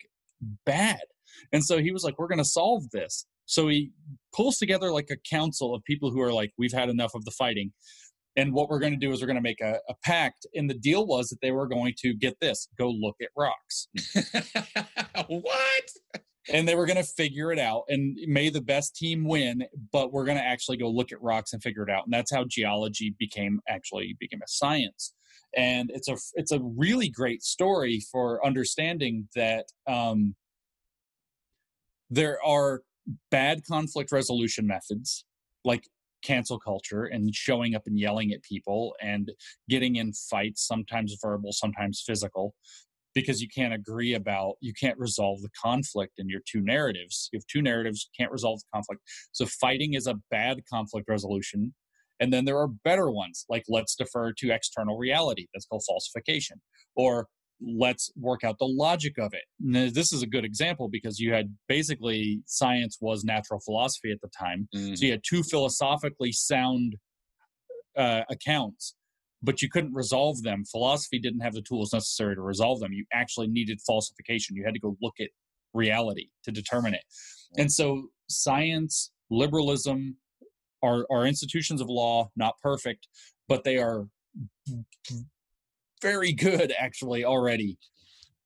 bad. 0.66 1.02
And 1.52 1.64
so 1.64 1.80
he 1.80 1.91
was 1.91 2.04
like, 2.04 2.20
we're 2.20 2.28
going 2.28 2.38
to 2.38 2.46
solve 2.46 2.89
this. 2.91 3.26
So 3.46 3.68
he 3.68 3.91
pulls 4.34 4.58
together 4.58 4.91
like 4.91 5.10
a 5.10 5.18
council 5.30 5.76
of 5.76 5.84
people 5.84 6.12
who 6.12 6.22
are 6.22 6.32
like, 6.32 6.54
we've 6.58 6.72
had 6.72 6.89
enough 6.89 7.16
of 7.16 7.26
the 7.26 7.32
fighting. 7.32 7.74
And 8.36 8.54
what 8.54 8.70
we're 8.70 8.80
going 8.80 8.94
to 8.94 9.00
do 9.00 9.12
is 9.12 9.22
we're 9.22 9.28
going 9.28 9.36
to 9.36 9.42
make 9.42 9.62
a, 9.62 9.80
a 9.88 9.94
pact. 10.04 10.46
And 10.56 10.70
the 10.70 10.74
deal 10.74 11.06
was 11.06 11.30
that 11.30 11.40
they 11.42 11.52
were 11.52 11.68
going 11.68 11.94
to 12.00 12.14
get 12.14 12.40
this 12.40 12.68
go 12.78 12.90
look 12.90 13.16
at 13.22 13.30
rocks. 13.38 13.88
what? 15.28 15.90
and 16.50 16.68
they 16.68 16.76
were 16.76 16.86
going 16.86 16.98
to 16.98 17.04
figure 17.04 17.52
it 17.52 17.60
out 17.60 17.84
and 17.88 18.18
may 18.28 18.50
the 18.50 18.62
best 18.62 18.96
team 18.96 19.26
win 19.26 19.64
but 19.92 20.12
we're 20.12 20.26
going 20.26 20.38
to 20.38 20.44
actually 20.44 20.78
go 20.78 20.90
look 20.90 21.12
at 21.12 21.22
rocks 21.22 21.54
and 21.54 21.64
figure 21.64 21.84
it 21.84 21.90
out 21.90 22.04
and 22.06 22.14
that's 22.14 22.34
how 22.34 22.44
geology 22.48 23.16
became 23.18 23.60
actually 23.70 24.16
became 24.20 24.42
a 24.42 24.48
science 24.48 25.14
and 25.56 25.90
it's 25.94 26.08
a 26.08 26.18
it's 26.36 26.52
a 26.52 26.60
really 26.78 27.10
great 27.10 27.44
story 27.44 28.02
for 28.12 28.46
understanding 28.46 29.28
that 29.36 29.66
um, 29.88 30.36
there 32.10 32.38
are 32.46 32.82
bad 33.32 33.66
conflict 33.66 34.12
resolution 34.12 34.66
methods 34.68 35.26
like 35.64 35.88
cancel 36.24 36.60
culture 36.60 37.06
and 37.06 37.34
showing 37.36 37.76
up 37.76 37.84
and 37.86 38.00
yelling 38.00 38.32
at 38.32 38.44
people 38.44 38.96
and 39.02 39.32
getting 39.70 39.98
in 39.98 40.14
fights 40.14 40.66
sometimes 40.66 41.16
verbal 41.22 41.52
sometimes 41.52 42.04
physical 42.06 42.56
because 43.14 43.42
you 43.42 43.48
can't 43.48 43.74
agree 43.74 44.14
about 44.14 44.56
you 44.60 44.74
can't 44.74 44.98
resolve 44.98 45.42
the 45.42 45.50
conflict 45.62 46.14
in 46.18 46.30
your 46.30 46.42
two 46.46 46.62
narratives. 46.62 47.30
You 47.32 47.38
have 47.38 47.48
two 47.48 47.62
narratives 47.62 48.10
can't 48.18 48.32
resolve 48.32 48.60
the 48.60 48.66
conflict. 48.74 49.02
So 49.32 49.46
fighting 49.46 49.94
is 49.94 50.08
a 50.08 50.16
bad 50.32 50.62
conflict 50.72 51.08
resolution. 51.10 51.74
And 52.20 52.32
then 52.32 52.46
there 52.46 52.58
are 52.58 52.68
better 52.68 53.12
ones 53.12 53.46
like 53.50 53.64
let's 53.68 53.96
defer 53.96 54.34
to 54.34 54.52
external 54.52 54.98
reality. 54.98 55.48
That's 55.54 55.66
called 55.66 55.84
falsification. 55.88 56.62
Or 56.96 57.28
let's 57.62 58.12
work 58.16 58.43
out 58.43 58.58
the 58.60 58.66
logic 58.66 59.18
of 59.18 59.34
it 59.34 59.43
Now, 59.60 59.89
this 59.91 60.12
is 60.12 60.22
a 60.22 60.28
good 60.28 60.43
example 60.45 60.89
because 60.89 61.20
you 61.20 61.34
had 61.34 61.56
basically 61.68 62.41
science 62.45 62.97
was 62.99 63.24
natural 63.24 63.60
philosophy 63.60 64.12
at 64.12 64.20
the 64.22 64.30
time 64.38 64.68
Mhm. 64.76 64.97
so 64.97 65.06
you 65.06 65.12
had 65.12 65.24
two 65.28 65.43
philosophically 65.43 66.32
sound 66.32 66.97
uh, 67.95 68.24
accounts, 68.30 68.95
but 69.41 69.62
you 69.62 69.70
couldn't 69.70 69.93
resolve 69.93 70.41
them. 70.41 70.64
Philosophy 70.66 71.20
didn't 71.20 71.41
have 71.41 71.54
the 71.54 71.62
tools 71.62 71.93
necessary 71.93 72.36
to 72.36 72.41
resolve 72.41 72.80
them. 72.80 72.91
You 72.91 73.06
actually 73.14 73.47
needed 73.47 73.80
falsification. 73.86 74.56
You 74.56 74.64
had 74.66 74.74
to 74.74 74.80
go 74.80 74.97
look 75.01 75.16
at 75.20 75.30
reality 75.74 76.30
to 76.43 76.51
determine 76.51 76.93
it. 76.93 77.04
And 77.58 77.72
so 77.72 78.10
science, 78.30 79.12
liberalism, 79.30 80.18
are, 80.82 81.06
are 81.12 81.26
institutions 81.28 81.82
of 81.82 81.88
law, 81.89 82.30
not 82.36 82.56
perfect, 82.62 83.08
but 83.47 83.64
they 83.64 83.78
are 83.78 84.08
very 86.04 86.34
good 86.34 86.72
actually 86.78 87.26
already. 87.26 87.78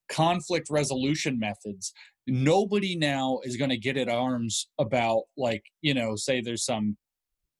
Conflict 0.10 0.68
resolution 0.70 1.38
methods. 1.38 1.92
Nobody 2.28 2.96
now 2.96 3.40
is 3.44 3.58
going 3.58 3.72
to 3.72 3.78
get 3.78 3.98
at 3.98 4.08
arms 4.08 4.70
about 4.80 5.24
like 5.38 5.64
you 5.82 5.94
know 5.94 6.16
say 6.16 6.40
there's 6.40 6.64
some 6.64 6.96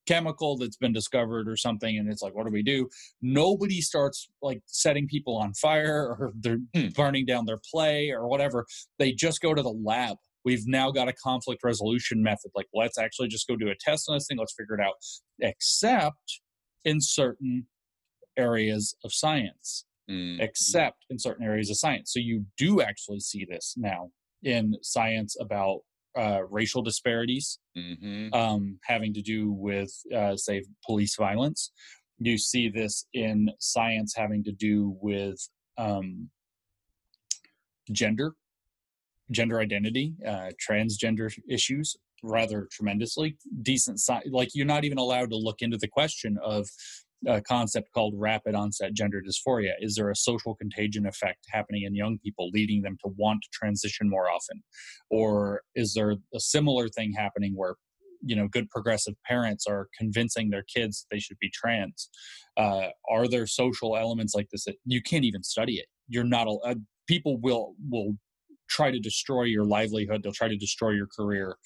chemical 0.06 0.56
that's 0.56 0.78
been 0.78 0.92
discovered 0.94 1.46
or 1.46 1.56
something 1.56 1.98
and 1.98 2.10
it's 2.10 2.22
like 2.22 2.34
what 2.34 2.46
do 2.46 2.52
we 2.52 2.62
do? 2.62 2.88
Nobody 3.20 3.82
starts 3.82 4.30
like 4.40 4.62
setting 4.64 5.06
people 5.06 5.36
on 5.36 5.52
fire 5.52 6.16
or 6.18 6.32
they're 6.40 6.60
Hmm. 6.74 6.88
burning 6.96 7.26
down 7.26 7.44
their 7.44 7.58
play 7.70 8.10
or 8.10 8.26
whatever. 8.26 8.64
They 8.98 9.12
just 9.12 9.42
go 9.42 9.52
to 9.52 9.62
the 9.62 9.74
lab. 9.84 10.16
We've 10.44 10.66
now 10.66 10.90
got 10.90 11.08
a 11.08 11.12
conflict 11.12 11.62
resolution 11.62 12.22
method. 12.22 12.52
Like 12.54 12.68
let's 12.72 12.96
actually 12.96 13.28
just 13.28 13.46
go 13.46 13.56
do 13.56 13.68
a 13.68 13.74
test 13.78 14.06
on 14.08 14.16
this 14.16 14.26
thing. 14.26 14.38
Let's 14.38 14.54
figure 14.54 14.76
it 14.76 14.80
out. 14.80 14.94
Except 15.40 16.40
in 16.86 17.02
certain 17.02 17.66
areas 18.38 18.96
of 19.04 19.12
science 19.12 19.84
Mhm. 20.08 20.40
except 20.40 21.04
in 21.10 21.18
certain 21.18 21.44
areas 21.44 21.70
of 21.70 21.76
science. 21.76 22.12
So 22.12 22.18
you 22.20 22.46
do 22.56 22.80
actually 22.80 23.20
see 23.20 23.44
this 23.44 23.74
now 23.76 24.10
in 24.42 24.74
science 24.82 25.36
about 25.38 25.80
uh, 26.16 26.42
racial 26.50 26.82
disparities 26.82 27.58
Mhm. 27.76 28.34
um, 28.34 28.78
having 28.84 29.12
to 29.14 29.22
do 29.22 29.50
with, 29.52 29.92
uh, 30.12 30.36
say, 30.36 30.64
police 30.84 31.14
violence. 31.16 31.70
You 32.18 32.38
see 32.38 32.68
this 32.68 33.06
in 33.12 33.52
science 33.60 34.14
having 34.16 34.42
to 34.44 34.52
do 34.52 34.96
with 35.00 35.38
um, 35.76 36.30
gender, 37.92 38.34
gender 39.30 39.60
identity, 39.60 40.14
uh, 40.26 40.50
transgender 40.66 41.30
issues 41.48 41.96
rather 42.24 42.66
tremendously. 42.72 43.36
Decent, 43.62 44.00
sci- 44.00 44.28
like 44.30 44.48
you're 44.54 44.66
not 44.66 44.84
even 44.84 44.98
allowed 44.98 45.30
to 45.30 45.36
look 45.36 45.62
into 45.62 45.76
the 45.76 45.86
question 45.86 46.36
of 46.42 46.68
a 47.26 47.40
concept 47.40 47.92
called 47.92 48.14
rapid 48.16 48.54
onset 48.54 48.94
gender 48.94 49.20
dysphoria. 49.20 49.72
Is 49.80 49.96
there 49.96 50.10
a 50.10 50.16
social 50.16 50.54
contagion 50.54 51.06
effect 51.06 51.46
happening 51.50 51.82
in 51.82 51.94
young 51.94 52.18
people, 52.18 52.50
leading 52.50 52.82
them 52.82 52.96
to 53.04 53.12
want 53.16 53.42
to 53.42 53.48
transition 53.52 54.08
more 54.08 54.30
often? 54.30 54.62
Or 55.10 55.62
is 55.74 55.94
there 55.94 56.16
a 56.34 56.40
similar 56.40 56.88
thing 56.88 57.12
happening 57.12 57.54
where 57.56 57.74
you 58.20 58.34
know 58.34 58.48
good 58.48 58.68
progressive 58.68 59.14
parents 59.24 59.64
are 59.68 59.86
convincing 59.96 60.50
their 60.50 60.64
kids 60.64 61.06
they 61.08 61.20
should 61.20 61.38
be 61.38 61.48
trans 61.54 62.10
uh, 62.56 62.88
are 63.08 63.28
there 63.28 63.46
social 63.46 63.96
elements 63.96 64.34
like 64.34 64.48
this 64.50 64.64
that 64.64 64.74
you 64.84 65.00
can't 65.00 65.24
even 65.24 65.44
study 65.44 65.74
it 65.74 65.86
you're 66.08 66.24
not 66.24 66.48
uh, 66.64 66.74
people 67.06 67.38
will 67.40 67.76
will 67.88 68.16
try 68.68 68.90
to 68.90 69.00
destroy 69.00 69.42
your 69.42 69.64
livelihood. 69.64 70.22
They'll 70.22 70.32
try 70.32 70.48
to 70.48 70.56
destroy 70.56 70.90
your 70.90 71.06
career. 71.06 71.56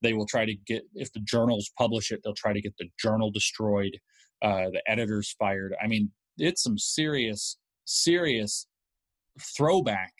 They 0.00 0.12
will 0.14 0.26
try 0.26 0.46
to 0.46 0.54
get, 0.66 0.82
if 0.94 1.12
the 1.12 1.20
journals 1.20 1.70
publish 1.78 2.10
it, 2.10 2.20
they'll 2.24 2.34
try 2.34 2.52
to 2.52 2.60
get 2.60 2.76
the 2.78 2.88
journal 3.00 3.30
destroyed, 3.30 3.98
uh, 4.42 4.70
the 4.70 4.82
editors 4.86 5.34
fired. 5.38 5.74
I 5.82 5.86
mean, 5.86 6.10
it's 6.36 6.62
some 6.62 6.78
serious, 6.78 7.58
serious 7.84 8.66
throwback 9.56 10.12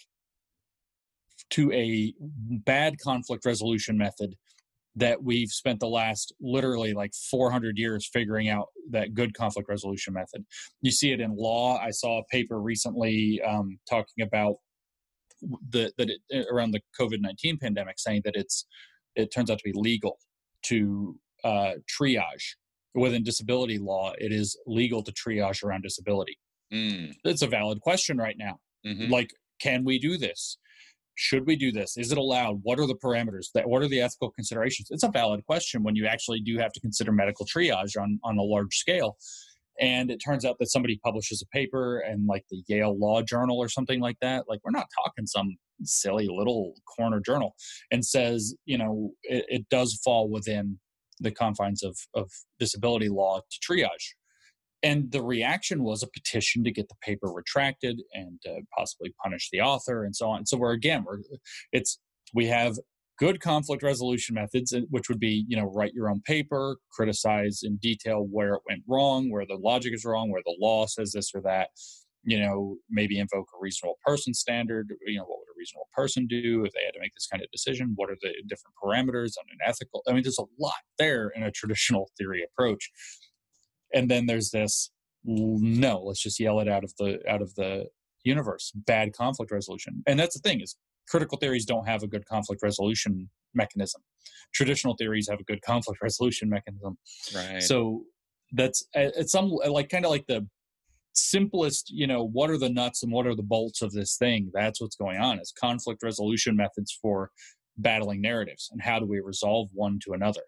to 1.50 1.70
a 1.72 2.14
bad 2.20 2.98
conflict 2.98 3.44
resolution 3.44 3.98
method 3.98 4.34
that 4.94 5.22
we've 5.22 5.50
spent 5.50 5.80
the 5.80 5.88
last 5.88 6.34
literally 6.40 6.92
like 6.92 7.12
400 7.30 7.78
years 7.78 8.08
figuring 8.12 8.48
out 8.48 8.68
that 8.90 9.14
good 9.14 9.34
conflict 9.34 9.68
resolution 9.68 10.14
method. 10.14 10.44
You 10.82 10.90
see 10.90 11.12
it 11.12 11.20
in 11.20 11.34
law. 11.34 11.78
I 11.78 11.90
saw 11.90 12.20
a 12.20 12.24
paper 12.30 12.60
recently 12.60 13.40
um, 13.46 13.78
talking 13.88 14.22
about 14.22 14.56
the 15.70 15.92
that 15.98 16.10
it, 16.10 16.20
eh, 16.30 16.44
around 16.50 16.72
the 16.72 16.80
COVID 16.98 17.20
19 17.20 17.58
pandemic, 17.58 17.98
saying 17.98 18.22
that 18.24 18.36
it's 18.36 18.66
it 19.16 19.32
turns 19.32 19.50
out 19.50 19.58
to 19.58 19.64
be 19.64 19.72
legal 19.74 20.18
to 20.64 21.18
uh, 21.42 21.72
triage 21.90 22.54
within 22.94 23.22
disability 23.22 23.78
law. 23.78 24.12
It 24.18 24.32
is 24.32 24.56
legal 24.66 25.02
to 25.02 25.12
triage 25.12 25.64
around 25.64 25.82
disability. 25.82 26.38
Mm. 26.72 27.14
It's 27.24 27.42
a 27.42 27.46
valid 27.46 27.80
question 27.80 28.18
right 28.18 28.36
now. 28.38 28.58
Mm-hmm. 28.86 29.10
Like, 29.10 29.30
can 29.60 29.84
we 29.84 29.98
do 29.98 30.16
this? 30.16 30.58
should 31.14 31.46
we 31.46 31.56
do 31.56 31.70
this 31.70 31.96
is 31.96 32.10
it 32.10 32.18
allowed 32.18 32.58
what 32.62 32.78
are 32.78 32.86
the 32.86 32.94
parameters 32.94 33.48
that 33.54 33.68
what 33.68 33.82
are 33.82 33.88
the 33.88 34.00
ethical 34.00 34.30
considerations 34.30 34.88
it's 34.90 35.02
a 35.02 35.10
valid 35.10 35.44
question 35.44 35.82
when 35.82 35.94
you 35.94 36.06
actually 36.06 36.40
do 36.40 36.58
have 36.58 36.72
to 36.72 36.80
consider 36.80 37.12
medical 37.12 37.46
triage 37.46 38.00
on 38.00 38.18
on 38.24 38.38
a 38.38 38.42
large 38.42 38.74
scale 38.76 39.16
and 39.80 40.10
it 40.10 40.18
turns 40.18 40.44
out 40.44 40.56
that 40.58 40.70
somebody 40.70 40.98
publishes 41.04 41.42
a 41.42 41.56
paper 41.56 41.98
and 42.00 42.26
like 42.26 42.44
the 42.50 42.62
yale 42.66 42.98
law 42.98 43.22
journal 43.22 43.58
or 43.58 43.68
something 43.68 44.00
like 44.00 44.16
that 44.20 44.44
like 44.48 44.60
we're 44.64 44.70
not 44.70 44.86
talking 45.04 45.26
some 45.26 45.56
silly 45.82 46.28
little 46.30 46.74
corner 46.96 47.20
journal 47.20 47.54
and 47.90 48.04
says 48.04 48.54
you 48.64 48.78
know 48.78 49.10
it, 49.22 49.44
it 49.48 49.68
does 49.68 50.00
fall 50.04 50.30
within 50.30 50.78
the 51.22 51.30
confines 51.30 51.82
of 51.82 51.96
of 52.14 52.30
disability 52.58 53.08
law 53.08 53.40
to 53.40 53.72
triage. 53.72 54.14
And 54.84 55.12
the 55.12 55.22
reaction 55.22 55.84
was 55.84 56.02
a 56.02 56.08
petition 56.08 56.64
to 56.64 56.72
get 56.72 56.88
the 56.88 56.96
paper 57.02 57.28
retracted 57.28 58.02
and 58.14 58.40
uh, 58.48 58.62
possibly 58.76 59.14
punish 59.22 59.48
the 59.52 59.60
author 59.60 60.04
and 60.04 60.14
so 60.14 60.28
on. 60.28 60.44
So 60.46 60.56
we're 60.56 60.72
again 60.72 61.04
we're 61.06 61.18
it's 61.72 61.98
we 62.34 62.46
have 62.46 62.78
good 63.18 63.40
conflict 63.40 63.82
resolution 63.82 64.34
methods 64.34 64.74
which 64.90 65.08
would 65.08 65.20
be 65.20 65.44
you 65.46 65.56
know 65.56 65.70
write 65.72 65.92
your 65.94 66.10
own 66.10 66.20
paper 66.22 66.76
criticize 66.90 67.60
in 67.62 67.76
detail 67.76 68.26
where 68.28 68.54
it 68.54 68.62
went 68.68 68.82
wrong 68.88 69.30
where 69.30 69.46
the 69.46 69.54
logic 69.54 69.92
is 69.94 70.04
wrong 70.04 70.30
where 70.30 70.42
the 70.44 70.56
law 70.58 70.86
says 70.86 71.12
this 71.12 71.30
or 71.34 71.40
that 71.42 71.68
you 72.24 72.38
know 72.38 72.76
maybe 72.88 73.18
invoke 73.18 73.48
a 73.54 73.60
reasonable 73.60 73.98
person 74.04 74.32
standard 74.32 74.88
you 75.06 75.18
know 75.18 75.24
what 75.24 75.38
would 75.38 75.52
a 75.52 75.58
reasonable 75.58 75.88
person 75.94 76.26
do 76.26 76.64
if 76.64 76.72
they 76.72 76.84
had 76.84 76.94
to 76.94 77.00
make 77.00 77.14
this 77.14 77.26
kind 77.26 77.42
of 77.42 77.50
decision? 77.50 77.92
What 77.96 78.10
are 78.10 78.16
the 78.20 78.32
different 78.48 78.74
parameters 78.82 79.32
on 79.38 79.44
an 79.50 79.58
ethical 79.66 80.02
i 80.08 80.12
mean 80.12 80.22
there's 80.22 80.38
a 80.38 80.62
lot 80.62 80.82
there 80.98 81.30
in 81.34 81.42
a 81.42 81.50
traditional 81.50 82.10
theory 82.18 82.44
approach. 82.44 82.90
And 83.94 84.10
then 84.10 84.26
there's 84.26 84.50
this 84.50 84.90
no 85.24 86.02
let's 86.02 86.22
just 86.22 86.40
yell 86.40 86.60
it 86.60 86.68
out 86.68 86.84
of 86.84 86.92
the 86.98 87.18
out 87.28 87.42
of 87.42 87.54
the 87.54 87.86
universe. 88.24 88.72
Bad 88.74 89.12
conflict 89.12 89.52
resolution. 89.52 90.02
And 90.06 90.18
that's 90.18 90.40
the 90.40 90.48
thing 90.48 90.60
is 90.60 90.76
critical 91.08 91.38
theories 91.38 91.64
don't 91.66 91.86
have 91.86 92.02
a 92.02 92.06
good 92.06 92.26
conflict 92.26 92.62
resolution 92.62 93.28
mechanism. 93.54 94.02
Traditional 94.54 94.94
theories 94.96 95.28
have 95.30 95.40
a 95.40 95.44
good 95.44 95.62
conflict 95.66 96.02
resolution 96.02 96.48
mechanism. 96.48 96.96
Right. 97.34 97.62
So 97.62 98.04
that's 98.52 98.84
it's 98.94 99.32
some 99.32 99.50
like 99.50 99.88
kind 99.88 100.04
of 100.04 100.10
like 100.10 100.26
the 100.26 100.46
simplest 101.14 101.90
you 101.90 102.06
know 102.06 102.24
what 102.24 102.50
are 102.50 102.58
the 102.58 102.68
nuts 102.68 103.02
and 103.02 103.12
what 103.12 103.26
are 103.26 103.34
the 103.34 103.42
bolts 103.42 103.82
of 103.82 103.92
this 103.92 104.16
thing 104.16 104.50
that's 104.54 104.80
what's 104.80 104.96
going 104.96 105.18
on 105.18 105.38
is 105.38 105.52
conflict 105.58 106.02
resolution 106.02 106.56
methods 106.56 106.98
for 107.02 107.30
battling 107.76 108.20
narratives 108.20 108.70
and 108.72 108.80
how 108.80 108.98
do 108.98 109.06
we 109.06 109.20
resolve 109.20 109.68
one 109.72 109.98
to 110.02 110.12
another 110.12 110.42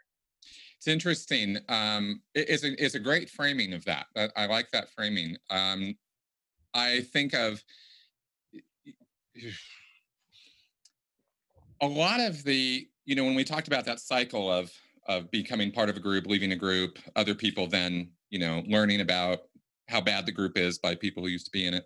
it's 0.84 0.92
interesting. 0.92 1.56
Um, 1.70 2.20
it, 2.34 2.50
it's, 2.50 2.62
a, 2.62 2.84
it's 2.84 2.94
a 2.94 3.00
great 3.00 3.30
framing 3.30 3.72
of 3.72 3.86
that. 3.86 4.04
I, 4.14 4.28
I 4.36 4.46
like 4.46 4.70
that 4.72 4.90
framing. 4.90 5.34
Um, 5.48 5.94
I 6.74 7.00
think 7.10 7.32
of 7.32 7.62
a 11.80 11.86
lot 11.86 12.20
of 12.20 12.44
the, 12.44 12.86
you 13.06 13.14
know, 13.14 13.24
when 13.24 13.34
we 13.34 13.44
talked 13.44 13.66
about 13.66 13.86
that 13.86 14.00
cycle 14.00 14.52
of 14.52 14.70
of 15.06 15.30
becoming 15.30 15.70
part 15.70 15.88
of 15.88 15.96
a 15.96 16.00
group, 16.00 16.26
leaving 16.26 16.52
a 16.52 16.56
group, 16.56 16.98
other 17.16 17.34
people 17.34 17.66
then, 17.66 18.10
you 18.28 18.38
know, 18.38 18.62
learning 18.66 19.00
about 19.00 19.40
how 19.88 20.00
bad 20.00 20.26
the 20.26 20.32
group 20.32 20.56
is 20.56 20.78
by 20.78 20.94
people 20.94 21.22
who 21.22 21.28
used 21.28 21.46
to 21.46 21.52
be 21.52 21.66
in 21.66 21.74
it. 21.74 21.84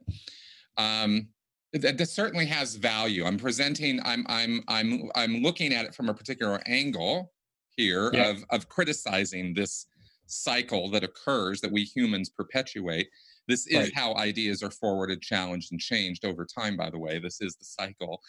Um, 0.77 1.29
that, 1.73 1.99
that 1.99 2.09
certainly 2.09 2.47
has 2.47 2.77
value. 2.77 3.25
I'm 3.25 3.37
presenting. 3.37 4.01
I'm 4.05 4.25
I'm 4.29 4.63
I'm 4.69 5.11
I'm 5.15 5.43
looking 5.43 5.75
at 5.75 5.85
it 5.85 5.95
from 5.95 6.09
a 6.09 6.15
particular 6.15 6.61
angle 6.67 7.33
here 7.77 8.11
yeah. 8.13 8.31
of, 8.31 8.45
of 8.51 8.69
criticizing 8.69 9.55
this 9.55 9.87
cycle 10.27 10.91
that 10.91 11.05
occurs 11.05 11.61
that 11.61 11.73
we 11.73 11.85
humans 11.85 12.31
perpetuate. 12.31 13.09
This 13.47 13.67
is 13.67 13.79
right. 13.79 13.95
how 13.95 14.15
ideas 14.15 14.63
are 14.63 14.71
forwarded, 14.71 15.23
challenged, 15.23 15.73
and 15.73 15.81
changed 15.81 16.25
over 16.25 16.45
time, 16.47 16.77
by 16.77 16.91
the 16.91 16.99
way. 16.99 17.19
This 17.19 17.41
is 17.41 17.57
the 17.57 17.65
cycle. 17.65 18.21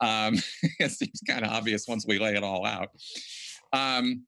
Um, 0.00 0.34
it 0.80 0.90
seems 0.90 1.20
kind 1.26 1.44
of 1.44 1.50
obvious 1.50 1.86
once 1.88 2.06
we 2.06 2.18
lay 2.18 2.34
it 2.34 2.42
all 2.42 2.66
out. 2.66 2.88
Um, 3.72 4.24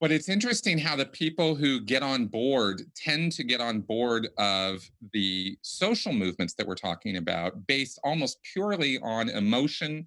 but 0.00 0.12
it's 0.12 0.28
interesting 0.28 0.78
how 0.78 0.94
the 0.94 1.06
people 1.06 1.54
who 1.54 1.80
get 1.80 2.02
on 2.02 2.26
board 2.26 2.82
tend 2.94 3.32
to 3.32 3.44
get 3.44 3.60
on 3.60 3.80
board 3.80 4.28
of 4.38 4.88
the 5.12 5.58
social 5.62 6.12
movements 6.12 6.54
that 6.54 6.66
we're 6.66 6.74
talking 6.74 7.16
about 7.16 7.66
based 7.66 7.98
almost 8.04 8.38
purely 8.52 8.98
on 9.00 9.28
emotion 9.28 10.06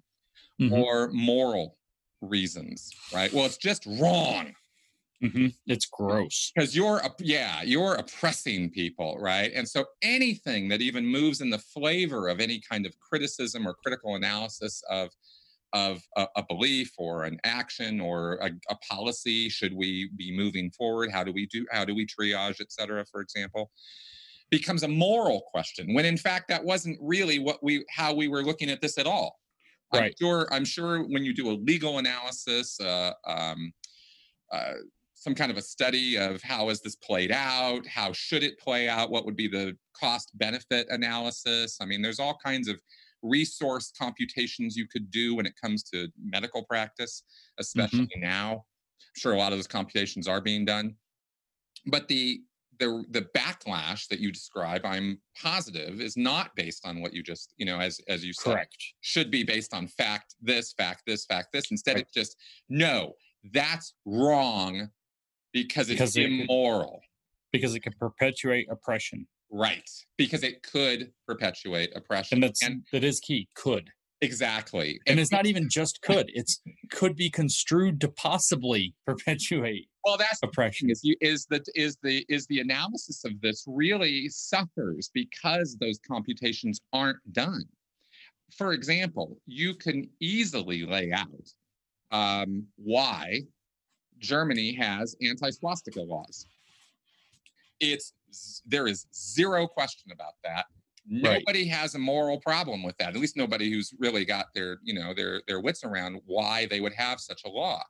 mm-hmm. 0.60 0.72
or 0.72 1.08
moral 1.12 1.76
reasons, 2.22 2.90
right? 3.12 3.32
Well, 3.32 3.44
it's 3.44 3.58
just 3.58 3.84
wrong. 3.86 4.54
Mm-hmm. 5.22 5.48
It's 5.66 5.86
gross 5.86 6.50
because 6.54 6.74
you're, 6.74 7.00
yeah, 7.20 7.62
you're 7.62 7.94
oppressing 7.94 8.70
people, 8.70 9.18
right? 9.20 9.52
And 9.54 9.68
so 9.68 9.84
anything 10.02 10.68
that 10.68 10.80
even 10.80 11.06
moves 11.06 11.40
in 11.40 11.50
the 11.50 11.58
flavor 11.58 12.28
of 12.28 12.40
any 12.40 12.60
kind 12.60 12.86
of 12.86 12.98
criticism 12.98 13.66
or 13.66 13.74
critical 13.74 14.16
analysis 14.16 14.82
of 14.90 15.10
of 15.72 16.02
a, 16.16 16.26
a 16.36 16.42
belief 16.42 16.92
or 16.98 17.24
an 17.24 17.38
action 17.44 18.00
or 18.00 18.34
a, 18.42 18.50
a, 18.68 18.76
policy, 18.76 19.48
should 19.48 19.74
we 19.74 20.10
be 20.16 20.36
moving 20.36 20.70
forward? 20.70 21.10
How 21.10 21.24
do 21.24 21.32
we 21.32 21.46
do? 21.46 21.66
How 21.70 21.84
do 21.84 21.94
we 21.94 22.06
triage, 22.06 22.60
et 22.60 22.70
cetera? 22.70 23.04
For 23.04 23.20
example, 23.20 23.70
becomes 24.50 24.82
a 24.82 24.88
moral 24.88 25.42
question 25.50 25.94
when 25.94 26.04
in 26.04 26.16
fact 26.16 26.46
that 26.48 26.62
wasn't 26.62 26.98
really 27.00 27.38
what 27.38 27.62
we 27.62 27.84
how 27.88 28.12
we 28.12 28.28
were 28.28 28.42
looking 28.42 28.68
at 28.68 28.82
this 28.82 28.98
at 28.98 29.06
all 29.06 29.38
Right. 29.92 30.04
I'm 30.04 30.12
sure. 30.18 30.48
I'm 30.50 30.64
sure 30.64 31.02
when 31.04 31.24
you 31.24 31.34
do 31.34 31.50
a 31.50 31.52
legal 31.52 31.98
analysis, 31.98 32.80
uh, 32.80 33.12
um, 33.26 33.72
uh, 34.50 34.74
some 35.14 35.34
kind 35.34 35.50
of 35.50 35.58
a 35.58 35.62
study 35.62 36.16
of 36.16 36.42
how 36.42 36.70
is 36.70 36.80
this 36.80 36.96
played 36.96 37.30
out, 37.30 37.86
how 37.86 38.12
should 38.12 38.42
it 38.42 38.58
play 38.58 38.88
out, 38.88 39.10
what 39.10 39.24
would 39.24 39.36
be 39.36 39.48
the 39.48 39.76
cost 39.92 40.36
benefit 40.38 40.86
analysis. 40.90 41.78
I 41.80 41.84
mean, 41.84 42.02
there's 42.02 42.18
all 42.18 42.38
kinds 42.42 42.68
of 42.68 42.80
resource 43.22 43.92
computations 43.98 44.76
you 44.76 44.86
could 44.86 45.10
do 45.10 45.34
when 45.34 45.46
it 45.46 45.54
comes 45.60 45.82
to 45.84 46.08
medical 46.22 46.64
practice, 46.64 47.22
especially 47.58 48.00
mm-hmm. 48.00 48.20
now. 48.20 48.52
I'm 48.54 49.20
sure 49.20 49.32
a 49.32 49.38
lot 49.38 49.52
of 49.52 49.58
those 49.58 49.66
computations 49.66 50.28
are 50.28 50.40
being 50.40 50.64
done. 50.64 50.94
But 51.86 52.08
the 52.08 52.42
the 52.78 53.04
the 53.10 53.22
backlash 53.36 54.08
that 54.08 54.18
you 54.18 54.32
describe 54.32 54.80
i'm 54.84 55.18
positive 55.40 56.00
is 56.00 56.16
not 56.16 56.50
based 56.56 56.86
on 56.86 57.00
what 57.00 57.12
you 57.12 57.22
just 57.22 57.54
you 57.56 57.66
know 57.66 57.78
as 57.78 58.00
as 58.08 58.24
you 58.24 58.32
said 58.32 58.54
correct 58.54 58.76
should 59.00 59.30
be 59.30 59.44
based 59.44 59.74
on 59.74 59.86
fact 59.86 60.34
this 60.40 60.72
fact 60.72 61.02
this 61.06 61.24
fact 61.26 61.48
this 61.52 61.70
instead 61.70 61.94
right. 61.94 62.02
it's 62.02 62.12
just 62.12 62.36
no 62.68 63.12
that's 63.52 63.94
wrong 64.04 64.88
because 65.52 65.90
it's 65.90 65.98
because 65.98 66.16
immoral 66.16 67.00
it, 67.02 67.52
because 67.52 67.74
it 67.74 67.80
can 67.80 67.92
perpetuate 67.98 68.66
oppression 68.70 69.26
right 69.52 69.88
because 70.16 70.42
it 70.42 70.62
could 70.62 71.12
perpetuate 71.28 71.92
oppression 71.94 72.36
and 72.36 72.42
that's 72.42 72.62
and, 72.64 72.82
that 72.92 73.04
is 73.04 73.20
key 73.20 73.46
could. 73.54 73.90
Exactly. 74.22 75.00
And, 75.06 75.14
and 75.14 75.20
it's 75.20 75.32
not 75.32 75.46
even 75.46 75.68
just 75.68 76.00
could 76.00 76.30
it's 76.34 76.60
could 76.90 77.14
be 77.16 77.28
construed 77.28 78.00
to 78.00 78.08
possibly 78.08 78.94
perpetuate 79.06 79.88
well 80.04 80.16
that's 80.16 80.40
oppression. 80.42 80.90
is, 80.90 81.00
you, 81.04 81.16
is 81.20 81.46
that 81.50 81.66
is 81.74 81.98
the 82.02 82.24
is 82.28 82.46
the 82.46 82.60
analysis 82.60 83.24
of 83.24 83.40
this 83.42 83.64
really 83.66 84.28
suffers 84.30 85.10
because 85.12 85.76
those 85.80 85.98
computations 86.06 86.80
aren't 86.92 87.18
done. 87.32 87.64
For 88.56 88.72
example 88.72 89.36
you 89.46 89.74
can 89.74 90.08
easily 90.20 90.86
lay 90.86 91.12
out 91.12 91.28
um, 92.10 92.64
why 92.76 93.42
germany 94.18 94.72
has 94.74 95.14
anti-swastika 95.20 96.00
laws. 96.00 96.46
It's 97.80 98.12
there 98.66 98.86
is 98.86 99.06
zero 99.14 99.66
question 99.66 100.10
about 100.12 100.34
that 100.44 100.66
nobody 101.06 101.62
right. 101.62 101.72
has 101.72 101.94
a 101.94 101.98
moral 101.98 102.38
problem 102.38 102.82
with 102.82 102.96
that 102.96 103.14
at 103.14 103.20
least 103.20 103.36
nobody 103.36 103.70
who's 103.70 103.92
really 103.98 104.24
got 104.24 104.46
their 104.54 104.78
you 104.82 104.94
know 104.94 105.12
their 105.14 105.42
their 105.46 105.60
wits 105.60 105.84
around 105.84 106.20
why 106.26 106.66
they 106.66 106.80
would 106.80 106.92
have 106.92 107.20
such 107.20 107.42
a 107.44 107.48
law 107.48 107.82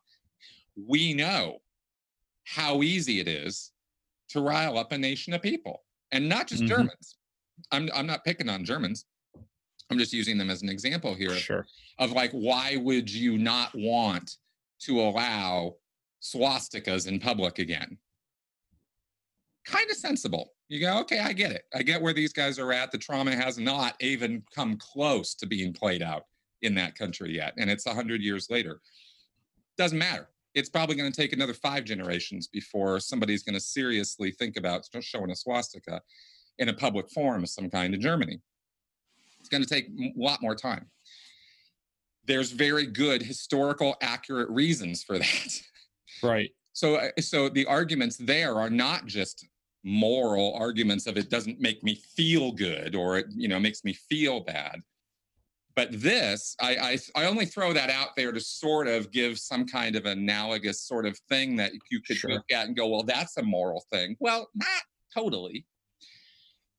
we 0.76 1.12
know 1.12 1.58
how 2.44 2.82
easy 2.82 3.20
it 3.20 3.28
is 3.28 3.72
to 4.28 4.40
rile 4.40 4.78
up 4.78 4.92
a 4.92 4.98
nation 4.98 5.32
of 5.32 5.42
people 5.42 5.82
and 6.12 6.28
not 6.28 6.46
just 6.46 6.62
mm-hmm. 6.62 6.74
Germans. 6.74 7.16
I'm, 7.70 7.88
I'm 7.94 8.06
not 8.06 8.24
picking 8.24 8.48
on 8.48 8.64
Germans. 8.64 9.06
I'm 9.90 9.98
just 9.98 10.12
using 10.12 10.38
them 10.38 10.50
as 10.50 10.62
an 10.62 10.68
example 10.68 11.14
here 11.14 11.34
Sure. 11.34 11.66
of 11.98 12.12
like, 12.12 12.30
why 12.32 12.76
would 12.76 13.10
you 13.10 13.36
not 13.38 13.70
want 13.74 14.36
to 14.80 15.00
allow 15.00 15.76
swastikas 16.22 17.06
in 17.06 17.18
public 17.18 17.58
again? 17.58 17.98
Kind 19.64 19.90
of 19.90 19.96
sensible. 19.96 20.52
You 20.68 20.80
go, 20.80 20.98
okay, 21.00 21.20
I 21.20 21.32
get 21.32 21.52
it. 21.52 21.64
I 21.74 21.82
get 21.82 22.00
where 22.00 22.14
these 22.14 22.32
guys 22.32 22.58
are 22.58 22.72
at. 22.72 22.90
The 22.90 22.98
trauma 22.98 23.36
has 23.36 23.58
not 23.58 23.94
even 24.00 24.42
come 24.54 24.76
close 24.78 25.34
to 25.36 25.46
being 25.46 25.72
played 25.72 26.02
out 26.02 26.24
in 26.62 26.74
that 26.76 26.96
country 26.96 27.34
yet. 27.34 27.54
And 27.58 27.70
it's 27.70 27.86
100 27.86 28.22
years 28.22 28.48
later. 28.50 28.80
Doesn't 29.76 29.98
matter. 29.98 30.28
It's 30.54 30.68
probably 30.68 30.96
going 30.96 31.10
to 31.10 31.16
take 31.16 31.32
another 31.32 31.54
five 31.54 31.84
generations 31.84 32.46
before 32.46 33.00
somebody's 33.00 33.42
going 33.42 33.54
to 33.54 33.60
seriously 33.60 34.30
think 34.32 34.56
about 34.56 34.86
showing 35.00 35.30
a 35.30 35.36
swastika 35.36 36.00
in 36.58 36.68
a 36.68 36.74
public 36.74 37.10
forum 37.10 37.42
of 37.42 37.48
some 37.48 37.70
kind 37.70 37.94
in 37.94 38.00
Germany. 38.00 38.40
It's 39.40 39.48
going 39.48 39.62
to 39.62 39.68
take 39.68 39.88
a 39.88 40.12
lot 40.16 40.42
more 40.42 40.54
time. 40.54 40.86
There's 42.26 42.52
very 42.52 42.86
good 42.86 43.22
historical 43.22 43.96
accurate 44.00 44.48
reasons 44.50 45.02
for 45.02 45.18
that. 45.18 45.60
Right. 46.22 46.50
So, 46.72 46.96
uh, 46.96 47.08
so 47.20 47.48
the 47.48 47.66
arguments 47.66 48.16
there 48.16 48.54
are 48.54 48.70
not 48.70 49.06
just 49.06 49.46
moral 49.84 50.54
arguments 50.54 51.06
of 51.06 51.16
it 51.16 51.30
doesn't 51.30 51.60
make 51.60 51.82
me 51.82 51.94
feel 51.94 52.52
good 52.52 52.94
or 52.94 53.18
it 53.18 53.26
you 53.30 53.48
know 53.48 53.58
makes 53.58 53.84
me 53.84 53.92
feel 53.92 54.40
bad. 54.40 54.80
But 55.74 55.88
this 55.90 56.54
I, 56.60 56.98
I, 57.16 57.22
I 57.22 57.24
only 57.26 57.46
throw 57.46 57.72
that 57.72 57.90
out 57.90 58.10
there 58.16 58.30
to 58.32 58.40
sort 58.40 58.86
of 58.86 59.10
give 59.10 59.38
some 59.38 59.66
kind 59.66 59.96
of 59.96 60.06
analogous 60.06 60.82
sort 60.82 61.06
of 61.06 61.18
thing 61.28 61.56
that 61.56 61.72
you 61.90 62.00
could 62.00 62.16
sure. 62.16 62.30
look 62.30 62.44
at 62.52 62.66
and 62.66 62.76
go 62.76 62.88
well 62.88 63.02
that's 63.02 63.36
a 63.38 63.42
moral 63.42 63.84
thing. 63.90 64.16
Well 64.20 64.48
not 64.54 64.82
totally. 65.14 65.66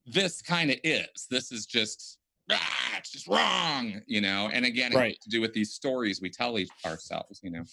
This 0.05 0.41
kind 0.41 0.69
of 0.69 0.77
is. 0.83 1.27
This 1.29 1.51
is 1.51 1.65
just 1.65 2.19
ah, 2.51 2.97
it's 2.97 3.11
just 3.11 3.27
wrong 3.27 4.01
you 4.05 4.21
know? 4.21 4.49
And 4.53 4.65
again 4.65 4.93
right. 4.93 5.17
to 5.23 5.29
do 5.29 5.41
with 5.41 5.53
these 5.53 5.73
stories 5.73 6.21
we 6.21 6.29
tell 6.29 6.57
each 6.57 6.69
ourselves 6.85 7.41
you 7.43 7.49
know? 7.49 7.63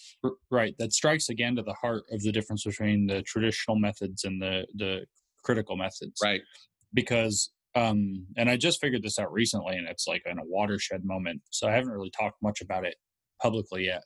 Right. 0.49 0.75
That 0.77 0.91
strikes 0.91 1.29
again 1.29 1.55
to 1.55 1.61
the 1.61 1.73
heart 1.73 2.03
of 2.11 2.21
the 2.21 2.33
difference 2.33 2.65
between 2.65 3.05
the 3.05 3.21
traditional 3.21 3.77
methods 3.77 4.25
and 4.25 4.41
the 4.41 4.65
the 4.75 5.05
critical 5.43 5.77
methods. 5.77 6.19
Right. 6.23 6.41
Because 6.93 7.51
um 7.75 8.25
and 8.37 8.49
I 8.49 8.57
just 8.57 8.81
figured 8.81 9.03
this 9.03 9.19
out 9.19 9.31
recently 9.31 9.77
and 9.77 9.87
it's 9.87 10.07
like 10.07 10.23
in 10.25 10.39
a 10.39 10.45
watershed 10.45 11.05
moment. 11.05 11.41
So 11.51 11.67
I 11.67 11.71
haven't 11.71 11.91
really 11.91 12.11
talked 12.11 12.41
much 12.41 12.61
about 12.61 12.85
it 12.85 12.95
publicly 13.41 13.85
yet. 13.85 14.03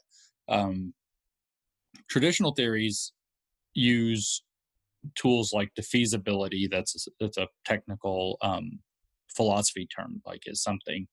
Um 0.50 0.94
traditional 2.10 2.54
theories 2.54 3.14
use 3.74 4.44
tools 5.16 5.54
like 5.54 5.70
defeasibility 5.80 6.68
that's 6.70 7.08
a, 7.08 7.12
that's 7.20 7.38
a 7.38 7.48
technical 7.66 8.38
um 8.42 8.80
philosophy 9.36 9.88
term 9.96 10.22
like 10.26 10.42
is 10.46 10.64
something 10.64 11.08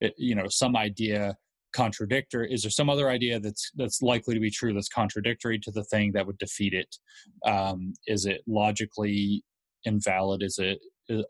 it, 0.00 0.14
you 0.16 0.34
know 0.34 0.48
some 0.48 0.76
idea 0.76 1.36
contradictory 1.72 2.50
is 2.52 2.62
there 2.62 2.70
some 2.70 2.88
other 2.88 3.10
idea 3.10 3.38
that's 3.38 3.70
that's 3.76 4.00
likely 4.00 4.34
to 4.34 4.40
be 4.40 4.50
true 4.50 4.72
that's 4.72 4.88
contradictory 4.88 5.58
to 5.58 5.70
the 5.70 5.84
thing 5.84 6.12
that 6.12 6.26
would 6.26 6.38
defeat 6.38 6.72
it 6.72 6.96
um, 7.44 7.92
is 8.06 8.24
it 8.24 8.40
logically 8.46 9.44
invalid? 9.86 10.42
Is 10.42 10.58
it 10.58 10.78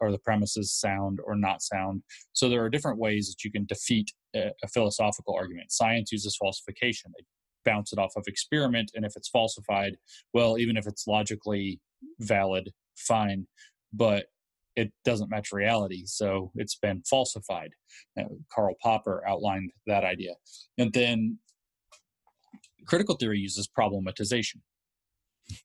are 0.01 0.11
the 0.11 0.19
premises 0.19 0.73
sound 0.73 1.21
or 1.25 1.37
not 1.37 1.63
sound? 1.63 2.03
So 2.33 2.49
there 2.49 2.65
are 2.65 2.71
different 2.71 2.99
ways 2.99 3.29
that 3.29 3.45
you 3.45 3.53
can 3.53 3.67
defeat 3.67 4.11
a, 4.35 4.51
a 4.63 4.69
philosophical 4.69 5.35
argument. 5.35 5.71
Science 5.71 6.11
uses 6.13 6.37
falsification; 6.37 7.13
they 7.17 7.25
bounce 7.71 7.93
it 7.93 7.99
off 7.99 8.13
of 8.17 8.25
experiment, 8.27 8.91
and 8.95 9.05
if 9.05 9.13
it's 9.17 9.29
falsified, 9.29 9.97
well, 10.33 10.59
even 10.59 10.77
if 10.77 10.87
it's 10.87 11.07
logically 11.07 11.81
valid, 12.21 12.71
fine, 12.97 13.47
but 13.93 14.27
it 14.77 14.93
doesn't 15.05 15.31
match 15.31 15.53
reality, 15.53 16.05
so 16.05 16.53
it's 16.55 16.77
been 16.77 17.03
falsified. 17.09 17.71
Uh, 18.19 18.25
Karl 18.55 18.75
Popper 18.83 19.23
outlined 19.27 19.71
that 19.87 20.05
idea, 20.05 20.35
and 20.79 20.93
then 20.93 21.39
critical 22.87 23.17
theory 23.17 23.39
uses 23.39 23.69
problematization. 23.69 24.61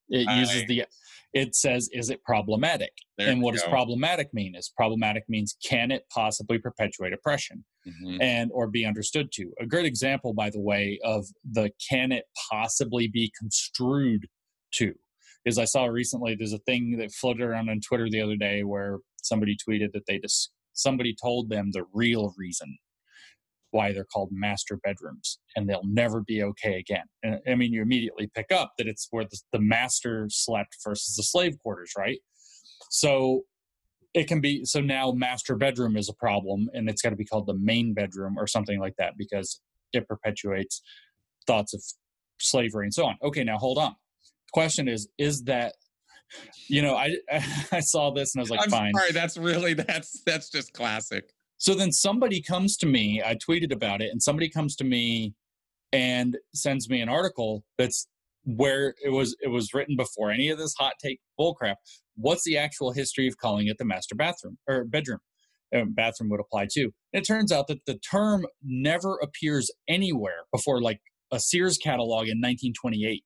It 0.09 0.29
uses 0.39 0.65
the 0.67 0.85
it 1.33 1.55
says, 1.55 1.89
is 1.93 2.09
it 2.09 2.23
problematic? 2.23 2.91
There 3.17 3.29
and 3.29 3.41
what 3.41 3.53
does 3.53 3.63
problematic 3.63 4.33
mean? 4.33 4.55
Is 4.55 4.71
problematic 4.75 5.23
means 5.29 5.55
can 5.63 5.91
it 5.91 6.03
possibly 6.13 6.57
perpetuate 6.57 7.13
oppression 7.13 7.63
mm-hmm. 7.87 8.21
and 8.21 8.51
or 8.53 8.67
be 8.67 8.85
understood 8.85 9.31
to? 9.33 9.51
A 9.59 9.65
great 9.65 9.85
example, 9.85 10.33
by 10.33 10.49
the 10.49 10.59
way, 10.59 10.99
of 11.03 11.25
the 11.49 11.71
can 11.89 12.11
it 12.11 12.25
possibly 12.49 13.07
be 13.07 13.31
construed 13.39 14.27
to 14.73 14.93
is 15.45 15.57
I 15.57 15.65
saw 15.65 15.85
recently 15.85 16.35
there's 16.35 16.53
a 16.53 16.59
thing 16.59 16.97
that 16.99 17.11
floated 17.11 17.43
around 17.43 17.69
on 17.69 17.79
Twitter 17.79 18.09
the 18.09 18.21
other 18.21 18.35
day 18.35 18.63
where 18.63 18.99
somebody 19.23 19.55
tweeted 19.55 19.91
that 19.93 20.05
they 20.07 20.19
just 20.19 20.51
somebody 20.73 21.15
told 21.21 21.49
them 21.49 21.71
the 21.71 21.83
real 21.93 22.33
reason 22.37 22.77
why 23.71 23.91
they're 23.91 24.05
called 24.05 24.29
master 24.31 24.77
bedrooms 24.83 25.39
and 25.55 25.67
they'll 25.67 25.85
never 25.85 26.21
be 26.21 26.43
okay 26.43 26.77
again. 26.77 27.05
And 27.23 27.39
I 27.47 27.55
mean, 27.55 27.73
you 27.73 27.81
immediately 27.81 28.29
pick 28.33 28.51
up 28.51 28.73
that 28.77 28.87
it's 28.87 29.07
where 29.11 29.23
the, 29.23 29.37
the 29.51 29.59
master 29.59 30.27
slept 30.29 30.77
versus 30.83 31.15
the 31.15 31.23
slave 31.23 31.57
quarters, 31.61 31.91
right? 31.97 32.19
So 32.89 33.43
it 34.13 34.27
can 34.27 34.41
be 34.41 34.65
so 34.65 34.81
now 34.81 35.11
master 35.11 35.55
bedroom 35.55 35.95
is 35.95 36.09
a 36.09 36.13
problem 36.13 36.69
and 36.73 36.89
it's 36.89 37.01
got 37.01 37.11
to 37.11 37.15
be 37.15 37.25
called 37.25 37.47
the 37.47 37.57
main 37.57 37.93
bedroom 37.93 38.37
or 38.37 38.45
something 38.45 38.79
like 38.79 38.95
that 38.97 39.13
because 39.17 39.61
it 39.93 40.07
perpetuates 40.07 40.81
thoughts 41.47 41.73
of 41.73 41.81
slavery 42.39 42.85
and 42.85 42.93
so 42.93 43.05
on. 43.05 43.15
Okay, 43.23 43.43
now 43.43 43.57
hold 43.57 43.77
on. 43.77 43.95
The 44.21 44.51
question 44.53 44.87
is 44.87 45.07
is 45.17 45.43
that 45.43 45.73
you 46.67 46.81
know, 46.81 46.95
I 46.95 47.15
I 47.71 47.79
saw 47.79 48.11
this 48.11 48.35
and 48.35 48.41
I 48.41 48.43
was 48.43 48.49
like, 48.49 48.61
I'm 48.63 48.69
fine. 48.69 48.93
Sorry, 48.93 49.11
that's 49.11 49.37
really 49.37 49.73
that's 49.73 50.21
that's 50.25 50.49
just 50.49 50.73
classic. 50.73 51.31
So 51.61 51.75
then 51.75 51.91
somebody 51.91 52.41
comes 52.41 52.75
to 52.77 52.87
me, 52.87 53.21
I 53.23 53.35
tweeted 53.35 53.71
about 53.71 54.01
it, 54.01 54.09
and 54.11 54.19
somebody 54.19 54.49
comes 54.49 54.75
to 54.77 54.83
me 54.83 55.35
and 55.93 56.35
sends 56.55 56.89
me 56.89 57.01
an 57.01 57.07
article 57.07 57.63
that's 57.77 58.07
where 58.45 58.95
it 59.05 59.09
was 59.11 59.35
it 59.43 59.49
was 59.49 59.71
written 59.71 59.95
before 59.95 60.31
any 60.31 60.49
of 60.49 60.57
this 60.57 60.73
hot 60.73 60.93
take 60.99 61.19
bullcrap. 61.39 61.75
What's 62.15 62.43
the 62.45 62.57
actual 62.57 62.93
history 62.93 63.27
of 63.27 63.37
calling 63.37 63.67
it 63.67 63.77
the 63.77 63.85
master 63.85 64.15
bathroom 64.15 64.57
or 64.67 64.85
bedroom? 64.85 65.19
Uh, 65.71 65.83
bathroom 65.87 66.31
would 66.31 66.39
apply 66.39 66.65
too. 66.65 66.93
it 67.13 67.21
turns 67.21 67.51
out 67.51 67.67
that 67.67 67.85
the 67.85 67.99
term 67.99 68.47
never 68.63 69.19
appears 69.21 69.69
anywhere 69.87 70.45
before 70.51 70.81
like 70.81 70.99
a 71.31 71.39
Sears 71.39 71.77
catalog 71.77 72.23
in 72.23 72.41
1928 72.41 73.23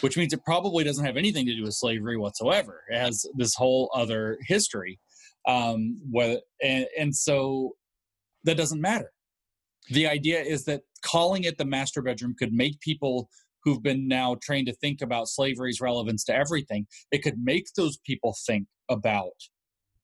which 0.00 0.16
means 0.16 0.32
it 0.32 0.44
probably 0.44 0.84
doesn't 0.84 1.04
have 1.04 1.16
anything 1.16 1.46
to 1.46 1.54
do 1.54 1.62
with 1.62 1.74
slavery 1.74 2.16
whatsoever. 2.16 2.82
It 2.90 2.98
has 2.98 3.24
this 3.34 3.54
whole 3.54 3.90
other 3.94 4.38
history. 4.42 4.98
Um, 5.46 5.96
whether, 6.10 6.40
and, 6.62 6.86
and 6.98 7.16
so 7.16 7.76
that 8.44 8.56
doesn't 8.56 8.80
matter. 8.80 9.12
The 9.88 10.06
idea 10.06 10.40
is 10.40 10.64
that 10.64 10.82
calling 11.02 11.44
it 11.44 11.58
the 11.58 11.64
master 11.64 12.02
bedroom 12.02 12.34
could 12.38 12.52
make 12.52 12.80
people 12.80 13.28
who've 13.64 13.82
been 13.82 14.08
now 14.08 14.36
trained 14.42 14.66
to 14.66 14.74
think 14.74 15.02
about 15.02 15.28
slavery's 15.28 15.80
relevance 15.80 16.24
to 16.24 16.34
everything, 16.34 16.86
it 17.10 17.22
could 17.22 17.38
make 17.42 17.66
those 17.76 17.98
people 17.98 18.34
think 18.46 18.66
about 18.88 19.34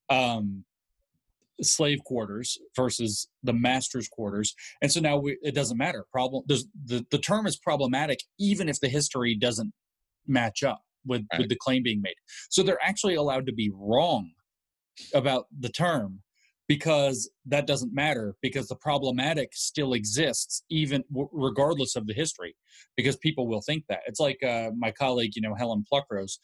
um, 0.08 0.64
slave 1.62 1.98
quarters 2.04 2.58
versus 2.74 3.28
the 3.42 3.52
master's 3.52 4.08
quarters 4.08 4.54
and 4.82 4.92
so 4.92 5.00
now 5.00 5.16
we, 5.16 5.38
it 5.42 5.54
doesn't 5.54 5.78
matter 5.78 6.04
problem 6.12 6.42
the, 6.46 7.04
the 7.10 7.18
term 7.18 7.46
is 7.46 7.56
problematic 7.56 8.18
even 8.38 8.68
if 8.68 8.78
the 8.80 8.88
history 8.88 9.34
doesn't 9.34 9.72
match 10.26 10.62
up 10.62 10.82
with, 11.06 11.22
right. 11.32 11.40
with 11.40 11.48
the 11.48 11.56
claim 11.56 11.82
being 11.82 12.02
made 12.02 12.14
so 12.50 12.62
they're 12.62 12.82
actually 12.82 13.14
allowed 13.14 13.46
to 13.46 13.52
be 13.52 13.70
wrong 13.74 14.30
about 15.14 15.46
the 15.58 15.68
term 15.68 16.22
because 16.68 17.30
that 17.44 17.66
doesn't 17.66 17.94
matter 17.94 18.34
because 18.42 18.66
the 18.66 18.76
problematic 18.76 19.50
still 19.54 19.92
exists 19.92 20.64
even 20.68 21.04
w- 21.12 21.28
regardless 21.32 21.94
of 21.94 22.06
the 22.06 22.14
history 22.14 22.56
because 22.96 23.16
people 23.16 23.46
will 23.46 23.62
think 23.62 23.84
that. 23.88 24.00
It's 24.06 24.20
like 24.20 24.42
uh, 24.42 24.70
my 24.76 24.90
colleague 24.90 25.32
you 25.36 25.42
know 25.42 25.54
helen 25.54 25.84
pluckrose 25.90 26.38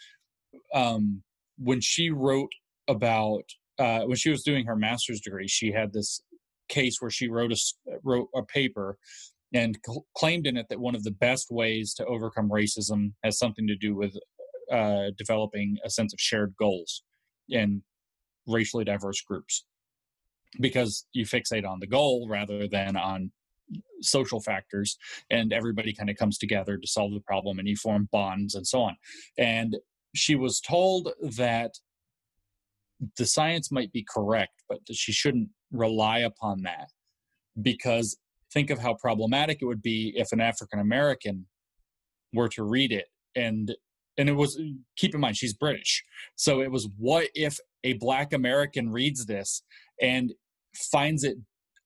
um, 0.74 1.22
when 1.58 1.80
she 1.80 2.10
wrote 2.10 2.52
about 2.88 3.44
uh, 3.78 4.02
when 4.02 4.16
she 4.16 4.30
was 4.30 4.42
doing 4.42 4.66
her 4.66 4.76
master's 4.76 5.20
degree 5.20 5.48
she 5.48 5.72
had 5.72 5.92
this 5.92 6.20
case 6.68 6.96
where 7.00 7.10
she 7.10 7.28
wrote 7.28 7.52
a 7.52 7.56
wrote 8.04 8.28
a 8.34 8.42
paper 8.42 8.96
and 9.54 9.78
cl- 9.84 10.06
claimed 10.16 10.46
in 10.46 10.56
it 10.56 10.66
that 10.70 10.80
one 10.80 10.94
of 10.94 11.04
the 11.04 11.10
best 11.10 11.48
ways 11.50 11.92
to 11.94 12.06
overcome 12.06 12.48
racism 12.48 13.12
has 13.22 13.38
something 13.38 13.66
to 13.66 13.76
do 13.76 13.94
with 13.94 14.16
uh, 14.70 15.10
developing 15.18 15.76
a 15.84 15.90
sense 15.90 16.12
of 16.12 16.20
shared 16.20 16.54
goals 16.58 17.02
and 17.50 17.82
racially 18.46 18.84
diverse 18.84 19.20
groups 19.20 19.64
because 20.60 21.06
you 21.12 21.24
fixate 21.24 21.66
on 21.66 21.80
the 21.80 21.86
goal 21.86 22.28
rather 22.28 22.68
than 22.68 22.96
on 22.96 23.30
social 24.02 24.40
factors 24.40 24.98
and 25.30 25.52
everybody 25.52 25.94
kind 25.94 26.10
of 26.10 26.16
comes 26.16 26.36
together 26.36 26.76
to 26.76 26.86
solve 26.86 27.14
the 27.14 27.20
problem 27.20 27.58
and 27.58 27.68
you 27.68 27.76
form 27.76 28.08
bonds 28.12 28.54
and 28.54 28.66
so 28.66 28.82
on. 28.82 28.96
And 29.38 29.76
she 30.14 30.34
was 30.34 30.60
told 30.60 31.12
that 31.22 31.72
the 33.16 33.26
science 33.26 33.72
might 33.72 33.90
be 33.92 34.06
correct 34.08 34.62
but 34.68 34.78
she 34.92 35.10
shouldn't 35.10 35.48
rely 35.72 36.18
upon 36.18 36.62
that 36.62 36.88
because 37.60 38.16
think 38.52 38.70
of 38.70 38.78
how 38.78 38.94
problematic 38.94 39.58
it 39.60 39.64
would 39.64 39.82
be 39.82 40.12
if 40.14 40.30
an 40.30 40.40
african 40.40 40.78
american 40.78 41.46
were 42.32 42.48
to 42.48 42.64
read 42.64 42.92
it. 42.92 43.06
And 43.34 43.74
and 44.18 44.28
it 44.28 44.34
was 44.34 44.60
keep 44.96 45.14
in 45.14 45.20
mind 45.20 45.36
she's 45.36 45.54
british. 45.54 46.04
So 46.36 46.60
it 46.60 46.70
was 46.70 46.88
what 46.98 47.28
if 47.34 47.58
a 47.84 47.94
black 47.94 48.32
american 48.32 48.90
reads 48.90 49.26
this 49.26 49.62
and 50.00 50.32
finds 50.74 51.24
it 51.24 51.36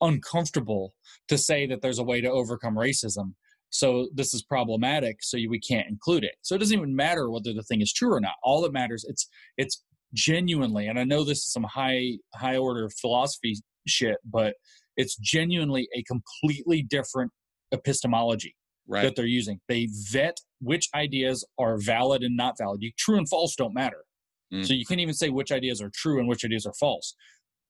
uncomfortable 0.01 0.95
to 1.29 1.39
say 1.39 1.67
that 1.67 1.83
there's 1.83 1.99
a 1.99 2.05
way 2.05 2.21
to 2.21 2.31
overcome 2.31 2.75
racism. 2.75 3.35
So 3.71 4.09
this 4.15 4.33
is 4.35 4.43
problematic. 4.43 5.19
So 5.23 5.39
we 5.49 5.61
can't 5.61 5.89
include 5.89 6.25
it. 6.25 6.35
So 6.43 6.55
it 6.55 6.59
doesn't 6.59 6.77
even 6.77 6.95
matter 6.95 7.31
whether 7.31 7.53
the 7.53 7.63
thing 7.63 7.81
is 7.81 7.93
true 7.93 8.13
or 8.13 8.21
not. 8.21 8.35
All 8.43 8.63
that 8.63 8.73
matters 8.73 9.05
it's 9.09 9.29
it's 9.57 9.83
genuinely, 10.15 10.87
and 10.87 10.99
I 10.99 11.05
know 11.05 11.25
this 11.25 11.39
is 11.39 11.53
some 11.53 11.65
high 11.65 12.19
high 12.35 12.57
order 12.57 12.89
philosophy 13.01 13.57
shit, 13.87 14.17
but 14.25 14.55
it's 14.97 15.17
genuinely 15.17 15.89
a 15.95 16.03
completely 16.05 16.83
different 16.83 17.33
epistemology 17.73 18.55
right. 18.89 19.03
that 19.03 19.17
they're 19.17 19.27
using. 19.27 19.61
They 19.69 19.89
vet 20.11 20.39
which 20.61 20.89
ideas 20.95 21.45
are 21.59 21.77
valid 21.79 22.23
and 22.23 22.37
not 22.37 22.57
valid. 22.57 22.81
You, 22.83 22.93
true 22.97 23.19
and 23.19 23.29
false 23.29 23.57
don't 23.57 23.75
matter. 23.75 24.06
Mm. 24.53 24.67
So 24.67 24.75
you 24.75 24.85
can't 24.87 25.01
even 25.01 25.15
say 25.15 25.29
which 25.29 25.53
ideas 25.53 25.81
are 25.81 25.91
true 25.95 26.19
and 26.19 26.29
which 26.29 26.45
ideas 26.45 26.67
are 26.67 26.75
false. 26.75 27.15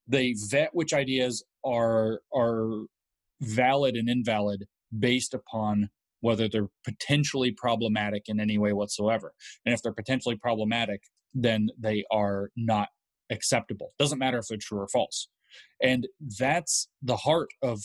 They 0.07 0.35
vet 0.51 0.71
which 0.73 0.93
ideas 0.93 1.45
are 1.65 2.21
are 2.35 2.85
valid 3.41 3.97
and 3.97 4.09
invalid 4.09 4.65
based 4.97 5.35
upon 5.35 5.91
whether 6.21 6.49
they're 6.49 6.69
potentially 6.85 7.53
problematic 7.53 8.25
in 8.27 8.41
any 8.41 8.59
way 8.59 8.73
whatsoever. 8.73 9.33
And 9.65 9.75
if 9.75 9.83
they're 9.83 9.93
potentially 9.93 10.37
problematic, 10.37 11.03
then 11.35 11.69
they 11.79 12.05
are 12.11 12.51
not 12.57 12.89
acceptable. 13.31 13.93
Doesn't 13.99 14.19
matter 14.19 14.39
if 14.39 14.47
they're 14.49 14.59
true 14.61 14.81
or 14.81 14.89
false. 14.89 15.29
And 15.83 16.07
that's 16.39 16.89
the 17.03 17.17
heart 17.17 17.51
of 17.63 17.83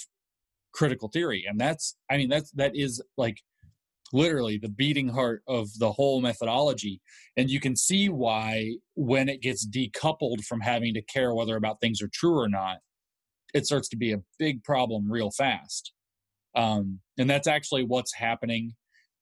critical 0.74 1.10
theory. 1.10 1.44
And 1.48 1.60
that's, 1.60 1.98
I 2.10 2.18
mean, 2.18 2.30
that's, 2.30 2.52
that 2.52 2.72
is 2.76 3.02
like 3.18 3.38
literally 4.14 4.58
the 4.58 4.70
beating 4.70 5.10
heart 5.10 5.44
of 5.48 5.68
the 5.80 5.92
whole 5.92 6.22
methodology. 6.22 7.02
And 7.38 7.50
you 7.50 7.60
can 7.60 7.76
see 7.76 8.10
why 8.10 8.76
when 8.96 9.30
it 9.30 9.42
gets 9.42 9.68
decoupled 9.68 10.44
from 10.46 10.62
having 10.62 10.94
to 10.94 11.02
care 11.02 11.34
whether 11.34 11.56
about 11.56 11.80
things 11.82 12.02
are 12.02 12.10
true 12.14 12.40
or 12.40 12.50
not, 12.50 12.78
it 13.54 13.66
starts 13.66 13.90
to 13.90 13.98
be 13.98 14.14
a 14.14 14.22
big 14.40 14.64
problem 14.64 15.12
real 15.12 15.32
fast. 15.32 15.94
Um, 16.56 17.00
and 17.18 17.30
that's 17.30 17.48
actually 17.48 17.84
what's 17.84 18.14
happening. 18.16 18.74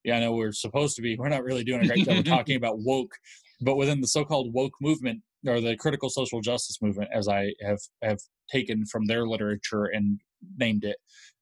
Yeah, 0.04 0.18
I 0.18 0.20
know 0.22 0.34
we're 0.34 0.52
supposed 0.52 0.96
to 0.96 1.02
be, 1.02 1.16
we're 1.18 1.30
not 1.30 1.44
really 1.44 1.64
doing 1.64 1.84
a 1.84 1.88
great 1.88 2.06
job 2.06 2.18
of 2.18 2.26
talking 2.26 2.56
about 2.58 2.80
woke, 2.80 3.14
but 3.62 3.76
within 3.76 4.02
the 4.02 4.08
so-called 4.08 4.54
woke 4.54 4.74
movement 4.82 5.22
or 5.46 5.62
the 5.62 5.76
critical 5.76 6.10
social 6.10 6.42
justice 6.42 6.82
movement, 6.82 7.10
as 7.14 7.28
I 7.28 7.54
have 7.62 7.80
have 8.02 8.20
taken 8.52 8.86
from 8.86 9.06
their 9.06 9.28
literature 9.28 9.86
and 9.86 10.20
named 10.58 10.84
it, 10.84 10.98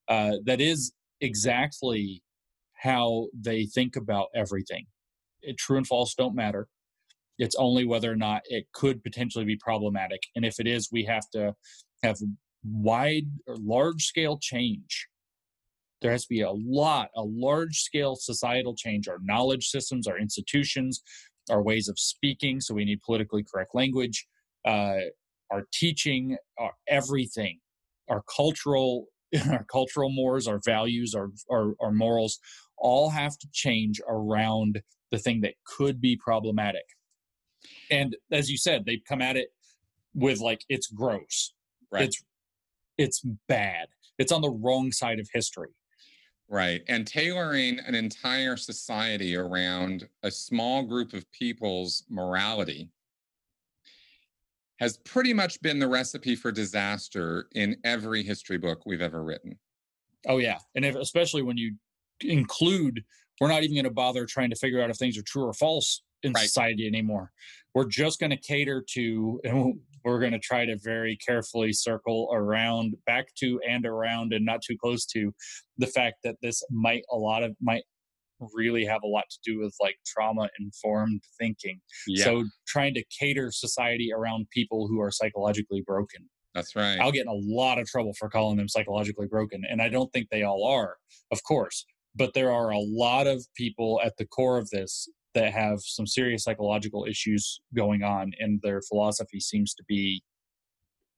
uh, 0.08 0.38
that 0.46 0.60
is 0.60 0.92
exactly 1.22 2.22
how 2.80 3.28
they 3.34 3.66
think 3.66 3.96
about 3.96 4.28
everything. 4.36 4.86
It, 5.42 5.58
true 5.58 5.78
and 5.78 5.88
false 5.88 6.14
don't 6.16 6.36
matter. 6.36 6.68
It's 7.38 7.56
only 7.56 7.86
whether 7.86 8.12
or 8.12 8.16
not 8.16 8.42
it 8.46 8.66
could 8.74 9.04
potentially 9.04 9.46
be 9.46 9.58
problematic, 9.58 10.24
and 10.36 10.44
if 10.44 10.60
it 10.60 10.68
is, 10.68 10.90
we 10.92 11.04
have 11.06 11.30
to 11.34 11.54
have 12.04 12.18
wide 12.64 13.28
or 13.48 13.58
large 13.58 14.04
scale 14.04 14.40
change 14.42 15.08
there 16.02 16.12
has 16.12 16.24
to 16.24 16.30
be 16.30 16.42
a 16.42 16.52
lot, 16.52 17.10
a 17.16 17.24
large 17.24 17.80
scale 17.82 18.16
societal 18.16 18.76
change. 18.76 19.08
Our 19.08 19.20
knowledge 19.22 19.68
systems, 19.68 20.08
our 20.08 20.18
institutions, 20.18 21.02
our 21.50 21.62
ways 21.62 21.88
of 21.88 21.98
speaking. 21.98 22.62
So 22.62 22.74
we 22.74 22.86
need 22.86 23.02
politically 23.02 23.44
correct 23.44 23.74
language. 23.74 24.28
Uh, 24.66 24.98
our 25.50 25.64
teaching, 25.74 26.38
our 26.60 26.74
everything, 26.88 27.60
our 28.10 28.22
cultural, 28.36 29.06
our 29.50 29.66
cultural 29.72 30.10
mores, 30.10 30.48
our 30.48 30.60
values, 30.66 31.16
our, 31.16 31.30
our 31.50 31.74
our 31.82 31.92
morals, 31.92 32.40
all 32.78 33.10
have 33.10 33.38
to 33.40 33.48
change 33.52 34.02
around 34.08 34.82
the 35.12 35.18
thing 35.18 35.42
that 35.42 35.56
could 35.66 36.02
be 36.02 36.18
problematic. 36.18 36.86
And 37.90 38.16
as 38.32 38.50
you 38.50 38.58
said, 38.58 38.86
they 38.86 39.02
come 39.08 39.22
at 39.22 39.38
it 39.38 39.50
with 40.14 40.40
like 40.40 40.64
it's 40.70 40.88
gross, 40.88 41.54
right? 41.92 42.04
It's 42.04 42.24
it's 42.98 43.22
bad. 43.48 43.88
It's 44.18 44.32
on 44.32 44.42
the 44.42 44.50
wrong 44.50 44.92
side 44.92 45.20
of 45.20 45.30
history. 45.32 45.70
Right. 46.50 46.82
And 46.88 47.06
tailoring 47.06 47.80
an 47.80 47.94
entire 47.94 48.56
society 48.56 49.36
around 49.36 50.08
a 50.24 50.32
small 50.32 50.84
group 50.84 51.14
of 51.14 51.30
people's 51.32 52.04
morality 52.10 52.90
has 54.80 54.98
pretty 54.98 55.34
much 55.34 55.62
been 55.62 55.80
the 55.80 55.88
recipe 55.88 56.36
for 56.36 56.52
disaster 56.52 57.48
in 57.54 57.76
every 57.84 58.24
history 58.24 58.58
book 58.58 58.84
we've 58.86 59.02
ever 59.02 59.24
written. 59.24 59.58
Oh, 60.28 60.38
yeah. 60.38 60.60
And 60.76 60.86
if, 60.86 60.96
especially 60.96 61.42
when 61.42 61.58
you 61.58 61.76
include, 62.22 63.04
we're 63.40 63.48
not 63.48 63.64
even 63.64 63.76
going 63.76 63.86
to 63.86 63.92
bother 63.92 64.26
trying 64.26 64.50
to 64.50 64.56
figure 64.56 64.82
out 64.82 64.90
if 64.90 64.98
things 64.98 65.18
are 65.18 65.24
true 65.24 65.44
or 65.44 65.54
false 65.54 66.02
in 66.24 66.34
right. 66.34 66.44
society 66.44 66.88
anymore. 66.88 67.32
We're 67.74 67.88
just 67.88 68.20
going 68.20 68.32
to 68.32 68.38
cater 68.38 68.84
to, 68.94 69.40
and 69.44 69.80
we're 70.04 70.20
going 70.20 70.32
to 70.32 70.40
try 70.40 70.66
to 70.66 70.78
very 70.84 71.18
carefully 71.18 71.74
circle 71.74 72.30
around, 72.34 72.96
back 73.06 73.28
to, 73.40 73.60
and 73.68 73.86
around, 73.86 74.34
and 74.34 74.46
not 74.46 74.62
too 74.62 74.76
close 74.82 75.06
to 75.08 75.34
the 75.78 75.88
fact 75.88 76.18
that 76.24 76.38
this 76.42 76.64
might 76.72 77.04
a 77.12 77.18
lot 77.18 77.44
of 77.44 77.56
might 77.62 77.84
really 78.54 78.86
have 78.86 79.02
a 79.04 79.08
lot 79.08 79.24
to 79.30 79.38
do 79.44 79.60
with 79.60 79.76
like 79.82 79.96
trauma 80.06 80.50
informed 80.60 81.22
thinking. 81.40 81.80
Yeah. 82.08 82.24
So 82.24 82.46
trying 82.68 82.94
to 82.96 83.04
cater 83.20 83.52
society 83.52 84.12
around 84.16 84.48
people 84.52 84.88
who 84.88 85.02
are 85.02 85.12
psychologically 85.12 85.84
broken. 85.86 86.30
That's 86.54 86.76
right. 86.76 87.00
I'll 87.00 87.12
get 87.12 87.26
in 87.26 87.28
a 87.28 87.56
lot 87.56 87.78
of 87.78 87.88
trouble 87.88 88.14
for 88.18 88.30
calling 88.30 88.58
them 88.58 88.68
psychologically 88.68 89.28
broken. 89.28 89.64
And 89.70 89.82
I 89.82 89.90
don't 89.90 90.12
think 90.12 90.30
they 90.30 90.44
all 90.44 90.66
are, 90.66 90.98
of 91.32 91.44
course. 91.44 91.86
But 92.18 92.34
there 92.34 92.52
are 92.52 92.72
a 92.72 92.80
lot 92.80 93.28
of 93.28 93.46
people 93.56 94.02
at 94.04 94.18
the 94.18 94.26
core 94.26 94.58
of 94.58 94.70
this 94.70 95.08
that 95.34 95.54
have 95.54 95.80
some 95.82 96.08
serious 96.08 96.44
psychological 96.44 97.06
issues 97.08 97.62
going 97.76 98.04
on, 98.04 98.32
and 98.40 98.60
their 98.64 98.82
philosophy 98.82 99.40
seems 99.40 99.74
to 99.76 99.84
be 99.88 100.24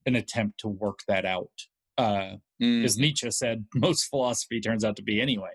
an 0.05 0.15
attempt 0.15 0.59
to 0.59 0.67
work 0.67 0.99
that 1.07 1.25
out. 1.25 1.51
Uh, 1.97 2.35
mm. 2.61 2.83
As 2.83 2.97
Nietzsche 2.97 3.29
said, 3.31 3.65
most 3.75 4.05
philosophy 4.05 4.59
turns 4.61 4.83
out 4.83 4.95
to 4.97 5.03
be 5.03 5.21
anyway. 5.21 5.51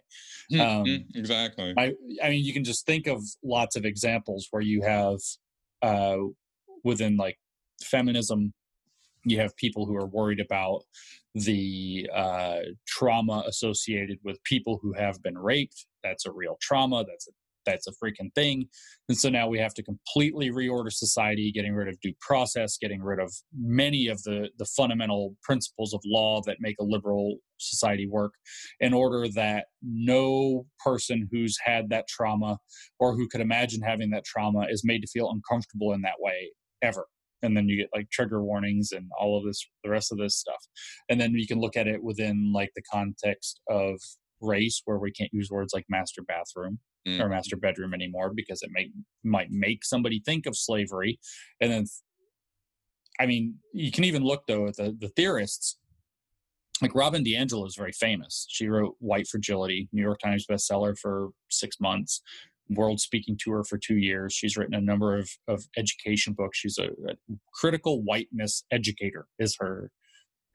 Mm-hmm. 0.52 0.60
Um, 0.60 1.04
exactly. 1.14 1.74
I, 1.76 1.94
I 2.22 2.30
mean, 2.30 2.44
you 2.44 2.52
can 2.52 2.64
just 2.64 2.86
think 2.86 3.06
of 3.06 3.22
lots 3.42 3.76
of 3.76 3.84
examples 3.84 4.48
where 4.50 4.62
you 4.62 4.82
have 4.82 5.18
uh, 5.82 6.18
within 6.84 7.16
like 7.16 7.38
feminism, 7.82 8.52
you 9.24 9.38
have 9.40 9.56
people 9.56 9.86
who 9.86 9.96
are 9.96 10.06
worried 10.06 10.40
about 10.40 10.82
the 11.34 12.08
uh, 12.14 12.58
trauma 12.86 13.44
associated 13.46 14.18
with 14.22 14.42
people 14.44 14.78
who 14.82 14.92
have 14.92 15.22
been 15.22 15.36
raped. 15.36 15.86
That's 16.02 16.26
a 16.26 16.32
real 16.32 16.56
trauma. 16.60 17.04
That's 17.08 17.26
a 17.28 17.32
that's 17.64 17.86
a 17.86 17.92
freaking 17.92 18.32
thing. 18.34 18.68
And 19.08 19.16
so 19.16 19.28
now 19.28 19.48
we 19.48 19.58
have 19.58 19.74
to 19.74 19.82
completely 19.82 20.50
reorder 20.50 20.92
society, 20.92 21.50
getting 21.52 21.74
rid 21.74 21.88
of 21.88 22.00
due 22.00 22.12
process, 22.20 22.76
getting 22.78 23.02
rid 23.02 23.18
of 23.18 23.32
many 23.56 24.08
of 24.08 24.22
the, 24.22 24.50
the 24.58 24.64
fundamental 24.64 25.34
principles 25.42 25.94
of 25.94 26.00
law 26.04 26.40
that 26.46 26.58
make 26.60 26.76
a 26.80 26.84
liberal 26.84 27.38
society 27.58 28.06
work 28.06 28.32
in 28.80 28.92
order 28.92 29.28
that 29.34 29.66
no 29.82 30.66
person 30.84 31.28
who's 31.30 31.56
had 31.64 31.88
that 31.90 32.06
trauma 32.08 32.58
or 32.98 33.14
who 33.14 33.28
could 33.28 33.40
imagine 33.40 33.80
having 33.80 34.10
that 34.10 34.24
trauma 34.24 34.66
is 34.68 34.82
made 34.84 35.00
to 35.00 35.08
feel 35.08 35.30
uncomfortable 35.30 35.92
in 35.92 36.02
that 36.02 36.16
way 36.20 36.50
ever 36.82 37.06
and 37.44 37.56
then 37.56 37.68
you 37.68 37.76
get 37.76 37.90
like 37.94 38.10
trigger 38.10 38.42
warnings 38.42 38.90
and 38.92 39.10
all 39.20 39.38
of 39.38 39.44
this 39.44 39.64
the 39.84 39.90
rest 39.90 40.10
of 40.10 40.18
this 40.18 40.36
stuff. 40.36 40.66
And 41.08 41.20
then 41.20 41.32
you 41.34 41.46
can 41.46 41.60
look 41.60 41.76
at 41.76 41.86
it 41.86 42.02
within 42.02 42.52
like 42.52 42.70
the 42.74 42.82
context 42.90 43.60
of 43.68 44.00
race 44.40 44.82
where 44.84 44.98
we 44.98 45.12
can't 45.12 45.32
use 45.32 45.50
words 45.50 45.72
like 45.72 45.84
master 45.88 46.22
bathroom 46.22 46.78
mm. 47.06 47.20
or 47.20 47.28
master 47.28 47.56
bedroom 47.56 47.94
anymore 47.94 48.32
because 48.34 48.62
it 48.62 48.70
may 48.72 48.90
might 49.22 49.50
make 49.50 49.84
somebody 49.84 50.22
think 50.24 50.46
of 50.46 50.56
slavery. 50.56 51.18
And 51.60 51.70
then 51.70 51.84
i 53.20 53.26
mean 53.26 53.54
you 53.72 53.92
can 53.92 54.04
even 54.04 54.24
look 54.24 54.42
though 54.48 54.66
at 54.66 54.76
the, 54.76 54.96
the 54.98 55.08
theorists. 55.08 55.78
Like 56.82 56.94
robin 56.94 57.24
diangelo 57.24 57.66
is 57.66 57.76
very 57.76 57.92
famous. 57.92 58.46
She 58.48 58.68
wrote 58.68 58.96
white 58.98 59.28
fragility 59.28 59.88
new 59.92 60.02
york 60.02 60.18
times 60.18 60.46
bestseller 60.50 60.98
for 60.98 61.28
six 61.50 61.76
months 61.80 62.20
world 62.70 63.00
speaking 63.00 63.36
tour 63.38 63.62
for 63.62 63.76
two 63.78 63.96
years 63.96 64.32
she's 64.32 64.56
written 64.56 64.74
a 64.74 64.80
number 64.80 65.16
of, 65.16 65.28
of 65.48 65.64
education 65.76 66.32
books 66.32 66.58
she's 66.58 66.78
a, 66.78 66.86
a 67.08 67.14
critical 67.52 68.02
whiteness 68.02 68.64
educator 68.70 69.26
is 69.38 69.56
her 69.60 69.90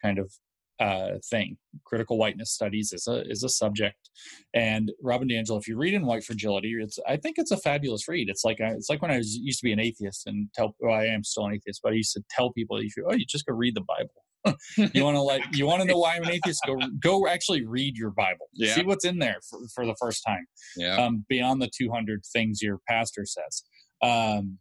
kind 0.02 0.18
of 0.18 0.32
uh, 0.80 1.18
thing. 1.30 1.58
Critical 1.86 2.18
whiteness 2.18 2.52
studies 2.52 2.94
is 2.94 3.08
a 3.08 3.30
is 3.30 3.44
a 3.44 3.50
subject, 3.50 4.10
and 4.54 4.92
Robin 5.04 5.28
DiAngelo. 5.28 5.60
If 5.60 5.68
you 5.68 5.78
read 5.78 5.94
in 5.94 6.06
White 6.06 6.24
Fragility, 6.24 6.74
it's 6.80 6.98
I 7.08 7.18
think 7.18 7.38
it's 7.38 7.52
a 7.52 7.58
fabulous 7.58 8.08
read. 8.08 8.30
It's 8.30 8.46
like 8.46 8.58
it's 8.60 8.90
like 8.90 9.02
when 9.02 9.12
I 9.12 9.18
was 9.18 9.36
used 9.36 9.60
to 9.60 9.66
be 9.66 9.74
an 9.74 9.80
atheist 9.80 10.26
and 10.26 10.48
tell. 10.54 10.76
Well, 10.80 10.96
I 10.96 11.06
am 11.06 11.24
still 11.24 11.46
an 11.46 11.54
atheist, 11.54 11.82
but 11.84 11.94
I 11.94 11.96
used 11.96 12.14
to 12.14 12.24
tell 12.30 12.52
people, 12.54 12.82
you 12.82 12.90
oh, 13.08 13.14
you 13.14 13.26
just 13.28 13.46
go 13.46 13.54
read 13.54 13.76
the 13.76 13.82
Bible. 13.82 14.24
you 14.78 15.04
want 15.04 15.16
to 15.16 15.22
like 15.22 15.44
you 15.54 15.66
want 15.66 15.82
to 15.82 15.88
know 15.88 15.98
why 15.98 16.16
I'm 16.16 16.24
an 16.24 16.32
atheist? 16.32 16.62
Go 16.66 16.78
go 17.02 17.28
actually 17.28 17.66
read 17.66 17.98
your 17.98 18.12
Bible. 18.12 18.48
Yeah. 18.54 18.74
See 18.74 18.84
what's 18.84 19.06
in 19.06 19.20
there 19.20 19.38
for, 19.50 19.60
for 19.76 19.86
the 19.86 19.96
first 20.00 20.24
time. 20.26 20.46
Yeah. 20.78 20.96
Um, 20.96 21.26
beyond 21.28 21.62
the 21.62 21.70
200 21.76 22.22
things 22.32 22.62
your 22.62 22.80
pastor 22.88 23.26
says. 23.26 23.64
Um, 24.02 24.60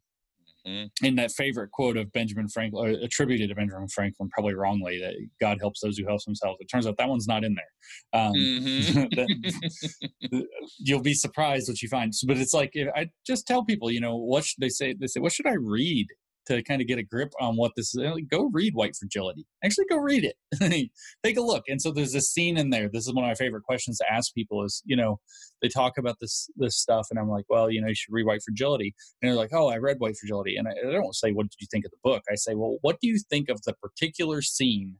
Mm-hmm. 0.68 1.06
In 1.06 1.16
that 1.16 1.32
favorite 1.32 1.70
quote 1.70 1.96
of 1.96 2.12
Benjamin 2.12 2.48
Franklin, 2.48 2.96
attributed 3.02 3.48
to 3.48 3.54
Benjamin 3.54 3.88
Franklin, 3.88 4.28
probably 4.30 4.54
wrongly, 4.54 5.00
that 5.00 5.14
God 5.40 5.58
helps 5.60 5.80
those 5.80 5.96
who 5.96 6.06
help 6.06 6.22
themselves. 6.24 6.58
It 6.60 6.66
turns 6.66 6.86
out 6.86 6.96
that 6.98 7.08
one's 7.08 7.26
not 7.26 7.44
in 7.44 7.54
there. 7.54 8.20
Um, 8.20 8.32
mm-hmm. 8.34 10.40
you'll 10.78 11.00
be 11.00 11.14
surprised 11.14 11.68
what 11.68 11.80
you 11.80 11.88
find. 11.88 12.12
But 12.26 12.38
it's 12.38 12.52
like 12.52 12.72
I 12.94 13.08
just 13.26 13.46
tell 13.46 13.64
people, 13.64 13.90
you 13.90 14.00
know, 14.00 14.16
what 14.16 14.44
should 14.44 14.60
they 14.60 14.68
say? 14.68 14.94
They 14.98 15.06
say, 15.06 15.20
what 15.20 15.32
should 15.32 15.46
I 15.46 15.56
read 15.58 16.06
to 16.48 16.62
kind 16.62 16.80
of 16.80 16.86
get 16.86 16.98
a 16.98 17.02
grip 17.02 17.32
on 17.40 17.56
what 17.56 17.72
this 17.76 17.94
is, 17.94 18.02
go 18.30 18.50
read 18.52 18.74
White 18.74 18.96
Fragility. 18.96 19.46
Actually, 19.64 19.86
go 19.90 19.98
read 19.98 20.24
it. 20.24 20.90
Take 21.24 21.36
a 21.36 21.42
look. 21.42 21.64
And 21.68 21.80
so 21.80 21.92
there's 21.92 22.14
a 22.14 22.20
scene 22.20 22.56
in 22.56 22.70
there. 22.70 22.88
This 22.92 23.06
is 23.06 23.14
one 23.14 23.24
of 23.24 23.28
my 23.28 23.34
favorite 23.34 23.62
questions 23.62 23.98
to 23.98 24.12
ask 24.12 24.34
people. 24.34 24.64
Is 24.64 24.82
you 24.84 24.96
know 24.96 25.20
they 25.62 25.68
talk 25.68 25.98
about 25.98 26.16
this 26.20 26.48
this 26.56 26.76
stuff, 26.76 27.08
and 27.10 27.18
I'm 27.18 27.28
like, 27.28 27.44
well, 27.48 27.70
you 27.70 27.80
know, 27.80 27.88
you 27.88 27.94
should 27.94 28.12
read 28.12 28.26
White 28.26 28.42
Fragility, 28.42 28.94
and 29.22 29.30
they're 29.30 29.36
like, 29.36 29.52
oh, 29.52 29.68
I 29.68 29.76
read 29.76 29.96
White 29.98 30.16
Fragility, 30.16 30.56
and 30.56 30.68
I, 30.68 30.72
I 30.88 30.92
don't 30.92 31.14
say 31.14 31.32
what 31.32 31.44
did 31.44 31.60
you 31.60 31.68
think 31.70 31.84
of 31.84 31.90
the 31.90 31.98
book. 32.02 32.22
I 32.30 32.34
say, 32.34 32.54
well, 32.54 32.78
what 32.82 32.98
do 33.00 33.08
you 33.08 33.18
think 33.30 33.48
of 33.48 33.60
the 33.62 33.74
particular 33.74 34.42
scene 34.42 34.96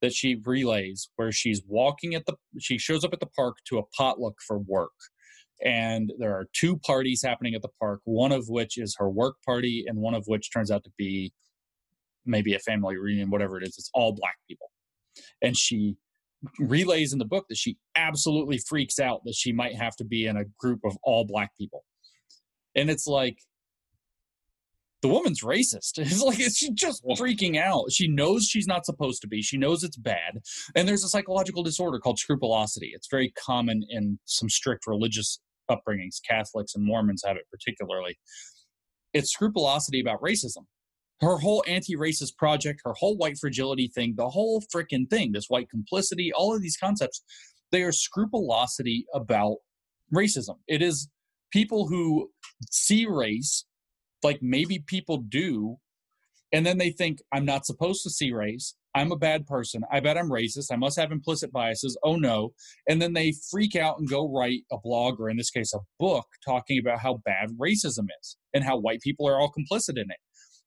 that 0.00 0.12
she 0.12 0.40
relays 0.44 1.08
where 1.16 1.32
she's 1.32 1.62
walking 1.66 2.14
at 2.14 2.26
the 2.26 2.34
she 2.58 2.76
shows 2.76 3.04
up 3.04 3.12
at 3.12 3.20
the 3.20 3.26
park 3.26 3.56
to 3.66 3.78
a 3.78 3.82
potluck 3.96 4.34
for 4.46 4.58
work 4.58 4.90
and 5.64 6.12
there 6.18 6.32
are 6.32 6.46
two 6.52 6.76
parties 6.78 7.22
happening 7.22 7.54
at 7.54 7.62
the 7.62 7.68
park 7.80 8.00
one 8.04 8.32
of 8.32 8.48
which 8.48 8.78
is 8.78 8.96
her 8.98 9.08
work 9.08 9.36
party 9.44 9.84
and 9.86 9.98
one 9.98 10.14
of 10.14 10.24
which 10.26 10.52
turns 10.52 10.70
out 10.70 10.84
to 10.84 10.90
be 10.98 11.32
maybe 12.26 12.54
a 12.54 12.58
family 12.58 12.96
reunion 12.96 13.30
whatever 13.30 13.56
it 13.56 13.62
is 13.66 13.76
it's 13.78 13.90
all 13.94 14.12
black 14.12 14.36
people 14.48 14.70
and 15.42 15.56
she 15.56 15.96
relays 16.58 17.12
in 17.12 17.18
the 17.18 17.24
book 17.24 17.46
that 17.48 17.58
she 17.58 17.76
absolutely 17.94 18.58
freaks 18.58 18.98
out 18.98 19.20
that 19.24 19.34
she 19.34 19.52
might 19.52 19.76
have 19.76 19.94
to 19.94 20.04
be 20.04 20.26
in 20.26 20.36
a 20.36 20.44
group 20.58 20.80
of 20.84 20.96
all 21.04 21.24
black 21.24 21.50
people 21.56 21.84
and 22.74 22.90
it's 22.90 23.06
like 23.06 23.38
the 25.02 25.08
woman's 25.08 25.42
racist. 25.42 25.98
It's 25.98 26.22
like 26.22 26.38
she's 26.38 26.70
just 26.70 27.04
freaking 27.04 27.58
out. 27.58 27.90
She 27.90 28.08
knows 28.08 28.46
she's 28.46 28.68
not 28.68 28.86
supposed 28.86 29.20
to 29.22 29.28
be. 29.28 29.42
She 29.42 29.58
knows 29.58 29.82
it's 29.82 29.96
bad. 29.96 30.38
And 30.74 30.88
there's 30.88 31.04
a 31.04 31.08
psychological 31.08 31.62
disorder 31.62 31.98
called 31.98 32.18
scrupulosity. 32.18 32.92
It's 32.94 33.08
very 33.10 33.32
common 33.36 33.84
in 33.88 34.18
some 34.24 34.48
strict 34.48 34.86
religious 34.86 35.40
upbringings. 35.70 36.20
Catholics 36.28 36.74
and 36.74 36.84
Mormons 36.84 37.22
have 37.26 37.36
it 37.36 37.46
particularly. 37.50 38.18
It's 39.12 39.32
scrupulosity 39.32 40.00
about 40.00 40.20
racism. 40.20 40.64
Her 41.20 41.38
whole 41.38 41.62
anti-racist 41.68 42.36
project, 42.36 42.80
her 42.84 42.94
whole 42.94 43.16
white 43.16 43.38
fragility 43.38 43.90
thing, 43.94 44.14
the 44.16 44.30
whole 44.30 44.62
freaking 44.74 45.08
thing, 45.08 45.32
this 45.32 45.46
white 45.48 45.70
complicity, 45.70 46.32
all 46.32 46.54
of 46.54 46.62
these 46.62 46.76
concepts, 46.76 47.22
they 47.70 47.82
are 47.82 47.92
scrupulosity 47.92 49.06
about 49.14 49.58
racism. 50.12 50.56
It 50.66 50.82
is 50.82 51.08
people 51.52 51.86
who 51.86 52.30
see 52.70 53.06
race 53.06 53.64
like 54.22 54.38
maybe 54.40 54.82
people 54.86 55.18
do 55.18 55.76
and 56.52 56.64
then 56.64 56.78
they 56.78 56.90
think 56.90 57.18
i'm 57.32 57.44
not 57.44 57.66
supposed 57.66 58.02
to 58.02 58.10
see 58.10 58.32
race 58.32 58.74
i'm 58.94 59.12
a 59.12 59.16
bad 59.16 59.46
person. 59.46 59.82
I 59.90 60.00
bet 60.00 60.18
i'm 60.18 60.30
racist. 60.30 60.72
I 60.72 60.76
must 60.76 60.98
have 60.98 61.12
implicit 61.12 61.52
biases. 61.52 61.98
Oh 62.02 62.16
no. 62.16 62.52
And 62.88 63.00
then 63.00 63.12
they 63.12 63.34
freak 63.50 63.76
out 63.76 63.98
and 63.98 64.08
go 64.08 64.30
write 64.30 64.62
a 64.70 64.76
blog 64.82 65.20
or 65.20 65.30
in 65.30 65.36
this 65.36 65.50
case 65.50 65.72
a 65.74 65.78
book 65.98 66.26
talking 66.44 66.78
about 66.78 67.00
how 67.00 67.20
bad 67.24 67.50
racism 67.60 68.06
is 68.20 68.36
and 68.54 68.64
how 68.64 68.78
white 68.78 69.00
people 69.00 69.28
are 69.28 69.40
all 69.40 69.52
complicit 69.52 69.96
in 69.96 70.10
it. 70.10 70.18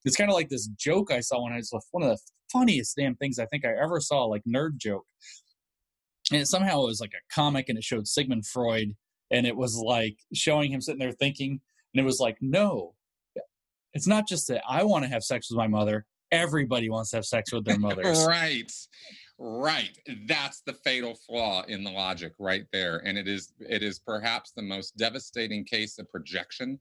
It's 0.04 0.16
kind 0.16 0.30
of 0.30 0.36
like 0.36 0.48
this 0.48 0.68
joke 0.78 1.10
i 1.10 1.20
saw 1.20 1.42
when 1.42 1.52
i 1.52 1.56
was 1.56 1.72
one 1.90 2.02
of 2.02 2.10
the 2.10 2.18
funniest 2.52 2.96
damn 2.96 3.16
things 3.16 3.40
i 3.40 3.46
think 3.46 3.64
i 3.64 3.70
ever 3.82 4.00
saw 4.00 4.24
like 4.24 4.42
nerd 4.48 4.76
joke. 4.76 5.04
And 6.30 6.40
it 6.40 6.46
somehow 6.46 6.82
it 6.82 6.86
was 6.86 7.00
like 7.00 7.12
a 7.14 7.34
comic 7.34 7.68
and 7.68 7.78
it 7.78 7.84
showed 7.84 8.08
sigmund 8.08 8.46
freud 8.46 8.94
and 9.30 9.46
it 9.46 9.56
was 9.56 9.76
like 9.76 10.16
showing 10.34 10.72
him 10.72 10.80
sitting 10.80 10.98
there 10.98 11.12
thinking 11.12 11.60
and 11.94 12.00
it 12.00 12.04
was 12.04 12.20
like 12.20 12.36
no. 12.40 12.94
It's 13.94 14.06
not 14.06 14.28
just 14.28 14.48
that 14.48 14.62
I 14.68 14.82
want 14.84 15.04
to 15.04 15.10
have 15.10 15.22
sex 15.22 15.50
with 15.50 15.56
my 15.56 15.68
mother. 15.68 16.04
Everybody 16.32 16.90
wants 16.90 17.10
to 17.10 17.16
have 17.16 17.24
sex 17.24 17.52
with 17.52 17.64
their 17.64 17.78
mothers. 17.86 18.26
right. 18.26 18.70
Right. 19.38 19.98
That's 20.26 20.62
the 20.62 20.72
fatal 20.72 21.14
flaw 21.14 21.62
in 21.68 21.84
the 21.84 21.90
logic 21.90 22.32
right 22.38 22.64
there. 22.72 23.02
And 23.04 23.18
it 23.18 23.28
is 23.28 23.52
it 23.60 23.82
is 23.82 23.98
perhaps 23.98 24.52
the 24.56 24.62
most 24.62 24.96
devastating 24.96 25.64
case 25.64 25.98
of 25.98 26.10
projection. 26.10 26.80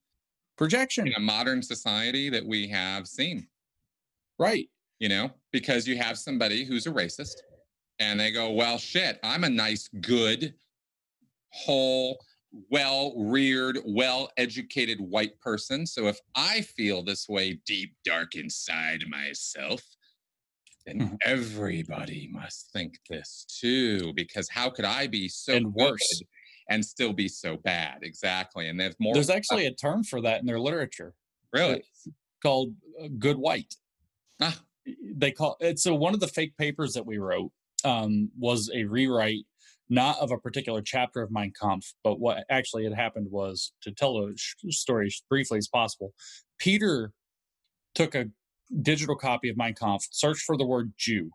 Projection 0.57 1.07
in 1.07 1.13
a 1.13 1.19
modern 1.19 1.61
society 1.61 2.29
that 2.29 2.45
we 2.45 2.67
have 2.69 3.07
seen. 3.07 3.47
Right. 4.39 4.69
You 4.99 5.09
know, 5.09 5.31
because 5.51 5.85
you 5.85 5.97
have 5.97 6.17
somebody 6.17 6.63
who's 6.63 6.87
a 6.87 6.91
racist 6.91 7.35
and 7.99 8.17
they 8.19 8.31
go, 8.31 8.51
Well, 8.51 8.77
shit, 8.77 9.19
I'm 9.21 9.43
a 9.43 9.49
nice, 9.49 9.89
good, 9.99 10.53
whole, 11.49 12.17
well 12.69 13.13
reared, 13.17 13.79
well 13.85 14.29
educated 14.37 14.99
white 14.99 15.39
person. 15.39 15.85
So 15.85 16.07
if 16.07 16.19
I 16.35 16.61
feel 16.61 17.03
this 17.03 17.27
way 17.27 17.59
deep, 17.65 17.95
dark 18.03 18.35
inside 18.35 19.03
myself, 19.07 19.81
then 20.85 20.99
mm-hmm. 20.99 21.15
everybody 21.23 22.29
must 22.31 22.71
think 22.71 22.99
this 23.09 23.45
too. 23.59 24.13
Because 24.13 24.49
how 24.49 24.69
could 24.69 24.85
I 24.85 25.07
be 25.07 25.27
so 25.27 25.53
and 25.53 25.73
worse 25.73 26.21
and 26.69 26.83
still 26.83 27.13
be 27.13 27.27
so 27.27 27.57
bad? 27.57 27.99
Exactly. 28.03 28.69
And 28.69 28.79
there's 28.79 28.95
more. 28.99 29.13
There's 29.13 29.29
actually 29.29 29.65
a 29.65 29.73
term 29.73 30.03
for 30.03 30.21
that 30.21 30.39
in 30.39 30.45
their 30.45 30.59
literature. 30.59 31.13
Really? 31.53 31.77
It's 31.77 32.07
called 32.41 32.73
uh, 33.01 33.07
good 33.17 33.37
white. 33.37 33.75
Ah. 34.41 34.59
They 35.15 35.31
call 35.31 35.57
it. 35.59 35.79
So 35.79 35.95
one 35.95 36.13
of 36.13 36.19
the 36.19 36.27
fake 36.27 36.55
papers 36.57 36.93
that 36.93 37.05
we 37.05 37.17
wrote 37.17 37.51
um, 37.83 38.29
was 38.37 38.69
a 38.73 38.83
rewrite 38.83 39.45
not 39.89 40.17
of 40.19 40.31
a 40.31 40.38
particular 40.38 40.81
chapter 40.81 41.21
of 41.21 41.31
Mein 41.31 41.53
Kampf, 41.59 41.93
but 42.03 42.19
what 42.19 42.43
actually 42.49 42.83
had 42.83 42.93
happened 42.93 43.27
was 43.29 43.71
to 43.83 43.91
tell 43.91 44.17
a 44.17 44.31
sh- 44.36 44.55
story 44.69 45.07
as 45.07 45.21
briefly 45.29 45.57
as 45.57 45.67
possible. 45.67 46.13
Peter 46.57 47.11
took 47.93 48.15
a 48.15 48.25
digital 48.81 49.15
copy 49.15 49.49
of 49.49 49.57
Mein 49.57 49.75
Kampf, 49.75 50.07
searched 50.11 50.43
for 50.43 50.57
the 50.57 50.65
word 50.65 50.93
Jew, 50.97 51.29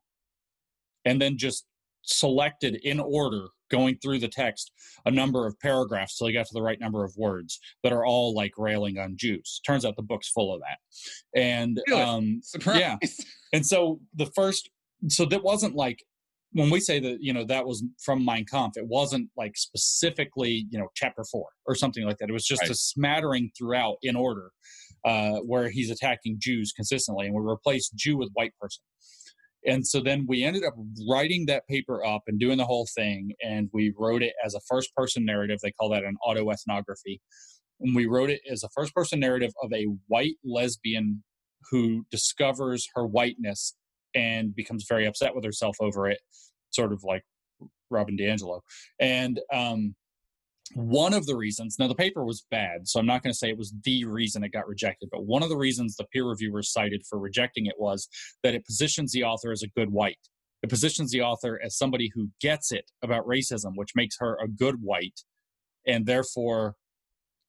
and 1.05 1.20
then 1.20 1.38
just 1.38 1.64
selected 2.03 2.76
in 2.82 2.98
order 2.98 3.48
going 3.70 3.96
through 4.03 4.18
the 4.18 4.28
text 4.28 4.72
a 5.07 5.11
number 5.11 5.46
of 5.46 5.59
paragraphs 5.61 6.16
till 6.16 6.26
he 6.26 6.32
got 6.32 6.46
to 6.46 6.55
the 6.55 6.62
right 6.62 6.80
number 6.80 7.05
of 7.05 7.14
words 7.16 7.61
that 7.82 7.92
are 7.92 8.05
all 8.05 8.34
like 8.34 8.53
railing 8.59 8.98
on 8.98 9.16
Jews. 9.16 9.61
Turns 9.64 9.84
out 9.84 9.96
the 9.96 10.03
book's 10.03 10.28
full 10.28 10.53
of 10.53 10.61
that. 10.61 11.40
And 11.40 11.80
really? 11.86 12.03
um 12.03 12.40
Surprise. 12.42 12.80
yeah. 12.80 12.96
And 13.53 13.66
so 13.66 14.01
the 14.14 14.26
first 14.26 14.70
so 15.09 15.24
that 15.26 15.42
wasn't 15.42 15.74
like 15.74 16.05
when 16.53 16.70
we 16.70 16.80
say 16.80 16.98
that 17.01 17.18
you 17.20 17.32
know 17.32 17.44
that 17.44 17.66
was 17.66 17.84
from 18.03 18.24
Mein 18.24 18.44
Kampf, 18.44 18.76
it 18.76 18.86
wasn't 18.86 19.28
like 19.36 19.57
specifically 19.57 20.66
you 20.70 20.78
know 20.78 20.88
chapter 20.94 21.24
four 21.30 21.46
or 21.66 21.74
something 21.74 22.05
like 22.05 22.18
that. 22.18 22.28
It 22.28 22.32
was 22.32 22.46
just 22.46 22.62
right. 22.62 22.70
a 22.70 22.74
smattering 22.74 23.51
throughout 23.57 23.96
in 24.03 24.16
order 24.16 24.51
uh, 25.05 25.36
where 25.38 25.70
he's 25.70 25.90
attacking 25.90 26.38
Jews 26.40 26.72
consistently, 26.72 27.26
and 27.26 27.34
we 27.34 27.42
replaced 27.42 27.94
Jew 27.94 28.16
with 28.16 28.30
white 28.34 28.53
person. 28.61 28.82
And 29.66 29.86
so 29.86 30.01
then 30.01 30.24
we 30.26 30.42
ended 30.42 30.64
up 30.64 30.74
writing 31.09 31.44
that 31.46 31.68
paper 31.68 32.05
up 32.05 32.22
and 32.26 32.40
doing 32.40 32.59
the 32.59 32.64
whole 32.64 32.88
thing, 32.94 33.32
and 33.44 33.68
we 33.72 33.92
wrote 33.98 34.22
it 34.22 34.32
as 34.44 34.55
a 34.55 34.61
first 34.68 34.94
person 34.96 35.24
narrative. 35.24 35.59
They 35.62 35.72
call 35.72 35.90
that 35.90 36.05
an 36.05 36.16
autoethnography. 36.26 37.20
And 37.80 37.94
we 37.94 38.07
wrote 38.07 38.30
it 38.30 38.40
as 38.51 38.62
a 38.62 38.68
first 38.74 38.94
person 38.94 39.20
narrative 39.20 39.53
of 39.62 39.72
a 39.72 39.86
white 40.07 40.36
lesbian 40.44 41.22
who 41.70 42.05
discovers 42.11 42.88
her 42.94 43.07
whiteness 43.07 43.74
and 44.14 44.54
becomes 44.54 44.86
very 44.88 45.06
upset 45.06 45.34
with 45.34 45.44
herself 45.44 45.76
over 45.80 46.08
it, 46.08 46.20
sort 46.70 46.92
of 46.92 47.02
like 47.04 47.22
Robin 47.90 48.16
DiAngelo. 48.16 48.61
And 48.98 49.40
um, 49.52 49.94
one 50.74 51.14
of 51.14 51.26
the 51.26 51.36
reasons, 51.36 51.76
now 51.78 51.88
the 51.88 51.94
paper 51.94 52.24
was 52.24 52.44
bad, 52.50 52.86
so 52.86 53.00
I'm 53.00 53.06
not 53.06 53.22
going 53.22 53.32
to 53.32 53.36
say 53.36 53.48
it 53.48 53.58
was 53.58 53.74
the 53.84 54.04
reason 54.04 54.44
it 54.44 54.52
got 54.52 54.68
rejected, 54.68 55.08
but 55.11 55.24
one 55.24 55.42
of 55.42 55.48
the 55.48 55.56
reasons 55.56 55.96
the 55.96 56.04
peer 56.12 56.24
reviewers 56.24 56.72
cited 56.72 57.02
for 57.08 57.18
rejecting 57.18 57.66
it 57.66 57.74
was 57.78 58.08
that 58.42 58.54
it 58.54 58.64
positions 58.64 59.12
the 59.12 59.24
author 59.24 59.50
as 59.50 59.62
a 59.62 59.68
good 59.68 59.90
white. 59.90 60.18
It 60.62 60.70
positions 60.70 61.11
the 61.11 61.22
author 61.22 61.61
as 61.64 61.76
somebody 61.76 62.11
who 62.14 62.28
gets 62.40 62.70
it 62.70 62.84
about 63.02 63.26
racism, 63.26 63.72
which 63.74 63.96
makes 63.96 64.16
her 64.20 64.38
a 64.42 64.46
good 64.46 64.76
white, 64.82 65.20
and 65.86 66.06
therefore 66.06 66.74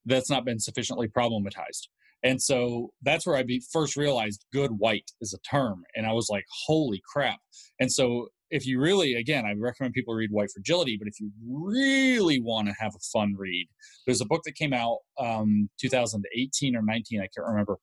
that's 0.05 0.30
not 0.30 0.45
been 0.45 0.59
sufficiently 0.59 1.07
problematized. 1.07 1.89
And 2.24 2.41
so 2.41 2.91
that's 3.01 3.26
where 3.26 3.36
I 3.36 3.43
be, 3.43 3.63
first 3.72 3.95
realized 3.95 4.45
good 4.53 4.72
white 4.72 5.11
is 5.22 5.34
a 5.34 5.39
term. 5.39 5.84
And 5.95 6.05
I 6.05 6.13
was 6.13 6.28
like, 6.30 6.45
holy 6.67 7.01
crap. 7.11 7.39
And 7.80 7.91
so 7.91 8.28
if 8.51 8.65
you 8.67 8.80
really, 8.80 9.15
again, 9.15 9.45
I 9.45 9.53
recommend 9.57 9.93
people 9.93 10.13
read 10.13 10.30
White 10.32 10.51
Fragility, 10.51 10.97
but 10.97 11.07
if 11.07 11.19
you 11.19 11.32
really 11.43 12.39
want 12.39 12.67
to 12.67 12.76
have 12.78 12.93
a 12.93 12.99
fun 13.11 13.34
read, 13.38 13.67
there's 14.05 14.22
a 14.22 14.26
book 14.26 14.41
that 14.45 14.55
came 14.55 14.74
out 14.74 14.99
um, 15.17 15.69
2018 15.80 16.76
or 16.76 16.82
19, 16.84 17.19
I 17.19 17.24
can't 17.24 17.47
remember, 17.47 17.78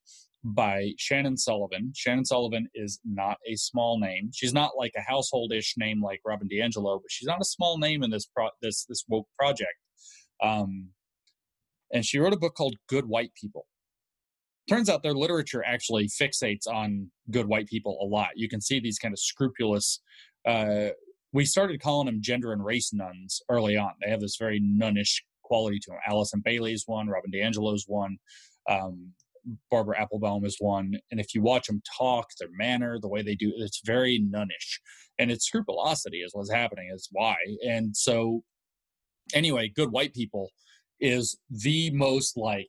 by 0.45 0.93
Shannon 0.99 1.37
Sullivan. 1.37 1.93
Shannon 1.97 2.25
Sullivan 2.25 2.69
is 2.75 3.01
not 3.05 3.39
a 3.51 3.57
small 3.57 3.99
name. 3.99 4.31
She's 4.33 4.53
not 4.53 4.73
like 4.77 4.93
a 4.97 5.11
householdish 5.11 5.73
name 5.77 6.03
like 6.03 6.21
Robin 6.25 6.49
DiAngelo, 6.49 7.01
but 7.03 7.11
she's 7.11 7.27
not 7.27 7.41
a 7.41 7.47
small 7.47 7.79
name 7.79 8.03
in 8.03 8.11
this 8.11 8.27
pro- 8.27 8.51
this 8.63 8.85
this 8.85 9.05
woke 9.09 9.27
project. 9.39 9.75
Um, 10.43 10.91
and 11.93 12.05
she 12.05 12.19
wrote 12.19 12.35
a 12.35 12.39
book 12.39 12.55
called 12.55 12.77
Good 12.89 13.07
White 13.07 13.33
People 13.41 13.67
turns 14.69 14.89
out 14.89 15.03
their 15.03 15.15
literature 15.15 15.65
actually 15.65 16.09
fixates 16.09 16.67
on 16.67 17.11
good 17.31 17.47
white 17.47 17.67
people 17.67 17.99
a 18.03 18.07
lot. 18.07 18.31
You 18.37 18.49
can 18.49 18.61
see 18.61 18.81
these 18.81 18.99
kind 18.99 19.13
of 19.13 19.19
scrupulous. 19.19 20.01
Uh, 20.47 20.89
we 21.33 21.45
started 21.45 21.81
calling 21.81 22.07
them 22.07 22.21
gender 22.21 22.53
and 22.53 22.65
race 22.65 22.93
nuns 22.93 23.41
early 23.49 23.77
on. 23.77 23.93
They 24.03 24.11
have 24.11 24.21
this 24.21 24.37
very 24.39 24.61
nunnish 24.61 25.25
quality 25.43 25.79
to 25.81 25.91
them. 25.91 25.99
Alison 26.09 26.43
Bailey 26.45 26.73
is 26.73 26.85
one. 26.87 27.09
Robin 27.09 27.31
DiAngelo's 27.31 27.85
one. 27.87 28.17
Um, 28.69 29.13
Barbara 29.71 30.01
Applebaum 30.01 30.45
is 30.45 30.57
one. 30.59 30.95
And 31.11 31.21
if 31.21 31.35
you 31.35 31.43
watch 31.43 31.67
them 31.67 31.83
talk, 31.99 32.29
their 32.39 32.49
manner, 32.53 32.99
the 33.01 33.09
way 33.09 33.23
they 33.23 33.35
do, 33.35 33.53
it's 33.57 33.81
very 33.85 34.19
nunnish. 34.19 34.81
And 35.19 35.31
it's 35.31 35.47
scrupulosity 35.47 36.19
is 36.19 36.33
what's 36.35 36.53
happening. 36.53 36.91
Is 36.95 37.09
why. 37.13 37.37
And 37.67 37.97
so, 37.97 38.43
anyway, 39.35 39.73
good 39.75 39.91
white 39.91 40.15
people 40.15 40.51
is 41.01 41.39
the 41.51 41.91
most 41.91 42.37
like 42.37 42.69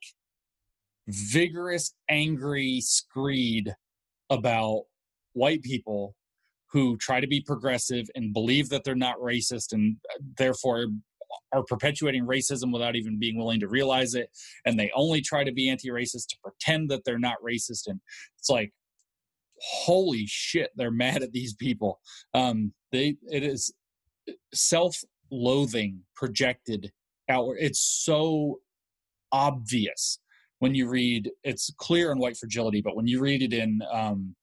vigorous, 1.10 1.94
angry 2.10 2.82
screed 2.82 3.74
about 4.30 4.84
white 5.34 5.62
people 5.64 6.16
who 6.72 6.98
try 6.98 7.20
to 7.20 7.28
be 7.28 7.42
progressive 7.42 8.06
and 8.16 8.34
believe 8.34 8.70
that 8.70 8.84
they're 8.84 8.96
not 8.96 9.18
racist 9.18 9.74
and 9.74 9.98
uh, 10.14 10.20
therefore 10.38 10.86
are 11.52 11.64
perpetuating 11.64 12.26
racism 12.26 12.74
without 12.74 12.96
even 12.96 13.20
being 13.20 13.38
willing 13.38 13.60
to 13.60 13.68
realize 13.68 14.16
it 14.16 14.30
and 14.66 14.80
they 14.80 14.92
only 14.96 15.22
try 15.22 15.44
to 15.44 15.52
be 15.52 15.70
anti-racist 15.70 16.28
to 16.28 16.36
pretend 16.44 16.90
that 16.90 17.04
they're 17.06 17.20
not 17.20 17.36
racist 17.46 17.88
and 17.88 18.00
it's 18.38 18.50
like 18.50 18.72
holy 19.62 20.26
shit 20.28 20.72
they're 20.76 20.92
mad 20.92 21.22
at 21.22 21.32
these 21.32 21.54
people. 21.54 22.00
Um 22.34 22.74
they 22.92 23.16
it 23.28 23.44
is 23.44 23.72
self-loathing 24.54 26.02
projected 26.16 26.92
outward. 27.30 27.58
It's 27.60 27.80
so 27.80 28.60
obvious 29.32 30.20
when 30.60 30.76
you 30.76 30.88
read 30.88 31.32
it's 31.44 31.74
clear 31.78 32.12
in 32.12 32.20
white 32.20 32.38
fragility 32.38 32.82
but 32.82 32.96
when 32.96 33.08
you 33.08 33.20
read 33.20 33.42
it 33.42 33.54
in 33.54 33.82
um 33.92 34.36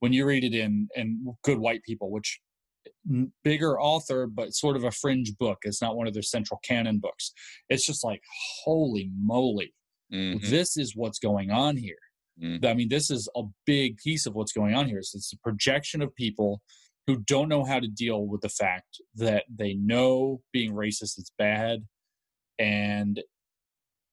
when 0.00 0.12
you 0.12 0.24
read 0.24 0.44
it 0.44 0.54
in 0.54 0.88
in 0.96 1.34
good 1.42 1.58
white 1.58 1.82
people 1.82 2.10
which 2.10 2.40
bigger 3.44 3.80
author 3.80 4.26
but 4.26 4.54
sort 4.54 4.76
of 4.76 4.84
a 4.84 4.90
fringe 4.90 5.36
book 5.38 5.58
it's 5.62 5.82
not 5.82 5.96
one 5.96 6.06
of 6.06 6.14
their 6.14 6.22
central 6.22 6.58
canon 6.64 6.98
books 6.98 7.32
it's 7.68 7.86
just 7.86 8.04
like 8.04 8.22
holy 8.64 9.10
moly 9.20 9.72
mm-hmm. 10.12 10.38
this 10.50 10.76
is 10.76 10.96
what's 10.96 11.18
going 11.18 11.50
on 11.50 11.76
here 11.76 11.98
mm-hmm. 12.42 12.64
i 12.66 12.74
mean 12.74 12.88
this 12.88 13.10
is 13.10 13.28
a 13.36 13.42
big 13.64 13.96
piece 13.98 14.26
of 14.26 14.34
what's 14.34 14.52
going 14.52 14.74
on 14.74 14.86
here 14.86 14.98
it's 14.98 15.12
the 15.12 15.38
projection 15.42 16.02
of 16.02 16.14
people 16.14 16.60
who 17.06 17.18
don't 17.18 17.48
know 17.48 17.64
how 17.64 17.78
to 17.78 17.86
deal 17.86 18.26
with 18.26 18.40
the 18.40 18.48
fact 18.48 19.00
that 19.14 19.44
they 19.54 19.74
know 19.74 20.40
being 20.52 20.72
racist 20.72 21.18
is 21.18 21.30
bad 21.38 21.84
and 22.58 23.22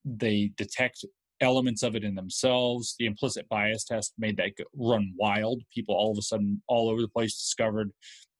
they 0.04 0.52
detect 0.56 1.04
elements 1.40 1.82
of 1.82 1.94
it 1.96 2.04
in 2.04 2.14
themselves. 2.14 2.94
The 2.98 3.06
implicit 3.06 3.48
bias 3.48 3.84
test 3.84 4.14
made 4.18 4.36
that 4.36 4.52
run 4.74 5.12
wild. 5.16 5.62
People 5.72 5.94
all 5.94 6.12
of 6.12 6.18
a 6.18 6.22
sudden, 6.22 6.62
all 6.68 6.88
over 6.88 7.00
the 7.00 7.08
place, 7.08 7.34
discovered, 7.34 7.90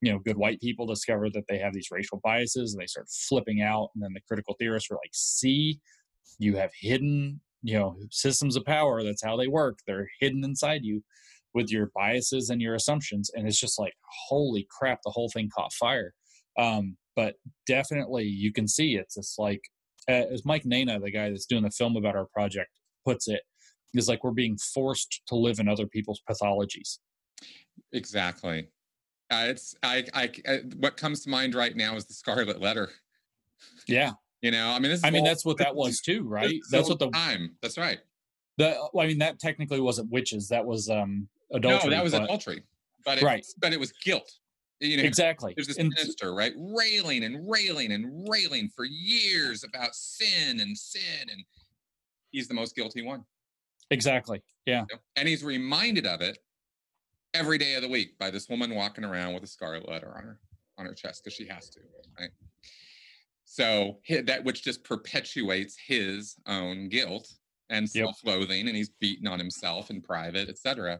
you 0.01 0.11
know, 0.11 0.19
good 0.19 0.37
white 0.37 0.61
people 0.61 0.85
discovered 0.85 1.33
that 1.33 1.45
they 1.47 1.57
have 1.57 1.73
these 1.73 1.91
racial 1.91 2.19
biases 2.23 2.73
and 2.73 2.81
they 2.81 2.87
start 2.87 3.07
flipping 3.09 3.61
out. 3.61 3.89
And 3.93 4.03
then 4.03 4.13
the 4.13 4.21
critical 4.27 4.55
theorists 4.59 4.89
were 4.89 4.97
like, 4.97 5.11
see, 5.13 5.79
you 6.39 6.55
have 6.55 6.71
hidden, 6.79 7.41
you 7.63 7.77
know, 7.77 7.97
systems 8.11 8.55
of 8.55 8.65
power. 8.65 9.03
That's 9.03 9.23
how 9.23 9.37
they 9.37 9.47
work. 9.47 9.79
They're 9.85 10.09
hidden 10.19 10.43
inside 10.43 10.83
you 10.83 11.03
with 11.53 11.71
your 11.71 11.91
biases 11.95 12.49
and 12.49 12.61
your 12.61 12.75
assumptions. 12.75 13.31
And 13.33 13.47
it's 13.47 13.59
just 13.59 13.79
like, 13.79 13.93
holy 14.27 14.67
crap, 14.69 14.99
the 15.03 15.11
whole 15.11 15.29
thing 15.29 15.49
caught 15.55 15.73
fire. 15.73 16.13
Um, 16.57 16.97
but 17.15 17.35
definitely 17.65 18.25
you 18.25 18.51
can 18.51 18.67
see 18.67 18.95
it's 18.95 19.15
just 19.15 19.39
like 19.39 19.61
as 20.07 20.45
Mike 20.45 20.63
Nayna, 20.63 21.01
the 21.01 21.11
guy 21.11 21.29
that's 21.29 21.45
doing 21.45 21.63
the 21.63 21.71
film 21.71 21.95
about 21.95 22.15
our 22.15 22.25
project, 22.25 22.69
puts 23.05 23.27
it, 23.27 23.41
is 23.93 24.07
like 24.07 24.23
we're 24.23 24.31
being 24.31 24.57
forced 24.57 25.21
to 25.27 25.35
live 25.35 25.59
in 25.59 25.67
other 25.67 25.87
people's 25.87 26.21
pathologies. 26.29 26.99
Exactly. 27.93 28.69
Uh, 29.31 29.45
it's 29.47 29.75
I, 29.81 30.05
I, 30.13 30.31
I 30.47 30.57
what 30.77 30.97
comes 30.97 31.23
to 31.23 31.29
mind 31.29 31.55
right 31.55 31.75
now 31.75 31.95
is 31.95 32.05
the 32.05 32.13
Scarlet 32.13 32.61
Letter. 32.61 32.89
Yeah. 33.87 34.11
You 34.41 34.51
know, 34.51 34.69
I 34.69 34.79
mean, 34.79 34.95
I 35.03 35.09
mean, 35.09 35.23
that's 35.23 35.43
what 35.43 35.57
that 35.57 35.75
was 35.75 36.01
too, 36.01 36.23
right? 36.23 36.59
That's 36.69 36.87
what 36.87 36.99
the 36.99 37.09
time. 37.09 37.55
That's 37.63 37.77
right. 37.77 37.97
The 38.57 38.77
well, 38.93 39.03
I 39.03 39.07
mean, 39.07 39.17
that 39.17 39.39
technically 39.39 39.79
wasn't 39.79 40.11
witches. 40.11 40.49
That 40.49 40.63
was 40.63 40.89
um 40.89 41.27
adultery. 41.51 41.89
No, 41.89 41.95
that 41.95 42.03
was 42.03 42.13
but, 42.13 42.23
adultery. 42.23 42.63
But 43.03 43.17
it, 43.17 43.23
right. 43.23 43.45
But 43.57 43.73
it 43.73 43.79
was 43.79 43.91
guilt. 44.03 44.31
You 44.81 44.97
know, 44.97 45.03
exactly. 45.03 45.53
There's 45.55 45.67
this 45.67 45.77
and, 45.77 45.89
minister, 45.89 46.33
right, 46.33 46.53
railing 46.57 47.23
and 47.23 47.49
railing 47.49 47.93
and 47.93 48.27
railing 48.29 48.69
for 48.75 48.85
years 48.85 49.63
about 49.63 49.95
sin 49.95 50.59
and 50.59 50.77
sin, 50.77 51.29
and 51.31 51.43
he's 52.31 52.47
the 52.47 52.53
most 52.53 52.75
guilty 52.75 53.01
one. 53.01 53.23
Exactly. 53.91 54.41
Yeah. 54.65 54.83
And 55.15 55.27
he's 55.27 55.43
reminded 55.43 56.05
of 56.05 56.21
it 56.21 56.37
every 57.33 57.57
day 57.57 57.75
of 57.75 57.83
the 57.83 57.89
week 57.89 58.17
by 58.17 58.29
this 58.29 58.49
woman 58.49 58.75
walking 58.75 59.03
around 59.03 59.33
with 59.33 59.43
a 59.43 59.47
scarlet 59.47 59.87
letter 59.87 60.13
on 60.17 60.23
her 60.23 60.39
on 60.77 60.85
her 60.85 60.93
chest 60.93 61.23
because 61.23 61.35
she 61.35 61.47
has 61.47 61.69
to, 61.69 61.79
right? 62.19 62.31
So 63.45 63.99
that 64.25 64.43
which 64.43 64.63
just 64.63 64.83
perpetuates 64.83 65.77
his 65.87 66.35
own 66.47 66.89
guilt 66.89 67.31
and 67.69 67.89
self-loathing, 67.89 68.59
yep. 68.59 68.67
and 68.67 68.75
he's 68.75 68.89
beaten 68.99 69.27
on 69.27 69.39
himself 69.39 69.89
in 69.89 70.01
private, 70.01 70.49
etc. 70.49 70.99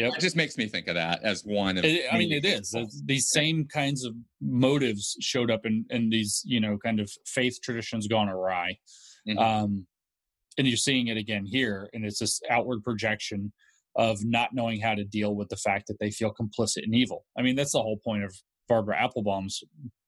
Yep. 0.00 0.14
It 0.14 0.20
just 0.20 0.36
makes 0.36 0.56
me 0.56 0.66
think 0.66 0.88
of 0.88 0.94
that 0.94 1.22
as 1.22 1.42
one 1.44 1.76
of. 1.76 1.84
It, 1.84 2.06
I 2.10 2.16
mean, 2.16 2.32
it 2.32 2.44
is 2.44 2.74
these 3.04 3.30
same 3.30 3.66
kinds 3.66 4.04
of 4.04 4.14
motives 4.40 5.16
showed 5.20 5.50
up 5.50 5.66
in 5.66 5.84
in 5.90 6.08
these 6.08 6.42
you 6.44 6.60
know 6.60 6.78
kind 6.78 7.00
of 7.00 7.10
faith 7.26 7.58
traditions 7.62 8.06
gone 8.06 8.28
awry. 8.28 8.78
Mm-hmm. 9.28 9.38
Um, 9.38 9.86
and 10.58 10.68
you're 10.68 10.76
seeing 10.76 11.08
it 11.08 11.16
again 11.16 11.46
here 11.46 11.88
and 11.92 12.04
it's 12.04 12.18
this 12.18 12.40
outward 12.50 12.82
projection 12.82 13.52
of 13.96 14.18
not 14.24 14.50
knowing 14.52 14.80
how 14.80 14.94
to 14.94 15.04
deal 15.04 15.34
with 15.34 15.48
the 15.48 15.56
fact 15.56 15.86
that 15.88 15.98
they 15.98 16.10
feel 16.10 16.32
complicit 16.38 16.84
in 16.84 16.94
evil 16.94 17.24
i 17.38 17.42
mean 17.42 17.56
that's 17.56 17.72
the 17.72 17.82
whole 17.82 17.98
point 18.04 18.22
of 18.22 18.34
barbara 18.68 18.96
applebaum's 18.96 19.62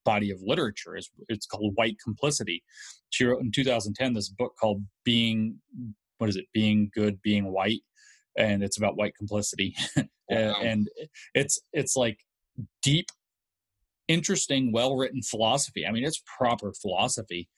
body 0.05 0.30
of 0.30 0.38
literature 0.43 0.97
is 0.97 1.11
it's 1.28 1.47
called 1.47 1.72
white 1.74 1.97
complicity 2.03 2.62
she 3.11 3.24
wrote 3.24 3.40
in 3.40 3.51
2010 3.51 4.12
this 4.12 4.28
book 4.28 4.53
called 4.61 4.82
being 5.05 5.57
what 6.18 6.28
is 6.28 6.36
it 6.36 6.45
being 6.53 6.90
good 6.95 7.20
being 7.22 7.51
white 7.53 7.80
and 8.37 8.62
it's 8.62 8.78
about 8.78 8.97
white 8.97 9.14
complicity 9.16 9.74
wow. 9.97 10.07
and 10.61 10.89
it's 11.35 11.59
it's 11.72 11.97
like 11.97 12.18
deep 12.83 13.07
interesting 14.09 14.72
well 14.72 14.97
written 14.97 15.22
philosophy 15.22 15.87
i 15.87 15.93
mean 15.93 16.05
it's 16.05 16.22
proper 16.39 16.72
philosophy 16.80 17.49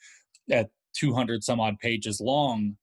at 0.51 0.69
200 0.95 1.45
some 1.45 1.61
odd 1.61 1.79
pages 1.79 2.21
long, 2.21 2.77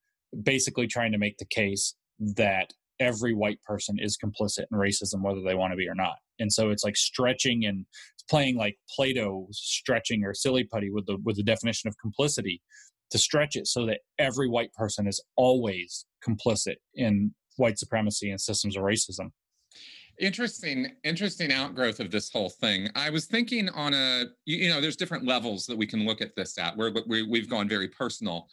basically 0.44 0.88
trying 0.88 1.12
to 1.12 1.18
make 1.18 1.38
the 1.38 1.46
case 1.46 1.96
that 2.20 2.74
every 3.00 3.34
white 3.34 3.62
person 3.64 3.98
is 4.00 4.18
complicit 4.24 4.66
in 4.72 4.78
racism, 4.78 5.22
whether 5.22 5.42
they 5.42 5.56
want 5.56 5.74
to 5.74 5.78
be 5.78 5.88
or 5.88 5.96
not. 5.96 6.18
And 6.40 6.52
so 6.52 6.70
it's 6.70 6.84
like 6.84 6.96
stretching 6.96 7.66
and 7.66 7.86
playing 8.30 8.58
like 8.58 8.78
Play-Doh 8.96 9.48
stretching 9.52 10.24
or 10.24 10.34
silly 10.34 10.64
putty 10.64 10.90
with 10.92 11.06
the 11.08 11.18
with 11.24 11.38
the 11.38 11.44
definition 11.44 11.88
of 11.88 11.96
complicity 12.00 12.62
to 13.10 13.18
stretch 13.18 13.56
it 13.56 13.68
so 13.68 13.86
that 13.86 14.00
every 14.20 14.48
white 14.48 14.74
person 14.74 15.08
is 15.08 15.22
always 15.36 16.06
complicit 16.28 16.76
in 16.96 17.34
white 17.62 17.80
supremacy 17.80 18.32
and 18.32 18.42
systems 18.42 18.76
of 18.76 18.84
racism. 18.84 19.32
Interesting 20.20 20.92
interesting 21.04 21.52
outgrowth 21.52 22.00
of 22.00 22.12
this 22.12 22.30
whole 22.30 22.50
thing. 22.50 22.90
I 22.96 23.10
was 23.10 23.26
thinking 23.26 23.70
on 23.70 23.94
a 23.94 24.26
you, 24.46 24.70
know 24.70 24.82
there's 24.82 24.98
different 24.98 25.26
levels 25.26 25.66
that 25.68 25.78
we 25.78 25.88
can 25.88 26.06
look 26.06 26.22
at 26.22 26.36
this 26.36 26.58
at. 26.58 26.76
Where 26.76 26.92
we, 27.08 27.24
we've 27.24 27.50
gone 27.50 27.70
very 27.70 27.88
personal 27.88 28.48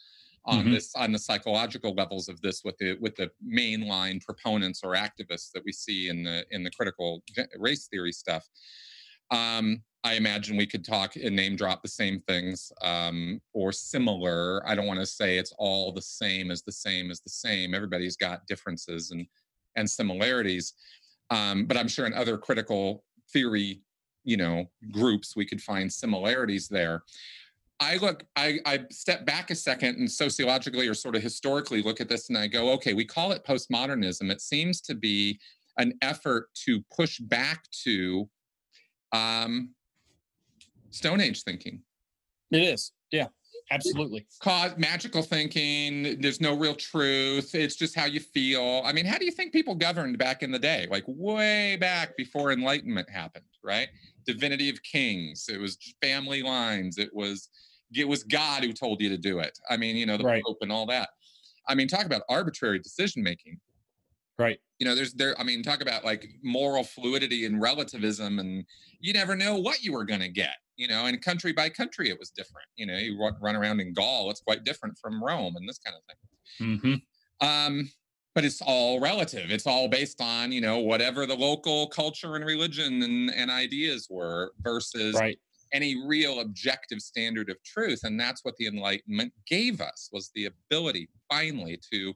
on 0.45 0.59
mm-hmm. 0.59 0.73
this 0.73 0.93
on 0.95 1.11
the 1.11 1.19
psychological 1.19 1.93
levels 1.93 2.29
of 2.29 2.41
this 2.41 2.61
with 2.63 2.77
the 2.77 2.97
with 3.01 3.15
the 3.17 3.29
mainline 3.45 4.23
proponents 4.23 4.81
or 4.83 4.95
activists 4.95 5.51
that 5.53 5.63
we 5.65 5.71
see 5.71 6.09
in 6.09 6.23
the 6.23 6.45
in 6.51 6.63
the 6.63 6.71
critical 6.71 7.21
race 7.57 7.87
theory 7.87 8.13
stuff. 8.13 8.47
Um, 9.31 9.83
I 10.03 10.13
imagine 10.13 10.55
we 10.55 10.65
could 10.65 10.85
talk 10.85 11.15
and 11.17 11.35
name 11.35 11.55
drop 11.55 11.81
the 11.81 11.89
same 11.89 12.21
things 12.21 12.71
um, 12.81 13.41
or 13.53 13.71
similar. 13.71 14.67
I 14.67 14.73
don't 14.73 14.87
want 14.87 15.01
to 15.01 15.05
say 15.05 15.37
it's 15.37 15.53
all 15.57 15.91
the 15.91 16.01
same 16.01 16.51
as 16.51 16.61
the 16.63 16.71
same 16.71 17.11
as 17.11 17.19
the 17.19 17.29
same. 17.29 17.75
Everybody's 17.75 18.15
got 18.15 18.47
differences 18.47 19.11
and 19.11 19.27
and 19.75 19.89
similarities. 19.89 20.73
Um, 21.29 21.65
but 21.65 21.77
I'm 21.77 21.87
sure 21.87 22.05
in 22.05 22.13
other 22.13 22.37
critical 22.37 23.03
theory, 23.31 23.81
you 24.23 24.37
know, 24.37 24.65
groups, 24.91 25.35
we 25.35 25.45
could 25.45 25.61
find 25.61 25.91
similarities 25.91 26.67
there. 26.67 27.03
I 27.79 27.97
look, 27.97 28.25
I, 28.35 28.59
I 28.65 28.85
step 28.91 29.25
back 29.25 29.51
a 29.51 29.55
second 29.55 29.97
and 29.97 30.11
sociologically 30.11 30.87
or 30.87 30.93
sort 30.93 31.15
of 31.15 31.23
historically 31.23 31.81
look 31.81 32.01
at 32.01 32.09
this 32.09 32.27
and 32.27 32.37
I 32.37 32.47
go, 32.47 32.71
okay, 32.73 32.93
we 32.93 33.05
call 33.05 33.31
it 33.31 33.45
postmodernism. 33.45 34.29
It 34.29 34.41
seems 34.41 34.81
to 34.81 34.95
be 34.95 35.39
an 35.77 35.93
effort 36.01 36.49
to 36.65 36.83
push 36.93 37.19
back 37.19 37.63
to 37.83 38.29
um, 39.13 39.73
Stone 40.91 41.21
Age 41.21 41.43
thinking. 41.43 41.81
It 42.51 42.63
is, 42.63 42.91
yeah. 43.11 43.27
Absolutely. 43.71 44.25
Cause 44.41 44.71
magical 44.77 45.21
thinking. 45.21 46.19
There's 46.19 46.41
no 46.41 46.57
real 46.57 46.73
truth. 46.73 47.53
It's 47.53 47.75
just 47.75 47.95
how 47.95 48.05
you 48.05 48.19
feel. 48.19 48.81
I 48.83 48.93
mean, 48.93 49.05
how 49.05 49.17
do 49.17 49.25
you 49.25 49.31
think 49.31 49.53
people 49.53 49.75
governed 49.75 50.17
back 50.17 50.41
in 50.41 50.51
the 50.51 50.59
day? 50.59 50.87
Like 50.89 51.03
way 51.07 51.75
back 51.75 52.17
before 52.17 52.51
Enlightenment 52.51 53.09
happened, 53.09 53.45
right? 53.63 53.89
Divinity 54.25 54.69
of 54.69 54.81
Kings. 54.81 55.47
It 55.49 55.59
was 55.59 55.77
family 56.01 56.41
lines. 56.41 56.97
It 56.97 57.13
was 57.13 57.49
it 57.93 58.07
was 58.07 58.23
God 58.23 58.63
who 58.63 58.73
told 58.73 59.01
you 59.01 59.09
to 59.09 59.17
do 59.17 59.39
it. 59.39 59.57
I 59.69 59.77
mean, 59.77 59.95
you 59.95 60.05
know, 60.05 60.17
the 60.17 60.23
right. 60.23 60.43
Pope 60.43 60.57
and 60.61 60.71
all 60.71 60.85
that. 60.87 61.09
I 61.67 61.75
mean, 61.75 61.87
talk 61.87 62.05
about 62.05 62.23
arbitrary 62.29 62.79
decision 62.79 63.21
making. 63.21 63.59
Right. 64.39 64.59
You 64.79 64.87
know, 64.87 64.95
there's 64.95 65.13
there. 65.13 65.39
I 65.39 65.43
mean, 65.43 65.61
talk 65.61 65.81
about 65.81 66.05
like 66.05 66.25
moral 66.41 66.83
fluidity 66.83 67.45
and 67.45 67.61
relativism, 67.61 68.39
and 68.39 68.63
you 69.01 69.11
never 69.13 69.35
know 69.35 69.57
what 69.57 69.83
you 69.83 69.91
were 69.91 70.05
going 70.05 70.21
to 70.21 70.29
get 70.29 70.55
you 70.79 70.87
know, 70.87 71.05
and 71.05 71.21
country 71.21 71.51
by 71.51 71.69
country, 71.69 72.09
it 72.09 72.17
was 72.17 72.29
different. 72.29 72.65
You 72.77 72.85
know, 72.85 72.95
you 72.97 73.19
run 73.41 73.55
around 73.57 73.81
in 73.81 73.93
Gaul, 73.93 74.31
it's 74.31 74.39
quite 74.39 74.63
different 74.63 74.97
from 74.97 75.21
Rome 75.21 75.57
and 75.57 75.67
this 75.67 75.77
kind 75.77 75.95
of 75.95 76.03
thing. 76.07 76.79
Mm-hmm. 76.79 77.47
Um, 77.47 77.91
but 78.33 78.45
it's 78.45 78.61
all 78.61 79.01
relative. 79.01 79.51
It's 79.51 79.67
all 79.67 79.89
based 79.89 80.21
on, 80.21 80.53
you 80.53 80.61
know, 80.61 80.79
whatever 80.79 81.25
the 81.25 81.35
local 81.35 81.87
culture 81.87 82.37
and 82.37 82.45
religion 82.45 83.03
and, 83.03 83.29
and 83.29 83.51
ideas 83.51 84.07
were 84.09 84.53
versus 84.61 85.15
right. 85.15 85.37
any 85.73 86.01
real 86.07 86.39
objective 86.39 87.01
standard 87.01 87.49
of 87.49 87.61
truth 87.65 87.99
and 88.03 88.17
that's 88.17 88.45
what 88.45 88.55
the 88.55 88.67
enlightenment 88.67 89.33
gave 89.47 89.81
us 89.81 90.09
was 90.13 90.31
the 90.33 90.45
ability 90.45 91.09
finally 91.29 91.77
to 91.91 92.13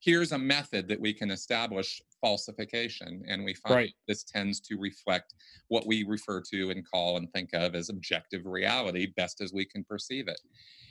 here's 0.00 0.32
a 0.32 0.38
method 0.38 0.88
that 0.88 1.00
we 1.00 1.12
can 1.12 1.30
establish 1.30 2.00
falsification 2.20 3.22
and 3.28 3.44
we 3.44 3.54
find 3.54 3.74
Right. 3.74 3.92
this 4.08 4.24
tends 4.24 4.60
to 4.60 4.76
reflect 4.78 5.34
what 5.68 5.86
we 5.86 6.04
refer 6.04 6.42
to 6.52 6.70
and 6.70 6.88
call 6.88 7.16
and 7.16 7.30
think 7.32 7.50
of 7.52 7.74
as 7.74 7.88
objective 7.88 8.46
reality 8.46 9.06
best 9.16 9.40
as 9.40 9.52
we 9.52 9.64
can 9.64 9.84
perceive 9.84 10.28
it. 10.28 10.40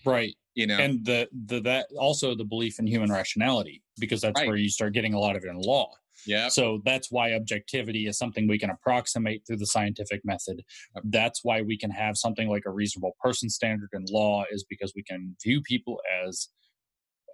Right. 0.05 0.35
You 0.55 0.67
know? 0.67 0.77
And 0.77 1.05
the 1.05 1.27
the 1.47 1.59
that 1.61 1.87
also 1.97 2.35
the 2.35 2.45
belief 2.45 2.79
in 2.79 2.87
human 2.87 3.11
rationality 3.11 3.83
because 3.99 4.21
that's 4.21 4.39
Right. 4.39 4.47
where 4.47 4.57
you 4.57 4.69
start 4.69 4.93
getting 4.93 5.13
a 5.13 5.19
lot 5.19 5.35
of 5.35 5.43
it 5.43 5.49
in 5.49 5.57
law. 5.57 5.91
Yeah 6.25 6.49
so 6.49 6.81
that's 6.83 7.09
why 7.11 7.33
objectivity 7.33 8.05
is 8.07 8.17
something 8.17 8.47
we 8.47 8.59
can 8.59 8.69
approximate 8.69 9.45
through 9.47 9.57
the 9.57 9.65
scientific 9.67 10.21
method. 10.25 10.63
That's 11.03 11.43
why 11.43 11.61
we 11.61 11.77
can 11.77 11.91
have 11.91 12.17
something 12.17 12.49
like 12.49 12.63
a 12.65 12.71
reasonable 12.71 13.15
person 13.23 13.49
standard 13.49 13.89
in 13.93 14.05
law 14.09 14.43
is 14.51 14.63
because 14.69 14.93
we 14.95 15.03
can 15.03 15.35
view 15.43 15.61
people 15.61 15.99
as 16.25 16.49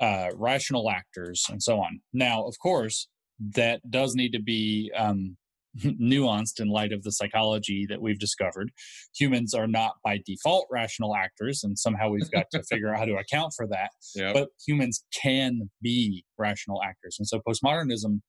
uh, 0.01 0.29
rational 0.35 0.89
actors 0.89 1.45
and 1.49 1.61
so 1.61 1.79
on. 1.79 1.99
Now 2.13 2.45
of 2.45 2.55
course 2.61 3.07
that 3.53 3.81
does 3.89 4.15
need 4.15 4.31
to 4.31 4.41
be 4.41 4.91
um, 4.95 5.37
nuanced 5.79 6.59
in 6.61 6.69
light 6.69 6.93
of 6.93 7.03
the 7.03 7.11
psychology 7.11 7.85
that 7.89 8.01
we've 8.01 8.19
discovered. 8.19 8.71
Humans 9.17 9.53
are 9.53 9.67
not 9.67 9.95
by 10.03 10.19
default 10.25 10.67
rational 10.71 11.15
actors 11.15 11.63
and 11.63 11.77
somehow 11.77 12.09
we've 12.09 12.31
got 12.31 12.45
to 12.51 12.63
figure 12.63 12.93
out 12.93 12.99
how 12.99 13.05
to 13.05 13.15
account 13.17 13.53
for 13.55 13.67
that. 13.67 13.89
Yeah 14.15 14.31
but 14.33 14.49
humans 14.65 15.03
can 15.13 15.69
be 15.81 16.23
rational 16.37 16.81
actors 16.83 17.17
and 17.19 17.27
so 17.27 17.41
postmodernism 17.47 18.21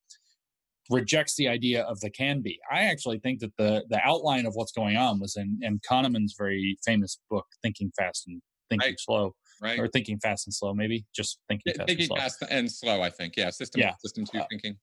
rejects 0.89 1.35
the 1.37 1.49
idea 1.49 1.83
of 1.83 1.99
the 2.01 2.11
can 2.11 2.43
be. 2.43 2.59
I 2.71 2.83
actually 2.85 3.19
think 3.19 3.41
that 3.41 3.53
the 3.59 3.85
the 3.89 4.01
outline 4.05 4.47
of 4.47 4.55
what's 4.55 4.73
going 4.73 4.97
on 4.97 5.19
was 5.21 5.37
in 5.37 5.59
in 5.63 5.81
kahneman's 5.89 6.35
very 6.39 6.79
famous 6.85 7.19
book 7.31 7.47
thinking 7.63 7.91
fast 7.99 8.25
and 8.27 8.41
thinking 8.71 8.91
Right. 8.91 9.01
slow 9.01 9.35
right? 9.61 9.79
Or 9.79 9.89
thinking 9.89 10.19
fast 10.19 10.47
and 10.47 10.55
slow 10.55 10.75
maybe 10.75 11.05
just 11.15 11.39
thinking 11.49 11.63
Th- 11.73 11.77
fast 11.77 11.89
and 11.91 11.99
thinking 11.99 12.17
slow. 12.17 12.49
and 12.51 12.71
slow 12.73 13.03
i 13.03 13.11
think 13.11 13.37
yeah 13.37 13.51
system 13.51 13.81
Yeah. 13.81 13.95
system 14.05 14.25
two 14.25 14.39
Uh, 14.41 14.47
thinking. 14.51 14.77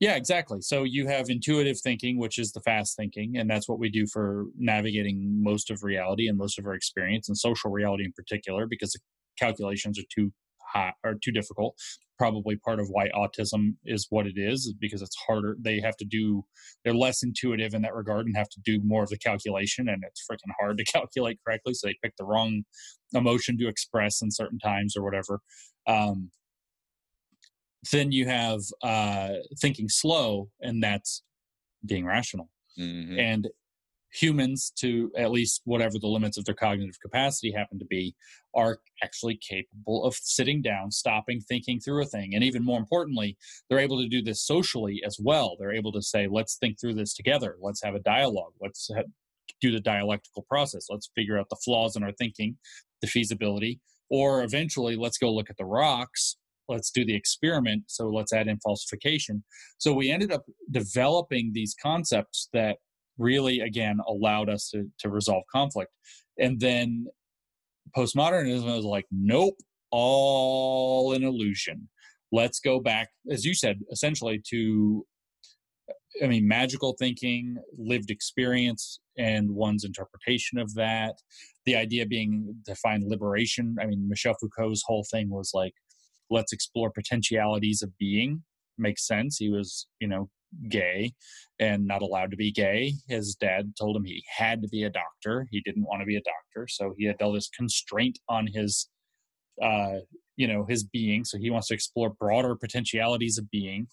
yeah 0.00 0.16
exactly. 0.16 0.60
So 0.60 0.82
you 0.84 1.06
have 1.08 1.30
intuitive 1.30 1.78
thinking 1.80 2.18
which 2.18 2.38
is 2.38 2.52
the 2.52 2.60
fast 2.60 2.96
thinking 2.96 3.36
and 3.36 3.48
that's 3.48 3.68
what 3.68 3.78
we 3.78 3.88
do 3.90 4.06
for 4.06 4.46
navigating 4.56 5.42
most 5.42 5.70
of 5.70 5.82
reality 5.82 6.28
and 6.28 6.36
most 6.36 6.58
of 6.58 6.66
our 6.66 6.74
experience 6.74 7.28
and 7.28 7.36
social 7.38 7.70
reality 7.70 8.04
in 8.04 8.12
particular 8.12 8.66
because 8.66 8.92
the 8.92 9.00
calculations 9.38 9.98
are 9.98 10.08
too 10.14 10.32
high 10.76 10.92
or 11.04 11.14
too 11.22 11.32
difficult. 11.32 11.76
Probably 12.18 12.56
part 12.56 12.80
of 12.80 12.88
why 12.88 13.08
autism 13.14 13.74
is 13.84 14.06
what 14.08 14.26
it 14.26 14.38
is 14.38 14.60
is 14.66 14.74
because 14.80 15.02
it's 15.02 15.16
harder 15.26 15.56
they 15.60 15.80
have 15.80 15.96
to 15.98 16.04
do 16.06 16.44
they're 16.82 16.94
less 16.94 17.22
intuitive 17.22 17.74
in 17.74 17.82
that 17.82 17.94
regard 17.94 18.24
and 18.26 18.36
have 18.36 18.48
to 18.48 18.60
do 18.64 18.80
more 18.82 19.02
of 19.02 19.10
the 19.10 19.18
calculation 19.18 19.88
and 19.88 20.02
it's 20.06 20.24
freaking 20.30 20.52
hard 20.58 20.78
to 20.78 20.84
calculate 20.96 21.38
correctly 21.44 21.74
so 21.74 21.86
they 21.86 21.96
pick 22.02 22.14
the 22.16 22.24
wrong 22.24 22.62
emotion 23.12 23.58
to 23.58 23.68
express 23.68 24.22
in 24.22 24.30
certain 24.30 24.58
times 24.58 24.96
or 24.96 25.02
whatever. 25.04 25.40
Um, 25.86 26.30
then 27.92 28.12
you 28.12 28.26
have 28.26 28.60
uh, 28.82 29.34
thinking 29.60 29.88
slow 29.88 30.48
and 30.60 30.82
that's 30.82 31.22
being 31.84 32.04
rational. 32.06 32.48
Mhm. 32.78 33.18
and 33.18 33.48
humans 34.12 34.72
to 34.76 35.10
at 35.16 35.30
least 35.30 35.62
whatever 35.64 35.98
the 35.98 36.06
limits 36.06 36.38
of 36.38 36.44
their 36.44 36.54
cognitive 36.54 36.98
capacity 37.00 37.52
happen 37.52 37.78
to 37.78 37.84
be 37.84 38.14
are 38.54 38.78
actually 39.02 39.36
capable 39.36 40.04
of 40.04 40.14
sitting 40.14 40.62
down 40.62 40.90
stopping 40.90 41.40
thinking 41.40 41.80
through 41.80 42.02
a 42.02 42.06
thing. 42.06 42.34
And 42.34 42.42
even 42.42 42.64
more 42.64 42.78
importantly 42.78 43.36
they're 43.68 43.78
able 43.78 44.00
to 44.00 44.08
do 44.08 44.22
this 44.22 44.42
socially 44.42 45.02
as 45.04 45.18
well. 45.20 45.56
They're 45.58 45.74
able 45.74 45.92
to 45.92 46.02
say 46.02 46.28
let's 46.30 46.56
think 46.56 46.80
through 46.80 46.94
this 46.94 47.14
together. 47.14 47.56
Let's 47.60 47.82
have 47.82 47.94
a 47.94 48.00
dialogue. 48.00 48.52
Let's 48.60 48.90
ha- 48.94 49.02
do 49.60 49.70
the 49.70 49.80
dialectical 49.80 50.44
process. 50.48 50.86
Let's 50.88 51.10
figure 51.14 51.38
out 51.38 51.48
the 51.48 51.56
flaws 51.64 51.96
in 51.96 52.02
our 52.02 52.12
thinking 52.12 52.56
the 53.00 53.06
feasibility 53.06 53.80
or 54.08 54.42
eventually 54.42 54.96
let's 54.96 55.18
go 55.18 55.32
look 55.32 55.50
at 55.50 55.56
the 55.56 55.64
rocks. 55.64 56.36
Let's 56.68 56.90
do 56.90 57.04
the 57.04 57.14
experiment. 57.14 57.84
So 57.86 58.08
let's 58.08 58.32
add 58.32 58.48
in 58.48 58.58
falsification. 58.58 59.44
So 59.78 59.92
we 59.92 60.10
ended 60.10 60.32
up 60.32 60.44
developing 60.70 61.52
these 61.52 61.74
concepts 61.80 62.48
that 62.52 62.78
really 63.18 63.60
again 63.60 63.98
allowed 64.06 64.48
us 64.48 64.70
to, 64.70 64.90
to 64.98 65.08
resolve 65.08 65.44
conflict. 65.52 65.90
And 66.38 66.60
then 66.60 67.06
postmodernism 67.96 68.64
was 68.64 68.84
like 68.84 69.06
nope 69.10 69.56
all 69.90 71.12
an 71.12 71.22
illusion. 71.22 71.88
Let's 72.32 72.60
go 72.60 72.80
back 72.80 73.08
as 73.30 73.44
you 73.44 73.54
said 73.54 73.80
essentially 73.90 74.42
to 74.50 75.06
i 76.22 76.26
mean 76.26 76.48
magical 76.48 76.96
thinking 76.98 77.56
lived 77.76 78.10
experience 78.10 79.00
and 79.18 79.50
one's 79.50 79.84
interpretation 79.84 80.58
of 80.58 80.74
that. 80.74 81.14
The 81.64 81.76
idea 81.76 82.06
being 82.06 82.54
to 82.66 82.74
find 82.74 83.04
liberation. 83.06 83.76
I 83.80 83.86
mean 83.86 84.08
michel 84.08 84.34
foucault's 84.40 84.82
whole 84.86 85.06
thing 85.10 85.30
was 85.30 85.52
like 85.54 85.72
let's 86.28 86.52
explore 86.52 86.90
potentialities 86.90 87.82
of 87.82 87.96
being. 87.98 88.42
Makes 88.78 89.06
sense. 89.06 89.38
He 89.38 89.48
was 89.48 89.86
you 90.00 90.08
know 90.08 90.28
gay 90.68 91.12
and 91.58 91.86
not 91.86 92.02
allowed 92.02 92.30
to 92.30 92.36
be 92.36 92.52
gay. 92.52 92.92
His 93.08 93.34
dad 93.34 93.72
told 93.78 93.96
him 93.96 94.04
he 94.04 94.22
had 94.36 94.62
to 94.62 94.68
be 94.68 94.84
a 94.84 94.90
doctor. 94.90 95.46
He 95.50 95.60
didn't 95.60 95.84
want 95.84 96.00
to 96.00 96.06
be 96.06 96.16
a 96.16 96.22
doctor, 96.22 96.66
so 96.68 96.94
he 96.96 97.06
had 97.06 97.20
all 97.20 97.32
this 97.32 97.48
constraint 97.48 98.18
on 98.28 98.46
his, 98.46 98.88
uh, 99.62 99.98
you 100.36 100.46
know, 100.46 100.64
his 100.68 100.84
being. 100.84 101.24
So 101.24 101.38
he 101.38 101.50
wants 101.50 101.68
to 101.68 101.74
explore 101.74 102.10
broader 102.10 102.54
potentialities 102.56 103.38
of 103.38 103.50
being, 103.50 103.86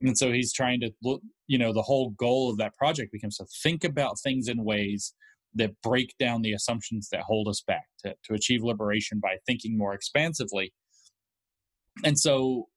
and 0.00 0.16
so 0.16 0.32
he's 0.32 0.52
trying 0.52 0.80
to 0.80 0.90
look. 1.02 1.22
You 1.46 1.58
know, 1.58 1.72
the 1.72 1.82
whole 1.82 2.10
goal 2.10 2.50
of 2.50 2.58
that 2.58 2.76
project 2.76 3.12
becomes 3.12 3.36
to 3.38 3.46
think 3.62 3.84
about 3.84 4.20
things 4.20 4.48
in 4.48 4.64
ways 4.64 5.14
that 5.54 5.80
break 5.82 6.14
down 6.18 6.42
the 6.42 6.52
assumptions 6.52 7.08
that 7.10 7.22
hold 7.22 7.48
us 7.48 7.62
back 7.66 7.84
to, 8.04 8.14
to 8.24 8.34
achieve 8.34 8.62
liberation 8.62 9.18
by 9.18 9.36
thinking 9.46 9.78
more 9.78 9.94
expansively. 9.94 10.72
And 12.04 12.18
so 12.18 12.68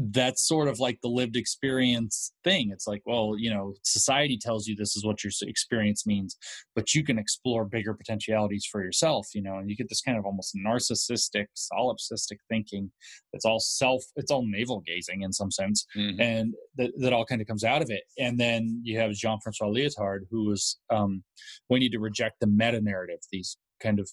that's 0.00 0.46
sort 0.46 0.68
of 0.68 0.78
like 0.78 1.00
the 1.02 1.08
lived 1.08 1.34
experience 1.36 2.32
thing. 2.44 2.70
It's 2.72 2.86
like, 2.86 3.02
well, 3.04 3.34
you 3.36 3.50
know, 3.50 3.74
society 3.82 4.38
tells 4.40 4.68
you 4.68 4.76
this 4.76 4.96
is 4.96 5.04
what 5.04 5.24
your 5.24 5.32
experience 5.42 6.06
means, 6.06 6.36
but 6.76 6.94
you 6.94 7.02
can 7.02 7.18
explore 7.18 7.64
bigger 7.64 7.94
potentialities 7.94 8.64
for 8.70 8.80
yourself, 8.82 9.26
you 9.34 9.42
know, 9.42 9.58
and 9.58 9.68
you 9.68 9.76
get 9.76 9.88
this 9.88 10.00
kind 10.00 10.16
of 10.16 10.24
almost 10.24 10.56
narcissistic, 10.56 11.46
solipsistic 11.56 12.36
thinking 12.48 12.92
that's 13.32 13.44
all 13.44 13.58
self, 13.58 14.04
it's 14.14 14.30
all 14.30 14.46
navel 14.46 14.80
gazing 14.86 15.22
in 15.22 15.32
some 15.32 15.50
sense 15.50 15.84
Mhm. 15.96 16.20
and 16.20 16.54
that, 16.76 16.92
that 16.98 17.12
all 17.12 17.24
kind 17.24 17.40
of 17.40 17.48
comes 17.48 17.64
out 17.64 17.82
of 17.82 17.90
it. 17.90 18.04
And 18.18 18.38
then 18.38 18.80
you 18.84 18.98
have 19.00 19.10
Jean 19.14 19.40
Francois 19.42 19.66
Lyotard, 19.66 20.20
who 20.30 20.44
was, 20.44 20.78
um, 20.90 21.24
we 21.68 21.80
need 21.80 21.92
to 21.92 21.98
reject 21.98 22.36
the 22.38 22.46
meta 22.46 22.80
narrative, 22.80 23.18
these 23.32 23.56
kind 23.80 23.98
of, 23.98 24.08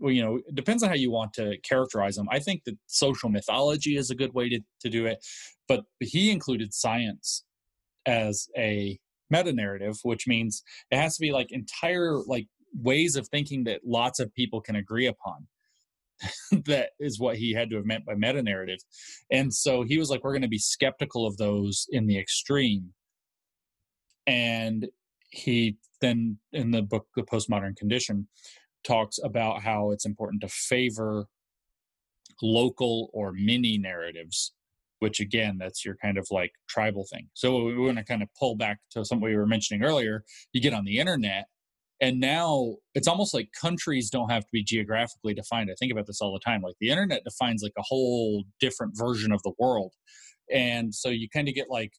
well, 0.00 0.12
you 0.12 0.22
know, 0.22 0.36
it 0.36 0.54
depends 0.54 0.82
on 0.82 0.88
how 0.88 0.94
you 0.94 1.10
want 1.10 1.32
to 1.34 1.56
characterize 1.62 2.16
them. 2.16 2.28
I 2.30 2.38
think 2.38 2.64
that 2.64 2.76
social 2.86 3.28
mythology 3.28 3.96
is 3.96 4.10
a 4.10 4.14
good 4.14 4.34
way 4.34 4.48
to, 4.48 4.60
to 4.80 4.88
do 4.88 5.06
it, 5.06 5.24
but 5.68 5.84
he 6.00 6.30
included 6.30 6.74
science 6.74 7.44
as 8.06 8.48
a 8.56 8.98
meta 9.30 9.52
narrative, 9.52 9.98
which 10.02 10.26
means 10.26 10.62
it 10.90 10.96
has 10.96 11.16
to 11.16 11.20
be 11.20 11.32
like 11.32 11.52
entire, 11.52 12.18
like, 12.26 12.46
ways 12.74 13.16
of 13.16 13.28
thinking 13.28 13.64
that 13.64 13.80
lots 13.84 14.20
of 14.20 14.34
people 14.34 14.60
can 14.60 14.76
agree 14.76 15.06
upon. 15.06 15.46
that 16.66 16.90
is 17.00 17.18
what 17.18 17.36
he 17.36 17.52
had 17.52 17.68
to 17.70 17.76
have 17.76 17.84
meant 17.84 18.06
by 18.06 18.14
meta 18.14 18.42
narrative. 18.42 18.78
And 19.30 19.52
so 19.52 19.82
he 19.82 19.98
was 19.98 20.10
like, 20.10 20.22
we're 20.22 20.32
going 20.32 20.42
to 20.42 20.48
be 20.48 20.58
skeptical 20.58 21.26
of 21.26 21.36
those 21.36 21.86
in 21.90 22.06
the 22.06 22.18
extreme. 22.18 22.92
And 24.26 24.88
he 25.30 25.76
then, 26.00 26.38
in 26.52 26.70
the 26.70 26.82
book, 26.82 27.06
The 27.16 27.22
Postmodern 27.22 27.76
Condition, 27.76 28.28
talks 28.84 29.18
about 29.22 29.62
how 29.62 29.90
it's 29.90 30.06
important 30.06 30.42
to 30.42 30.48
favor 30.48 31.26
local 32.42 33.10
or 33.12 33.32
mini 33.32 33.78
narratives, 33.78 34.52
which 34.98 35.20
again, 35.20 35.58
that's 35.58 35.84
your 35.84 35.96
kind 35.96 36.18
of 36.18 36.26
like 36.30 36.52
tribal 36.68 37.06
thing. 37.12 37.28
So 37.34 37.64
we 37.64 37.76
want 37.76 37.98
to 37.98 38.04
kind 38.04 38.22
of 38.22 38.28
pull 38.38 38.56
back 38.56 38.78
to 38.92 39.04
something 39.04 39.24
we 39.24 39.36
were 39.36 39.46
mentioning 39.46 39.84
earlier. 39.84 40.24
You 40.52 40.60
get 40.60 40.74
on 40.74 40.84
the 40.84 40.98
internet, 40.98 41.46
and 42.00 42.18
now 42.18 42.76
it's 42.94 43.06
almost 43.06 43.32
like 43.32 43.50
countries 43.58 44.10
don't 44.10 44.30
have 44.30 44.42
to 44.42 44.48
be 44.52 44.64
geographically 44.64 45.34
defined. 45.34 45.70
I 45.70 45.74
think 45.78 45.92
about 45.92 46.06
this 46.06 46.20
all 46.20 46.32
the 46.32 46.40
time. 46.40 46.62
Like 46.62 46.74
the 46.80 46.90
internet 46.90 47.22
defines 47.24 47.62
like 47.62 47.74
a 47.78 47.82
whole 47.82 48.44
different 48.58 48.94
version 48.96 49.30
of 49.32 49.40
the 49.44 49.52
world. 49.58 49.92
And 50.52 50.92
so 50.92 51.10
you 51.10 51.28
kind 51.28 51.48
of 51.48 51.54
get 51.54 51.70
like, 51.70 51.92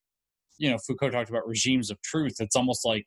you 0.58 0.70
know, 0.70 0.78
Foucault 0.78 1.12
talked 1.12 1.30
about 1.30 1.48
regimes 1.48 1.90
of 1.90 2.02
truth. 2.02 2.36
It's 2.40 2.56
almost 2.56 2.86
like 2.86 3.06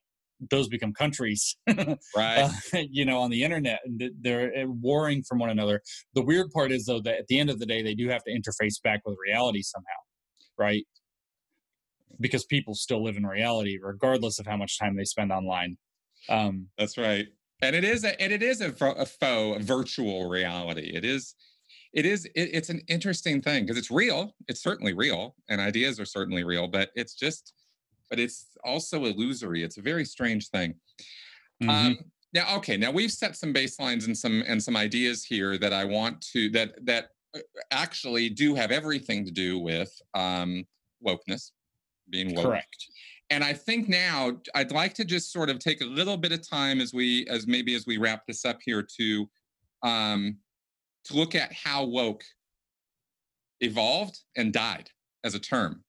those 0.50 0.68
become 0.68 0.92
countries, 0.92 1.56
right 2.16 2.50
uh, 2.74 2.78
you 2.90 3.04
know, 3.04 3.18
on 3.18 3.30
the 3.30 3.42
internet 3.42 3.80
and 3.84 4.02
they're 4.20 4.52
uh, 4.56 4.66
warring 4.66 5.22
from 5.22 5.38
one 5.38 5.50
another. 5.50 5.82
The 6.14 6.22
weird 6.22 6.50
part 6.50 6.72
is, 6.72 6.86
though, 6.86 7.00
that 7.00 7.18
at 7.18 7.26
the 7.28 7.38
end 7.38 7.50
of 7.50 7.58
the 7.58 7.66
day, 7.66 7.82
they 7.82 7.94
do 7.94 8.08
have 8.08 8.22
to 8.24 8.30
interface 8.30 8.80
back 8.82 9.00
with 9.04 9.16
reality 9.24 9.62
somehow, 9.62 9.86
right? 10.58 10.84
Because 12.20 12.44
people 12.44 12.74
still 12.74 13.02
live 13.02 13.16
in 13.16 13.26
reality, 13.26 13.78
regardless 13.80 14.38
of 14.38 14.46
how 14.46 14.56
much 14.56 14.78
time 14.78 14.96
they 14.96 15.04
spend 15.04 15.32
online. 15.32 15.76
Um, 16.28 16.68
That's 16.78 16.98
right. 16.98 17.26
And 17.62 17.74
it 17.74 17.84
is 17.84 18.04
a 18.04 18.20
and 18.20 18.32
it 18.32 18.42
is 18.42 18.60
a, 18.60 18.74
a 18.80 19.06
faux 19.06 19.64
virtual 19.64 20.28
reality. 20.28 20.92
It 20.94 21.04
is 21.04 21.34
it 21.94 22.04
is 22.04 22.26
it, 22.26 22.50
it's 22.52 22.68
an 22.68 22.82
interesting 22.88 23.40
thing 23.40 23.64
because 23.64 23.78
it's 23.78 23.90
real. 23.90 24.34
It's 24.46 24.62
certainly 24.62 24.92
real 24.92 25.34
and 25.48 25.60
ideas 25.60 25.98
are 25.98 26.04
certainly 26.04 26.44
real, 26.44 26.68
but 26.68 26.90
it's 26.94 27.14
just 27.14 27.54
but 28.10 28.18
it's 28.18 28.46
also 28.64 29.04
illusory. 29.04 29.62
It's 29.62 29.78
a 29.78 29.82
very 29.82 30.04
strange 30.04 30.48
thing. 30.48 30.74
Mm-hmm. 31.62 31.70
Um, 31.70 31.98
now, 32.32 32.56
okay, 32.56 32.76
now 32.76 32.90
we've 32.90 33.12
set 33.12 33.36
some 33.36 33.54
baselines 33.54 34.06
and 34.06 34.16
some 34.16 34.42
and 34.46 34.62
some 34.62 34.76
ideas 34.76 35.24
here 35.24 35.56
that 35.58 35.72
I 35.72 35.84
want 35.84 36.20
to 36.32 36.50
that 36.50 36.74
that 36.84 37.08
uh, 37.34 37.40
actually 37.70 38.28
do 38.28 38.54
have 38.54 38.70
everything 38.70 39.24
to 39.24 39.30
do 39.30 39.58
with 39.58 39.90
um, 40.14 40.64
wokeness, 41.04 41.52
being 42.10 42.34
woke. 42.34 42.46
Correct. 42.46 42.86
And 43.30 43.42
I 43.42 43.52
think 43.52 43.88
now 43.88 44.36
I'd 44.54 44.70
like 44.70 44.94
to 44.94 45.04
just 45.04 45.32
sort 45.32 45.50
of 45.50 45.58
take 45.58 45.80
a 45.80 45.86
little 45.86 46.16
bit 46.16 46.32
of 46.32 46.48
time 46.48 46.80
as 46.80 46.92
we 46.92 47.26
as 47.28 47.46
maybe 47.46 47.74
as 47.74 47.86
we 47.86 47.96
wrap 47.96 48.26
this 48.26 48.44
up 48.44 48.58
here 48.62 48.86
to 48.98 49.28
um, 49.82 50.36
to 51.04 51.14
look 51.14 51.34
at 51.34 51.52
how 51.52 51.84
woke 51.84 52.24
evolved 53.60 54.20
and 54.36 54.52
died 54.52 54.90
as 55.24 55.34
a 55.34 55.38
term. 55.38 55.82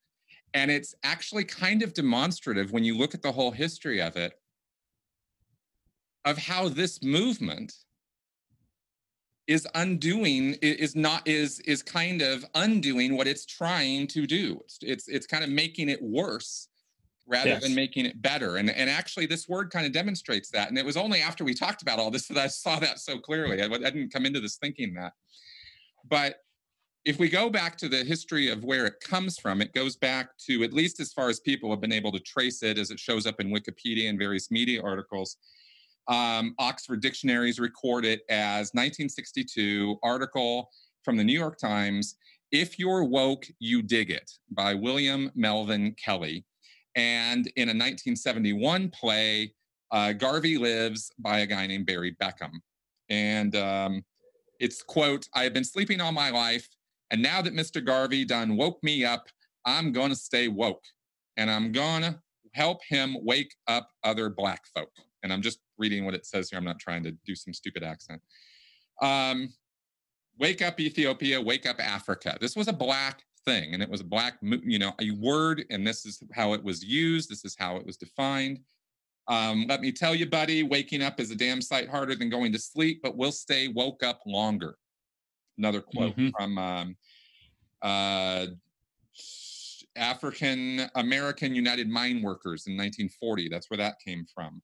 And 0.54 0.72
it's 0.72 0.96
actually 1.04 1.44
kind 1.44 1.84
of 1.84 1.94
demonstrative 1.94 2.72
when 2.72 2.84
you 2.84 2.98
look 2.98 3.14
at 3.14 3.22
the 3.22 3.32
whole 3.32 3.52
history 3.52 4.02
of 4.02 4.16
it 4.16 4.34
of 6.26 6.38
how 6.38 6.68
this 6.68 7.02
movement 7.02 7.74
is 9.48 9.66
undoing 9.76 10.56
is 10.62 10.96
not 10.96 11.26
is 11.26 11.62
is 11.62 11.82
kind 11.82 12.22
of 12.22 12.46
undoing 12.56 13.16
what 13.16 13.28
it's 13.28 13.46
trying 13.46 14.08
to 14.08 14.28
do. 14.28 14.60
It's 14.66 14.80
it's, 14.82 15.08
it's 15.08 15.28
kind 15.28 15.44
of 15.44 15.50
making 15.50 15.88
it 15.90 16.02
worse 16.02 16.68
rather 17.28 17.50
yes. 17.50 17.64
than 17.64 17.74
making 17.74 18.06
it 18.06 18.22
better. 18.22 18.58
And 18.58 18.70
and 18.70 18.90
actually 18.90 19.26
this 19.26 19.48
word 19.48 19.72
kind 19.72 19.86
of 19.86 19.94
demonstrates 19.94 20.50
that. 20.52 20.68
And 20.68 20.78
it 20.78 20.86
was 20.86 20.98
only 20.98 21.22
after 21.22 21.46
we 21.46 21.54
talked 21.54 21.82
about 21.82 21.98
all 21.98 22.12
this 22.12 22.28
that 22.28 22.38
i 22.38 22.48
saw 22.48 22.78
that 22.80 23.00
so 23.00 23.18
clearly. 23.18 23.62
I, 23.62 23.66
I 23.66 23.78
didn't 23.78 24.12
come 24.12 24.26
into 24.26 24.42
this 24.42 24.58
thinking 24.58 24.94
that. 24.96 25.14
But 26.10 26.36
if 27.08 27.20
we 27.20 27.30
go 27.30 27.50
back 27.50 27.78
to 27.78 27.88
the 27.88 28.04
history 28.04 28.50
of 28.50 28.66
where 28.66 28.86
it 28.86 29.00
comes 29.00 29.40
from, 29.40 29.62
it 29.62 29.74
goes 29.74 29.96
back 29.96 30.38
to 30.40 30.62
at 30.64 30.74
least 30.74 31.00
as 31.00 31.14
far 31.14 31.30
as 31.30 31.40
people 31.40 31.70
have 31.70 31.80
been 31.80 31.94
able 31.94 32.12
to 32.12 32.20
trace 32.20 32.64
it, 32.64 32.78
as 32.78 32.92
it 32.92 33.00
shows 33.00 33.26
up 33.26 33.40
in 33.40 33.48
Wikipedia 33.48 34.10
and 34.10 34.20
various 34.20 34.52
media 34.52 34.82
articles. 34.84 35.38
Um, 36.10 36.54
Oxford 36.60 37.02
dictionaries 37.02 37.62
record 37.62 38.04
it 38.04 38.24
as 38.28 38.72
1962 38.74 39.98
article 40.04 40.70
from 41.04 41.16
the 41.16 41.24
New 41.24 41.40
York 41.40 41.58
Times. 41.58 42.16
If 42.52 42.78
you're 42.78 43.06
woke, 43.06 43.46
you 43.60 43.82
dig 43.82 44.12
it 44.12 44.30
by 44.52 44.74
William 44.74 45.32
Melvin 45.34 45.96
Kelley. 45.96 46.44
And 46.96 47.48
in 47.56 47.70
a 47.70 47.72
1971 47.72 48.90
play, 48.90 49.54
uh, 49.94 50.12
Garvey 50.12 50.58
Lives 50.58 51.10
by 51.20 51.40
a 51.40 51.46
guy 51.46 51.68
named 51.68 51.86
Barry 51.86 52.18
Beckham. 52.22 52.52
And 53.08 53.56
um, 53.56 54.04
it's 54.60 54.84
quote, 54.84 55.30
I 55.34 55.44
have 55.44 55.54
been 55.54 55.64
sleeping 55.64 56.02
all 56.02 56.12
my 56.12 56.32
life. 56.32 56.68
And 57.12 57.22
now 57.22 57.42
that 57.42 57.54
Mr. 57.54 57.84
Garvey 57.84 58.26
done 58.26 58.58
woke 58.58 58.84
me 58.84 59.06
up, 59.06 59.28
I'm 59.66 59.92
going 59.92 60.10
to 60.10 60.16
stay 60.16 60.48
woke. 60.48 60.84
And 61.38 61.50
I'm 61.50 61.72
going 61.72 62.02
to 62.02 62.20
help 62.54 62.80
him 62.88 63.18
wake 63.22 63.54
up 63.68 63.90
other 64.04 64.30
black 64.30 64.64
folk. 64.76 64.92
And 65.24 65.32
I'm 65.32 65.42
just 65.42 65.60
reading 65.78 66.06
what 66.06 66.14
it 66.14 66.26
says 66.26 66.50
here. 66.50 66.58
I'm 66.58 66.66
not 66.66 66.80
trying 66.80 67.04
to 67.04 67.12
do 67.26 67.36
some 67.36 67.54
stupid 67.54 67.84
accent. 67.84 68.22
Um, 69.02 69.54
wake 70.40 70.62
up 70.62 70.80
Ethiopia, 70.80 71.42
wake 71.42 71.66
up 71.66 71.80
Africa. 71.80 72.38
This 72.42 72.56
was 72.56 72.68
a 72.68 72.74
black 72.74 73.24
thing, 73.46 73.74
and 73.74 73.82
it 73.82 73.90
was 73.90 74.02
a 74.02 74.06
black, 74.06 74.38
you 74.42 74.80
know, 74.80 74.94
a 75.00 75.12
word, 75.12 75.66
and 75.70 75.86
this 75.86 76.06
is 76.06 76.22
how 76.34 76.54
it 76.54 76.64
was 76.64 76.84
used. 76.84 77.30
This 77.30 77.46
is 77.46 77.56
how 77.58 77.78
it 77.78 77.86
was 77.86 77.98
defined. 77.98 78.60
Um, 79.28 79.66
let 79.68 79.82
me 79.82 79.92
tell 79.92 80.16
you, 80.16 80.26
buddy, 80.26 80.64
waking 80.64 81.02
up 81.02 81.20
is 81.20 81.32
a 81.32 81.36
damn 81.36 81.62
sight 81.62 81.90
harder 81.90 82.16
than 82.16 82.30
going 82.30 82.52
to 82.54 82.60
sleep, 82.60 83.02
but 83.04 83.18
we'll 83.18 83.32
stay 83.32 83.68
woke 83.68 84.04
up 84.04 84.22
longer. 84.26 84.78
Another 85.58 85.82
quote 85.82 86.16
mm-hmm. 86.16 86.30
from 86.38 86.58
um, 86.58 86.96
uh, 87.82 88.46
African 89.96 90.90
American 90.96 91.56
United 91.56 91.90
Mine 91.90 92.22
Workers 92.22 92.68
in 92.68 92.74
1940. 92.74 93.50
That's 93.50 93.70
where 93.70 93.78
that 93.78 94.00
came 94.00 94.26
from. 94.34 94.62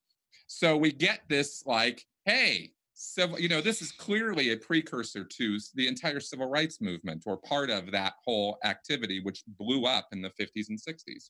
So 0.47 0.77
we 0.77 0.91
get 0.91 1.21
this 1.29 1.63
like, 1.65 2.05
hey, 2.25 2.71
civil, 2.93 3.39
you 3.39 3.49
know, 3.49 3.61
this 3.61 3.81
is 3.81 3.91
clearly 3.91 4.51
a 4.51 4.57
precursor 4.57 5.23
to 5.23 5.59
the 5.75 5.87
entire 5.87 6.19
civil 6.19 6.47
rights 6.47 6.79
movement 6.79 7.23
or 7.25 7.37
part 7.37 7.69
of 7.69 7.91
that 7.91 8.13
whole 8.23 8.57
activity, 8.63 9.19
which 9.21 9.43
blew 9.47 9.85
up 9.85 10.07
in 10.11 10.21
the 10.21 10.29
50s 10.29 10.69
and 10.69 10.79
60s. 10.79 11.29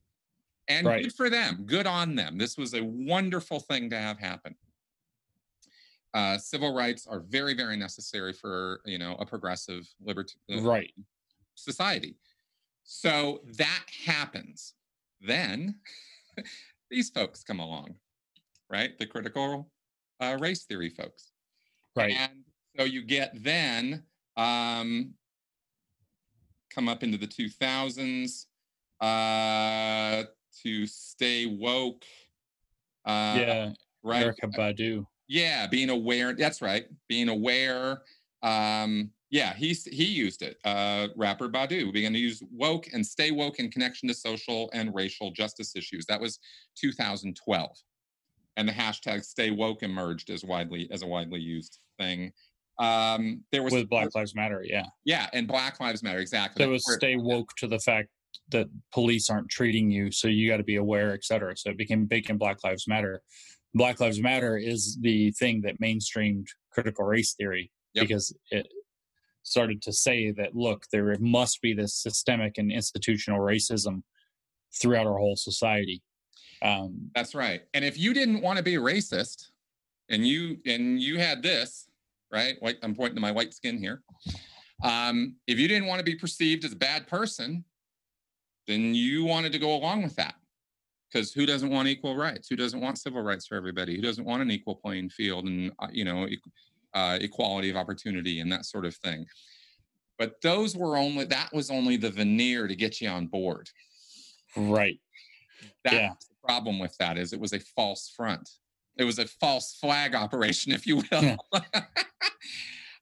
And 0.67 0.87
right. 0.87 1.03
good 1.03 1.13
for 1.13 1.29
them, 1.29 1.63
good 1.65 1.87
on 1.87 2.15
them. 2.15 2.37
This 2.37 2.57
was 2.57 2.73
a 2.73 2.83
wonderful 2.83 3.59
thing 3.59 3.89
to 3.89 3.97
have 3.97 4.19
happen. 4.19 4.55
Uh, 6.13 6.37
civil 6.37 6.73
rights 6.75 7.07
are 7.07 7.21
very, 7.27 7.55
very 7.55 7.75
necessary 7.75 8.33
for 8.33 8.81
you 8.85 8.97
know 8.97 9.15
a 9.19 9.25
progressive 9.25 9.87
liberty 10.01 10.35
uh, 10.53 10.61
right 10.61 10.93
society. 11.55 12.15
So 12.83 13.41
that 13.57 13.85
happens. 14.05 14.73
Then 15.21 15.75
these 16.91 17.09
folks 17.09 17.43
come 17.43 17.59
along 17.59 17.95
right? 18.73 18.97
The 18.97 19.05
critical 19.05 19.69
uh, 20.19 20.37
race 20.39 20.65
theory 20.65 20.89
folks. 20.89 21.31
Right. 21.95 22.15
And 22.17 22.43
so 22.77 22.83
you 22.85 23.03
get 23.03 23.31
then 23.35 24.03
um, 24.35 25.13
come 26.73 26.89
up 26.89 27.03
into 27.03 27.17
the 27.17 27.27
2000s 27.27 28.45
uh, 28.99 30.23
to 30.63 30.87
stay 30.87 31.45
woke. 31.45 32.03
Uh, 33.05 33.37
yeah. 33.39 33.69
Right. 34.01 34.25
Erykah 34.25 34.55
Badu. 34.57 35.05
Yeah, 35.33 35.65
being 35.65 35.89
aware. 35.89 36.33
That's 36.33 36.61
right. 36.61 36.85
Being 37.09 37.27
aware. 37.27 38.03
Um, 38.43 39.09
yeah, 39.31 39.55
he 39.55 39.73
he 39.73 40.05
used 40.05 40.43
it. 40.43 40.57
Uh, 40.63 41.07
rapper 41.15 41.49
Badu 41.49 41.91
began 41.91 42.13
to 42.13 42.19
use 42.19 42.43
woke 42.51 42.87
and 42.93 43.03
stay 43.03 43.31
woke 43.31 43.57
in 43.59 43.71
connection 43.71 44.07
to 44.09 44.13
social 44.13 44.69
and 44.73 44.93
racial 44.93 45.31
justice 45.31 45.75
issues. 45.75 46.05
That 46.05 46.21
was 46.21 46.37
2012 46.79 47.71
and 48.57 48.67
the 48.67 48.71
hashtag 48.71 49.23
stay 49.23 49.49
woke 49.49 49.81
emerged 49.81 50.29
as 50.29 50.45
widely 50.45 50.87
as 50.91 51.01
a 51.01 51.07
widely 51.07 51.39
used 51.39 51.79
thing 51.99 52.31
um 52.79 53.43
there 53.51 53.63
was 53.63 53.73
with 53.73 53.89
black 53.89 54.13
lives 54.15 54.35
matter 54.35 54.63
yeah 54.63 54.85
yeah 55.05 55.27
and 55.33 55.47
black 55.47 55.79
lives 55.79 56.01
matter 56.01 56.19
exactly 56.19 56.63
there 56.63 56.71
was 56.71 56.83
stay 56.93 57.15
woke 57.15 57.49
to 57.55 57.67
the 57.67 57.79
fact 57.79 58.09
that 58.49 58.67
police 58.91 59.29
aren't 59.29 59.49
treating 59.49 59.91
you 59.91 60.11
so 60.11 60.27
you 60.27 60.49
got 60.49 60.57
to 60.57 60.63
be 60.63 60.77
aware 60.77 61.13
et 61.13 61.23
cetera 61.23 61.55
so 61.55 61.69
it 61.69 61.77
became 61.77 62.05
big 62.05 62.29
in 62.29 62.37
black 62.37 62.63
lives 62.63 62.87
matter 62.87 63.21
black 63.73 63.99
lives 63.99 64.21
matter 64.21 64.57
is 64.57 64.97
the 65.01 65.31
thing 65.31 65.61
that 65.61 65.79
mainstreamed 65.81 66.47
critical 66.71 67.05
race 67.05 67.33
theory 67.33 67.71
yep. 67.93 68.07
because 68.07 68.35
it 68.51 68.67
started 69.43 69.81
to 69.81 69.91
say 69.91 70.31
that 70.31 70.55
look 70.55 70.85
there 70.91 71.15
must 71.19 71.61
be 71.61 71.73
this 71.73 71.95
systemic 71.95 72.57
and 72.57 72.71
institutional 72.71 73.39
racism 73.39 74.01
throughout 74.79 75.05
our 75.05 75.17
whole 75.17 75.35
society 75.35 76.01
um, 76.63 77.11
That's 77.13 77.35
right. 77.35 77.61
And 77.73 77.83
if 77.83 77.97
you 77.99 78.13
didn't 78.13 78.41
want 78.41 78.57
to 78.57 78.63
be 78.63 78.75
a 78.75 78.79
racist, 78.79 79.51
and 80.09 80.25
you 80.25 80.57
and 80.65 81.01
you 81.01 81.19
had 81.19 81.43
this, 81.43 81.87
right? 82.31 82.55
White, 82.59 82.77
I'm 82.81 82.95
pointing 82.95 83.15
to 83.15 83.21
my 83.21 83.31
white 83.31 83.53
skin 83.53 83.77
here. 83.77 84.01
Um, 84.83 85.35
if 85.47 85.59
you 85.59 85.67
didn't 85.67 85.87
want 85.87 85.99
to 85.99 86.05
be 86.05 86.15
perceived 86.15 86.65
as 86.65 86.71
a 86.71 86.77
bad 86.77 87.07
person, 87.07 87.63
then 88.67 88.95
you 88.95 89.23
wanted 89.25 89.51
to 89.51 89.59
go 89.59 89.75
along 89.75 90.03
with 90.03 90.15
that. 90.15 90.35
Because 91.13 91.31
who 91.31 91.45
doesn't 91.45 91.69
want 91.69 91.87
equal 91.87 92.15
rights? 92.15 92.47
Who 92.49 92.55
doesn't 92.55 92.81
want 92.81 92.97
civil 92.97 93.21
rights 93.21 93.45
for 93.45 93.55
everybody? 93.55 93.95
Who 93.95 94.01
doesn't 94.01 94.25
want 94.25 94.41
an 94.41 94.49
equal 94.49 94.75
playing 94.75 95.09
field 95.09 95.45
and 95.45 95.71
uh, 95.79 95.87
you 95.91 96.05
know 96.05 96.27
uh, 96.93 97.19
equality 97.21 97.69
of 97.69 97.75
opportunity 97.75 98.39
and 98.39 98.51
that 98.51 98.65
sort 98.65 98.85
of 98.85 98.95
thing? 98.95 99.25
But 100.17 100.41
those 100.41 100.75
were 100.75 100.97
only 100.97 101.25
that 101.25 101.49
was 101.53 101.69
only 101.69 101.97
the 101.97 102.09
veneer 102.09 102.67
to 102.67 102.75
get 102.75 102.99
you 103.01 103.09
on 103.09 103.27
board. 103.27 103.69
Right. 104.55 104.99
That's 105.83 105.95
yeah. 105.95 106.13
the 106.29 106.47
problem 106.47 106.79
with 106.79 106.95
that 106.97 107.17
is 107.17 107.33
it 107.33 107.39
was 107.39 107.53
a 107.53 107.59
false 107.59 108.11
front. 108.15 108.49
It 108.97 109.03
was 109.03 109.19
a 109.19 109.27
false 109.27 109.77
flag 109.79 110.15
operation, 110.15 110.71
if 110.73 110.87
you 110.87 111.03
will. 111.11 111.37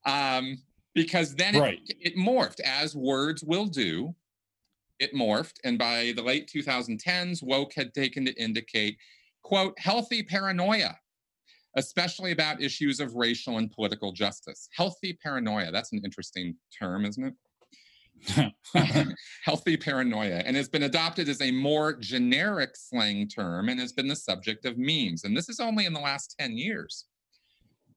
Um, 0.06 0.58
because 0.94 1.36
then 1.36 1.58
right. 1.58 1.80
it, 1.86 2.14
it 2.14 2.16
morphed 2.18 2.60
as 2.62 2.96
words 2.96 3.44
will 3.44 3.66
do. 3.66 4.16
It 5.02 5.16
morphed, 5.16 5.56
and 5.64 5.80
by 5.80 6.14
the 6.16 6.22
late 6.22 6.48
2010s, 6.48 7.42
woke 7.42 7.74
had 7.74 7.92
taken 7.92 8.24
to 8.26 8.34
indicate, 8.40 8.98
quote, 9.42 9.74
healthy 9.80 10.22
paranoia, 10.22 10.96
especially 11.76 12.32
about 12.32 12.62
issues 12.62 13.00
of 13.00 13.16
racial 13.16 13.58
and 13.58 13.72
political 13.72 14.12
justice. 14.12 14.70
Healthy 14.76 15.14
paranoia, 15.14 15.72
that's 15.72 15.92
an 15.92 16.02
interesting 16.06 16.56
term, 16.78 17.06
isn't 17.06 17.34
it? 18.28 18.54
healthy 19.44 19.76
paranoia 19.76 20.44
and 20.46 20.56
has 20.56 20.70
been 20.70 20.84
adopted 20.84 21.28
as 21.28 21.42
a 21.42 21.50
more 21.50 21.94
generic 21.94 22.76
slang 22.76 23.28
term 23.28 23.70
and 23.70 23.80
has 23.80 23.94
been 23.94 24.08
the 24.08 24.16
subject 24.16 24.66
of 24.66 24.78
memes. 24.78 25.24
And 25.24 25.36
this 25.36 25.50
is 25.50 25.60
only 25.60 25.88
in 25.88 25.94
the 25.94 26.00
last 26.00 26.36
10 26.40 26.60
years. 26.60 27.06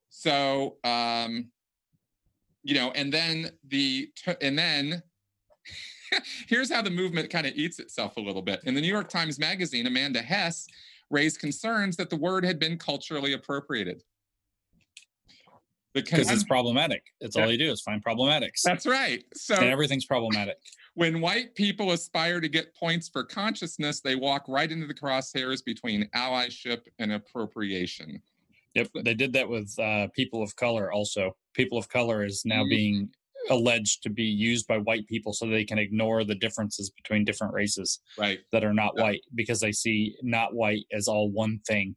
So, 0.09 0.79
um, 0.85 1.51
you 2.63 2.75
know, 2.75 2.93
and 2.93 3.13
then 3.13 3.51
the, 3.69 4.09
and 4.41 4.59
then 4.59 5.03
here's 6.49 6.73
how 6.73 6.83
the 6.83 6.91
movement 6.91 7.31
kind 7.31 7.47
of 7.47 7.55
eats 7.55 7.79
itself 7.79 8.17
a 8.17 8.21
little 8.21 8.43
bit. 8.43 8.61
In 8.65 8.75
the 8.75 8.81
New 8.81 8.93
York 8.93 9.09
Times 9.09 9.39
Magazine, 9.39 9.87
Amanda 9.87 10.21
Hess 10.21 10.67
raised 11.11 11.39
concerns 11.39 11.97
that 11.97 12.11
the 12.11 12.17
word 12.17 12.45
had 12.45 12.59
been 12.59 12.79
culturally 12.79 13.33
appropriated 13.33 14.03
because 15.95 16.31
it's 16.31 16.45
problematic. 16.45 17.05
It's 17.21 17.37
yeah. 17.37 17.45
all 17.45 17.51
you 17.51 17.57
do 17.57 17.71
is 17.71 17.81
find 17.81 18.05
problematics. 18.05 18.63
That's 18.65 18.85
right. 18.85 19.25
So 19.35 19.55
and 19.55 19.67
everything's 19.67 20.07
problematic. 20.07 20.57
When 20.97 21.21
white 21.21 21.57
people 21.57 21.91
aspire 21.91 22.41
to 22.41 22.49
get 22.49 22.73
points 22.77 23.09
for 23.09 23.25
consciousness, 23.25 24.01
they 24.01 24.15
walk 24.15 24.45
right 24.47 24.71
into 24.71 24.87
the 24.87 24.95
crosshairs 24.95 25.65
between 25.65 26.09
allyship 26.15 26.83
and 27.01 27.15
appropriation. 27.15 28.23
Yep, 28.75 28.91
they 29.03 29.15
did 29.15 29.33
that 29.33 29.49
with 29.49 29.77
uh, 29.81 30.07
people 30.15 30.41
of 30.41 30.55
color. 30.55 30.93
Also, 30.93 31.37
people 31.53 31.79
of 31.79 31.89
color 31.89 32.25
is 32.25 32.45
now 32.45 32.63
Mhm. 32.63 32.69
being 32.69 33.15
alleged 33.51 34.03
to 34.03 34.11
be 34.11 34.25
used 34.25 34.67
by 34.67 34.79
white 34.79 35.07
people 35.07 35.33
so 35.33 35.47
they 35.47 35.65
can 35.65 35.79
ignore 35.79 36.25
the 36.25 36.35
differences 36.35 36.91
between 36.91 37.25
different 37.25 37.53
races 37.53 38.01
Right. 38.19 38.41
that 38.53 38.65
are 38.65 38.73
not 38.75 38.95
Yeah. 38.97 39.03
white 39.03 39.23
because 39.35 39.61
they 39.61 39.73
see 39.73 40.17
not 40.23 40.55
white 40.55 40.87
as 40.93 41.09
all 41.09 41.31
one 41.31 41.59
thing, 41.61 41.97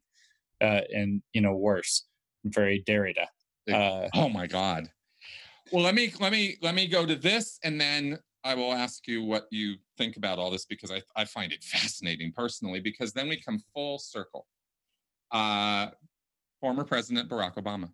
uh, 0.60 0.82
and 0.92 1.22
you 1.32 1.40
know 1.40 1.54
worse. 1.56 2.06
Very 2.44 2.82
Derrida. 2.82 3.26
Uh, 3.70 4.08
Oh 4.14 4.28
my 4.28 4.46
God. 4.46 4.90
Well, 5.72 5.82
let 5.82 5.94
me 5.94 6.12
let 6.20 6.32
me 6.32 6.56
let 6.62 6.74
me 6.74 6.86
go 6.86 7.04
to 7.04 7.14
this, 7.16 7.58
and 7.62 7.80
then 7.80 8.18
I 8.44 8.54
will 8.54 8.72
ask 8.72 9.06
you 9.06 9.22
what 9.22 9.46
you 9.50 9.76
think 9.98 10.16
about 10.16 10.38
all 10.38 10.50
this 10.50 10.64
because 10.64 10.90
I 10.90 11.02
I 11.16 11.24
find 11.24 11.52
it 11.52 11.62
fascinating 11.76 12.32
personally. 12.32 12.80
Because 12.80 13.12
then 13.12 13.28
we 13.28 13.40
come 13.40 13.58
full 13.74 13.98
circle. 13.98 14.46
Uh, 15.30 15.90
former 16.60 16.84
President 16.84 17.28
Barack 17.28 17.56
Obama, 17.56 17.92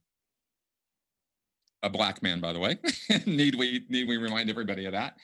a 1.84 1.90
black 1.90 2.22
man, 2.22 2.40
by 2.40 2.52
the 2.52 2.58
way. 2.58 2.78
need 3.26 3.54
we 3.54 3.84
need 3.88 4.08
we 4.08 4.16
remind 4.16 4.50
everybody 4.50 4.86
of 4.86 4.92
that? 4.92 5.16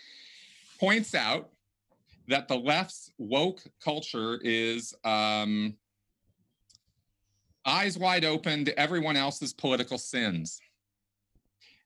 Points 0.79 1.15
out 1.15 1.51
that 2.29 2.47
the 2.47 2.57
left's 2.57 3.11
woke 3.19 3.63
culture 3.83 4.39
is 4.43 4.95
um, 5.05 5.75
eyes 7.67 7.99
wide 7.99 8.25
open 8.25 8.65
to 8.65 8.79
everyone 8.79 9.17
else's 9.17 9.53
political 9.53 9.99
sins. 9.99 10.61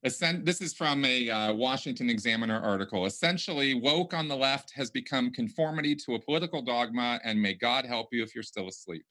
This 0.02 0.60
is 0.60 0.74
from 0.74 1.02
a 1.06 1.30
uh, 1.30 1.54
Washington 1.54 2.10
Examiner 2.10 2.60
article. 2.60 3.06
Essentially, 3.06 3.72
woke 3.72 4.12
on 4.12 4.28
the 4.28 4.36
left 4.36 4.70
has 4.74 4.90
become 4.90 5.30
conformity 5.30 5.94
to 5.96 6.14
a 6.14 6.20
political 6.20 6.60
dogma, 6.60 7.20
and 7.24 7.40
may 7.40 7.54
God 7.54 7.86
help 7.86 8.08
you 8.12 8.22
if 8.22 8.34
you're 8.34 8.44
still 8.44 8.68
asleep. 8.68 9.06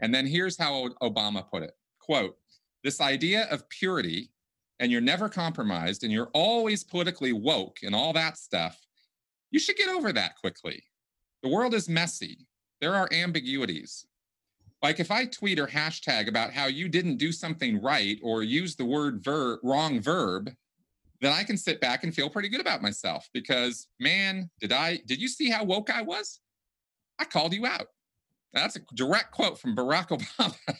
And 0.00 0.14
then 0.14 0.26
here's 0.26 0.58
how 0.58 0.90
Obama 1.00 1.48
put 1.48 1.62
it 1.62 1.72
quote, 2.04 2.36
this 2.82 3.00
idea 3.00 3.48
of 3.50 3.66
purity, 3.70 4.30
and 4.84 4.92
you're 4.92 5.00
never 5.00 5.30
compromised, 5.30 6.02
and 6.02 6.12
you're 6.12 6.28
always 6.34 6.84
politically 6.84 7.32
woke 7.32 7.78
and 7.82 7.94
all 7.94 8.12
that 8.12 8.36
stuff, 8.36 8.78
you 9.50 9.58
should 9.58 9.76
get 9.76 9.88
over 9.88 10.12
that 10.12 10.36
quickly. 10.36 10.84
The 11.42 11.48
world 11.48 11.72
is 11.72 11.88
messy. 11.88 12.46
There 12.82 12.94
are 12.94 13.08
ambiguities. 13.10 14.04
Like 14.82 15.00
if 15.00 15.10
I 15.10 15.24
tweet 15.24 15.58
or 15.58 15.66
hashtag 15.66 16.28
about 16.28 16.52
how 16.52 16.66
you 16.66 16.90
didn't 16.90 17.16
do 17.16 17.32
something 17.32 17.80
right 17.80 18.18
or 18.22 18.42
use 18.42 18.76
the 18.76 18.84
word 18.84 19.24
ver- 19.24 19.58
wrong 19.62 20.02
verb, 20.02 20.52
then 21.22 21.32
I 21.32 21.44
can 21.44 21.56
sit 21.56 21.80
back 21.80 22.04
and 22.04 22.14
feel 22.14 22.28
pretty 22.28 22.50
good 22.50 22.60
about 22.60 22.82
myself 22.82 23.26
because 23.32 23.88
man, 23.98 24.50
did 24.60 24.70
I 24.70 24.98
did 25.06 25.18
you 25.18 25.28
see 25.28 25.48
how 25.48 25.64
woke 25.64 25.88
I 25.88 26.02
was? 26.02 26.40
I 27.18 27.24
called 27.24 27.54
you 27.54 27.64
out. 27.64 27.86
That's 28.52 28.76
a 28.76 28.80
direct 28.94 29.32
quote 29.32 29.58
from 29.58 29.74
Barack 29.74 30.08
Obama. 30.38 30.76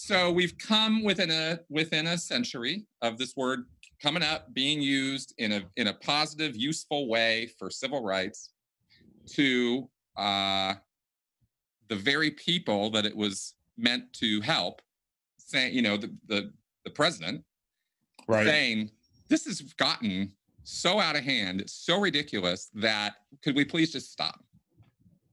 So 0.00 0.30
we've 0.32 0.56
come 0.56 1.04
within 1.04 1.30
a 1.30 1.60
within 1.68 2.06
a 2.06 2.16
century 2.16 2.86
of 3.02 3.18
this 3.18 3.36
word 3.36 3.66
coming 4.02 4.22
up 4.22 4.52
being 4.54 4.80
used 4.80 5.34
in 5.36 5.52
a 5.52 5.62
in 5.76 5.88
a 5.88 5.92
positive, 5.92 6.56
useful 6.56 7.08
way 7.08 7.50
for 7.58 7.70
civil 7.70 8.02
rights 8.02 8.50
to 9.26 9.88
uh, 10.16 10.74
the 11.88 11.96
very 11.96 12.30
people 12.30 12.90
that 12.90 13.04
it 13.04 13.14
was 13.14 13.54
meant 13.76 14.10
to 14.14 14.40
help, 14.40 14.80
saying, 15.36 15.74
you 15.74 15.82
know, 15.82 15.98
the 15.98 16.14
the, 16.26 16.50
the 16.84 16.90
president 16.90 17.44
right. 18.26 18.46
saying, 18.46 18.90
this 19.28 19.44
has 19.44 19.60
gotten 19.74 20.32
so 20.64 20.98
out 20.98 21.14
of 21.14 21.24
hand, 21.24 21.62
so 21.66 22.00
ridiculous 22.00 22.70
that 22.74 23.16
could 23.42 23.54
we 23.54 23.66
please 23.66 23.92
just 23.92 24.10
stop? 24.10 24.42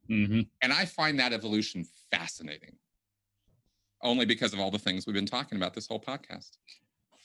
hmm 0.09 0.41
And 0.61 0.73
I 0.73 0.83
find 0.83 1.17
that 1.19 1.31
evolution 1.31 1.85
fascinating. 2.11 2.75
Only 4.03 4.25
because 4.25 4.53
of 4.53 4.59
all 4.59 4.71
the 4.71 4.79
things 4.79 5.05
we've 5.07 5.13
been 5.13 5.25
talking 5.25 5.57
about 5.57 5.73
this 5.73 5.87
whole 5.87 5.99
podcast. 6.01 6.49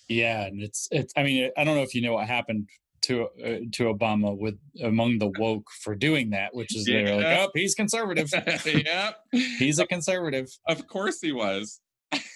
Yeah, 0.09 0.47
and 0.47 0.63
it's 0.63 0.89
it's. 0.91 1.13
I 1.17 1.23
mean, 1.23 1.51
I 1.57 1.65
don't 1.65 1.77
know 1.77 1.83
if 1.83 1.95
you 1.95 2.03
know 2.03 2.15
what 2.15 2.27
happened 2.27 2.69
to 3.03 3.25
uh, 3.45 3.49
to 3.73 3.85
Obama 3.93 4.37
with 4.37 4.59
among 4.83 5.19
the 5.19 5.31
woke 5.39 5.67
for 5.83 5.95
doing 5.95 6.31
that, 6.31 6.55
which 6.55 6.75
is 6.77 6.85
they're 6.87 7.15
like, 7.17 7.27
oh, 7.27 7.51
he's 7.55 7.75
conservative. 7.75 8.31
yep. 8.65 9.17
he's 9.33 9.79
a 9.79 9.87
conservative. 9.87 10.49
Of 10.69 10.87
course 10.87 11.21
he 11.21 11.33
was. 11.33 11.81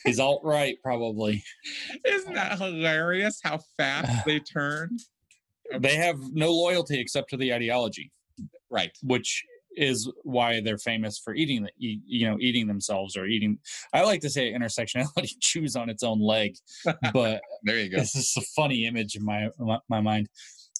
He's 0.04 0.18
alt 0.18 0.40
right, 0.44 0.76
probably. 0.82 1.42
Isn't 2.04 2.34
that 2.34 2.58
hilarious 2.58 3.40
how 3.42 3.60
fast 3.76 4.10
they 4.26 4.38
turn? 4.40 4.96
They 5.78 5.96
have 5.96 6.16
no 6.32 6.52
loyalty 6.52 7.00
except 7.00 7.30
to 7.30 7.36
the 7.36 7.52
ideology, 7.52 8.12
Right. 8.70 8.92
which 9.02 9.44
is 9.76 10.10
why 10.24 10.60
they're 10.60 10.78
famous 10.78 11.18
for 11.18 11.34
eating 11.34 11.62
the 11.64 11.70
you 11.78 12.26
know 12.28 12.36
eating 12.40 12.66
themselves 12.66 13.16
or 13.16 13.26
eating. 13.26 13.58
I 13.92 14.02
like 14.02 14.20
to 14.22 14.30
say 14.30 14.52
intersectionality 14.52 15.32
chews 15.40 15.76
on 15.76 15.88
its 15.90 16.02
own 16.02 16.20
leg, 16.20 16.56
but 17.12 17.42
There 17.62 17.78
you 17.78 17.90
go. 17.90 17.98
this 17.98 18.14
is 18.16 18.34
a 18.36 18.42
funny 18.56 18.86
image 18.86 19.16
in 19.16 19.24
my 19.24 19.48
my, 19.58 19.78
my 19.88 20.00
mind 20.00 20.28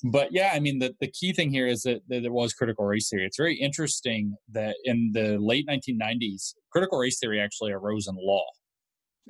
but 0.04 0.30
yeah 0.30 0.50
i 0.52 0.60
mean 0.60 0.78
the, 0.78 0.94
the 1.00 1.06
key 1.10 1.32
thing 1.32 1.50
here 1.50 1.66
is 1.66 1.82
that, 1.82 2.02
that 2.08 2.20
there 2.22 2.32
was 2.32 2.52
critical 2.52 2.84
race 2.84 3.08
theory 3.08 3.24
it's 3.24 3.38
very 3.38 3.54
interesting 3.56 4.36
that 4.52 4.76
in 4.84 5.10
the 5.14 5.38
late 5.38 5.66
1990s 5.66 6.52
critical 6.70 6.98
race 6.98 7.18
theory 7.18 7.40
actually 7.40 7.72
arose 7.72 8.06
in 8.06 8.14
law 8.18 8.44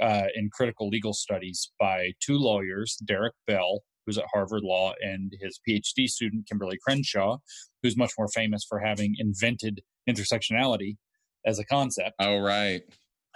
uh, 0.01 0.25
in 0.35 0.51
critical 0.53 0.89
legal 0.89 1.13
studies 1.15 1.71
by 1.79 2.11
two 2.21 2.37
lawyers 2.37 2.97
derek 3.07 3.35
bell 3.47 3.83
who's 4.07 4.19
at 4.19 4.25
harvard 4.33 4.63
law 4.63 4.93
and 5.01 5.33
his 5.41 5.61
phd 5.69 6.09
student 6.09 6.47
kimberly 6.49 6.79
crenshaw 6.83 7.37
who's 7.83 7.97
much 7.97 8.13
more 8.19 8.29
famous 8.29 8.65
for 8.69 8.79
having 8.79 9.15
invented 9.19 9.83
intersectionality 10.09 10.97
as 11.45 11.59
a 11.59 11.65
concept 11.65 12.15
Oh, 12.21 12.39
right. 12.39 12.83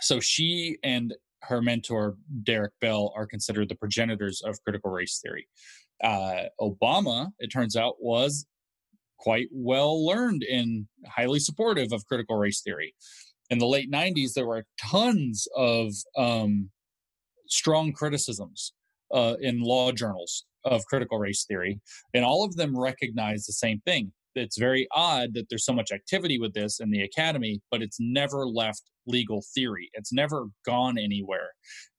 so 0.01 0.21
she 0.21 0.79
and 0.83 1.15
her 1.43 1.63
mentor 1.63 2.17
Derek 2.43 2.73
Bell 2.81 3.13
are 3.17 3.27
considered 3.27 3.69
the 3.69 3.75
progenitors 3.75 4.43
of 4.45 4.63
critical 4.63 4.91
race 4.91 5.21
theory. 5.25 5.49
Uh, 6.03 6.45
Obama, 6.61 7.29
it 7.39 7.49
turns 7.49 7.77
out, 7.77 7.95
was 8.01 8.47
quite 9.19 9.49
well 9.53 10.05
learned 10.07 10.43
and 10.43 10.87
highly 11.07 11.39
supportive 11.39 11.93
of 11.93 12.07
critical 12.07 12.37
race 12.37 12.61
theory. 12.61 12.95
In 13.51 13.59
the 13.59 13.67
late 13.67 13.91
90s, 13.91 14.35
there 14.35 14.47
were 14.47 14.65
tons 14.81 15.47
of 15.57 15.93
um, 16.17 16.71
strong 17.49 17.93
criticisms 17.93 18.73
uh, 19.13 19.37
in 19.41 19.61
law 19.61 19.93
journals 19.93 20.45
of 20.65 20.85
critical 20.87 21.19
race 21.19 21.45
theory, 21.45 21.81
and 22.15 22.25
all 22.25 22.45
of 22.45 22.57
them 22.57 22.79
recognize 22.79 23.45
the 23.45 23.53
same 23.53 23.81
thing. 23.81 24.13
It's 24.35 24.59
very 24.59 24.87
odd 24.95 25.35
that 25.35 25.47
there's 25.51 25.65
so 25.65 25.73
much 25.73 25.91
activity 25.91 26.39
with 26.39 26.55
this 26.55 26.79
in 26.79 26.91
the 26.91 27.03
academy, 27.03 27.61
but 27.71 27.83
it's 27.83 27.99
never 27.99 28.47
left 28.47 28.83
legal 29.07 29.43
theory. 29.55 29.91
It's 29.95 30.13
never 30.13 30.47
gone 30.65 30.99
anywhere. 30.99 31.49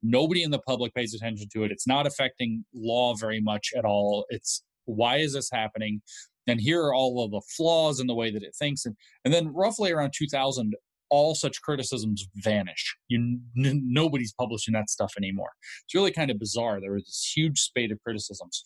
Nobody 0.01 0.43
in 0.43 0.51
the 0.51 0.59
public 0.59 0.93
pays 0.93 1.13
attention 1.13 1.47
to 1.51 1.63
it. 1.63 1.71
It's 1.71 1.88
not 1.88 2.07
affecting 2.07 2.63
law 2.73 3.15
very 3.15 3.41
much 3.41 3.71
at 3.75 3.83
all. 3.83 4.25
It's 4.29 4.63
why 4.85 5.17
is 5.17 5.33
this 5.33 5.49
happening? 5.51 6.01
And 6.47 6.59
here 6.59 6.81
are 6.83 6.93
all 6.93 7.23
of 7.23 7.31
the 7.31 7.41
flaws 7.55 7.99
in 7.99 8.07
the 8.07 8.15
way 8.15 8.31
that 8.31 8.43
it 8.43 8.55
thinks. 8.57 8.85
And, 8.85 8.95
and 9.25 9.33
then 9.33 9.53
roughly 9.53 9.91
around 9.91 10.13
2000, 10.17 10.73
all 11.11 11.35
such 11.35 11.61
criticisms 11.61 12.27
vanish. 12.35 12.95
You 13.09 13.39
n- 13.57 13.83
nobody's 13.85 14.33
publishing 14.33 14.73
that 14.73 14.89
stuff 14.89 15.13
anymore. 15.17 15.51
It's 15.85 15.93
really 15.93 16.11
kind 16.11 16.31
of 16.31 16.39
bizarre. 16.39 16.79
There 16.81 16.93
was 16.93 17.05
this 17.05 17.31
huge 17.35 17.59
spate 17.59 17.91
of 17.91 18.01
criticisms. 18.01 18.63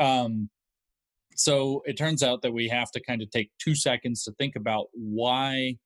Um, 0.00 0.48
so 1.36 1.82
it 1.86 1.96
turns 1.96 2.22
out 2.22 2.42
that 2.42 2.52
we 2.52 2.68
have 2.68 2.90
to 2.92 3.00
kind 3.00 3.22
of 3.22 3.30
take 3.30 3.50
two 3.62 3.74
seconds 3.74 4.24
to 4.24 4.32
think 4.32 4.56
about 4.56 4.86
why 4.92 5.76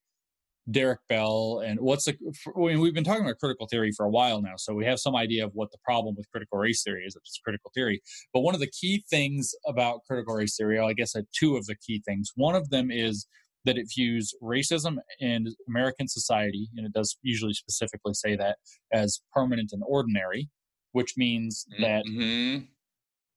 Derek 0.70 1.00
Bell 1.08 1.62
and 1.64 1.78
what's 1.80 2.04
the. 2.04 2.16
We've 2.56 2.94
been 2.94 3.04
talking 3.04 3.22
about 3.22 3.38
critical 3.38 3.68
theory 3.68 3.92
for 3.96 4.04
a 4.04 4.10
while 4.10 4.42
now, 4.42 4.54
so 4.56 4.74
we 4.74 4.84
have 4.84 4.98
some 4.98 5.14
idea 5.14 5.44
of 5.44 5.52
what 5.54 5.70
the 5.70 5.78
problem 5.84 6.16
with 6.16 6.28
critical 6.30 6.58
race 6.58 6.82
theory 6.82 7.04
is. 7.04 7.14
It's 7.14 7.40
critical 7.44 7.70
theory, 7.72 8.00
but 8.32 8.40
one 8.40 8.54
of 8.54 8.60
the 8.60 8.70
key 8.70 9.04
things 9.08 9.54
about 9.66 10.00
critical 10.08 10.34
race 10.34 10.56
theory, 10.56 10.78
I 10.78 10.92
guess, 10.92 11.14
I 11.14 11.20
had 11.20 11.26
two 11.32 11.56
of 11.56 11.66
the 11.66 11.76
key 11.76 12.02
things. 12.04 12.32
One 12.34 12.56
of 12.56 12.70
them 12.70 12.90
is 12.90 13.26
that 13.66 13.76
it 13.76 13.88
views 13.94 14.32
racism 14.42 14.96
in 15.20 15.54
American 15.68 16.08
society, 16.08 16.68
and 16.76 16.86
it 16.86 16.92
does 16.92 17.18
usually 17.22 17.52
specifically 17.52 18.14
say 18.14 18.36
that 18.36 18.58
as 18.92 19.20
permanent 19.32 19.70
and 19.72 19.82
ordinary, 19.86 20.48
which 20.92 21.14
means 21.16 21.66
that 21.80 22.04
Mhm. 22.06 22.68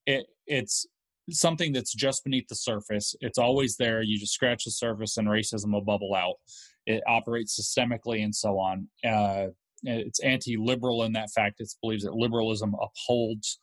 it 0.05 0.27
it's 0.47 0.85
something 1.31 1.73
that's 1.73 1.93
just 1.93 2.23
beneath 2.23 2.47
the 2.47 2.55
surface. 2.55 3.15
It's 3.21 3.37
always 3.37 3.75
there. 3.77 4.01
You 4.01 4.17
just 4.17 4.33
scratch 4.33 4.63
the 4.65 4.71
surface, 4.71 5.17
and 5.17 5.27
racism 5.27 5.73
will 5.73 5.83
bubble 5.83 6.15
out. 6.15 6.37
It 6.87 7.03
operates 7.05 7.59
systemically, 7.59 8.23
and 8.23 8.33
so 8.33 8.57
on. 8.57 8.89
Uh, 9.03 9.49
it's 9.83 10.19
anti-liberal 10.21 11.03
in 11.03 11.13
that 11.13 11.29
fact. 11.31 11.59
It 11.61 11.71
believes 11.81 12.03
that 12.03 12.15
liberalism 12.15 12.73
upholds 12.81 13.59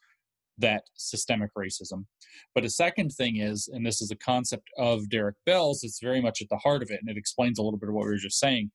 that 0.58 0.84
systemic 0.94 1.50
racism. 1.56 2.04
But 2.54 2.64
a 2.64 2.70
second 2.70 3.10
thing 3.10 3.36
is, 3.36 3.68
and 3.72 3.84
this 3.84 4.00
is 4.00 4.10
a 4.10 4.16
concept 4.16 4.68
of 4.78 5.08
Derek 5.10 5.36
Bell's, 5.44 5.84
it's 5.84 6.00
very 6.00 6.20
much 6.20 6.40
at 6.40 6.48
the 6.48 6.56
heart 6.56 6.82
of 6.82 6.90
it, 6.90 7.00
and 7.00 7.10
it 7.10 7.18
explains 7.18 7.58
a 7.58 7.62
little 7.62 7.78
bit 7.78 7.88
of 7.88 7.94
what 7.94 8.04
we 8.04 8.10
were 8.10 8.16
just 8.16 8.38
saying, 8.38 8.70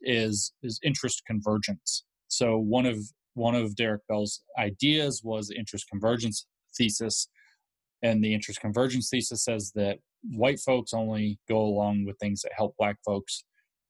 is 0.00 0.52
is 0.62 0.78
interest 0.82 1.22
convergence. 1.26 2.04
So 2.28 2.58
one 2.58 2.86
of 2.86 2.98
one 3.34 3.54
of 3.54 3.76
Derek 3.76 4.02
Bell's 4.08 4.42
ideas 4.58 5.22
was 5.24 5.50
interest 5.50 5.88
convergence 5.90 6.46
thesis. 6.76 7.28
And 8.02 8.22
the 8.22 8.34
interest 8.34 8.60
convergence 8.60 9.08
thesis 9.10 9.44
says 9.44 9.72
that 9.74 9.98
white 10.22 10.60
folks 10.60 10.92
only 10.92 11.38
go 11.48 11.60
along 11.60 12.04
with 12.04 12.18
things 12.18 12.42
that 12.42 12.52
help 12.56 12.74
black 12.78 12.96
folks 13.04 13.44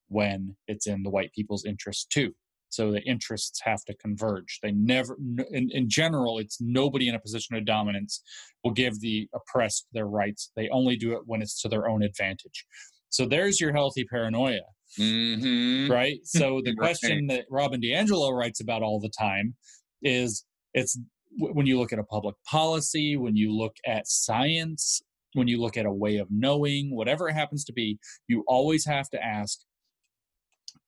when 0.08 0.56
it's 0.68 0.86
in 0.86 1.02
the 1.02 1.10
white 1.10 1.32
people's 1.32 1.64
interest 1.64 2.10
too. 2.10 2.34
So 2.74 2.90
the 2.90 3.02
interests 3.02 3.60
have 3.62 3.84
to 3.84 3.94
converge. 3.94 4.58
They 4.62 4.72
never 4.72 5.16
in, 5.50 5.70
in 5.70 5.88
general 5.88 6.38
it's 6.38 6.58
nobody 6.60 7.08
in 7.08 7.14
a 7.14 7.20
position 7.20 7.56
of 7.56 7.64
dominance 7.64 8.22
will 8.62 8.72
give 8.72 9.00
the 9.00 9.28
oppressed 9.34 9.86
their 9.92 10.06
rights. 10.06 10.50
They 10.56 10.68
only 10.70 10.96
do 10.96 11.12
it 11.12 11.22
when 11.26 11.42
it's 11.42 11.60
to 11.62 11.68
their 11.68 11.88
own 11.88 12.02
advantage. 12.02 12.66
So 13.10 13.26
there's 13.26 13.60
your 13.60 13.72
healthy 13.72 14.04
paranoia. 14.04 14.60
Mm-hmm. 14.98 15.90
right? 15.90 16.18
So 16.24 16.60
the 16.64 16.74
question 16.74 17.26
that 17.28 17.46
robin 17.50 17.80
diangelo 17.80 18.32
writes 18.32 18.60
about 18.60 18.82
all 18.82 19.00
the 19.00 19.08
time 19.08 19.56
is 20.02 20.44
it's 20.72 20.98
when 21.38 21.66
you 21.66 21.78
look 21.78 21.92
at 21.92 21.98
a 21.98 22.04
public 22.04 22.36
policy 22.48 23.16
when 23.16 23.34
you 23.34 23.52
look 23.52 23.76
at 23.86 24.06
science 24.06 25.02
when 25.32 25.48
you 25.48 25.60
look 25.60 25.76
at 25.76 25.86
a 25.86 25.92
way 25.92 26.18
of 26.18 26.28
knowing 26.30 26.94
whatever 26.94 27.28
it 27.28 27.34
happens 27.34 27.64
to 27.64 27.72
be 27.72 27.98
you 28.28 28.44
always 28.46 28.86
have 28.86 29.08
to 29.10 29.24
ask 29.24 29.58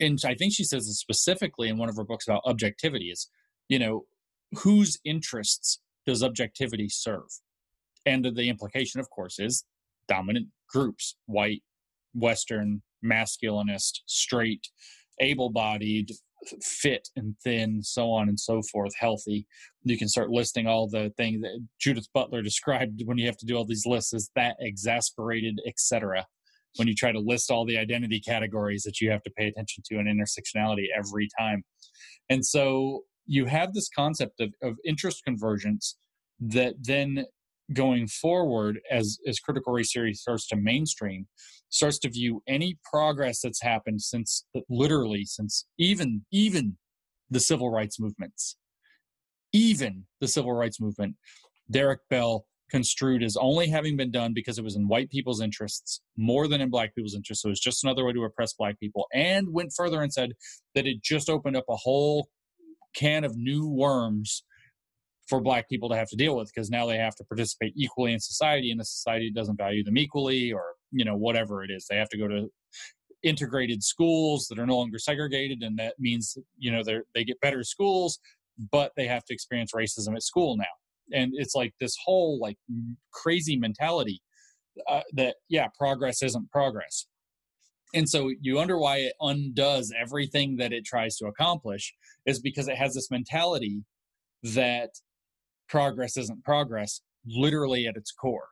and 0.01 0.19
i 0.27 0.35
think 0.35 0.53
she 0.53 0.65
says 0.65 0.87
this 0.87 0.99
specifically 0.99 1.69
in 1.69 1.79
one 1.79 1.89
of 1.89 1.97
her 1.97 2.05
books 2.05 2.27
about 2.27 2.43
objectivity 2.45 3.07
is 3.11 3.29
you 3.69 3.79
know 3.79 4.05
whose 4.53 4.99
interests 5.05 5.81
does 6.07 6.23
objectivity 6.23 6.89
serve? 6.89 7.29
And 8.05 8.25
the 8.25 8.49
implication 8.49 9.01
of 9.01 9.11
course 9.11 9.39
is 9.39 9.65
dominant 10.09 10.49
groups 10.71 11.17
white 11.27 11.63
western 12.15 12.83
masculinist 13.05 14.01
straight 14.07 14.69
able-bodied 15.21 16.13
fit 16.63 17.09
and 17.17 17.35
thin 17.43 17.83
so 17.83 18.11
on 18.11 18.29
and 18.29 18.39
so 18.39 18.63
forth 18.71 18.93
healthy. 18.99 19.47
You 19.83 19.99
can 19.99 20.09
start 20.09 20.31
listing 20.31 20.67
all 20.67 20.89
the 20.89 21.13
things 21.17 21.41
that 21.43 21.67
judith 21.81 22.07
butler 22.15 22.43
described 22.51 23.03
when 23.05 23.19
you 23.19 23.27
have 23.27 23.39
to 23.39 23.47
do 23.47 23.57
all 23.57 23.65
these 23.65 23.87
lists 23.87 24.15
as 24.15 24.31
that 24.37 24.57
exasperated 24.61 25.61
etc 25.67 26.27
when 26.77 26.89
you 26.89 26.95
try 26.95 27.13
to 27.13 27.21
list 27.21 27.51
all 27.51 27.65
the 27.65 27.79
identity 27.79 28.21
categories 28.21 28.83
that 28.83 29.01
you 29.01 29.11
have 29.11 29.23
to 29.23 29.31
pay 29.31 29.47
attention 29.49 29.83
to 29.87 29.99
and 29.99 30.09
intersectionality 30.09 30.87
every 30.97 31.29
time. 31.39 31.65
And 32.29 32.45
so 32.45 33.03
you 33.27 33.47
have 33.47 33.75
this 33.75 33.89
concept 33.89 34.41
of, 34.41 34.53
of 34.63 34.77
interest 34.85 35.23
convergence 35.25 35.97
that 36.41 36.75
then 36.81 37.25
going 37.73 38.07
forward 38.07 38.79
as 38.91 39.19
as 39.27 39.41
critical 39.41 39.73
race 39.73 39.93
theory 39.93 40.15
starts 40.15 40.47
to 40.47 40.55
mainstream 40.55 41.27
starts 41.69 41.99
to 41.99 42.09
view 42.09 42.41
any 42.47 42.79
progress 42.89 43.41
that's 43.41 43.61
happened 43.61 44.01
since 44.01 44.45
literally 44.69 45.25
since 45.25 45.67
even 45.77 46.25
even 46.31 46.77
the 47.29 47.41
civil 47.41 47.71
rights 47.71 47.99
movements 47.99 48.57
even 49.53 50.05
the 50.21 50.29
civil 50.29 50.53
rights 50.53 50.81
movement 50.81 51.17
derek 51.69 51.99
bell 52.09 52.47
construed 52.71 53.23
as 53.23 53.37
only 53.37 53.69
having 53.69 53.97
been 53.97 54.11
done 54.11 54.33
because 54.35 54.59
it 54.59 54.65
was 54.65 54.77
in 54.77 54.89
white 54.89 55.11
people's 55.11 55.41
interests 55.41 56.01
more 56.17 56.49
than 56.49 56.61
in 56.61 56.71
black 56.71 56.95
people's 56.95 57.15
interests. 57.15 57.43
So 57.43 57.49
it 57.49 57.51
was 57.51 57.61
just 57.61 57.85
another 57.85 58.05
way 58.05 58.13
to 58.13 58.25
oppress 58.25 58.53
black 58.55 58.79
people 58.81 59.07
and 59.13 59.53
went 59.53 59.73
further 59.77 60.03
and 60.03 60.13
said 60.13 60.33
that 60.75 60.87
it 60.87 61.03
just 61.03 61.31
opened 61.31 61.57
up 61.57 61.65
a 61.69 61.77
whole 61.77 62.29
can 62.95 63.25
of 63.25 63.37
new 63.37 63.69
worms 63.69 64.45
for 65.29 65.41
black 65.41 65.69
people 65.69 65.89
to 65.89 65.97
have 65.97 66.09
to 66.09 66.17
deal 66.17 66.37
with 66.37 66.51
because 66.55 66.71
now 66.71 66.87
they 66.87 66.97
have 66.97 67.15
to 67.17 67.25
participate 67.25 67.73
equally 67.77 68.13
in 68.13 68.21
society 68.21 68.71
and 68.71 68.81
the 68.81 68.85
society 68.85 69.31
doesn't 69.31 69.57
value 69.59 69.83
them 69.83 69.99
equally 69.99 70.53
or 70.53 70.63
you 70.93 71.05
know 71.05 71.17
whatever 71.17 71.63
it 71.63 71.71
is. 71.71 71.87
They 71.89 71.97
have 71.97 72.09
to 72.11 72.19
go 72.19 72.29
to 72.29 72.49
integrated 73.23 73.83
schools 73.83 74.47
that 74.49 74.59
are 74.59 74.67
no 74.67 74.77
longer 74.77 74.99
segregated 74.99 75.63
and 75.63 75.79
that 75.79 75.95
means 75.99 76.37
you 76.59 76.71
know 76.71 76.83
they 76.85 76.99
they 77.15 77.25
get 77.25 77.41
better 77.41 77.65
schools 77.65 78.19
but 78.71 78.93
they 78.97 79.07
have 79.07 79.25
to 79.25 79.35
experience 79.35 79.73
racism 79.75 80.15
at 80.15 80.23
school 80.23 80.57
now 80.57 80.65
and 81.13 81.33
it's 81.35 81.55
like 81.55 81.73
this 81.81 81.97
whole 82.05 82.39
like 82.41 82.57
crazy 83.13 83.57
mentality 83.57 84.21
uh, 84.89 85.03
that 85.13 85.37
yeah 85.49 85.69
progress 85.79 86.23
isn't 86.23 86.51
progress 86.51 87.07
and 87.95 88.09
so 88.09 88.31
you 88.41 88.57
wonder 88.57 88.79
why 88.79 88.97
it 88.99 89.13
undoes 89.21 89.93
everything 89.99 90.57
that 90.57 90.73
it 90.73 90.85
tries 90.85 91.17
to 91.17 91.27
accomplish 91.27 91.95
is 92.27 92.41
because 92.41 92.69
it 92.69 92.77
has 92.77 92.95
this 92.95 93.11
mentality 93.11 93.85
that 94.43 94.91
progress 95.69 96.17
isn't 96.17 96.43
progress 96.45 97.01
literally 97.27 97.87
at 97.87 97.97
its 97.97 98.13
core 98.13 98.49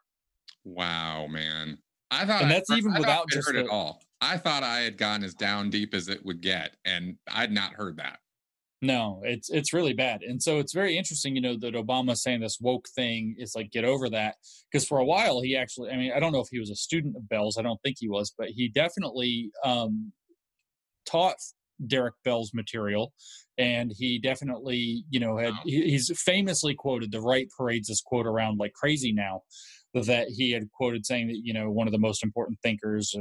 Wow, 0.67 1.27
man. 1.27 1.77
I 2.11 2.25
thought 2.25 2.43
And 2.43 2.51
I- 2.51 2.55
that's 2.55 2.71
even 2.71 2.93
I 2.93 3.01
without 3.01 3.27
I 3.31 3.35
just 3.35 3.47
heard 3.49 3.57
it 3.57 3.69
all. 3.69 4.03
I 4.23 4.39
thought 4.39 4.63
I 4.63 4.79
had 4.81 4.97
gone 4.97 5.23
as 5.23 5.35
down 5.35 5.69
deep 5.69 5.93
as 5.93 6.09
it 6.09 6.25
would 6.25 6.41
get, 6.41 6.77
and 6.87 7.19
I'd 7.31 7.53
not 7.53 7.75
heard 7.75 7.99
that. 7.99 8.21
No, 8.83 9.23
it's 9.25 9.51
it's 9.51 9.73
really 9.73 9.95
bad. 9.95 10.23
And 10.23 10.43
so 10.43 10.59
it's 10.59 10.75
very 10.75 10.99
interesting, 10.99 11.35
you 11.35 11.41
know, 11.41 11.57
that 11.59 11.75
Obama 11.75 12.17
saying 12.17 12.41
this 12.41 12.59
woke 12.61 12.87
thing 12.95 13.35
is 13.39 13.55
like 13.55 13.71
get 13.71 13.85
over 13.85 14.11
that. 14.11 14.37
Because 14.71 14.87
for 14.87 14.99
a 14.99 15.05
while 15.05 15.41
he 15.41 15.57
actually 15.57 15.91
I 15.91 15.97
mean, 15.97 16.13
I 16.15 16.21
don't 16.21 16.33
know 16.33 16.41
if 16.41 16.49
he 16.51 16.59
was 16.59 16.71
a 16.71 16.77
student 16.77 17.17
of 17.17 17.29
Bell's, 17.29 17.57
I 17.57 17.63
don't 17.63 17.81
think 17.83 17.97
he 17.99 18.09
was, 18.09 18.35
but 18.37 18.49
he 18.49 18.69
definitely 18.69 19.51
um 19.65 20.13
taught 21.07 21.37
Derek 21.87 22.15
Bell's 22.25 22.53
material 22.53 23.13
and 23.57 23.93
he 23.97 24.19
definitely, 24.19 25.05
you 25.11 25.21
know, 25.21 25.39
had 25.39 25.55
he's 25.65 26.11
famously 26.21 26.75
quoted 26.75 27.11
the 27.13 27.21
right 27.21 27.49
parades 27.57 27.89
this 27.89 28.03
quote 28.03 28.27
around 28.27 28.59
like 28.59 28.73
crazy 28.75 29.13
now 29.13 29.43
that 29.95 30.29
he 30.29 30.51
had 30.51 30.71
quoted 30.73 31.07
saying 31.07 31.29
that, 31.29 31.41
you 31.43 31.55
know, 31.55 31.71
one 31.71 31.87
of 31.87 31.93
the 31.93 31.99
most 31.99 32.25
important 32.25 32.59
thinkers 32.63 33.15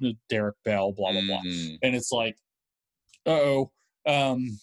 is 0.00 0.14
Derek 0.28 0.56
Bell, 0.64 0.92
blah 0.92 1.12
blah 1.12 1.22
blah 1.26 1.42
Mm, 1.44 1.78
and 1.82 1.94
it's 1.94 2.10
like 2.10 2.36
oh 3.26 3.70
um 4.06 4.58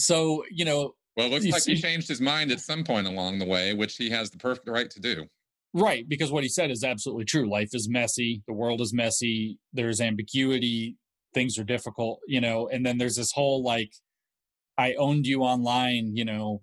so 0.00 0.44
you 0.50 0.64
know 0.64 0.94
Well, 1.16 1.26
it 1.26 1.30
looks 1.32 1.46
like 1.46 1.62
he 1.64 1.76
changed 1.80 2.08
his 2.08 2.20
mind 2.20 2.50
at 2.52 2.60
some 2.60 2.84
point 2.84 3.06
along 3.06 3.38
the 3.38 3.44
way, 3.46 3.74
which 3.74 3.96
he 3.96 4.10
has 4.10 4.30
the 4.30 4.38
perfect 4.38 4.68
right 4.68 4.90
to 4.90 5.00
do. 5.00 5.26
right 5.74 6.08
because 6.08 6.30
what 6.32 6.42
he 6.42 6.48
said 6.48 6.70
is 6.70 6.82
absolutely 6.84 7.24
true 7.24 7.48
life 7.48 7.70
is 7.74 7.88
messy 7.88 8.42
the 8.46 8.54
world 8.54 8.80
is 8.80 8.92
messy 8.94 9.58
there's 9.72 10.00
ambiguity 10.00 10.96
things 11.34 11.58
are 11.58 11.64
difficult 11.64 12.20
you 12.26 12.40
know 12.40 12.68
and 12.72 12.84
then 12.86 12.96
there's 12.98 13.16
this 13.16 13.32
whole 13.32 13.62
like 13.62 13.92
i 14.78 14.94
owned 14.94 15.26
you 15.26 15.42
online 15.42 16.16
you 16.16 16.24
know 16.24 16.62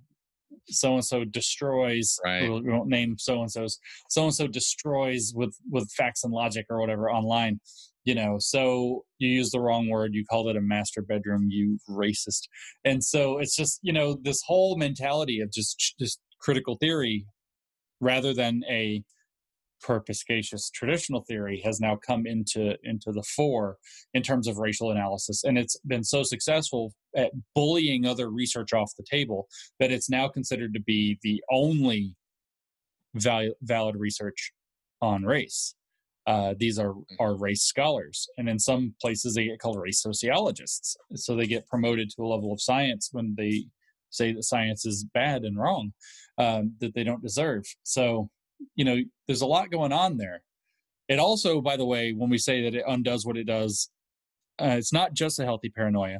so 0.68 0.96
and 0.96 1.06
so 1.06 1.24
destroys 1.24 2.18
Right. 2.26 2.50
we 2.50 2.72
won't 2.72 2.88
name 2.90 3.16
so 3.20 3.42
and 3.42 3.52
so's 3.52 3.78
so 4.10 4.24
and 4.24 4.34
so 4.34 4.48
destroys 4.48 5.34
with 5.36 5.56
with 5.70 5.88
facts 5.92 6.24
and 6.24 6.34
logic 6.34 6.66
or 6.72 6.80
whatever 6.80 7.12
online 7.12 7.60
you 8.06 8.16
know 8.16 8.38
so 8.40 9.04
you 9.20 9.30
use 9.30 9.52
the 9.52 9.60
wrong 9.60 9.90
word 9.90 10.14
you 10.14 10.24
called 10.30 10.48
it 10.48 10.56
a 10.56 10.62
master 10.62 11.02
bedroom 11.02 11.48
you 11.50 11.78
racist. 11.90 12.48
And 12.84 13.04
so 13.04 13.40
it's 13.40 13.56
just 13.56 13.80
you 13.82 13.94
know 13.94 14.18
this 14.22 14.42
whole 14.46 14.78
mentality 14.78 15.40
of 15.42 15.52
just 15.52 15.96
just 16.00 16.20
critical 16.40 16.78
theory 16.78 17.26
rather 18.00 18.34
than 18.34 18.62
a 18.70 19.04
perspicacious 19.82 20.70
traditional 20.72 21.24
theory 21.28 21.62
has 21.64 21.80
now 21.80 21.96
come 21.96 22.26
into 22.26 22.76
into 22.84 23.12
the 23.12 23.24
fore 23.24 23.78
in 24.14 24.24
terms 24.24 24.48
of 24.48 24.58
racial 24.58 24.92
analysis. 24.92 25.44
And 25.44 25.58
it's 25.58 25.78
been 25.86 26.04
so 26.04 26.24
successful 26.24 26.94
at 27.16 27.32
bullying 27.54 28.06
other 28.06 28.30
research 28.30 28.74
off 28.74 28.92
the 28.98 29.06
table 29.10 29.48
that 29.80 29.92
it's 29.92 30.10
now 30.10 30.28
considered 30.28 30.74
to 30.74 30.82
be 30.82 31.20
the 31.22 31.44
only 31.52 32.16
valid 33.14 33.96
research 33.96 34.52
on 35.02 35.24
race 35.24 35.76
uh, 36.28 36.56
these 36.58 36.80
are 36.80 36.94
are 37.20 37.38
race 37.38 37.64
scholars. 37.64 38.28
And 38.38 38.50
in 38.50 38.60
some 38.60 38.96
places 39.02 39.36
they 39.36 39.46
get 39.46 39.60
called 39.60 39.80
race 39.80 40.02
sociologists. 40.02 40.98
So 41.16 41.36
they 41.36 41.48
get 41.48 41.68
promoted 41.68 42.10
to 42.12 42.24
a 42.24 42.28
level 42.28 42.52
of 42.52 42.62
science 42.62 43.10
when 43.12 43.36
they 43.38 43.66
say 44.10 44.32
that 44.34 44.44
science 44.44 44.86
is 44.86 45.06
bad 45.14 45.44
and 45.44 45.58
wrong 45.58 45.94
um, 46.38 46.74
that 46.80 46.96
they 46.96 47.04
don't 47.04 47.22
deserve. 47.22 47.64
So 47.84 48.30
you 48.76 48.86
know 48.86 48.98
there's 49.28 49.42
a 49.42 49.48
lot 49.48 49.72
going 49.72 49.94
on 49.94 50.18
there. 50.18 50.42
It 51.08 51.20
also 51.20 51.62
by 51.62 51.78
the 51.78 51.86
way 51.86 52.14
when 52.14 52.30
we 52.30 52.38
say 52.38 52.64
that 52.64 52.76
it 52.76 52.86
undoes 52.88 53.26
what 53.26 53.38
it 53.38 53.46
does 53.46 53.90
uh, 54.62 54.76
it's 54.78 54.94
not 54.94 55.14
just 55.14 55.40
a 55.40 55.44
healthy 55.44 55.70
paranoia. 55.70 56.20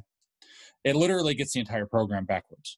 It 0.84 0.96
literally 0.96 1.36
gets 1.36 1.54
the 1.54 1.62
entire 1.62 1.86
program 1.86 2.26
backwards 2.26 2.78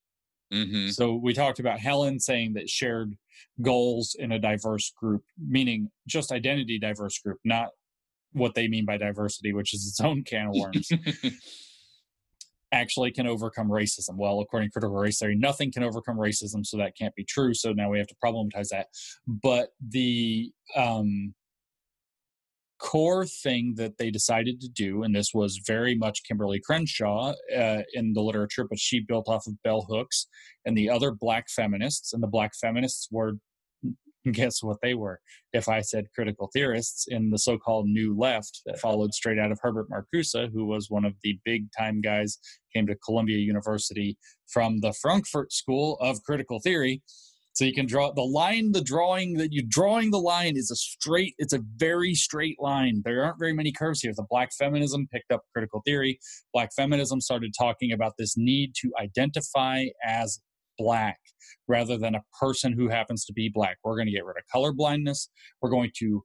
hmm 0.52 0.88
so 0.90 1.14
we 1.14 1.34
talked 1.34 1.60
about 1.60 1.80
helen 1.80 2.20
saying 2.20 2.54
that 2.54 2.70
shared 2.70 3.16
goals 3.62 4.16
in 4.18 4.32
a 4.32 4.40
diverse 4.40 4.92
group 5.00 5.24
meaning 5.38 5.90
just 6.08 6.32
identity 6.32 6.80
diverse 6.80 7.20
group 7.20 7.38
not 7.44 7.70
what 8.34 8.56
they 8.56 8.68
mean 8.68 8.86
by 8.86 8.98
diversity 8.98 9.54
which 9.54 9.74
is 9.74 9.88
its 9.88 10.00
own 10.00 10.24
can 10.24 10.48
of 10.48 10.56
worms 10.56 10.90
actually 12.72 13.12
can 13.12 13.28
overcome 13.28 13.70
racism. 13.70 14.16
Well, 14.18 14.40
according 14.40 14.70
to 14.70 14.74
critical 14.74 14.96
race 14.96 15.20
theory, 15.20 15.36
nothing 15.36 15.72
can 15.72 15.84
overcome 15.84 16.18
racism, 16.18 16.66
so 16.66 16.78
that 16.78 16.98
can't 16.98 17.16
be 17.16 17.24
true. 17.24 17.54
So 17.54 17.72
now 17.72 17.90
we 17.90 17.98
have 17.98 18.08
to 18.08 18.16
problematize 18.24 18.70
that. 18.70 18.88
But 19.28 19.70
the 19.88 20.52
um, 20.76 21.34
core 22.80 23.26
thing 23.26 23.74
that 23.78 23.98
they 23.98 24.12
decided 24.12 24.62
to 24.62 24.70
do, 24.70 25.04
and 25.04 25.16
this 25.16 25.34
was 25.34 25.62
very 25.66 25.96
much 25.96 26.24
Kimberly 26.28 26.60
Crenshaw 26.60 27.34
uh, 27.56 27.82
in 27.94 28.14
the 28.14 28.22
literature, 28.22 28.66
but 28.70 28.80
she 28.80 29.00
built 29.00 29.28
off 29.28 29.48
of 29.48 29.62
Bell 29.64 29.86
Hooks 29.90 30.28
and 30.66 30.78
the 30.78 30.90
other 30.90 31.12
black 31.12 31.50
feminists, 31.50 32.14
and 32.14 32.22
the 32.22 32.28
black 32.28 32.52
feminists 32.60 33.08
were. 33.12 33.34
Guess 34.32 34.62
what 34.62 34.80
they 34.82 34.94
were? 34.94 35.22
If 35.54 35.70
I 35.70 35.80
said 35.80 36.08
critical 36.14 36.50
theorists 36.52 37.06
in 37.08 37.30
the 37.30 37.38
so 37.38 37.58
called 37.58 37.88
New 37.88 38.18
Left 38.18 38.62
that 38.66 38.78
followed 38.78 39.14
straight 39.14 39.40
out 39.40 39.54
of 39.54 39.60
Herbert 39.62 39.88
Marcuse, 39.90 40.52
who 40.52 40.66
was 40.66 40.90
one 40.90 41.06
of 41.06 41.14
the 41.24 41.40
big 41.46 41.68
time 41.78 42.02
guys 42.02 42.38
came 42.76 42.88
to 42.88 42.96
Columbia 42.96 43.38
University 43.38 44.18
from 44.48 44.82
the 44.82 44.92
Frankfurt 44.92 45.54
School 45.54 45.98
of 46.02 46.22
Critical 46.24 46.60
Theory. 46.60 47.02
So 47.58 47.66
you 47.66 47.74
can 47.74 47.88
draw 47.88 48.12
the 48.12 48.22
line, 48.22 48.74
the 48.74 48.84
drawing 48.84 49.34
that 49.38 49.52
you're 49.52 49.66
drawing 49.68 50.12
the 50.12 50.20
line 50.20 50.56
is 50.56 50.70
a 50.70 50.76
straight, 50.76 51.34
it's 51.40 51.54
a 51.54 51.64
very 51.78 52.14
straight 52.14 52.58
line. 52.60 53.02
There 53.04 53.24
aren't 53.24 53.40
very 53.40 53.54
many 53.54 53.72
curves 53.72 54.00
here. 54.00 54.14
The 54.16 54.28
black 54.30 54.54
feminism 54.54 55.08
picked 55.12 55.32
up 55.32 55.42
critical 55.54 55.82
theory. 55.84 56.20
Black 56.54 56.70
feminism 56.76 57.20
started 57.20 57.56
talking 57.58 57.92
about 57.92 58.14
this 58.20 58.36
need 58.38 58.74
to 58.82 58.92
identify 59.02 59.86
as 60.06 60.40
black 60.78 61.18
rather 61.68 61.98
than 61.98 62.14
a 62.14 62.22
person 62.40 62.74
who 62.74 62.90
happens 62.90 63.26
to 63.26 63.34
be 63.34 63.50
black. 63.52 63.78
We're 63.84 63.96
going 63.96 64.06
to 64.06 64.14
get 64.14 64.24
rid 64.24 64.38
of 64.38 64.44
color 64.52 64.72
blindness. 64.72 65.28
We're 65.60 65.72
going 65.72 65.90
to 65.98 66.22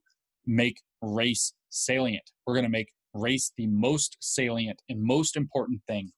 make 0.47 0.83
race 1.01 1.55
salient. 1.71 2.31
We're 2.47 2.57
going 2.57 2.67
to 2.67 2.71
make 2.71 2.93
race 3.15 3.53
the 3.57 3.69
most 3.69 4.19
salient 4.21 4.83
and 4.91 5.03
most 5.03 5.35
important 5.39 5.81
thing. 5.89 6.11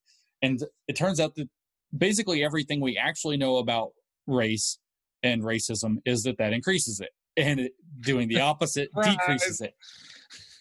And 0.43 0.59
it 0.89 0.97
turns 0.97 1.21
out 1.21 1.37
that 1.37 1.49
basically 1.97 2.43
everything 2.43 2.81
we 2.81 2.99
actually 2.99 3.37
know 3.37 3.59
about 3.59 3.91
race 4.27 4.81
and 5.25 5.43
racism 5.43 5.97
is 6.05 6.23
that 6.23 6.39
that 6.39 6.53
increases 6.53 7.01
it 7.01 7.11
and 7.37 7.59
it, 7.59 7.73
doing 8.01 8.29
the 8.29 8.41
opposite 8.53 8.91
decreases 9.03 9.61
it. 9.61 9.75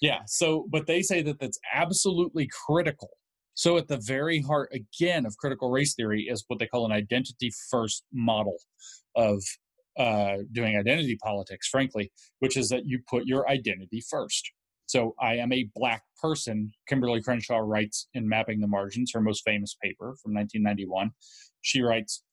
Yeah. 0.02 0.20
So, 0.26 0.66
but 0.72 0.88
they 0.88 1.02
say 1.04 1.22
that 1.22 1.40
that's 1.40 1.60
absolutely 1.74 2.50
critical. 2.66 3.12
So, 3.54 3.78
at 3.78 3.88
the 3.88 3.98
very 3.98 4.42
heart, 4.42 4.74
again, 4.74 5.28
of 5.28 5.38
critical 5.38 5.70
race 5.70 5.94
theory 5.94 6.24
is 6.24 6.44
what 6.48 6.58
they 6.58 6.66
call 6.66 6.86
an 6.86 6.92
identity 6.92 7.52
first 7.70 8.04
model 8.12 8.58
of 9.16 9.44
uh, 9.98 10.38
doing 10.52 10.76
identity 10.76 11.18
politics, 11.22 11.68
frankly, 11.68 12.12
which 12.40 12.58
is 12.58 12.70
that 12.70 12.88
you 12.88 13.00
put 13.08 13.26
your 13.26 13.48
identity 13.48 14.02
first. 14.10 14.50
So 14.88 15.16
I 15.20 15.36
am 15.36 15.54
a 15.54 15.70
black 15.76 16.04
person, 16.22 16.72
Kimberly 16.88 17.22
Crenshaw 17.22 17.60
writes 17.60 18.08
in 18.14 18.28
Mapping 18.28 18.60
the 18.60 18.68
Margins, 18.68 19.12
her 19.14 19.22
most 19.22 19.44
famous 19.46 19.76
paper 19.82 20.16
from 20.22 20.34
1991. 20.34 21.12
She 21.62 21.82
writes, 21.82 22.24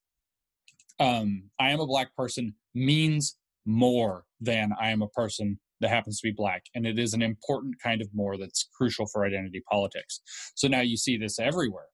um, 1.01 1.45
I 1.59 1.71
am 1.71 1.81
a 1.81 1.87
black 1.87 2.15
person 2.15 2.55
means 2.75 3.37
more 3.67 4.25
than 4.41 4.71
I 4.81 4.91
am 4.91 5.03
a 5.03 5.09
person 5.09 5.59
that 5.81 5.91
happens 5.91 6.21
to 6.21 6.29
be 6.29 6.35
black. 6.37 6.65
And 6.75 6.87
it 6.87 6.99
is 6.99 7.15
an 7.15 7.23
important 7.23 7.77
kind 7.83 8.03
of 8.03 8.09
more 8.15 8.37
that's 8.37 8.69
crucial 8.77 9.07
for 9.07 9.25
identity 9.25 9.63
politics. 9.71 10.21
So 10.55 10.69
now 10.69 10.83
you 10.83 10.97
see 10.97 11.17
this 11.17 11.39
everywhere. 11.39 11.87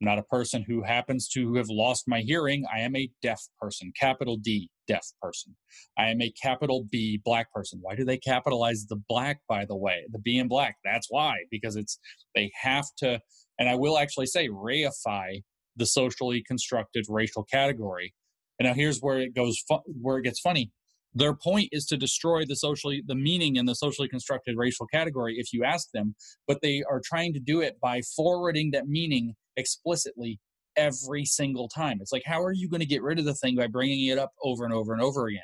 I'm 0.00 0.06
not 0.06 0.18
a 0.18 0.24
person 0.24 0.64
who 0.66 0.82
happens 0.82 1.28
to 1.30 1.54
have 1.54 1.70
lost 1.70 2.04
my 2.06 2.20
hearing. 2.20 2.64
I 2.72 2.80
am 2.80 2.94
a 2.96 3.08
deaf 3.22 3.40
person, 3.58 3.92
capital 3.98 4.36
D, 4.36 4.68
deaf 4.86 5.06
person. 5.22 5.56
I 5.96 6.10
am 6.10 6.20
a 6.20 6.32
capital 6.42 6.86
B, 6.90 7.20
black 7.24 7.50
person. 7.52 7.78
Why 7.80 7.94
do 7.94 8.04
they 8.04 8.18
capitalize 8.18 8.86
the 8.86 9.00
black, 9.08 9.38
by 9.48 9.64
the 9.64 9.76
way? 9.76 10.04
The 10.10 10.18
B 10.18 10.36
in 10.36 10.48
black. 10.48 10.76
That's 10.84 11.06
why, 11.08 11.36
because 11.50 11.76
it's, 11.76 11.98
they 12.34 12.50
have 12.60 12.86
to, 12.98 13.20
and 13.58 13.68
I 13.68 13.76
will 13.76 13.96
actually 13.96 14.26
say, 14.26 14.48
reify 14.48 15.42
the 15.76 15.86
socially 15.86 16.42
constructed 16.46 17.06
racial 17.08 17.44
category. 17.44 18.12
And 18.58 18.68
now 18.68 18.74
here's 18.74 19.00
where 19.00 19.18
it 19.18 19.34
goes, 19.34 19.62
fu- 19.68 19.82
where 20.00 20.18
it 20.18 20.22
gets 20.22 20.40
funny. 20.40 20.70
Their 21.14 21.34
point 21.34 21.68
is 21.70 21.86
to 21.86 21.96
destroy 21.96 22.44
the 22.44 22.56
socially, 22.56 23.02
the 23.06 23.14
meaning 23.14 23.56
in 23.56 23.66
the 23.66 23.74
socially 23.74 24.08
constructed 24.08 24.56
racial 24.56 24.86
category 24.86 25.36
if 25.38 25.52
you 25.52 25.62
ask 25.64 25.88
them, 25.92 26.16
but 26.48 26.58
they 26.60 26.82
are 26.90 27.00
trying 27.04 27.32
to 27.34 27.40
do 27.40 27.60
it 27.60 27.78
by 27.80 28.00
forwarding 28.16 28.72
that 28.72 28.88
meaning 28.88 29.34
explicitly 29.56 30.40
every 30.76 31.24
single 31.24 31.68
time. 31.68 31.98
It's 32.00 32.12
like, 32.12 32.24
how 32.26 32.42
are 32.42 32.52
you 32.52 32.68
going 32.68 32.80
to 32.80 32.86
get 32.86 33.02
rid 33.02 33.20
of 33.20 33.24
the 33.24 33.34
thing 33.34 33.54
by 33.54 33.68
bringing 33.68 34.06
it 34.08 34.18
up 34.18 34.32
over 34.42 34.64
and 34.64 34.74
over 34.74 34.92
and 34.92 35.00
over 35.00 35.28
again? 35.28 35.42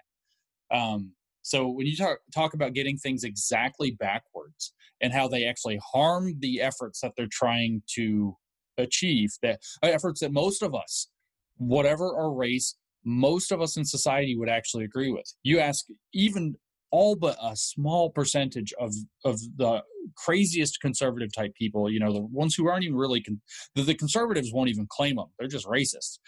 Um, 0.73 1.13
so 1.43 1.69
when 1.69 1.87
you 1.87 1.97
talk 1.97 2.19
talk 2.35 2.55
about 2.55 2.75
getting 2.75 2.97
things 2.97 3.25
exactly 3.25 3.93
backwards 3.93 4.73
and 5.01 5.13
how 5.13 5.29
they 5.29 5.45
actually 5.45 5.81
harm 5.93 6.35
the 6.41 6.61
efforts 6.61 7.01
that 7.01 7.13
they're 7.17 7.27
trying 7.31 7.83
to 7.95 8.37
achieve, 8.77 9.31
that 9.43 9.61
uh, 9.83 9.87
efforts 9.87 10.21
that 10.21 10.33
most 10.33 10.63
of 10.63 10.75
us, 10.75 11.09
whatever 11.57 12.15
our 12.17 12.33
race, 12.33 12.77
most 13.05 13.53
of 13.53 13.61
us 13.61 13.77
in 13.77 13.85
society 13.85 14.37
would 14.37 14.49
actually 14.49 14.85
agree 14.85 15.11
with. 15.11 15.33
You 15.43 15.59
ask 15.61 15.87
even 16.13 16.57
all 16.91 17.17
but 17.17 17.37
a 17.43 17.57
small 17.57 18.11
percentage 18.11 18.73
of 18.79 18.93
of 19.25 19.39
the 19.57 19.83
craziest 20.17 20.81
conservative 20.81 21.33
type 21.33 21.55
people 21.55 21.91
you 21.91 22.01
know 22.01 22.13
the 22.13 22.21
ones 22.21 22.55
who 22.55 22.69
aren't 22.69 22.85
even 22.85 22.97
really 22.97 23.23
con- 23.23 23.41
the, 23.75 23.83
the 23.83 23.95
conservatives 23.95 24.51
won't 24.53 24.69
even 24.69 24.87
claim 24.91 25.17
them 25.17 25.27
they're 25.39 25.49
just 25.49 25.67
racist. 25.67 26.19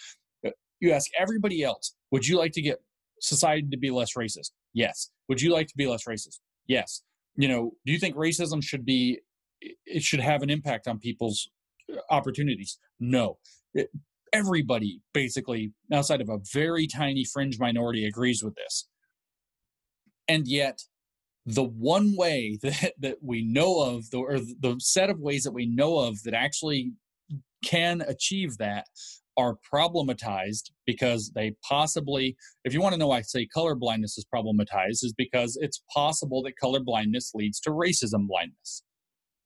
Uh, 0.47 0.51
you 0.81 0.93
ask 0.93 1.11
everybody 1.19 1.63
else 1.63 1.95
would 2.11 2.27
you 2.27 2.39
like 2.39 2.53
to 2.53 2.63
get 2.63 2.79
society 3.21 3.67
to 3.71 3.79
be 3.79 3.91
less 3.91 4.15
racist? 4.19 4.51
Yes. 4.75 5.11
Would 5.29 5.41
you 5.41 5.53
like 5.53 5.69
to 5.69 5.75
be 5.77 5.87
less 5.87 6.05
racist? 6.09 6.41
Yes. 6.67 7.03
You 7.37 7.49
know 7.49 7.73
do 7.85 7.93
you 7.93 7.99
think 7.99 8.17
racism 8.17 8.63
should 8.63 8.85
be 8.85 9.21
it 9.61 10.03
should 10.03 10.21
have 10.21 10.43
an 10.43 10.51
impact 10.51 10.87
on 10.87 10.99
people's 10.99 11.51
uh, 11.93 11.99
opportunities? 12.11 12.79
No 13.01 13.39
everybody 14.33 15.01
basically 15.13 15.73
outside 15.93 16.21
of 16.21 16.29
a 16.29 16.39
very 16.53 16.87
tiny 16.87 17.25
fringe 17.25 17.59
minority 17.59 18.07
agrees 18.07 18.43
with 18.43 18.55
this. 18.55 18.89
And 20.29 20.47
yet 20.47 20.81
the 21.45 21.65
one 21.65 22.17
way 22.17 22.59
that, 22.63 22.93
that 23.01 23.17
we 23.23 23.45
know 23.45 23.83
of 23.83 24.11
the, 24.11 24.19
or 24.19 24.39
the 24.39 24.77
set 24.79 25.11
of 25.11 25.21
ways 25.21 25.45
that 25.45 25.53
we 25.53 25.67
know 25.67 25.99
of 25.99 26.23
that 26.25 26.35
actually 26.35 26.93
can 27.65 28.01
achieve 28.03 28.59
that 28.59 28.87
are 29.37 29.57
problematized 29.73 30.71
because 30.85 31.33
they 31.35 31.55
possibly 31.67 32.37
if 32.65 32.75
you 32.75 32.83
want 32.83 32.93
to 32.93 32.99
know 32.99 33.07
why 33.07 33.19
i 33.19 33.23
say 33.23 33.47
color 33.47 33.75
blindness 33.75 34.19
is 34.19 34.27
problematized 34.35 35.03
is 35.03 35.15
because 35.17 35.57
it's 35.61 35.83
possible 35.93 36.43
that 36.43 36.57
color 36.59 36.81
blindness 36.81 37.31
leads 37.35 37.59
to 37.59 37.71
racism 37.71 38.27
blindness 38.29 38.83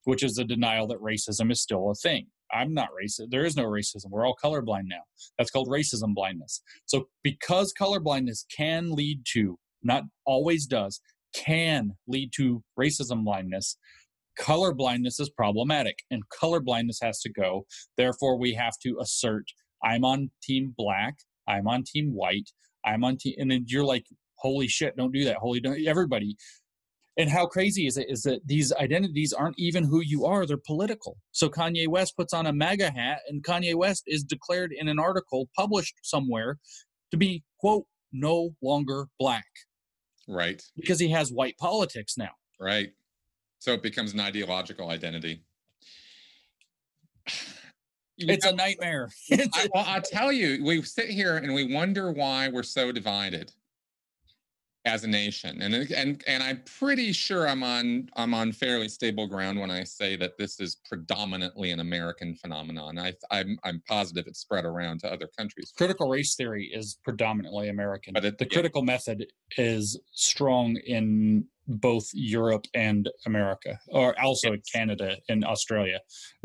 which 0.04 0.24
is 0.24 0.38
a 0.38 0.44
denial 0.44 0.88
that 0.88 1.00
racism 1.00 1.52
is 1.52 1.60
still 1.60 1.90
a 1.90 1.94
thing 1.94 2.26
i'm 2.52 2.72
not 2.72 2.88
racist 2.90 3.30
there 3.30 3.44
is 3.44 3.56
no 3.56 3.64
racism 3.64 4.06
we're 4.10 4.26
all 4.26 4.36
colorblind 4.42 4.84
now 4.86 5.02
that's 5.38 5.50
called 5.50 5.68
racism 5.68 6.14
blindness 6.14 6.62
so 6.84 7.08
because 7.22 7.72
color 7.72 8.00
blindness 8.00 8.44
can 8.54 8.90
lead 8.90 9.22
to 9.32 9.58
not 9.86 10.04
always 10.26 10.66
does, 10.66 11.00
can 11.34 11.92
lead 12.06 12.32
to 12.36 12.62
racism 12.78 13.24
blindness. 13.24 13.78
Color 14.38 14.74
blindness 14.74 15.18
is 15.18 15.30
problematic 15.30 16.00
and 16.10 16.22
color 16.28 16.60
blindness 16.60 16.98
has 17.02 17.20
to 17.20 17.30
go. 17.30 17.64
Therefore, 17.96 18.38
we 18.38 18.52
have 18.54 18.74
to 18.82 18.98
assert 19.00 19.44
I'm 19.82 20.04
on 20.04 20.30
team 20.42 20.74
black, 20.76 21.14
I'm 21.48 21.68
on 21.68 21.84
team 21.86 22.12
white, 22.14 22.50
I'm 22.84 23.04
on 23.04 23.16
team, 23.16 23.34
and 23.38 23.50
then 23.50 23.64
you're 23.66 23.84
like, 23.84 24.04
holy 24.36 24.68
shit, 24.68 24.96
don't 24.96 25.12
do 25.12 25.24
that. 25.24 25.36
Holy, 25.36 25.60
don't, 25.60 25.86
everybody. 25.86 26.36
And 27.18 27.30
how 27.30 27.46
crazy 27.46 27.86
is 27.86 27.96
it 27.96 28.10
is 28.10 28.22
that 28.22 28.46
these 28.46 28.72
identities 28.74 29.32
aren't 29.32 29.58
even 29.58 29.84
who 29.84 30.02
you 30.02 30.26
are, 30.26 30.44
they're 30.44 30.58
political. 30.58 31.16
So 31.32 31.48
Kanye 31.48 31.88
West 31.88 32.14
puts 32.16 32.34
on 32.34 32.46
a 32.46 32.52
MAGA 32.52 32.90
hat, 32.90 33.20
and 33.28 33.42
Kanye 33.42 33.74
West 33.74 34.04
is 34.06 34.22
declared 34.22 34.72
in 34.76 34.88
an 34.88 34.98
article 34.98 35.48
published 35.56 35.96
somewhere 36.02 36.58
to 37.10 37.16
be, 37.16 37.42
quote, 37.58 37.86
no 38.12 38.50
longer 38.62 39.06
black. 39.18 39.46
Right. 40.28 40.62
Because 40.76 41.00
he 41.00 41.08
has 41.10 41.30
white 41.30 41.56
politics 41.58 42.18
now. 42.18 42.32
Right. 42.60 42.90
So 43.60 43.72
it 43.72 43.82
becomes 43.82 44.12
an 44.12 44.20
ideological 44.20 44.90
identity. 44.90 45.42
You 48.18 48.32
it's 48.32 48.46
know, 48.46 48.52
a 48.52 48.54
nightmare. 48.54 49.10
I, 49.30 49.68
well, 49.74 49.84
I 49.86 50.00
tell 50.00 50.32
you, 50.32 50.64
we 50.64 50.80
sit 50.80 51.10
here 51.10 51.36
and 51.36 51.52
we 51.52 51.74
wonder 51.74 52.10
why 52.10 52.48
we're 52.48 52.62
so 52.62 52.90
divided 52.90 53.52
as 54.86 55.02
a 55.02 55.08
nation. 55.08 55.60
And 55.60 55.74
and 55.74 56.22
and 56.26 56.42
i'm 56.42 56.62
pretty 56.78 57.12
sure 57.12 57.48
i'm 57.48 57.62
on 57.62 58.08
i'm 58.16 58.32
on 58.32 58.52
fairly 58.52 58.88
stable 58.88 59.26
ground 59.26 59.58
when 59.58 59.70
i 59.70 59.82
say 59.82 60.14
that 60.16 60.38
this 60.38 60.60
is 60.60 60.76
predominantly 60.88 61.72
an 61.72 61.80
american 61.80 62.36
phenomenon. 62.36 62.98
I 62.98 63.12
i'm, 63.30 63.58
I'm 63.64 63.82
positive 63.88 64.24
it's 64.28 64.40
spread 64.40 64.64
around 64.64 65.00
to 65.00 65.12
other 65.12 65.28
countries. 65.36 65.72
Critical 65.76 66.08
race 66.08 66.36
theory 66.36 66.70
is 66.72 66.98
predominantly 67.04 67.68
american. 67.68 68.14
But 68.14 68.24
it, 68.24 68.38
the 68.38 68.44
yeah. 68.44 68.54
critical 68.54 68.82
method 68.82 69.26
is 69.58 70.00
strong 70.12 70.76
in 70.86 71.46
both 71.66 72.08
europe 72.14 72.64
and 72.74 73.10
america 73.26 73.76
or 73.88 74.18
also 74.20 74.52
yes. 74.52 74.60
canada 74.72 75.16
and 75.28 75.44
australia 75.44 75.98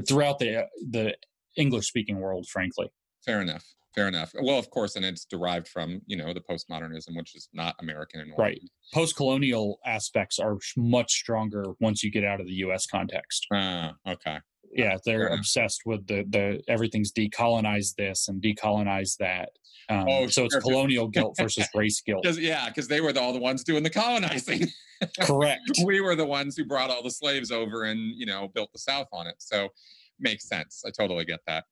throughout 0.08 0.40
the 0.40 0.66
the 0.90 1.16
english 1.58 1.88
speaking 1.88 2.20
world 2.20 2.48
frankly. 2.48 2.92
Fair 3.24 3.40
enough 3.40 3.66
fair 3.94 4.08
enough. 4.08 4.32
Well 4.42 4.58
of 4.58 4.70
course 4.70 4.96
and 4.96 5.06
it's 5.06 5.26
derived 5.26 5.68
from 5.68 6.02
you 6.06 6.18
know 6.18 6.34
the 6.34 6.42
postmodernism 6.42 7.16
which 7.16 7.36
is 7.36 7.50
not 7.54 7.76
american 7.80 8.22
in 8.22 8.34
right. 8.38 8.62
post-colonial 8.94 9.80
aspects 9.86 10.40
are 10.40 10.58
much 10.78 11.12
stronger 11.12 11.66
once 11.80 12.04
you 12.04 12.12
get 12.12 12.24
out 12.24 12.40
of 12.40 12.48
the 12.48 12.54
us 12.54 12.86
context. 12.86 13.48
Uh, 13.54 13.92
okay. 14.08 14.40
Yeah 14.74 14.98
they're 15.06 15.28
obsessed 15.28 15.82
with 15.86 16.08
the 16.08 16.26
the 16.30 16.62
everything's 16.68 17.12
decolonize 17.12 17.96
this 17.96 18.28
and 18.28 18.42
decolonize 18.42 19.18
that. 19.18 19.50
Um, 19.90 20.06
oh, 20.08 20.28
so 20.28 20.46
it's 20.46 20.56
colonial 20.56 21.08
guilt 21.16 21.36
versus 21.40 21.68
race 21.76 22.02
guilt. 22.02 22.24
Cause, 22.24 22.40
yeah 22.40 22.68
because 22.68 22.88
they 22.88 23.02
were 23.02 23.12
the, 23.12 23.22
all 23.22 23.34
the 23.34 23.40
ones 23.40 23.64
doing 23.64 23.84
the 23.84 23.90
colonizing. 23.90 24.68
Correct. 25.20 25.62
We 25.86 26.00
were 26.00 26.16
the 26.16 26.26
ones 26.26 26.56
who 26.56 26.64
brought 26.64 26.92
all 26.92 27.02
the 27.02 27.12
slaves 27.12 27.52
over 27.52 27.84
and 27.86 28.00
you 28.16 28.26
know 28.26 28.50
built 28.54 28.72
the 28.72 28.80
south 28.80 29.08
on 29.12 29.28
it. 29.28 29.36
So 29.40 29.70
makes 30.22 30.48
sense. 30.48 30.84
I 30.86 30.92
totally 30.92 31.26
get 31.26 31.40
that. 31.48 31.66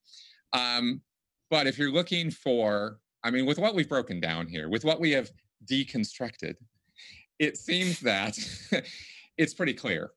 Um, 0.54 1.02
but 1.50 1.68
if 1.68 1.78
you're 1.78 1.92
looking 1.92 2.32
for, 2.32 3.00
I 3.24 3.32
mean, 3.32 3.46
with 3.46 3.60
what 3.60 3.76
we've 3.76 3.90
broken 3.90 4.20
down 4.20 4.48
here, 4.48 4.70
with 4.70 4.86
what 4.86 5.00
we 5.00 5.12
have 5.12 5.32
deconstructed, 5.66 6.56
it 7.40 7.58
seems 7.58 8.00
that 8.02 8.38
it's 9.38 9.54
pretty 9.54 9.74
clear 9.74 10.12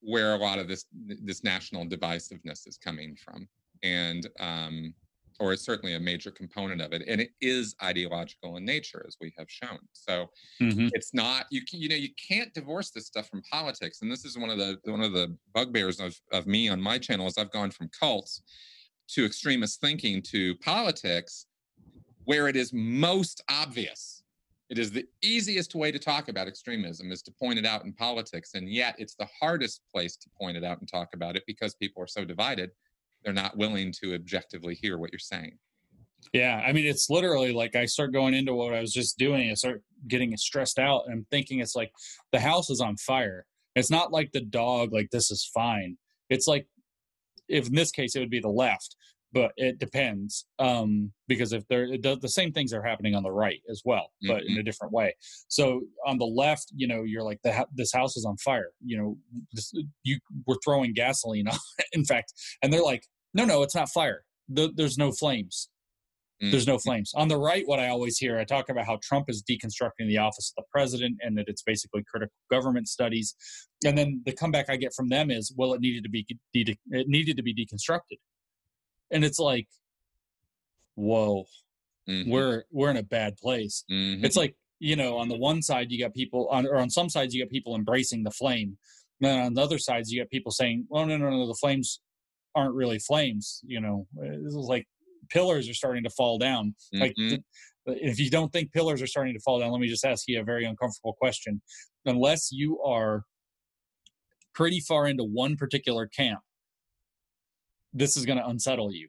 where 0.00 0.34
a 0.34 0.38
lot 0.38 0.58
of 0.58 0.68
this 0.68 0.84
this 1.00 1.42
national 1.42 1.86
divisiveness 1.86 2.66
is 2.68 2.76
coming 2.76 3.16
from. 3.16 3.48
And 3.82 4.28
um, 4.40 4.94
or 5.40 5.52
it's 5.52 5.64
certainly 5.64 5.94
a 5.94 6.00
major 6.00 6.30
component 6.30 6.80
of 6.80 6.92
it, 6.92 7.02
and 7.08 7.20
it 7.20 7.30
is 7.40 7.74
ideological 7.82 8.56
in 8.56 8.64
nature, 8.64 9.04
as 9.06 9.16
we 9.20 9.32
have 9.36 9.50
shown. 9.50 9.78
So 9.92 10.30
mm-hmm. 10.60 10.88
it's 10.92 11.12
not 11.12 11.46
you. 11.50 11.60
You 11.72 11.88
know, 11.88 11.96
you 11.96 12.10
can't 12.28 12.54
divorce 12.54 12.90
this 12.90 13.06
stuff 13.06 13.28
from 13.28 13.42
politics, 13.50 14.00
and 14.02 14.10
this 14.10 14.24
is 14.24 14.38
one 14.38 14.50
of 14.50 14.58
the 14.58 14.78
one 14.84 15.02
of 15.02 15.12
the 15.12 15.36
bugbears 15.52 16.00
of 16.00 16.18
of 16.32 16.46
me 16.46 16.68
on 16.68 16.80
my 16.80 16.98
channel 16.98 17.26
is 17.26 17.36
I've 17.36 17.50
gone 17.50 17.70
from 17.70 17.90
cults 17.98 18.42
to 19.08 19.24
extremist 19.24 19.80
thinking 19.80 20.22
to 20.22 20.54
politics, 20.56 21.46
where 22.24 22.48
it 22.48 22.56
is 22.56 22.72
most 22.72 23.42
obvious. 23.50 24.22
It 24.70 24.78
is 24.78 24.90
the 24.90 25.06
easiest 25.22 25.74
way 25.74 25.92
to 25.92 25.98
talk 25.98 26.28
about 26.28 26.48
extremism 26.48 27.12
is 27.12 27.22
to 27.22 27.32
point 27.32 27.58
it 27.58 27.66
out 27.66 27.84
in 27.84 27.92
politics, 27.92 28.54
and 28.54 28.68
yet 28.68 28.94
it's 28.98 29.14
the 29.14 29.28
hardest 29.38 29.82
place 29.92 30.16
to 30.16 30.30
point 30.40 30.56
it 30.56 30.64
out 30.64 30.80
and 30.80 30.88
talk 30.90 31.10
about 31.12 31.36
it 31.36 31.44
because 31.46 31.74
people 31.74 32.02
are 32.02 32.06
so 32.06 32.24
divided 32.24 32.70
they're 33.24 33.32
not 33.32 33.56
willing 33.56 33.92
to 34.00 34.14
objectively 34.14 34.74
hear 34.74 34.98
what 34.98 35.10
you're 35.10 35.18
saying. 35.18 35.58
Yeah, 36.32 36.62
I 36.66 36.72
mean, 36.72 36.86
it's 36.86 37.10
literally 37.10 37.52
like 37.52 37.76
I 37.76 37.86
start 37.86 38.12
going 38.12 38.34
into 38.34 38.54
what 38.54 38.74
I 38.74 38.80
was 38.80 38.92
just 38.92 39.18
doing. 39.18 39.50
I 39.50 39.54
start 39.54 39.82
getting 40.08 40.36
stressed 40.36 40.78
out, 40.78 41.04
and 41.06 41.12
I'm 41.12 41.26
thinking 41.30 41.60
it's 41.60 41.76
like 41.76 41.92
the 42.32 42.40
house 42.40 42.70
is 42.70 42.80
on 42.80 42.96
fire. 42.96 43.46
It's 43.74 43.90
not 43.90 44.12
like 44.12 44.32
the 44.32 44.40
dog, 44.40 44.92
like 44.92 45.10
this 45.10 45.30
is 45.30 45.48
fine. 45.52 45.96
It's 46.30 46.46
like, 46.46 46.66
if 47.48 47.68
in 47.68 47.74
this 47.74 47.90
case, 47.90 48.16
it 48.16 48.20
would 48.20 48.30
be 48.30 48.40
the 48.40 48.48
left, 48.48 48.96
but 49.34 49.52
it 49.56 49.78
depends 49.78 50.46
um, 50.60 51.12
because 51.26 51.52
if 51.52 51.66
they're 51.68 51.98
the 51.98 52.28
same 52.28 52.52
things 52.52 52.72
are 52.72 52.82
happening 52.82 53.14
on 53.14 53.24
the 53.24 53.32
right 53.32 53.60
as 53.68 53.82
well, 53.84 54.10
but 54.22 54.42
mm-hmm. 54.42 54.52
in 54.52 54.58
a 54.58 54.62
different 54.62 54.92
way. 54.92 55.14
So 55.48 55.82
on 56.06 56.18
the 56.18 56.24
left, 56.24 56.72
you 56.74 56.86
know, 56.86 57.02
you're 57.02 57.24
like 57.24 57.40
the 57.42 57.66
this 57.74 57.92
house 57.92 58.16
is 58.16 58.24
on 58.24 58.36
fire. 58.36 58.70
You 58.84 58.98
know, 58.98 59.16
this, 59.52 59.72
you 60.04 60.18
we're 60.46 60.56
throwing 60.64 60.94
gasoline 60.94 61.48
on. 61.52 61.58
in 61.92 62.04
fact, 62.04 62.32
and 62.62 62.72
they're 62.72 62.82
like, 62.82 63.04
no, 63.34 63.44
no, 63.44 63.62
it's 63.62 63.74
not 63.74 63.90
fire. 63.90 64.24
The, 64.48 64.72
there's 64.74 64.96
no 64.96 65.10
flames. 65.10 65.68
Mm-hmm. 66.44 66.50
There's 66.50 66.66
no 66.66 66.78
flames. 66.78 67.12
On 67.14 67.26
the 67.26 67.38
right, 67.38 67.66
what 67.66 67.80
I 67.80 67.88
always 67.88 68.18
hear, 68.18 68.38
I 68.38 68.44
talk 68.44 68.68
about 68.68 68.84
how 68.84 68.98
Trump 69.02 69.30
is 69.30 69.42
deconstructing 69.42 70.06
the 70.06 70.18
office 70.18 70.52
of 70.52 70.62
the 70.62 70.68
president 70.70 71.16
and 71.22 71.38
that 71.38 71.46
it's 71.48 71.62
basically 71.62 72.04
critical 72.04 72.34
government 72.50 72.88
studies. 72.88 73.34
And 73.86 73.96
then 73.96 74.20
the 74.26 74.32
comeback 74.32 74.68
I 74.68 74.76
get 74.76 74.92
from 74.94 75.08
them 75.08 75.30
is, 75.30 75.54
well, 75.56 75.72
it 75.72 75.80
needed 75.80 76.02
to 76.04 76.10
be 76.10 76.26
de- 76.52 76.78
it 76.90 77.08
needed 77.08 77.38
to 77.38 77.42
be 77.42 77.54
deconstructed. 77.54 78.18
And 79.10 79.24
it's 79.24 79.38
like, 79.38 79.68
whoa, 80.96 81.46
mm-hmm. 82.08 82.30
we're 82.30 82.64
we're 82.70 82.90
in 82.90 82.98
a 82.98 83.02
bad 83.02 83.36
place. 83.38 83.84
Mm-hmm. 83.90 84.24
It's 84.24 84.36
like 84.36 84.54
you 84.80 84.96
know, 84.96 85.16
on 85.16 85.28
the 85.28 85.38
one 85.38 85.62
side 85.62 85.90
you 85.90 86.02
got 86.02 86.12
people 86.12 86.48
on, 86.50 86.66
or 86.66 86.76
on 86.76 86.90
some 86.90 87.08
sides 87.08 87.34
you 87.34 87.42
got 87.42 87.50
people 87.50 87.74
embracing 87.74 88.22
the 88.22 88.30
flame. 88.30 88.76
And 89.20 89.30
then 89.30 89.40
on 89.40 89.54
the 89.54 89.62
other 89.62 89.78
sides 89.78 90.10
you 90.10 90.20
got 90.20 90.28
people 90.28 90.52
saying, 90.52 90.86
well, 90.90 91.06
no, 91.06 91.16
no, 91.16 91.30
no, 91.30 91.46
the 91.46 91.54
flames 91.54 92.00
aren't 92.54 92.74
really 92.74 92.98
flames. 92.98 93.62
You 93.64 93.80
know, 93.80 94.06
this 94.14 94.54
is 94.54 94.66
like 94.68 94.86
pillars 95.34 95.68
are 95.68 95.74
starting 95.74 96.04
to 96.04 96.10
fall 96.10 96.38
down. 96.38 96.74
Mm-hmm. 96.94 97.02
Like 97.02 97.42
if 97.86 98.18
you 98.18 98.30
don't 98.30 98.52
think 98.52 98.72
pillars 98.72 99.02
are 99.02 99.06
starting 99.06 99.34
to 99.34 99.40
fall 99.40 99.60
down, 99.60 99.70
let 99.70 99.80
me 99.80 99.88
just 99.88 100.04
ask 100.04 100.24
you 100.26 100.40
a 100.40 100.44
very 100.44 100.64
uncomfortable 100.64 101.14
question. 101.14 101.60
Unless 102.06 102.50
you 102.52 102.80
are 102.80 103.24
pretty 104.54 104.80
far 104.80 105.06
into 105.06 105.24
one 105.24 105.56
particular 105.56 106.06
camp, 106.06 106.40
this 107.92 108.16
is 108.16 108.24
going 108.24 108.38
to 108.38 108.46
unsettle 108.46 108.92
you. 108.92 109.08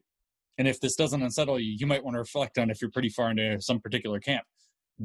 And 0.58 0.68
if 0.68 0.80
this 0.80 0.96
doesn't 0.96 1.22
unsettle 1.22 1.60
you, 1.60 1.76
you 1.78 1.86
might 1.86 2.04
want 2.04 2.16
to 2.16 2.20
reflect 2.20 2.58
on 2.58 2.70
if 2.70 2.82
you're 2.82 2.92
pretty 2.92 3.10
far 3.10 3.32
into 3.32 3.62
some 3.62 3.80
particular 3.80 4.20
camp. 4.20 4.44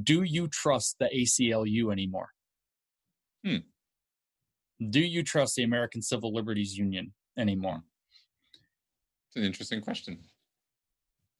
Do 0.02 0.22
you 0.22 0.48
trust 0.48 0.97
the 1.01 1.09
ACLU 1.14 1.92
anymore? 1.92 2.28
Hmm. 3.44 3.56
Do 4.88 5.01
you 5.01 5.22
trust 5.22 5.56
the 5.56 5.64
American 5.64 6.02
Civil 6.02 6.32
Liberties 6.32 6.78
Union 6.78 7.12
anymore? 7.36 7.82
It's 9.28 9.36
an 9.36 9.44
interesting 9.44 9.80
question. 9.80 10.18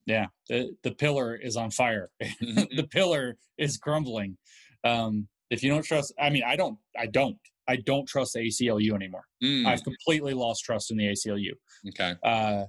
Yeah, 0.05 0.27
the 0.49 0.75
the 0.83 0.91
pillar 0.91 1.35
is 1.35 1.55
on 1.57 1.71
fire. 1.71 2.09
Mm-hmm. 2.21 2.75
the 2.75 2.87
pillar 2.87 3.37
is 3.57 3.77
crumbling. 3.77 4.37
Um, 4.83 5.27
if 5.51 5.61
you 5.63 5.69
don't 5.69 5.83
trust, 5.83 6.13
I 6.19 6.29
mean, 6.29 6.43
I 6.45 6.55
don't, 6.55 6.77
I 6.97 7.05
don't, 7.05 7.37
I 7.67 7.75
don't 7.75 8.07
trust 8.07 8.33
the 8.33 8.39
ACLU 8.39 8.93
anymore. 8.95 9.25
Mm. 9.43 9.67
I've 9.67 9.83
completely 9.83 10.33
lost 10.33 10.63
trust 10.63 10.91
in 10.91 10.97
the 10.97 11.05
ACLU. 11.05 11.51
Okay. 11.89 12.15
Uh, 12.23 12.65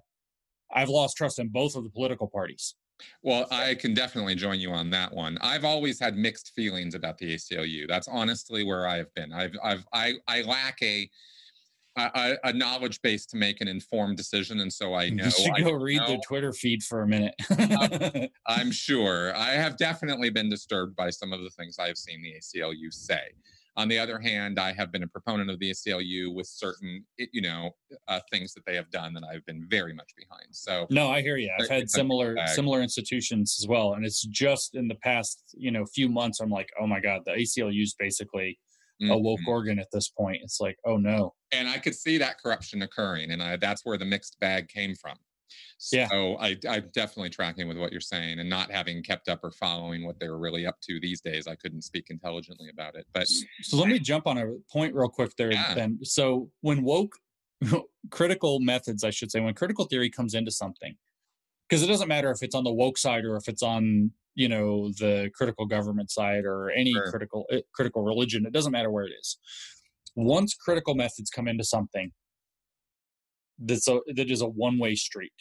I've 0.75 0.89
lost 0.89 1.17
trust 1.17 1.39
in 1.39 1.49
both 1.49 1.77
of 1.77 1.85
the 1.85 1.91
political 1.91 2.27
parties. 2.27 2.75
Well, 3.23 3.47
I 3.51 3.75
can 3.75 3.95
definitely 3.95 4.35
join 4.35 4.61
you 4.61 4.71
on 4.71 4.91
that 4.91 5.13
one. 5.13 5.39
I've 5.41 5.65
always 5.65 5.99
had 5.99 6.17
mixed 6.17 6.53
feelings 6.55 6.95
about 6.95 7.19
the 7.19 7.35
ACLU. 7.35 7.89
That's 7.89 8.09
honestly 8.09 8.65
where 8.65 8.87
I 8.87 8.97
have 8.99 9.13
been. 9.15 9.33
I've, 9.33 9.57
I've, 9.63 9.85
I, 9.93 10.15
I 10.29 10.43
lack 10.43 10.81
a 10.83 11.09
a, 11.97 12.37
a, 12.45 12.53
knowledge 12.53 13.01
base 13.03 13.27
to 13.27 13.37
make 13.37 13.61
an 13.61 13.69
informed 13.69 14.17
decision, 14.17 14.61
and 14.61 14.73
so 14.73 14.95
I 14.95 15.11
know. 15.11 15.25
You 15.25 15.31
should 15.31 15.65
go 15.65 15.71
I 15.71 15.83
read 15.83 16.01
know. 16.01 16.07
the 16.09 16.23
Twitter 16.27 16.53
feed 16.53 16.83
for 16.83 17.03
a 17.03 17.07
minute. 17.07 17.35
I'm, 17.51 18.29
I'm 18.47 18.73
sure 18.73 19.37
I 19.37 19.51
have 19.51 19.77
definitely 19.77 20.31
been 20.31 20.49
disturbed 20.49 20.97
by 20.97 21.11
some 21.11 21.33
of 21.33 21.41
the 21.41 21.51
things 21.51 21.79
I've 21.79 21.99
seen 21.99 22.23
the 22.23 22.35
ACLU 22.35 22.93
say. 22.93 23.21
On 23.77 23.89
the 23.89 23.99
other 23.99 24.19
hand, 24.19 24.59
I 24.59 24.73
have 24.75 24.93
been 24.93 25.03
a 25.03 25.07
proponent 25.07 25.49
of 25.51 25.59
the 25.59 25.71
ACLU 25.71 26.35
with 26.35 26.47
certain, 26.47 27.05
you 27.17 27.41
know, 27.41 27.71
uh, 28.07 28.21
things 28.31 28.53
that 28.53 28.67
they 28.67 28.75
have 28.75 28.91
done 28.91 29.15
that 29.15 29.23
I've 29.25 29.47
been 29.47 29.67
very 29.69 29.95
much 29.95 30.11
behind. 30.15 30.47
So 30.51 30.87
no, 30.91 31.11
I 31.11 31.23
hear 31.23 31.39
you. 31.39 31.51
I've 31.59 31.71
had 31.71 31.89
similar 31.89 32.37
similar 32.49 32.83
institutions 32.83 33.57
as 33.61 33.67
well, 33.67 33.95
and 33.95 34.05
it's 34.05 34.23
just 34.23 34.75
in 34.75 34.89
the 34.89 34.95
past, 34.97 35.43
you 35.55 35.71
know, 35.71 35.87
few 35.87 36.09
months, 36.09 36.41
I'm 36.41 36.51
like, 36.51 36.69
oh 36.79 36.87
my 36.87 37.01
god, 37.01 37.23
the 37.25 37.33
ACLU 37.33 37.83
is 37.83 37.95
basically 37.99 38.59
mm-hmm. 39.03 39.11
a 39.11 39.19
woke 39.19 39.41
organ 39.47 39.79
at 39.79 39.89
this 39.93 40.09
point. 40.09 40.39
It's 40.43 40.61
like, 40.61 40.79
oh 40.85 40.97
no. 40.97 41.35
And 41.51 41.69
I 41.69 41.79
could 41.79 41.95
see 41.95 42.19
that 42.19 42.41
corruption 42.41 42.83
occurring, 42.83 43.31
and 43.31 43.43
I, 43.43 43.57
that's 43.57 43.85
where 43.85 43.99
the 43.99 44.05
mixed 44.05 44.39
bag 44.41 44.69
came 44.69 44.95
from. 44.95 45.17
So 45.79 45.97
yeah. 45.97 46.09
I, 46.41 46.57
I'm 46.69 46.89
definitely 46.95 47.31
tracking 47.31 47.69
with 47.69 47.77
what 47.77 47.93
you're 47.93 48.01
saying, 48.01 48.39
and 48.39 48.49
not 48.49 48.71
having 48.71 49.03
kept 49.03 49.29
up 49.29 49.41
or 49.43 49.51
following 49.51 50.07
what 50.07 50.19
they 50.19 50.29
were 50.29 50.39
really 50.39 50.67
up 50.67 50.77
to 50.83 51.01
these 51.01 51.21
days, 51.21 51.47
I 51.47 51.57
couldn't 51.57 51.83
speak 51.83 52.07
intelligently 52.11 52.69
about 52.71 52.95
it. 52.95 53.07
But 53.13 53.29
so 53.29 53.77
let 53.77 53.89
me 53.89 53.99
jump 53.99 54.27
on 54.27 54.39
a 54.39 54.55
point 54.73 54.95
real 54.95 55.09
quick 55.09 55.35
there. 55.37 55.53
Yeah. 55.53 55.75
Then, 55.75 55.99
so 56.03 56.51
when 56.61 56.83
woke 56.83 57.17
critical 58.11 58.61
methods, 58.61 59.05
I 59.05 59.11
should 59.11 59.31
say, 59.31 59.41
when 59.41 59.55
critical 59.55 59.85
theory 59.85 60.11
comes 60.11 60.35
into 60.35 60.51
something, 60.51 60.97
because 61.73 61.83
it 61.83 61.87
doesn't 61.87 62.09
matter 62.09 62.31
if 62.31 62.43
it's 62.43 62.55
on 62.55 62.65
the 62.65 62.73
woke 62.73 62.99
side 62.99 63.25
or 63.25 63.35
if 63.37 63.49
it's 63.49 63.63
on 63.63 64.11
you 64.35 64.47
know 64.47 64.91
the 64.99 65.31
critical 65.35 65.65
government 65.65 66.11
side 66.11 66.45
or 66.45 66.71
any 66.71 66.93
sure. 66.93 67.11
critical 67.11 67.47
uh, 67.51 67.61
critical 67.75 68.03
religion 68.03 68.45
it 68.45 68.53
doesn't 68.53 68.73
matter 68.73 68.91
where 68.91 69.05
it 69.05 69.13
is. 69.19 69.39
Once 70.15 70.53
critical 70.55 70.95
methods 70.95 71.31
come 71.31 71.49
into 71.49 71.65
something 71.65 72.13
that's 73.59 73.89
a 73.89 74.01
that 74.15 74.31
is 74.31 74.43
a 74.43 74.47
one 74.47 74.79
way 74.79 74.95
street. 74.95 75.33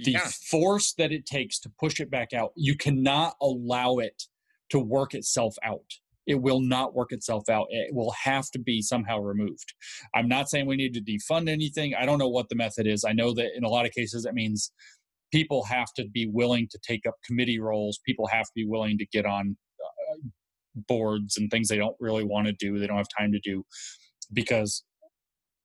The 0.00 0.12
yeah. 0.12 0.28
force 0.50 0.94
that 0.98 1.12
it 1.12 1.26
takes 1.26 1.60
to 1.60 1.70
push 1.78 2.00
it 2.00 2.10
back 2.10 2.32
out 2.32 2.50
you 2.56 2.76
cannot 2.76 3.34
allow 3.40 3.98
it 3.98 4.24
to 4.70 4.80
work 4.80 5.14
itself 5.14 5.54
out. 5.62 5.86
It 6.26 6.42
will 6.42 6.60
not 6.60 6.94
work 6.94 7.12
itself 7.12 7.48
out. 7.48 7.66
It 7.70 7.94
will 7.94 8.14
have 8.24 8.50
to 8.50 8.58
be 8.58 8.82
somehow 8.82 9.20
removed. 9.20 9.74
I'm 10.14 10.28
not 10.28 10.48
saying 10.48 10.66
we 10.66 10.76
need 10.76 10.94
to 10.94 11.00
defund 11.00 11.48
anything. 11.48 11.94
I 11.94 12.04
don't 12.04 12.18
know 12.18 12.28
what 12.28 12.48
the 12.48 12.56
method 12.56 12.86
is. 12.86 13.04
I 13.04 13.12
know 13.12 13.32
that 13.34 13.56
in 13.56 13.64
a 13.64 13.68
lot 13.68 13.86
of 13.86 13.92
cases 13.92 14.24
it 14.24 14.34
means 14.34 14.72
people 15.32 15.64
have 15.64 15.92
to 15.96 16.06
be 16.08 16.26
willing 16.26 16.68
to 16.70 16.78
take 16.86 17.06
up 17.06 17.14
committee 17.26 17.60
roles. 17.60 17.98
People 18.04 18.26
have 18.26 18.44
to 18.44 18.52
be 18.54 18.66
willing 18.66 18.98
to 18.98 19.06
get 19.06 19.26
on 19.26 19.56
uh, 19.80 20.28
boards 20.88 21.36
and 21.36 21.50
things 21.50 21.68
they 21.68 21.76
don't 21.76 21.96
really 22.00 22.24
want 22.24 22.46
to 22.46 22.52
do. 22.52 22.78
They 22.78 22.86
don't 22.86 22.96
have 22.96 23.06
time 23.18 23.32
to 23.32 23.40
do 23.40 23.64
because 24.32 24.84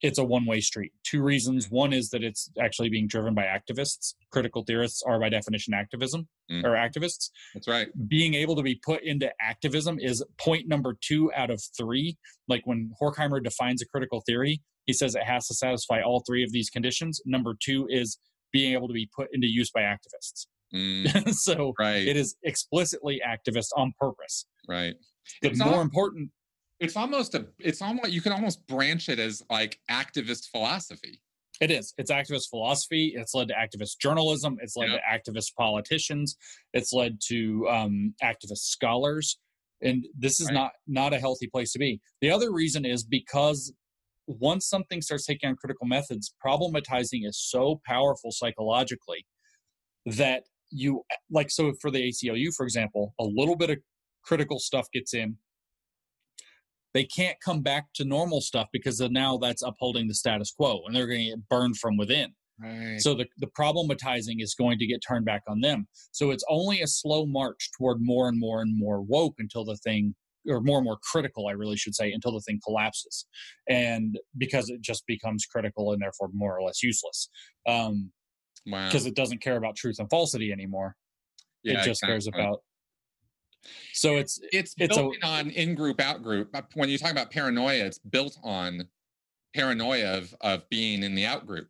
it's 0.02 0.20
a 0.20 0.24
one 0.24 0.46
way 0.46 0.60
street. 0.62 0.92
Two 1.04 1.24
reasons. 1.24 1.70
One 1.70 1.94
is 1.94 2.10
that 2.10 2.24
it's 2.24 2.52
actually 2.62 2.90
being 2.90 3.08
driven 3.08 3.34
by 3.34 3.44
activists. 3.44 4.14
Critical 4.32 4.64
theorists 4.64 5.02
are, 5.02 5.20
by 5.20 5.30
definition, 5.30 5.74
activism 5.74 6.28
mm. 6.52 6.64
or 6.64 6.72
activists. 6.72 7.30
That's 7.54 7.68
right. 7.68 7.88
Being 8.08 8.34
able 8.36 8.56
to 8.56 8.62
be 8.62 8.80
put 8.86 9.04
into 9.04 9.32
activism 9.42 9.98
is 10.00 10.24
point 10.38 10.68
number 10.68 10.96
two 11.02 11.32
out 11.36 11.50
of 11.50 11.62
three. 11.78 12.18
Like 12.48 12.62
when 12.66 12.92
Horkheimer 13.02 13.44
defines 13.44 13.82
a 13.82 13.88
critical 13.88 14.22
theory, 14.26 14.62
he 14.86 14.94
says 14.94 15.16
it 15.16 15.24
has 15.24 15.48
to 15.48 15.54
satisfy 15.56 16.02
all 16.02 16.24
three 16.28 16.44
of 16.44 16.52
these 16.52 16.70
conditions. 16.70 17.22
Number 17.26 17.56
two 17.60 17.88
is 17.90 18.20
being 18.56 18.72
able 18.72 18.88
to 18.88 18.94
be 18.94 19.10
put 19.14 19.28
into 19.34 19.48
use 19.48 19.70
by 19.70 19.82
activists. 19.82 20.48
Mm, 20.74 21.30
so 21.34 21.74
right. 21.78 22.08
it 22.08 22.16
is 22.16 22.38
explicitly 22.44 23.22
activist 23.28 23.68
on 23.76 23.92
purpose. 24.00 24.46
Right. 24.66 24.96
The 25.42 25.50
it's 25.50 25.60
more 25.60 25.76
all, 25.76 25.82
important. 25.82 26.32
It's 26.80 26.96
almost 26.96 27.36
a. 27.36 27.48
It's 27.60 27.82
almost 27.82 28.12
you 28.12 28.22
can 28.22 28.32
almost 28.32 28.66
branch 28.66 29.10
it 29.10 29.20
as 29.20 29.44
like 29.50 29.78
activist 29.92 30.50
philosophy. 30.52 31.22
It 31.60 31.70
is. 31.70 31.94
It's 31.98 32.12
activist 32.12 32.50
philosophy. 32.50 33.14
It's 33.16 33.34
led 33.34 33.50
to 33.50 33.54
activist 33.56 34.00
journalism. 34.00 34.58
It's 34.62 34.78
led 34.78 34.90
yep. 34.90 35.02
to 35.02 35.32
activist 35.32 35.56
politicians. 35.58 36.38
It's 36.74 36.94
led 36.94 37.20
to 37.28 37.68
um, 37.70 38.14
activist 38.24 38.68
scholars. 38.70 39.38
And 39.82 40.06
this 40.18 40.40
is 40.40 40.48
right. 40.48 40.54
not 40.54 40.72
not 40.88 41.14
a 41.14 41.20
healthy 41.20 41.48
place 41.48 41.74
to 41.74 41.80
be. 41.80 42.00
The 42.22 42.32
other 42.32 42.54
reason 42.54 42.86
is 42.86 43.04
because 43.04 43.74
once 44.28 44.68
something 44.68 45.02
starts 45.02 45.26
taking 45.26 45.50
on 45.50 45.56
critical 45.56 45.88
methods, 45.88 46.34
problematizing 46.46 47.28
is 47.28 47.40
so 47.40 47.82
powerful 47.86 48.32
psychologically 48.32 49.26
that 50.06 50.44
you 50.72 51.04
like 51.30 51.50
so 51.50 51.74
for 51.82 51.92
the 51.92 52.10
ACLU, 52.10 52.54
for 52.56 52.64
example, 52.66 53.14
a 53.20 53.24
little 53.24 53.56
bit 53.56 53.70
of 53.70 53.78
critical 54.24 54.60
stuff 54.60 54.88
gets 54.92 55.14
in. 55.14 55.38
They 56.94 57.04
can't 57.04 57.38
come 57.44 57.62
back 57.62 57.88
to 57.96 58.06
normal 58.06 58.42
stuff 58.42 58.68
because 58.72 59.00
now 59.02 59.38
that's 59.38 59.62
upholding 59.62 60.08
the 60.08 60.14
status 60.14 60.52
quo 60.52 60.82
and 60.86 60.96
they're 60.96 61.08
going 61.08 61.20
to 61.20 61.30
get 61.32 61.50
burned 61.50 61.78
from 61.78 61.98
within. 61.98 62.34
Right. 62.58 63.02
So 63.02 63.14
the, 63.14 63.26
the 63.38 63.48
problematizing 63.48 64.42
is 64.42 64.56
going 64.56 64.80
to 64.80 64.88
get 64.88 65.02
turned 65.06 65.26
back 65.26 65.42
on 65.48 65.60
them. 65.60 65.88
So 66.12 66.32
it's 66.32 66.46
only 66.50 66.82
a 66.82 66.88
slow 66.88 67.26
march 67.26 67.70
toward 67.78 67.98
more 68.00 68.30
and 68.30 68.40
more 68.40 68.62
and 68.62 68.78
more 68.78 69.02
woke 69.02 69.36
until 69.40 69.66
the 69.66 69.76
thing 69.76 70.16
or 70.48 70.62
more 70.62 70.78
and 70.78 70.86
more 70.86 70.98
critical, 71.12 71.48
I 71.48 71.52
really 71.52 71.78
should 71.78 71.96
say, 71.96 72.12
until 72.12 72.32
the 72.34 72.42
thing 72.42 72.60
collapses. 72.64 73.26
And 73.70 74.18
because 74.38 74.70
it 74.70 74.82
just 74.82 75.06
becomes 75.08 75.46
critical 75.46 75.92
and 75.92 76.02
therefore 76.02 76.30
more 76.34 76.58
or 76.58 76.64
less 76.64 76.84
useless. 76.84 77.30
Um, 77.68 78.12
wow. 78.68 78.88
because 78.88 79.06
it 79.06 79.16
doesn't 79.16 79.42
care 79.42 79.58
about 79.58 79.76
truth 79.76 79.98
and 80.00 80.10
falsity 80.10 80.52
anymore. 80.52 80.96
Yeah, 81.64 81.82
it 81.82 81.86
just 81.86 82.02
cares 82.02 82.28
about. 82.28 82.60
So 83.94 84.18
it's 84.18 84.40
it's 84.52 84.76
it's 84.78 84.96
a- 84.96 85.10
on 85.24 85.50
in 85.50 85.74
group 85.74 86.00
out 86.00 86.22
group. 86.22 86.56
When 86.76 86.90
you 86.90 86.98
talk 87.00 87.12
about 87.12 87.32
paranoia, 87.32 87.86
it's 87.86 87.98
built 87.98 88.38
on 88.44 88.88
paranoia 89.56 90.18
of 90.20 90.36
of 90.42 90.70
being 90.70 91.02
in 91.02 91.16
the 91.16 91.26
out 91.26 91.48
group. 91.48 91.68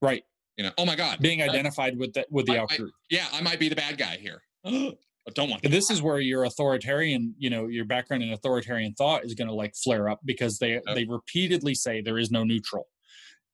right 0.00 0.22
You 0.56 0.64
know, 0.64 0.70
oh 0.78 0.84
my 0.84 0.94
God, 0.94 1.18
being 1.20 1.42
I- 1.42 1.46
identified 1.48 1.98
with 1.98 2.12
the 2.12 2.26
with 2.30 2.46
the 2.46 2.52
I- 2.58 2.58
out 2.60 2.72
I- 2.72 2.76
group. 2.76 2.92
yeah, 3.10 3.26
I 3.32 3.40
might 3.40 3.58
be 3.58 3.68
the 3.68 3.74
bad 3.74 3.98
guy 3.98 4.16
here. 4.18 4.42
I 5.28 5.30
don't 5.34 5.50
want. 5.50 5.62
This 5.62 5.90
is 5.90 6.00
where 6.00 6.18
your 6.18 6.44
authoritarian, 6.44 7.34
you 7.38 7.50
know, 7.50 7.66
your 7.66 7.84
background 7.84 8.22
in 8.22 8.32
authoritarian 8.32 8.94
thought 8.94 9.24
is 9.24 9.34
going 9.34 9.48
to 9.48 9.54
like 9.54 9.74
flare 9.84 10.08
up 10.08 10.20
because 10.24 10.58
they 10.58 10.80
they 10.94 11.04
repeatedly 11.04 11.74
say 11.74 12.00
there 12.00 12.18
is 12.18 12.30
no 12.30 12.44
neutral. 12.44 12.86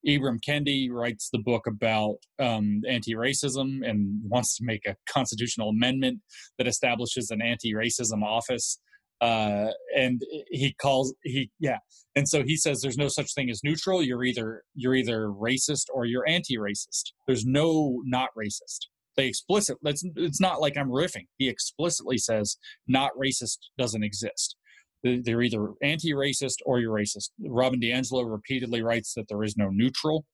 Ibram 0.07 0.39
Kendi 0.47 0.89
writes 0.91 1.31
the 1.33 1.39
book 1.39 1.67
about 1.67 2.17
um, 2.39 2.83
anti-racism 2.89 3.89
and 3.89 4.21
wants 4.29 4.57
to 4.59 4.65
make 4.65 4.83
a 4.87 4.97
constitutional 5.09 5.71
amendment 5.71 6.21
that 6.59 6.67
establishes 6.67 7.31
an 7.31 7.41
anti-racism 7.41 8.23
office. 8.23 8.79
Uh, 9.21 9.71
and 9.97 10.21
he 10.51 10.75
calls 10.81 11.15
he 11.23 11.51
yeah, 11.59 11.79
and 12.15 12.29
so 12.29 12.43
he 12.45 12.57
says 12.57 12.83
there's 12.83 12.99
no 12.99 13.09
such 13.09 13.35
thing 13.35 13.49
as 13.51 13.61
neutral. 13.65 14.03
You're 14.03 14.25
either 14.25 14.63
you're 14.75 14.95
either 14.95 15.29
racist 15.29 15.87
or 15.93 16.05
you're 16.05 16.29
anti-racist. 16.29 17.13
There's 17.27 17.45
no 17.47 18.01
not 18.05 18.29
racist. 18.39 18.89
They 19.17 19.27
explicit. 19.27 19.79
That's 19.83 20.05
it's 20.17 20.41
not 20.41 20.61
like 20.61 20.77
I'm 20.77 20.91
riffing. 20.91 21.27
He 21.39 21.49
explicitly 21.49 22.19
says 22.19 22.57
not 22.89 23.13
racist 23.21 23.59
doesn't 23.79 24.03
exist. 24.05 24.57
They- 25.03 25.19
They're 25.21 25.43
either 25.43 25.69
anti-racist 25.83 26.57
or 26.67 26.81
you're 26.81 26.95
racist. 26.97 27.31
Robin 27.41 27.81
DiAngelo 27.81 28.31
repeatedly 28.31 28.83
writes 28.83 29.15
that 29.15 29.29
there 29.29 29.43
is 29.45 29.57
no 29.57 29.69
neutral. 29.71 30.27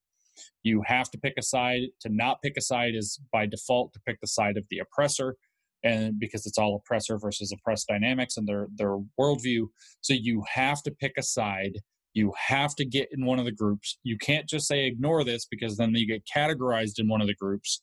You 0.62 0.82
have 0.86 1.11
to 1.11 1.19
pick 1.19 1.35
a 1.39 1.43
side. 1.43 1.82
To 2.02 2.09
not 2.09 2.43
pick 2.43 2.57
a 2.57 2.62
side 2.62 2.94
is 2.94 3.20
by 3.32 3.47
default 3.47 3.93
to 3.94 4.01
pick 4.07 4.20
the 4.20 4.27
side 4.28 4.57
of 4.57 4.65
the 4.70 4.78
oppressor, 4.78 5.36
and 5.85 6.19
because 6.19 6.47
it's 6.47 6.59
all 6.59 6.77
oppressor 6.77 7.19
versus 7.19 7.52
oppressed 7.52 7.89
dynamics 7.89 8.36
and 8.36 8.47
their 8.48 8.69
their 8.74 8.97
worldview. 9.19 9.66
So 10.01 10.15
you 10.15 10.44
have 10.55 10.82
to 10.85 10.90
pick 10.90 11.12
a 11.19 11.23
side. 11.23 11.81
You 12.15 12.32
have 12.48 12.74
to 12.77 12.85
get 12.85 13.09
in 13.12 13.24
one 13.24 13.39
of 13.39 13.44
the 13.44 13.52
groups. 13.52 13.98
You 14.02 14.19
can't 14.19 14.48
just 14.48 14.66
say 14.66 14.86
ignore 14.86 15.24
this 15.24 15.47
because 15.47 15.77
then 15.77 15.94
you 15.94 16.07
get 16.07 16.24
categorized 16.27 16.98
in 16.98 17.09
one 17.09 17.20
of 17.20 17.27
the 17.28 17.35
groups, 17.35 17.82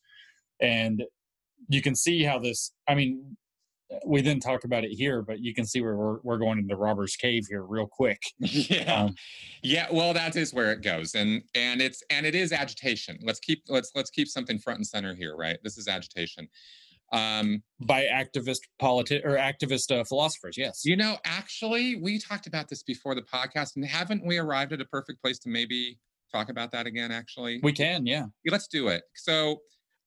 and 0.60 1.04
you 1.70 1.82
can 1.82 1.96
see 1.96 2.24
how 2.24 2.40
this. 2.40 2.72
I 2.88 2.96
mean, 2.96 3.38
we 4.06 4.22
didn't 4.22 4.42
talk 4.44 4.64
about 4.66 4.84
it 4.84 4.92
here, 4.92 5.22
but 5.22 5.40
you 5.40 5.54
can 5.54 5.66
see 5.66 5.82
where 5.82 5.96
we're 5.96 6.20
we're 6.24 6.38
going 6.38 6.60
into 6.60 6.76
robber's 6.76 7.16
cave 7.16 7.46
here 7.48 7.64
real 7.64 7.88
quick. 7.88 8.22
yeah 8.40 9.04
Um, 9.04 9.16
yeah 9.64 9.88
well 9.92 10.14
that 10.14 10.36
is 10.36 10.54
where 10.54 10.72
it 10.72 10.82
goes 10.82 11.16
and 11.16 11.42
and 11.56 11.82
it's 11.82 12.04
and 12.10 12.26
it 12.26 12.36
is 12.36 12.52
agitation 12.52 13.18
let's 13.24 13.40
keep 13.40 13.64
let's 13.68 13.92
let's 13.96 14.10
keep 14.10 14.28
something 14.28 14.60
front 14.60 14.78
and 14.78 14.88
center 14.88 15.16
here 15.16 15.36
right 15.36 15.58
this 15.64 15.78
is 15.78 15.88
agitation 15.88 16.48
um 17.14 17.64
by 17.82 18.04
activist 18.04 18.60
politi- 18.82 19.24
or 19.26 19.38
activist 19.38 19.98
uh, 19.98 20.04
philosophers. 20.04 20.58
Yes. 20.58 20.82
you 20.84 20.96
know 20.98 21.18
actually 21.26 21.96
we 21.96 22.20
talked 22.20 22.46
about 22.48 22.68
this 22.68 22.84
before 22.84 23.16
the 23.16 23.22
podcast 23.22 23.78
and 23.78 23.86
haven't 23.86 24.26
we 24.26 24.38
arrived 24.38 24.74
at 24.74 24.82
a 24.82 24.86
perfect 24.86 25.22
place 25.22 25.40
to 25.40 25.50
maybe 25.50 25.98
talk 26.32 26.50
about 26.50 26.72
that 26.72 26.86
again 26.86 27.12
actually 27.12 27.60
we 27.64 27.72
can. 27.72 28.06
Yeah. 28.06 28.26
Yeah, 28.44 28.52
let's 28.52 28.68
do 28.68 28.90
it 28.90 29.04
so 29.16 29.58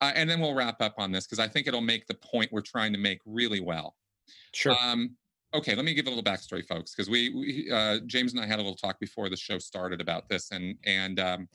uh, 0.00 0.12
and 0.14 0.28
then 0.28 0.40
we'll 0.40 0.54
wrap 0.54 0.80
up 0.80 0.94
on 0.98 1.12
this 1.12 1.26
because 1.26 1.38
i 1.38 1.48
think 1.48 1.66
it'll 1.66 1.80
make 1.80 2.06
the 2.06 2.14
point 2.14 2.50
we're 2.52 2.60
trying 2.60 2.92
to 2.92 2.98
make 2.98 3.20
really 3.24 3.60
well 3.60 3.96
Sure. 4.52 4.74
Um, 4.80 5.16
okay, 5.54 5.74
let 5.74 5.84
me 5.84 5.94
give 5.94 6.06
a 6.06 6.08
little 6.08 6.24
backstory, 6.24 6.64
folks, 6.64 6.94
because 6.94 7.10
we, 7.10 7.30
we 7.30 7.70
uh, 7.70 7.98
James 8.06 8.32
and 8.32 8.40
I 8.42 8.46
had 8.46 8.58
a 8.58 8.62
little 8.62 8.76
talk 8.76 8.98
before 9.00 9.28
the 9.28 9.36
show 9.36 9.58
started 9.58 10.00
about 10.00 10.28
this, 10.28 10.50
and 10.50 10.76
and 10.84 11.20
um, 11.20 11.48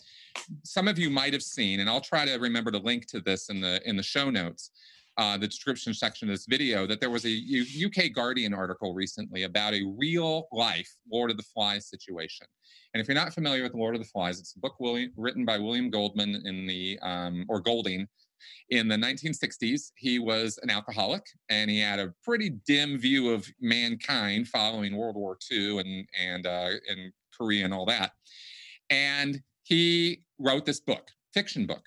some 0.64 0.88
of 0.88 0.98
you 1.00 1.10
might 1.10 1.34
have 1.34 1.44
seen, 1.44 1.80
and 1.80 1.90
I'll 1.90 2.02
try 2.02 2.26
to 2.26 2.36
remember 2.36 2.72
to 2.72 2.78
link 2.78 3.08
to 3.08 3.22
this 3.22 3.50
in 3.50 3.62
the 3.62 3.82
in 3.88 3.96
the 3.96 4.04
show 4.04 4.30
notes, 4.30 4.72
uh, 5.18 5.38
the 5.38 5.48
description 5.48 5.94
section 5.94 6.30
of 6.30 6.34
this 6.34 6.46
video, 6.46 6.86
that 6.88 7.00
there 7.00 7.10
was 7.10 7.26
a 7.26 7.30
U- 7.30 7.88
UK 7.88 8.14
Guardian 8.14 8.54
article 8.54 8.94
recently 8.94 9.44
about 9.44 9.74
a 9.74 9.84
real 9.98 10.48
life 10.52 10.94
Lord 11.12 11.32
of 11.32 11.38
the 11.38 11.44
Flies 11.44 11.88
situation. 11.88 12.48
And 12.94 13.02
if 13.02 13.10
you're 13.10 13.16
not 13.16 13.34
familiar 13.34 13.64
with 13.64 13.74
Lord 13.74 13.96
of 13.96 14.02
the 14.02 14.08
Flies, 14.08 14.40
it's 14.40 14.56
a 14.56 14.60
book 14.60 14.80
William, 14.80 15.12
written 15.18 15.44
by 15.44 15.58
William 15.58 15.90
Goldman 15.90 16.42
in 16.46 16.66
the 16.66 16.98
um, 17.02 17.46
or 17.50 17.60
Golding 17.60 18.08
in 18.70 18.88
the 18.88 18.96
1960s, 18.96 19.92
he 19.96 20.20
was 20.20 20.60
an 20.64 20.70
alcoholic 20.70 21.24
and 21.50 21.70
he 21.70 21.80
had 21.80 22.00
a 22.00 22.14
pretty 22.24 22.52
dim 22.66 22.98
view 22.98 23.32
of 23.32 23.48
mankind 23.62 24.48
following 24.48 24.96
World 24.96 25.16
War 25.16 25.38
II 25.52 25.80
and 25.80 26.08
and 26.20 26.48
uh, 26.48 26.70
and 26.90 27.12
Korea 27.38 27.66
and 27.66 27.74
all 27.74 27.86
that. 27.86 28.12
And 28.90 29.42
he 29.64 30.24
wrote 30.40 30.66
this 30.66 30.80
book, 30.80 31.10
fiction 31.34 31.66
book, 31.66 31.84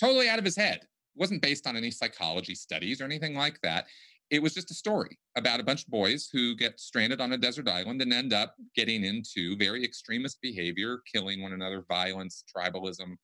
totally 0.00 0.28
out 0.28 0.38
of 0.38 0.44
his 0.44 0.56
head. 0.56 0.76
It 0.76 1.20
wasn't 1.20 1.42
based 1.42 1.66
on 1.66 1.76
any 1.76 1.90
psychology 1.90 2.54
studies 2.54 3.00
or 3.00 3.04
anything 3.04 3.34
like 3.34 3.60
that. 3.62 3.86
It 4.30 4.42
was 4.42 4.52
just 4.52 4.70
a 4.70 4.74
story 4.74 5.18
about 5.36 5.60
a 5.60 5.64
bunch 5.64 5.84
of 5.84 5.88
boys 5.88 6.28
who 6.30 6.54
get 6.54 6.78
stranded 6.78 7.20
on 7.20 7.32
a 7.32 7.38
desert 7.38 7.66
island 7.66 8.02
and 8.02 8.12
end 8.12 8.34
up 8.34 8.54
getting 8.76 9.04
into 9.04 9.56
very 9.56 9.82
extremist 9.82 10.38
behavior, 10.42 11.00
killing 11.10 11.40
one 11.40 11.54
another, 11.54 11.84
violence, 11.88 12.44
tribalism, 12.54 13.16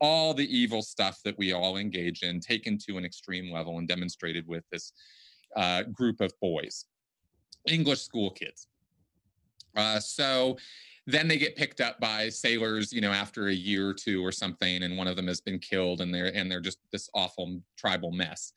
all 0.00 0.34
the 0.34 0.56
evil 0.56 0.82
stuff 0.82 1.20
that 1.24 1.36
we 1.38 1.52
all 1.52 1.76
engage 1.76 2.22
in 2.22 2.40
taken 2.40 2.78
to 2.78 2.98
an 2.98 3.04
extreme 3.04 3.52
level 3.52 3.78
and 3.78 3.88
demonstrated 3.88 4.46
with 4.46 4.64
this 4.70 4.92
uh, 5.56 5.82
group 5.84 6.20
of 6.20 6.32
boys, 6.40 6.86
English 7.66 8.02
school 8.02 8.30
kids. 8.30 8.68
Uh, 9.76 10.00
so 10.00 10.56
then 11.06 11.26
they 11.26 11.38
get 11.38 11.56
picked 11.56 11.80
up 11.80 11.98
by 12.00 12.28
sailors, 12.28 12.92
you 12.92 13.00
know, 13.00 13.12
after 13.12 13.48
a 13.48 13.52
year 13.52 13.88
or 13.88 13.94
two 13.94 14.24
or 14.24 14.30
something, 14.30 14.82
and 14.82 14.96
one 14.96 15.08
of 15.08 15.16
them 15.16 15.26
has 15.26 15.40
been 15.40 15.58
killed, 15.58 16.00
and 16.00 16.14
they're 16.14 16.34
and 16.34 16.50
they're 16.50 16.60
just 16.60 16.78
this 16.92 17.08
awful 17.14 17.60
tribal 17.76 18.12
mess. 18.12 18.52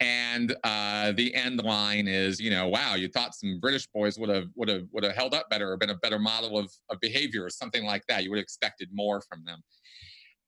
And 0.00 0.56
uh, 0.64 1.12
the 1.12 1.32
end 1.34 1.62
line 1.62 2.08
is, 2.08 2.40
you 2.40 2.50
know, 2.50 2.66
wow, 2.66 2.94
you 2.94 3.08
thought 3.08 3.34
some 3.34 3.60
British 3.60 3.86
boys 3.88 4.18
would 4.18 4.30
have 4.30 4.46
would 4.56 4.68
have 4.68 4.84
would 4.90 5.04
have 5.04 5.14
held 5.14 5.34
up 5.34 5.50
better 5.50 5.70
or 5.70 5.76
been 5.76 5.90
a 5.90 5.96
better 5.96 6.18
model 6.18 6.58
of, 6.58 6.72
of 6.88 6.98
behavior 7.00 7.44
or 7.44 7.50
something 7.50 7.84
like 7.84 8.04
that. 8.08 8.24
You 8.24 8.30
would 8.30 8.38
have 8.38 8.42
expected 8.42 8.88
more 8.92 9.20
from 9.20 9.44
them. 9.44 9.62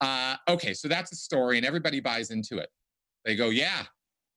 Uh, 0.05 0.37
okay, 0.49 0.75
so 0.75 0.87
that's 0.87 1.13
a 1.13 1.17
story, 1.17 1.57
and 1.57 1.65
everybody 1.65 1.99
buys 1.99 2.31
into 2.31 2.59
it. 2.59 2.69
They 3.25 3.37
go, 3.37 3.49
yeah. 3.49 3.85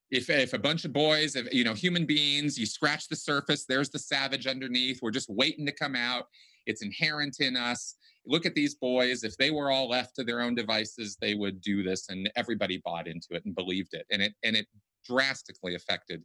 If, 0.10 0.30
if 0.30 0.54
a 0.54 0.58
bunch 0.58 0.86
of 0.86 0.94
boys, 0.94 1.36
if, 1.36 1.54
you 1.54 1.66
know, 1.66 1.74
human 1.74 2.06
beings, 2.06 2.58
you 2.58 2.66
scratch 2.66 3.10
the 3.10 3.18
surface, 3.18 3.66
there's 3.66 3.90
the 3.90 4.00
savage 4.00 4.48
underneath. 4.48 5.00
We're 5.02 5.12
just 5.12 5.30
waiting 5.30 5.66
to 5.66 5.74
come 5.74 5.94
out. 5.94 6.28
It's 6.68 6.82
inherent 6.82 7.42
in 7.42 7.58
us. 7.58 7.96
Look 8.26 8.46
at 8.46 8.56
these 8.56 8.76
boys. 8.76 9.26
If 9.26 9.36
they 9.36 9.52
were 9.52 9.70
all 9.70 9.90
left 9.90 10.16
to 10.16 10.24
their 10.24 10.40
own 10.40 10.56
devices, 10.56 11.18
they 11.20 11.34
would 11.34 11.60
do 11.60 11.84
this, 11.84 12.08
and 12.08 12.32
everybody 12.38 12.82
bought 12.86 13.10
into 13.10 13.28
it 13.32 13.44
and 13.44 13.54
believed 13.54 13.94
it, 13.94 14.06
and 14.10 14.22
it 14.22 14.34
and 14.44 14.56
it 14.56 14.68
drastically 15.06 15.76
affected 15.76 16.24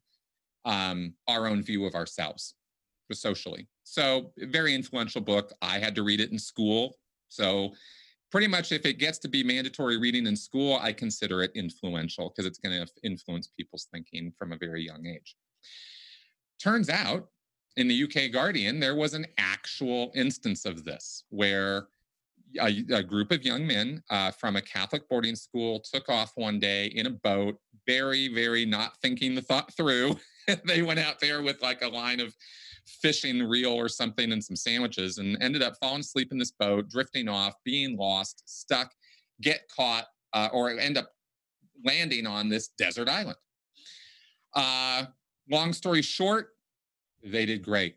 um, 0.64 1.14
our 1.26 1.48
own 1.48 1.62
view 1.62 1.84
of 1.84 1.94
ourselves 1.96 2.54
socially. 3.10 3.66
So, 3.82 4.32
very 4.38 4.74
influential 4.74 5.20
book. 5.20 5.52
I 5.60 5.78
had 5.78 5.94
to 5.96 6.02
read 6.02 6.20
it 6.20 6.30
in 6.30 6.38
school. 6.38 6.96
So, 7.28 7.72
pretty 8.32 8.48
much 8.48 8.72
if 8.72 8.86
it 8.86 8.98
gets 8.98 9.18
to 9.18 9.28
be 9.28 9.44
mandatory 9.44 9.98
reading 9.98 10.26
in 10.26 10.34
school, 10.34 10.78
I 10.80 10.92
consider 10.94 11.42
it 11.42 11.52
influential 11.54 12.30
because 12.30 12.46
it's 12.46 12.58
going 12.58 12.74
to 12.74 12.90
influence 13.04 13.46
people's 13.46 13.86
thinking 13.92 14.32
from 14.36 14.52
a 14.52 14.56
very 14.56 14.82
young 14.82 15.06
age. 15.06 15.36
Turns 16.58 16.88
out 16.88 17.28
in 17.76 17.88
the 17.88 18.04
UK 18.04 18.32
Guardian, 18.32 18.80
there 18.80 18.96
was 18.96 19.12
an 19.12 19.26
actual 19.36 20.12
instance 20.14 20.64
of 20.64 20.84
this 20.84 21.24
where 21.28 21.88
a, 22.58 22.84
a 22.92 23.02
group 23.02 23.32
of 23.32 23.44
young 23.44 23.66
men 23.66 24.02
uh, 24.08 24.30
from 24.30 24.56
a 24.56 24.62
Catholic 24.62 25.08
boarding 25.08 25.36
school 25.36 25.80
took 25.80 26.08
off 26.08 26.32
one 26.34 26.58
day 26.58 26.86
in 26.86 27.06
a 27.06 27.10
boat, 27.10 27.58
very, 27.86 28.28
very 28.28 28.64
not 28.64 28.96
thinking 29.02 29.34
the 29.34 29.42
thought 29.42 29.74
through. 29.74 30.16
they 30.64 30.82
went 30.82 31.00
out 31.00 31.20
there 31.20 31.42
with 31.42 31.60
like 31.62 31.82
a 31.82 31.88
line 31.88 32.20
of 32.20 32.34
fishing 32.86 33.42
reel 33.42 33.72
or 33.72 33.88
something 33.88 34.32
and 34.32 34.42
some 34.42 34.56
sandwiches 34.56 35.18
and 35.18 35.40
ended 35.42 35.62
up 35.62 35.76
falling 35.80 36.00
asleep 36.00 36.32
in 36.32 36.38
this 36.38 36.50
boat, 36.50 36.88
drifting 36.88 37.28
off, 37.28 37.54
being 37.64 37.96
lost, 37.96 38.42
stuck, 38.46 38.92
get 39.40 39.68
caught, 39.74 40.06
uh, 40.32 40.48
or 40.52 40.70
end 40.70 40.98
up 40.98 41.10
landing 41.84 42.26
on 42.26 42.48
this 42.48 42.68
desert 42.78 43.08
island. 43.08 43.36
Uh, 44.54 45.04
long 45.50 45.72
story 45.72 46.02
short, 46.02 46.50
they 47.24 47.46
did 47.46 47.62
great. 47.62 47.96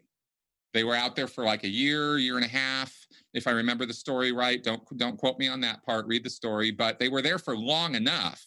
They 0.73 0.83
were 0.83 0.95
out 0.95 1.15
there 1.15 1.27
for 1.27 1.43
like 1.43 1.63
a 1.63 1.69
year, 1.69 2.17
year 2.17 2.35
and 2.35 2.45
a 2.45 2.49
half, 2.49 2.93
if 3.33 3.47
I 3.47 3.51
remember 3.51 3.85
the 3.85 3.93
story 3.93 4.31
right. 4.31 4.61
Don't 4.61 4.81
don't 4.97 5.17
quote 5.17 5.39
me 5.39 5.47
on 5.47 5.61
that 5.61 5.85
part. 5.85 6.05
Read 6.05 6.23
the 6.23 6.29
story, 6.29 6.71
but 6.71 6.99
they 6.99 7.09
were 7.09 7.21
there 7.21 7.39
for 7.39 7.57
long 7.57 7.95
enough 7.95 8.45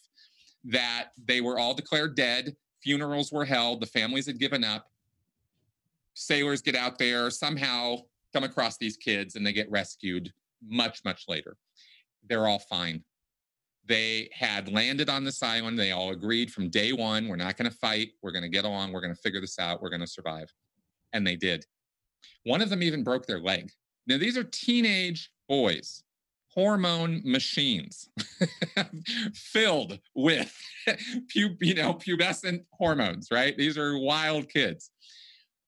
that 0.65 1.09
they 1.27 1.41
were 1.41 1.59
all 1.59 1.75
declared 1.75 2.17
dead. 2.17 2.55
Funerals 2.83 3.33
were 3.33 3.45
held. 3.45 3.81
The 3.81 3.87
families 3.87 4.27
had 4.27 4.39
given 4.39 4.63
up 4.63 4.91
sailors 6.19 6.63
get 6.63 6.75
out 6.75 6.99
there 6.99 7.31
somehow 7.31 7.97
come 8.33 8.45
across 8.45 8.77
these 8.77 8.97
kids 8.97 9.37
and 9.37 9.47
they 9.47 9.53
get 9.53 9.71
rescued 9.71 10.33
much 10.63 11.05
much 11.05 11.25
later 11.29 11.57
they're 12.29 12.47
all 12.47 12.59
fine 12.59 13.03
They 13.87 14.29
had 14.33 14.71
landed 14.71 15.09
on 15.09 15.25
this 15.25 15.43
island. 15.43 15.79
They 15.79 15.93
all 15.93 16.11
agreed 16.11 16.53
from 16.53 16.69
day 16.69 16.93
one 16.93 17.27
we're 17.29 17.37
not 17.37 17.57
going 17.57 17.71
to 17.71 17.77
fight. 17.77 18.11
We're 18.23 18.33
going 18.33 18.43
to 18.43 18.49
get 18.51 18.65
along. 18.67 18.93
We're 18.93 19.01
going 19.01 19.15
to 19.15 19.21
figure 19.21 19.41
this 19.41 19.59
out. 19.59 19.81
We're 19.81 19.89
going 19.91 20.03
to 20.03 20.07
survive. 20.07 20.53
And 21.15 21.27
they 21.27 21.37
did. 21.37 21.65
One 22.45 22.61
of 22.61 22.69
them 22.71 22.83
even 22.83 23.03
broke 23.03 23.27
their 23.27 23.41
leg. 23.41 23.71
Now, 24.07 24.19
these 24.19 24.37
are 24.37 24.45
teenage 24.45 25.31
boys, 25.49 26.03
hormone 26.55 27.23
machines 27.25 28.11
filled 29.35 29.99
with 30.15 30.55
pub- 30.87 31.63
you 31.63 31.75
know, 31.75 31.95
pubescent 31.95 32.65
hormones, 32.73 33.29
right? 33.31 33.57
These 33.57 33.79
are 33.79 33.99
wild 33.99 34.49
kids. 34.51 34.91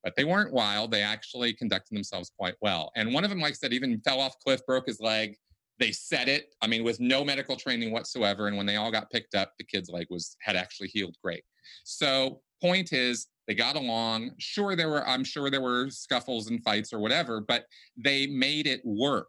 But 0.02 0.14
they 0.16 0.24
weren't 0.24 0.52
wild. 0.52 0.90
They 0.90 1.02
actually 1.02 1.52
conducted 1.52 1.94
themselves 1.94 2.30
quite 2.38 2.54
well. 2.60 2.90
And 2.96 3.12
one 3.12 3.24
of 3.24 3.30
them, 3.30 3.40
like 3.40 3.52
I 3.52 3.54
said, 3.54 3.72
even 3.72 4.00
fell 4.00 4.20
off 4.20 4.38
cliff, 4.42 4.64
broke 4.66 4.86
his 4.86 5.00
leg. 5.00 5.36
They 5.78 5.92
said 5.92 6.28
it, 6.28 6.54
I 6.60 6.66
mean, 6.66 6.84
with 6.84 7.00
no 7.00 7.24
medical 7.24 7.56
training 7.56 7.90
whatsoever. 7.90 8.48
And 8.48 8.56
when 8.56 8.66
they 8.66 8.76
all 8.76 8.90
got 8.90 9.10
picked 9.10 9.34
up, 9.34 9.52
the 9.58 9.64
kid's 9.64 9.88
leg 9.88 10.06
was 10.10 10.36
had 10.40 10.56
actually 10.56 10.88
healed 10.88 11.16
great. 11.22 11.42
So 11.84 12.40
point 12.60 12.92
is 12.92 13.28
they 13.46 13.54
got 13.54 13.76
along. 13.76 14.32
Sure, 14.38 14.76
there 14.76 14.88
were, 14.88 15.06
I'm 15.08 15.24
sure 15.24 15.50
there 15.50 15.62
were 15.62 15.90
scuffles 15.90 16.48
and 16.48 16.62
fights 16.62 16.92
or 16.92 17.00
whatever, 17.00 17.40
but 17.40 17.64
they 17.96 18.26
made 18.26 18.66
it 18.66 18.80
work. 18.84 19.28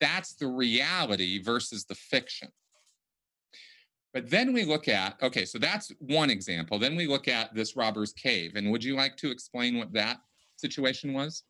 That's 0.00 0.34
the 0.34 0.46
reality 0.46 1.42
versus 1.42 1.84
the 1.84 1.94
fiction. 1.94 2.48
But 4.14 4.30
then 4.30 4.52
we 4.52 4.64
look 4.64 4.88
at, 4.88 5.16
okay, 5.22 5.44
so 5.44 5.58
that's 5.58 5.92
one 5.98 6.30
example. 6.30 6.78
Then 6.78 6.96
we 6.96 7.06
look 7.06 7.28
at 7.28 7.54
this 7.54 7.76
robber's 7.76 8.12
cave. 8.12 8.52
And 8.56 8.70
would 8.70 8.82
you 8.82 8.96
like 8.96 9.16
to 9.18 9.30
explain 9.30 9.78
what 9.78 9.92
that 9.92 10.18
situation 10.56 11.12
was? 11.12 11.44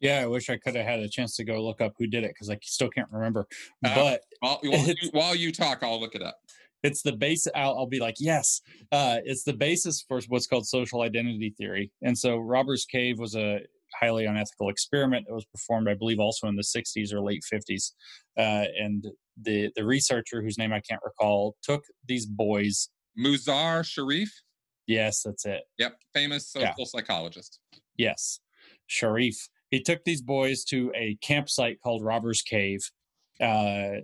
Yeah, 0.00 0.20
I 0.20 0.26
wish 0.26 0.48
I 0.48 0.56
could 0.56 0.74
have 0.74 0.86
had 0.86 1.00
a 1.00 1.08
chance 1.08 1.36
to 1.36 1.44
go 1.44 1.62
look 1.62 1.80
up 1.80 1.92
who 1.98 2.06
did 2.06 2.24
it 2.24 2.30
because 2.30 2.50
I 2.50 2.58
still 2.62 2.88
can't 2.88 3.08
remember. 3.10 3.46
Uh, 3.84 3.94
but 3.94 4.20
while, 4.40 4.60
while, 4.62 4.86
you, 4.86 5.10
while, 5.12 5.34
you, 5.34 5.52
talk, 5.52 5.82
I'll 5.82 6.00
look 6.00 6.14
it 6.14 6.22
up. 6.22 6.38
It's 6.82 7.02
the 7.02 7.12
base. 7.12 7.46
I'll, 7.54 7.76
I'll 7.78 7.86
be 7.86 8.00
like, 8.00 8.16
yes, 8.18 8.62
uh, 8.90 9.18
it's 9.24 9.44
the 9.44 9.52
basis 9.52 10.02
for 10.08 10.20
what's 10.28 10.46
called 10.46 10.66
social 10.66 11.02
identity 11.02 11.54
theory. 11.56 11.92
And 12.02 12.16
so, 12.16 12.38
Robbers 12.38 12.86
Cave 12.86 13.18
was 13.18 13.36
a 13.36 13.60
highly 13.98 14.24
unethical 14.24 14.70
experiment 14.70 15.26
that 15.28 15.34
was 15.34 15.44
performed, 15.44 15.88
I 15.88 15.94
believe, 15.94 16.18
also 16.18 16.46
in 16.46 16.56
the 16.56 16.62
60s 16.62 17.12
or 17.12 17.20
late 17.20 17.42
50s. 17.52 17.92
Uh, 18.38 18.64
and 18.78 19.06
the 19.42 19.70
the 19.76 19.84
researcher, 19.84 20.42
whose 20.42 20.58
name 20.58 20.72
I 20.72 20.80
can't 20.80 21.00
recall, 21.04 21.56
took 21.62 21.84
these 22.06 22.26
boys. 22.26 22.88
Muzafer 23.18 23.82
Sherif. 23.82 24.28
Yes, 24.86 25.22
that's 25.22 25.46
it. 25.46 25.62
Yep, 25.78 25.96
famous 26.14 26.50
social 26.50 26.74
yeah. 26.78 26.84
psychologist. 26.84 27.60
Yes, 27.96 28.40
Sherif. 28.88 29.36
He 29.70 29.82
took 29.82 30.04
these 30.04 30.22
boys 30.22 30.64
to 30.64 30.92
a 30.96 31.16
campsite 31.22 31.78
called 31.82 32.04
Robbers 32.04 32.42
Cave. 32.42 32.80
Uh, 33.40 34.02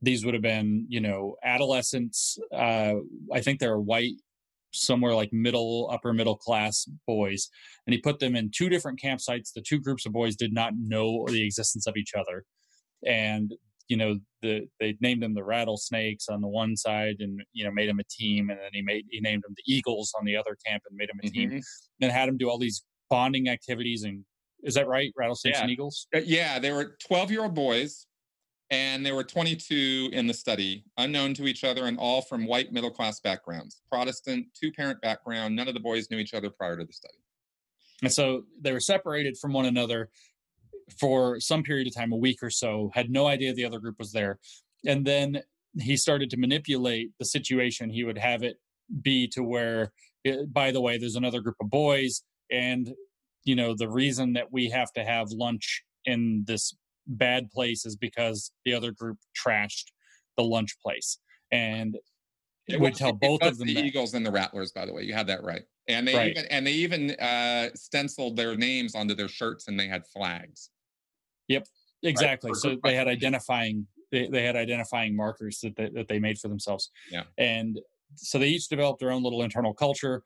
these 0.00 0.24
would 0.24 0.34
have 0.34 0.42
been, 0.42 0.86
you 0.88 1.00
know, 1.00 1.36
adolescents. 1.44 2.38
Uh, 2.52 2.94
I 3.32 3.40
think 3.40 3.60
they're 3.60 3.78
white 3.78 4.14
somewhere 4.74 5.14
like 5.14 5.32
middle 5.32 5.88
upper 5.92 6.12
middle 6.12 6.36
class 6.36 6.88
boys 7.06 7.48
and 7.86 7.94
he 7.94 8.00
put 8.00 8.18
them 8.18 8.34
in 8.34 8.50
two 8.52 8.68
different 8.68 9.00
campsites 9.00 9.52
the 9.54 9.62
two 9.62 9.78
groups 9.78 10.04
of 10.04 10.12
boys 10.12 10.36
did 10.36 10.52
not 10.52 10.72
know 10.76 11.24
the 11.28 11.46
existence 11.46 11.86
of 11.86 11.96
each 11.96 12.12
other 12.14 12.44
and 13.06 13.54
you 13.88 13.96
know 13.96 14.18
the 14.42 14.66
they 14.80 14.96
named 15.00 15.22
them 15.22 15.34
the 15.34 15.44
rattlesnakes 15.44 16.28
on 16.28 16.40
the 16.40 16.48
one 16.48 16.76
side 16.76 17.16
and 17.20 17.42
you 17.52 17.64
know 17.64 17.70
made 17.70 17.88
them 17.88 17.98
a 17.98 18.04
team 18.04 18.50
and 18.50 18.58
then 18.58 18.70
he 18.72 18.82
made 18.82 19.04
he 19.10 19.20
named 19.20 19.42
them 19.46 19.54
the 19.56 19.72
eagles 19.72 20.12
on 20.18 20.24
the 20.24 20.36
other 20.36 20.56
camp 20.66 20.82
and 20.88 20.96
made 20.96 21.08
them 21.08 21.20
a 21.22 21.28
team 21.28 21.50
mm-hmm. 21.50 21.58
and 22.02 22.12
had 22.12 22.28
them 22.28 22.36
do 22.36 22.48
all 22.48 22.58
these 22.58 22.84
bonding 23.10 23.48
activities 23.48 24.04
and 24.04 24.24
is 24.62 24.74
that 24.74 24.88
right 24.88 25.12
rattlesnakes 25.16 25.58
yeah. 25.58 25.62
and 25.62 25.70
eagles 25.70 26.06
uh, 26.14 26.20
yeah 26.24 26.58
they 26.58 26.72
were 26.72 26.96
12 27.06 27.30
year 27.30 27.42
old 27.42 27.54
boys 27.54 28.06
and 28.70 29.04
there 29.04 29.14
were 29.14 29.24
22 29.24 30.08
in 30.12 30.26
the 30.26 30.34
study, 30.34 30.84
unknown 30.96 31.34
to 31.34 31.46
each 31.46 31.64
other 31.64 31.84
and 31.84 31.98
all 31.98 32.22
from 32.22 32.46
white 32.46 32.72
middle 32.72 32.90
class 32.90 33.20
backgrounds, 33.20 33.82
Protestant, 33.90 34.46
two 34.58 34.72
parent 34.72 35.00
background. 35.00 35.54
None 35.54 35.68
of 35.68 35.74
the 35.74 35.80
boys 35.80 36.10
knew 36.10 36.18
each 36.18 36.34
other 36.34 36.50
prior 36.50 36.76
to 36.76 36.84
the 36.84 36.92
study. 36.92 37.18
And 38.02 38.12
so 38.12 38.44
they 38.60 38.72
were 38.72 38.80
separated 38.80 39.36
from 39.38 39.52
one 39.52 39.66
another 39.66 40.10
for 40.98 41.40
some 41.40 41.62
period 41.62 41.86
of 41.86 41.94
time, 41.94 42.12
a 42.12 42.16
week 42.16 42.42
or 42.42 42.50
so, 42.50 42.90
had 42.94 43.10
no 43.10 43.26
idea 43.26 43.52
the 43.52 43.64
other 43.64 43.78
group 43.78 43.98
was 43.98 44.12
there. 44.12 44.38
And 44.86 45.06
then 45.06 45.42
he 45.78 45.96
started 45.96 46.30
to 46.30 46.36
manipulate 46.36 47.10
the 47.18 47.24
situation. 47.24 47.90
He 47.90 48.04
would 48.04 48.18
have 48.18 48.42
it 48.42 48.56
be 49.02 49.26
to 49.28 49.42
where, 49.42 49.92
eh, 50.24 50.44
by 50.48 50.70
the 50.70 50.80
way, 50.80 50.98
there's 50.98 51.16
another 51.16 51.40
group 51.40 51.56
of 51.60 51.70
boys. 51.70 52.22
And, 52.50 52.92
you 53.44 53.56
know, 53.56 53.74
the 53.76 53.88
reason 53.88 54.34
that 54.34 54.52
we 54.52 54.68
have 54.70 54.92
to 54.92 55.04
have 55.04 55.30
lunch 55.30 55.82
in 56.04 56.44
this 56.46 56.74
bad 57.06 57.50
place 57.50 57.84
is 57.84 57.96
because 57.96 58.52
the 58.64 58.74
other 58.74 58.92
group 58.92 59.18
trashed 59.36 59.86
the 60.36 60.44
lunch 60.44 60.76
place. 60.82 61.18
And 61.50 61.96
it, 62.66 62.80
would 62.80 62.94
tell 62.94 63.12
both 63.12 63.42
of 63.42 63.58
them 63.58 63.68
the 63.68 63.74
that. 63.74 63.84
Eagles 63.84 64.14
and 64.14 64.24
the 64.24 64.30
Rattlers, 64.30 64.72
by 64.72 64.86
the 64.86 64.92
way. 64.92 65.02
You 65.02 65.14
had 65.14 65.26
that 65.26 65.42
right. 65.42 65.62
And 65.86 66.08
they 66.08 66.14
right. 66.14 66.30
even 66.30 66.46
and 66.46 66.66
they 66.66 66.72
even 66.72 67.10
uh, 67.12 67.68
stenciled 67.74 68.36
their 68.36 68.56
names 68.56 68.94
onto 68.94 69.14
their 69.14 69.28
shirts, 69.28 69.68
and 69.68 69.78
they 69.78 69.86
had 69.86 70.06
flags. 70.06 70.70
Yep, 71.48 71.66
exactly. 72.02 72.50
Right. 72.50 72.56
So 72.56 72.76
they 72.82 72.94
had 72.94 73.08
identifying 73.08 73.86
they, 74.12 74.28
they 74.28 74.44
had 74.44 74.54
identifying 74.54 75.16
markers 75.16 75.60
that 75.62 75.76
they, 75.76 75.90
that 75.90 76.08
they 76.08 76.18
made 76.18 76.38
for 76.38 76.48
themselves. 76.48 76.90
Yeah, 77.10 77.24
and 77.38 77.80
so 78.16 78.38
they 78.38 78.48
each 78.48 78.68
developed 78.68 79.00
their 79.00 79.10
own 79.10 79.22
little 79.22 79.42
internal 79.42 79.74
culture 79.74 80.22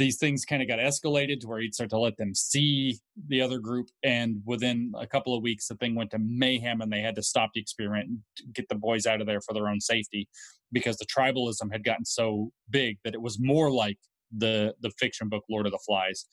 these 0.00 0.16
things 0.16 0.46
kind 0.46 0.62
of 0.62 0.66
got 0.66 0.78
escalated 0.78 1.40
to 1.40 1.46
where 1.46 1.60
he'd 1.60 1.74
start 1.74 1.90
to 1.90 1.98
let 1.98 2.16
them 2.16 2.34
see 2.34 2.98
the 3.28 3.42
other 3.42 3.58
group. 3.58 3.88
And 4.02 4.40
within 4.46 4.92
a 4.98 5.06
couple 5.06 5.36
of 5.36 5.42
weeks, 5.42 5.68
the 5.68 5.74
thing 5.74 5.94
went 5.94 6.10
to 6.12 6.18
mayhem 6.18 6.80
and 6.80 6.90
they 6.90 7.02
had 7.02 7.14
to 7.16 7.22
stop 7.22 7.50
the 7.54 7.60
experiment 7.60 8.08
and 8.08 8.54
get 8.54 8.70
the 8.70 8.76
boys 8.76 9.04
out 9.04 9.20
of 9.20 9.26
there 9.26 9.42
for 9.42 9.52
their 9.52 9.68
own 9.68 9.78
safety 9.78 10.26
because 10.72 10.96
the 10.96 11.04
tribalism 11.04 11.70
had 11.70 11.84
gotten 11.84 12.06
so 12.06 12.50
big 12.70 12.96
that 13.04 13.12
it 13.12 13.20
was 13.20 13.36
more 13.38 13.70
like 13.70 13.98
the 14.34 14.72
the 14.80 14.90
fiction 14.98 15.28
book 15.28 15.44
Lord 15.50 15.66
of 15.66 15.72
the 15.72 15.80
Flies. 15.86 16.24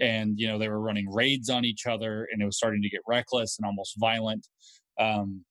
And 0.00 0.38
you 0.38 0.48
know 0.48 0.58
they 0.58 0.68
were 0.68 0.80
running 0.80 1.10
raids 1.10 1.50
on 1.50 1.64
each 1.64 1.86
other, 1.86 2.28
and 2.32 2.42
it 2.42 2.44
was 2.44 2.56
starting 2.56 2.82
to 2.82 2.88
get 2.88 3.00
reckless 3.06 3.58
and 3.58 3.66
almost 3.66 3.94
violent. 3.98 4.46
Um, 4.98 5.44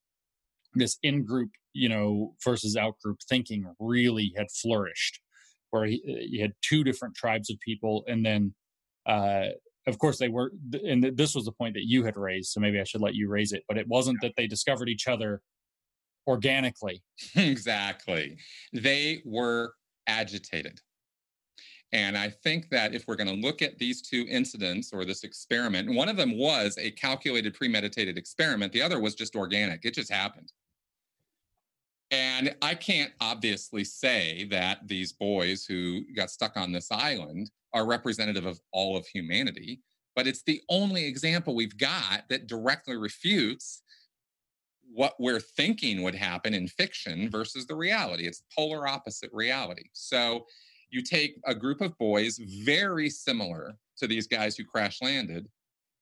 this 0.76 0.98
in-group, 1.04 1.52
you 1.74 1.88
know, 1.88 2.34
versus 2.44 2.76
out-group 2.76 3.20
thinking 3.30 3.66
really 3.80 4.34
had 4.36 4.48
flourished 4.52 5.20
where 5.70 5.86
he, 5.86 6.02
he 6.32 6.40
had 6.40 6.52
two 6.62 6.84
different 6.84 7.16
tribes 7.16 7.50
of 7.50 7.60
people, 7.60 8.04
and 8.08 8.26
then 8.26 8.54
uh, 9.06 9.48
of 9.88 9.98
course 10.00 10.18
they 10.18 10.30
were 10.30 10.52
and 10.84 11.04
this 11.16 11.36
was 11.36 11.46
the 11.46 11.52
point 11.52 11.74
that 11.74 11.86
you 11.86 12.06
had 12.06 12.16
raised 12.16 12.52
so 12.52 12.62
maybe 12.62 12.80
i 12.80 12.86
should 12.86 13.02
let 13.02 13.16
you 13.16 13.28
raise 13.28 13.52
it 13.52 13.64
but 13.68 13.78
it 13.78 13.86
wasn't 13.90 14.18
that 14.22 14.32
they 14.38 14.48
discovered 14.48 14.88
each 14.88 15.10
other 15.10 15.42
organically. 16.28 17.04
Exactly. 17.36 18.38
They 18.74 19.22
were 19.26 19.74
agitated 20.08 20.80
and 21.94 22.18
i 22.18 22.30
think 22.30 22.70
that 22.70 22.94
if 22.94 23.08
we're 23.08 23.16
going 23.16 23.28
to 23.28 23.48
look 23.48 23.62
at 23.62 23.78
these 23.78 24.02
two 24.02 24.26
incidents 24.30 24.92
or 24.92 25.06
this 25.06 25.24
experiment 25.24 25.94
one 25.94 26.10
of 26.10 26.18
them 26.18 26.38
was 26.38 26.78
a 26.78 26.92
calculated 26.92 27.54
premeditated 27.54 28.18
experiment 28.18 28.74
the 28.74 28.82
other 28.82 29.00
was 29.00 29.16
just 29.16 29.36
organic 29.36 29.86
it 29.86 29.94
just 29.94 30.12
happened 30.12 30.52
and 32.14 32.56
I 32.62 32.76
can't 32.76 33.12
obviously 33.20 33.84
say 33.84 34.48
that 34.52 34.88
these 34.88 35.12
boys 35.12 35.66
who 35.66 36.02
got 36.16 36.30
stuck 36.30 36.56
on 36.56 36.72
this 36.72 36.92
island 36.92 37.50
are 37.74 37.88
representative 37.88 38.46
of 38.46 38.62
all 38.72 38.96
of 38.96 39.08
humanity, 39.08 39.82
but 40.16 40.28
it's 40.28 40.44
the 40.44 40.62
only 40.70 41.06
example 41.06 41.56
we've 41.56 41.76
got 41.76 42.26
that 42.30 42.46
directly 42.46 42.98
refutes 42.98 43.82
what 44.92 45.16
we're 45.20 45.40
thinking 45.40 46.04
would 46.04 46.14
happen 46.14 46.54
in 46.54 46.68
fiction 46.68 47.32
versus 47.32 47.66
the 47.66 47.74
reality. 47.74 48.28
It's 48.28 48.44
polar 48.56 48.88
opposite 48.88 49.32
reality. 49.34 49.90
So 49.94 50.46
you 50.94 51.02
take 51.02 51.40
a 51.46 51.56
group 51.56 51.82
of 51.82 51.98
boys 51.98 52.38
very 52.38 53.10
similar 53.10 53.74
to 53.98 54.08
these 54.08 54.28
guys 54.28 54.56
who 54.56 54.64
crash 54.64 55.02
landed, 55.02 55.48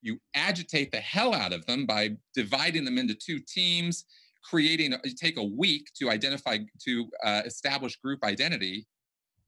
you 0.01 0.19
agitate 0.35 0.91
the 0.91 0.97
hell 0.97 1.33
out 1.33 1.53
of 1.53 1.65
them 1.65 1.85
by 1.85 2.09
dividing 2.33 2.83
them 2.83 2.97
into 2.97 3.15
two 3.15 3.39
teams 3.39 4.05
creating 4.43 4.93
take 5.17 5.37
a 5.37 5.43
week 5.43 5.91
to 5.93 6.09
identify 6.09 6.57
to 6.83 7.07
uh, 7.23 7.43
establish 7.45 7.95
group 7.97 8.23
identity 8.23 8.87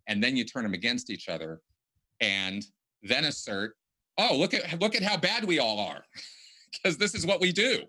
and 0.07 0.24
then 0.24 0.38
you 0.38 0.45
turn 0.45 0.64
them 0.64 0.76
against 0.76 1.10
each 1.10 1.30
other 1.30 1.61
and 2.22 2.68
then 3.02 3.26
assert 3.26 3.76
oh 4.20 4.38
look 4.38 4.53
at 4.53 4.80
look 4.80 4.95
at 4.95 5.02
how 5.02 5.18
bad 5.18 5.44
we 5.45 5.57
all 5.57 5.80
are 5.80 6.03
because 6.72 6.98
this 6.98 7.15
is 7.15 7.26
what 7.26 7.41
we 7.41 7.52
do. 7.52 7.82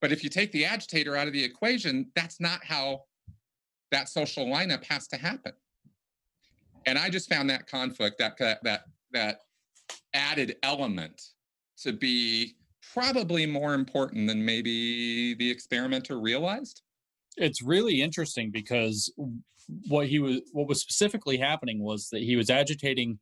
But 0.00 0.12
if 0.12 0.22
you 0.22 0.30
take 0.30 0.52
the 0.52 0.64
agitator 0.64 1.16
out 1.16 1.28
of 1.28 1.32
the 1.32 1.44
equation 1.44 2.10
that's 2.16 2.40
not 2.40 2.64
how 2.64 3.02
that 3.92 4.08
social 4.08 4.46
lineup 4.46 4.84
has 4.84 5.06
to 5.08 5.16
happen 5.16 5.52
and 6.86 6.98
i 6.98 7.08
just 7.08 7.28
found 7.28 7.48
that 7.48 7.66
conflict 7.66 8.18
that 8.18 8.36
that 8.38 8.82
that, 9.12 9.40
added 10.14 10.56
element 10.62 11.20
to 11.82 11.92
be 11.92 12.54
probably 12.92 13.46
more 13.46 13.74
important 13.74 14.26
than 14.26 14.44
maybe 14.44 15.34
the 15.34 15.50
experimenter 15.50 16.20
realized. 16.20 16.82
It's 17.36 17.62
really 17.62 18.02
interesting 18.02 18.50
because 18.50 19.12
what 19.88 20.08
he 20.08 20.18
was 20.18 20.40
what 20.52 20.66
was 20.66 20.80
specifically 20.80 21.36
happening 21.36 21.82
was 21.82 22.08
that 22.10 22.22
he 22.22 22.36
was 22.36 22.50
agitating 22.50 23.18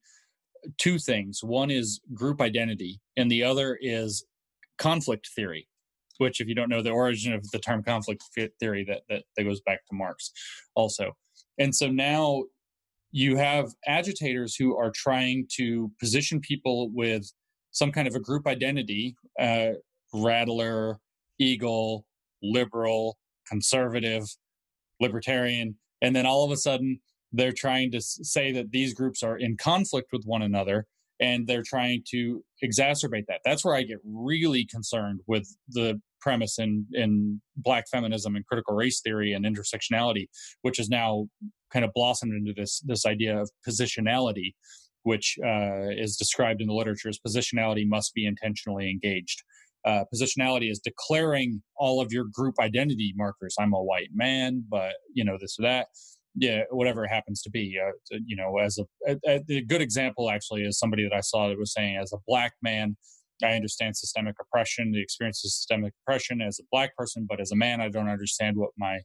two 0.79 0.99
things. 0.99 1.41
One 1.43 1.71
is 1.71 2.01
group 2.15 2.41
identity 2.41 3.01
and 3.17 3.31
the 3.31 3.43
other 3.43 3.79
is 3.81 4.25
conflict 4.79 5.29
theory. 5.35 5.69
which 6.19 6.41
if 6.41 6.49
you 6.49 6.55
don't 6.55 6.71
know 6.71 6.83
the 6.83 6.91
origin 6.91 7.33
of 7.35 7.51
the 7.51 7.59
term 7.59 7.83
conflict 7.83 8.23
theory 8.61 8.85
that 8.85 9.03
that, 9.09 9.25
that 9.37 9.45
goes 9.45 9.61
back 9.63 9.85
to 9.87 9.95
marx 9.95 10.33
also 10.75 11.13
and 11.59 11.75
so 11.75 11.91
now 11.91 12.45
you 13.13 13.37
have 13.37 13.73
agitators 13.87 14.55
who 14.57 14.77
are 14.77 14.91
trying 14.95 15.47
to 15.57 15.91
position 16.01 16.41
people 16.41 16.91
with 16.93 17.31
some 17.71 17.93
kind 17.93 18.09
of 18.09 18.15
a 18.15 18.21
group 18.21 18.47
identity 18.47 19.15
uh, 19.41 19.71
rattler 20.13 20.99
eagle 21.39 22.05
liberal 22.43 23.17
conservative 23.49 24.25
libertarian 25.01 25.77
and 26.03 26.15
then 26.15 26.27
all 26.27 26.45
of 26.45 26.51
a 26.51 26.57
sudden 26.57 26.99
they're 27.33 27.53
trying 27.53 27.91
to 27.93 28.01
say 28.01 28.53
that 28.53 28.71
these 28.71 28.95
groups 28.95 29.23
are 29.23 29.37
in 29.37 29.57
conflict 29.57 30.09
with 30.13 30.25
one 30.25 30.43
another 30.43 30.87
and 31.21 31.47
they're 31.47 31.63
trying 31.63 32.03
to 32.11 32.43
exacerbate 32.63 33.25
that. 33.29 33.41
That's 33.45 33.65
where 33.65 33.75
i 33.75 33.83
get 33.83 33.99
really 34.05 34.65
concerned 34.65 35.21
with 35.27 35.47
the 35.69 36.01
premise 36.21 36.59
in 36.59 36.87
in 36.93 37.41
black 37.57 37.85
feminism 37.89 38.37
and 38.37 38.47
critical 38.47 38.75
race 38.75 39.01
theory 39.01 39.33
and 39.33 39.45
intersectionality 39.45 40.27
which 40.63 40.79
is 40.79 40.89
now 40.89 41.27
kind 41.73 41.85
of 41.85 41.91
blossomed 41.95 42.33
into 42.33 42.53
this 42.55 42.81
this 42.81 43.07
idea 43.07 43.39
of 43.41 43.51
positionality 43.69 44.55
which 45.03 45.37
uh, 45.45 45.89
is 45.97 46.17
described 46.17 46.61
in 46.61 46.67
the 46.67 46.75
literature 46.75 47.09
as 47.09 47.19
positionality 47.27 47.87
must 47.87 48.15
be 48.15 48.27
intentionally 48.27 48.91
engaged 48.91 49.43
uh, 49.85 50.05
positionality 50.13 50.71
is 50.71 50.81
declaring 50.81 51.63
all 51.77 52.01
of 52.01 52.13
your 52.13 52.25
group 52.33 52.55
identity 52.61 53.13
markers 53.17 53.55
i'm 53.59 53.73
a 53.73 53.83
white 53.83 54.11
man 54.13 54.65
but 54.69 54.95
you 55.13 55.25
know 55.25 55.37
this 55.41 55.57
or 55.59 55.63
that 55.63 55.87
yeah, 56.37 56.63
whatever 56.71 57.05
it 57.05 57.09
happens 57.09 57.43
to 57.43 57.51
be. 57.51 57.79
Uh, 57.83 58.19
you 58.27 58.37
know, 58.37 58.59
as 58.59 58.79
a, 58.79 59.17
a, 59.27 59.41
a, 59.49 59.63
good 59.63 59.81
example 59.81 60.31
actually 60.31 60.63
is 60.63 60.79
somebody 60.79 61.03
that 61.03 61.17
I 61.17 61.21
saw 61.21 61.49
that 61.49 61.59
was 61.59 61.73
saying, 61.73 61.97
as 61.97 62.13
a 62.13 62.19
black 62.27 62.53
man, 62.63 62.97
I 63.43 63.53
understand 63.55 63.97
systemic 63.97 64.37
oppression, 64.41 64.93
the 64.93 65.03
experience 65.03 65.45
of 65.45 65.51
systemic 65.51 65.93
oppression 66.03 66.41
as 66.41 66.59
a 66.59 66.65
black 66.71 66.97
person, 66.97 67.27
but 67.29 67.41
as 67.41 67.53
a 67.53 67.57
man, 67.57 67.81
I 67.81 67.89
don't 67.89 68.09
understand 68.09 68.57
what 68.57 68.71
my 68.79 69.01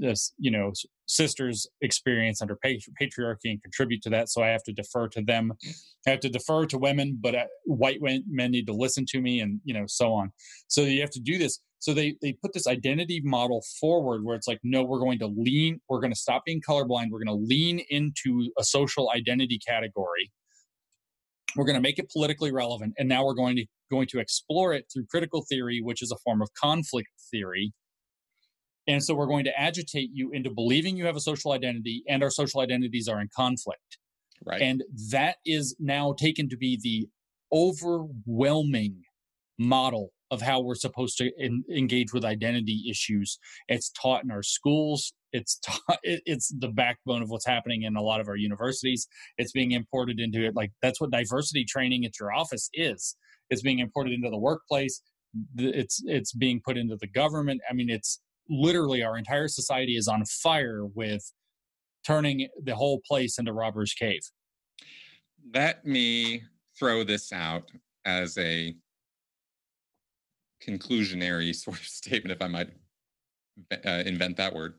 this 0.00 0.32
you 0.38 0.48
know 0.48 0.72
sisters 1.06 1.66
experience 1.80 2.40
under 2.40 2.56
patriarchy 2.56 3.46
and 3.46 3.60
contribute 3.64 4.00
to 4.00 4.08
that 4.08 4.28
so 4.28 4.40
i 4.40 4.46
have 4.46 4.62
to 4.62 4.72
defer 4.72 5.08
to 5.08 5.20
them 5.22 5.52
i 6.06 6.10
have 6.10 6.20
to 6.20 6.28
defer 6.28 6.64
to 6.64 6.78
women 6.78 7.18
but 7.20 7.34
uh, 7.34 7.46
white 7.64 7.98
men 8.00 8.52
need 8.52 8.68
to 8.68 8.72
listen 8.72 9.04
to 9.04 9.20
me 9.20 9.40
and 9.40 9.60
you 9.64 9.74
know 9.74 9.82
so 9.88 10.12
on 10.12 10.30
so 10.68 10.82
you 10.82 11.00
have 11.00 11.10
to 11.10 11.18
do 11.18 11.36
this 11.36 11.58
so 11.80 11.94
they 11.94 12.16
they 12.20 12.32
put 12.32 12.52
this 12.52 12.66
identity 12.66 13.20
model 13.24 13.62
forward 13.80 14.24
where 14.24 14.36
it's 14.36 14.48
like, 14.48 14.60
no, 14.62 14.82
we're 14.82 14.98
going 14.98 15.18
to 15.20 15.26
lean, 15.26 15.80
we're 15.88 16.00
going 16.00 16.12
to 16.12 16.18
stop 16.18 16.44
being 16.44 16.60
colorblind. 16.60 17.10
We're 17.10 17.24
going 17.24 17.26
to 17.26 17.46
lean 17.46 17.80
into 17.90 18.50
a 18.58 18.64
social 18.64 19.10
identity 19.14 19.58
category. 19.58 20.32
We're 21.58 21.64
going 21.64 21.74
to 21.74 21.82
make 21.82 21.98
it 21.98 22.08
politically 22.08 22.52
relevant, 22.52 22.94
and 22.98 23.08
now 23.08 23.24
we're 23.24 23.34
going 23.34 23.56
to 23.56 23.66
going 23.90 24.06
to 24.12 24.20
explore 24.20 24.72
it 24.72 24.84
through 24.92 25.06
critical 25.10 25.44
theory, 25.48 25.80
which 25.82 26.02
is 26.02 26.12
a 26.12 26.16
form 26.24 26.40
of 26.40 26.48
conflict 26.54 27.08
theory. 27.32 27.72
And 28.86 29.02
so 29.02 29.12
we're 29.12 29.26
going 29.26 29.44
to 29.44 29.60
agitate 29.60 30.10
you 30.12 30.30
into 30.32 30.50
believing 30.50 30.96
you 30.96 31.06
have 31.06 31.16
a 31.16 31.20
social 31.20 31.50
identity, 31.50 32.04
and 32.08 32.22
our 32.22 32.30
social 32.30 32.60
identities 32.60 33.08
are 33.08 33.20
in 33.20 33.28
conflict. 33.34 33.98
Right. 34.46 34.62
And 34.62 34.84
that 35.10 35.38
is 35.44 35.74
now 35.80 36.14
taken 36.16 36.48
to 36.48 36.56
be 36.56 36.78
the 36.80 37.08
overwhelming 37.52 39.02
model 39.58 40.10
of 40.30 40.42
how 40.42 40.60
we're 40.60 40.76
supposed 40.76 41.18
to 41.18 41.32
in, 41.36 41.64
engage 41.74 42.12
with 42.12 42.24
identity 42.24 42.84
issues. 42.88 43.40
It's 43.66 43.90
taught 43.90 44.22
in 44.22 44.30
our 44.30 44.44
schools. 44.44 45.12
It's 45.32 45.60
it's 46.02 46.52
the 46.58 46.68
backbone 46.68 47.22
of 47.22 47.30
what's 47.30 47.46
happening 47.46 47.82
in 47.82 47.96
a 47.96 48.02
lot 48.02 48.20
of 48.20 48.28
our 48.28 48.36
universities. 48.36 49.06
It's 49.36 49.52
being 49.52 49.72
imported 49.72 50.20
into 50.20 50.44
it. 50.44 50.54
Like 50.54 50.72
that's 50.82 51.00
what 51.00 51.10
diversity 51.10 51.64
training 51.64 52.04
at 52.04 52.18
your 52.18 52.32
office 52.32 52.70
is. 52.74 53.16
It's 53.50 53.62
being 53.62 53.78
imported 53.78 54.12
into 54.12 54.30
the 54.30 54.38
workplace. 54.38 55.02
It's 55.56 56.02
it's 56.06 56.32
being 56.32 56.60
put 56.64 56.76
into 56.76 56.96
the 57.00 57.06
government. 57.06 57.60
I 57.68 57.74
mean, 57.74 57.90
it's 57.90 58.20
literally 58.48 59.02
our 59.02 59.18
entire 59.18 59.48
society 59.48 59.96
is 59.96 60.08
on 60.08 60.24
fire 60.24 60.84
with 60.84 61.22
turning 62.06 62.48
the 62.62 62.74
whole 62.74 63.00
place 63.06 63.38
into 63.38 63.52
robber's 63.52 63.92
cave. 63.92 64.22
Let 65.54 65.84
me 65.84 66.42
throw 66.78 67.04
this 67.04 67.32
out 67.32 67.70
as 68.04 68.36
a 68.38 68.74
conclusionary 70.66 71.54
sort 71.54 71.78
of 71.78 71.86
statement, 71.86 72.32
if 72.32 72.42
I 72.42 72.48
might 72.48 72.70
uh, 73.84 74.02
invent 74.06 74.36
that 74.36 74.54
word. 74.54 74.74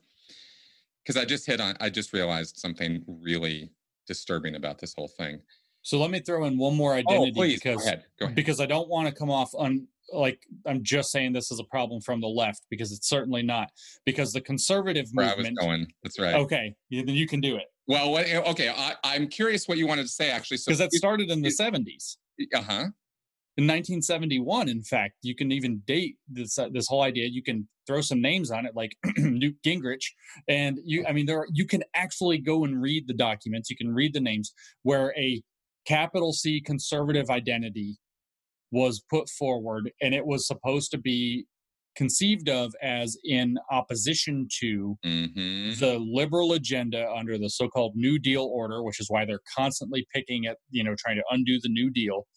Because 1.10 1.24
I 1.24 1.26
just 1.26 1.48
hit 1.48 1.60
on, 1.60 1.76
I 1.80 1.90
just 1.90 2.14
realized 2.14 2.58
something 2.58 3.04
really 3.08 3.72
disturbing 4.06 4.54
about 4.54 4.78
this 4.78 4.94
whole 4.96 5.08
thing. 5.08 5.40
So 5.82 5.98
let 5.98 6.12
me 6.12 6.20
throw 6.20 6.46
in 6.46 6.56
one 6.56 6.76
more 6.76 6.94
identity 6.94 7.34
oh, 7.36 7.42
because 7.42 7.78
Go 7.78 7.82
ahead. 7.82 8.04
Go 8.20 8.26
ahead. 8.26 8.36
because 8.36 8.62
I 8.62 8.68
don't 8.68 8.88
want 8.88 9.08
to 9.08 9.12
come 9.12 9.32
off 9.32 9.50
on 9.56 9.88
like 10.14 10.40
I'm 10.68 10.84
just 10.84 11.12
saying 11.12 11.34
this 11.34 11.50
is 11.50 11.60
a 11.60 11.64
problem 11.64 12.00
from 12.00 12.22
the 12.22 12.28
left 12.28 12.68
because 12.70 12.92
it's 12.92 13.10
certainly 13.10 13.42
not 13.42 13.72
because 14.06 14.34
the 14.34 14.42
conservative 14.42 15.08
Where 15.12 15.26
movement. 15.26 15.58
I 15.60 15.66
was 15.66 15.68
going. 15.68 15.88
That's 16.04 16.20
right. 16.20 16.36
Okay, 16.36 16.76
then 16.92 17.08
you 17.08 17.26
can 17.26 17.42
do 17.42 17.56
it. 17.56 17.66
Well, 17.88 18.12
what, 18.12 18.32
okay, 18.32 18.70
I, 18.70 19.16
am 19.16 19.30
curious 19.30 19.68
what 19.68 19.80
you 19.80 19.88
wanted 19.88 20.04
to 20.04 20.10
say 20.10 20.30
actually. 20.30 20.58
Because 20.64 20.78
so 20.78 20.84
that 20.84 20.94
started 20.94 21.32
in 21.32 21.42
the 21.42 21.50
70s. 21.50 22.18
Uh 22.54 22.62
huh 22.62 22.86
in 23.60 23.66
1971 23.66 24.70
in 24.70 24.82
fact 24.82 25.16
you 25.22 25.36
can 25.36 25.52
even 25.52 25.82
date 25.86 26.16
this 26.30 26.58
uh, 26.58 26.70
this 26.72 26.88
whole 26.88 27.02
idea 27.02 27.28
you 27.28 27.44
can 27.44 27.68
throw 27.90 28.02
some 28.02 28.22
names 28.22 28.52
on 28.52 28.68
it 28.68 28.74
like 28.76 28.96
Newt 29.18 29.56
Gingrich 29.66 30.06
and 30.48 30.78
you 30.86 31.04
I 31.08 31.12
mean 31.12 31.26
there 31.26 31.40
are, 31.40 31.48
you 31.52 31.66
can 31.66 31.84
actually 31.96 32.38
go 32.38 32.64
and 32.64 32.80
read 32.80 33.08
the 33.08 33.16
documents 33.16 33.70
you 33.70 33.76
can 33.76 33.94
read 33.94 34.14
the 34.14 34.20
names 34.20 34.54
where 34.84 35.12
a 35.18 35.42
capital 35.88 36.32
C 36.32 36.62
conservative 36.62 37.32
identity 37.32 37.98
was 38.72 39.02
put 39.10 39.28
forward 39.28 39.92
and 40.02 40.14
it 40.14 40.28
was 40.28 40.46
supposed 40.46 40.92
to 40.92 41.00
be 41.00 41.46
conceived 41.96 42.48
of 42.48 42.72
as 42.84 43.18
in 43.24 43.58
opposition 43.72 44.48
to 44.60 44.96
mm-hmm. 45.04 45.72
the 45.80 45.98
liberal 46.00 46.54
agenda 46.54 47.12
under 47.12 47.40
the 47.40 47.50
so-called 47.50 47.94
new 47.96 48.20
deal 48.20 48.44
order 48.54 48.84
which 48.84 49.00
is 49.00 49.08
why 49.10 49.26
they're 49.26 49.42
constantly 49.58 50.06
picking 50.14 50.46
at 50.46 50.58
you 50.70 50.84
know 50.84 50.94
trying 51.00 51.18
to 51.18 51.24
undo 51.32 51.60
the 51.64 51.70
new 51.70 51.90
deal 51.90 52.28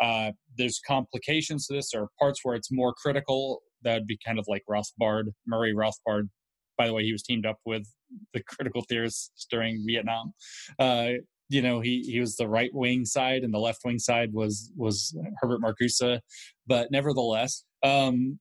uh, 0.00 0.32
there's 0.56 0.80
complications 0.86 1.66
to 1.66 1.74
this. 1.74 1.90
There 1.92 2.02
are 2.02 2.08
parts 2.18 2.40
where 2.42 2.56
it's 2.56 2.70
more 2.72 2.94
critical. 2.94 3.62
That 3.84 3.94
would 3.94 4.06
be 4.06 4.18
kind 4.24 4.38
of 4.38 4.46
like 4.48 4.62
Rothbard, 4.68 5.24
Murray 5.46 5.74
Rothbard. 5.74 6.28
By 6.76 6.86
the 6.86 6.92
way, 6.92 7.04
he 7.04 7.12
was 7.12 7.22
teamed 7.22 7.46
up 7.46 7.58
with 7.64 7.86
the 8.32 8.42
critical 8.42 8.82
theorists 8.88 9.46
during 9.50 9.84
Vietnam. 9.86 10.32
Uh, 10.78 11.10
you 11.48 11.62
know, 11.62 11.80
he 11.80 12.02
he 12.02 12.20
was 12.20 12.36
the 12.36 12.48
right 12.48 12.70
wing 12.72 13.04
side, 13.04 13.44
and 13.44 13.52
the 13.52 13.58
left 13.58 13.80
wing 13.84 13.98
side 13.98 14.32
was 14.32 14.72
was 14.76 15.16
Herbert 15.40 15.60
Marcuse. 15.60 16.20
But 16.66 16.90
nevertheless, 16.90 17.64
um, 17.82 18.38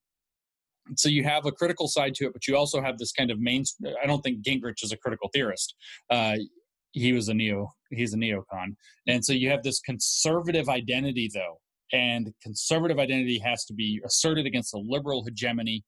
so 0.95 1.09
you 1.09 1.23
have 1.23 1.45
a 1.45 1.51
critical 1.51 1.87
side 1.87 2.15
to 2.15 2.25
it, 2.25 2.33
but 2.33 2.47
you 2.47 2.57
also 2.57 2.81
have 2.81 2.97
this 2.97 3.11
kind 3.11 3.29
of 3.29 3.39
main. 3.39 3.63
I 4.01 4.07
don't 4.07 4.21
think 4.21 4.43
Gingrich 4.43 4.83
is 4.83 4.91
a 4.91 4.97
critical 4.97 5.29
theorist. 5.33 5.75
Uh, 6.09 6.37
he 6.93 7.11
was 7.11 7.27
a 7.27 7.33
neo 7.33 7.73
he's 7.89 8.13
a 8.13 8.17
neocon 8.17 8.75
and 9.07 9.25
so 9.25 9.33
you 9.33 9.49
have 9.49 9.63
this 9.63 9.79
conservative 9.79 10.69
identity 10.69 11.29
though 11.33 11.59
and 11.93 12.33
conservative 12.41 12.99
identity 12.99 13.39
has 13.39 13.63
to 13.65 13.73
be 13.73 14.01
asserted 14.05 14.45
against 14.45 14.71
the 14.71 14.83
liberal 14.85 15.23
hegemony 15.23 15.83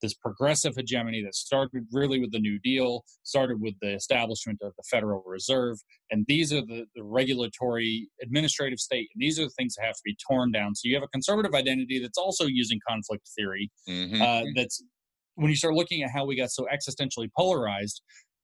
this 0.00 0.14
progressive 0.14 0.74
hegemony 0.76 1.22
that 1.22 1.34
started 1.34 1.86
really 1.92 2.18
with 2.18 2.32
the 2.32 2.38
new 2.38 2.58
deal 2.60 3.04
started 3.22 3.60
with 3.60 3.74
the 3.82 3.92
establishment 3.92 4.58
of 4.62 4.72
the 4.76 4.82
federal 4.90 5.22
reserve 5.26 5.76
and 6.10 6.24
these 6.26 6.52
are 6.52 6.62
the, 6.62 6.86
the 6.94 7.02
regulatory 7.02 8.08
administrative 8.22 8.78
state 8.78 9.08
and 9.14 9.20
these 9.20 9.38
are 9.38 9.44
the 9.44 9.54
things 9.58 9.74
that 9.74 9.84
have 9.84 9.94
to 9.94 10.02
be 10.04 10.16
torn 10.26 10.50
down 10.50 10.74
so 10.74 10.82
you 10.84 10.94
have 10.94 11.04
a 11.04 11.08
conservative 11.08 11.54
identity 11.54 12.00
that's 12.00 12.18
also 12.18 12.46
using 12.46 12.78
conflict 12.88 13.28
theory 13.36 13.70
mm-hmm. 13.88 14.22
uh, 14.22 14.42
that's 14.56 14.82
when 15.34 15.50
you 15.50 15.56
start 15.56 15.74
looking 15.74 16.02
at 16.02 16.10
how 16.10 16.24
we 16.24 16.34
got 16.34 16.50
so 16.50 16.66
existentially 16.72 17.28
polarized 17.36 18.00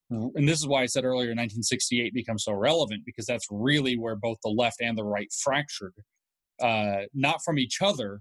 and 0.09 0.49
this 0.49 0.61
is 0.61 0.69
why 0.69 0.83
I 0.83 0.87
said 0.87 1.05
earlier 1.05 1.31
1968 1.31 2.15
becomes 2.15 2.45
so 2.45 2.53
relevant 2.53 3.03
because 3.05 3.27
that's 3.27 3.47
really 3.51 3.99
where 3.99 4.15
both 4.15 4.39
the 4.45 4.51
left 4.51 4.81
and 4.81 4.97
the 4.97 5.05
right 5.05 5.29
fractured, 5.43 5.95
uh, 6.61 7.03
not 7.15 7.43
from 7.45 7.59
each 7.59 7.83
other, 7.83 8.21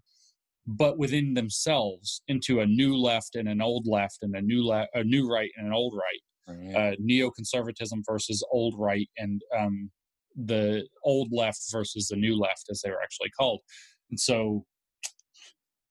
but 0.68 0.98
within 0.98 1.34
themselves 1.34 2.22
into 2.28 2.60
a 2.62 2.66
new 2.66 2.95
left 2.98 3.36
and 3.36 3.48
an 3.48 3.62
old 3.62 3.88
left 3.88 4.20
and 4.22 4.36
a 4.36 4.41
new 4.41 4.66
le- 4.66 4.88
a 4.94 5.03
new 5.03 5.30
right 5.30 5.52
and 5.57 5.68
an 5.68 5.74
old 5.74 5.94
right, 5.95 6.56
right. 6.57 6.76
Uh, 6.76 6.95
neoconservatism 7.02 8.03
versus 8.10 8.44
old 8.52 8.74
right 8.78 9.10
and 9.18 9.41
um, 9.57 9.91
the 10.36 10.88
old 11.03 11.30
left 11.32 11.62
versus 11.72 12.07
the 12.07 12.16
new 12.16 12.38
left 12.38 12.66
as 12.70 12.82
they 12.82 12.90
were 12.90 13.02
actually 13.02 13.30
called. 13.38 13.62
And 14.10 14.20
so 14.20 14.66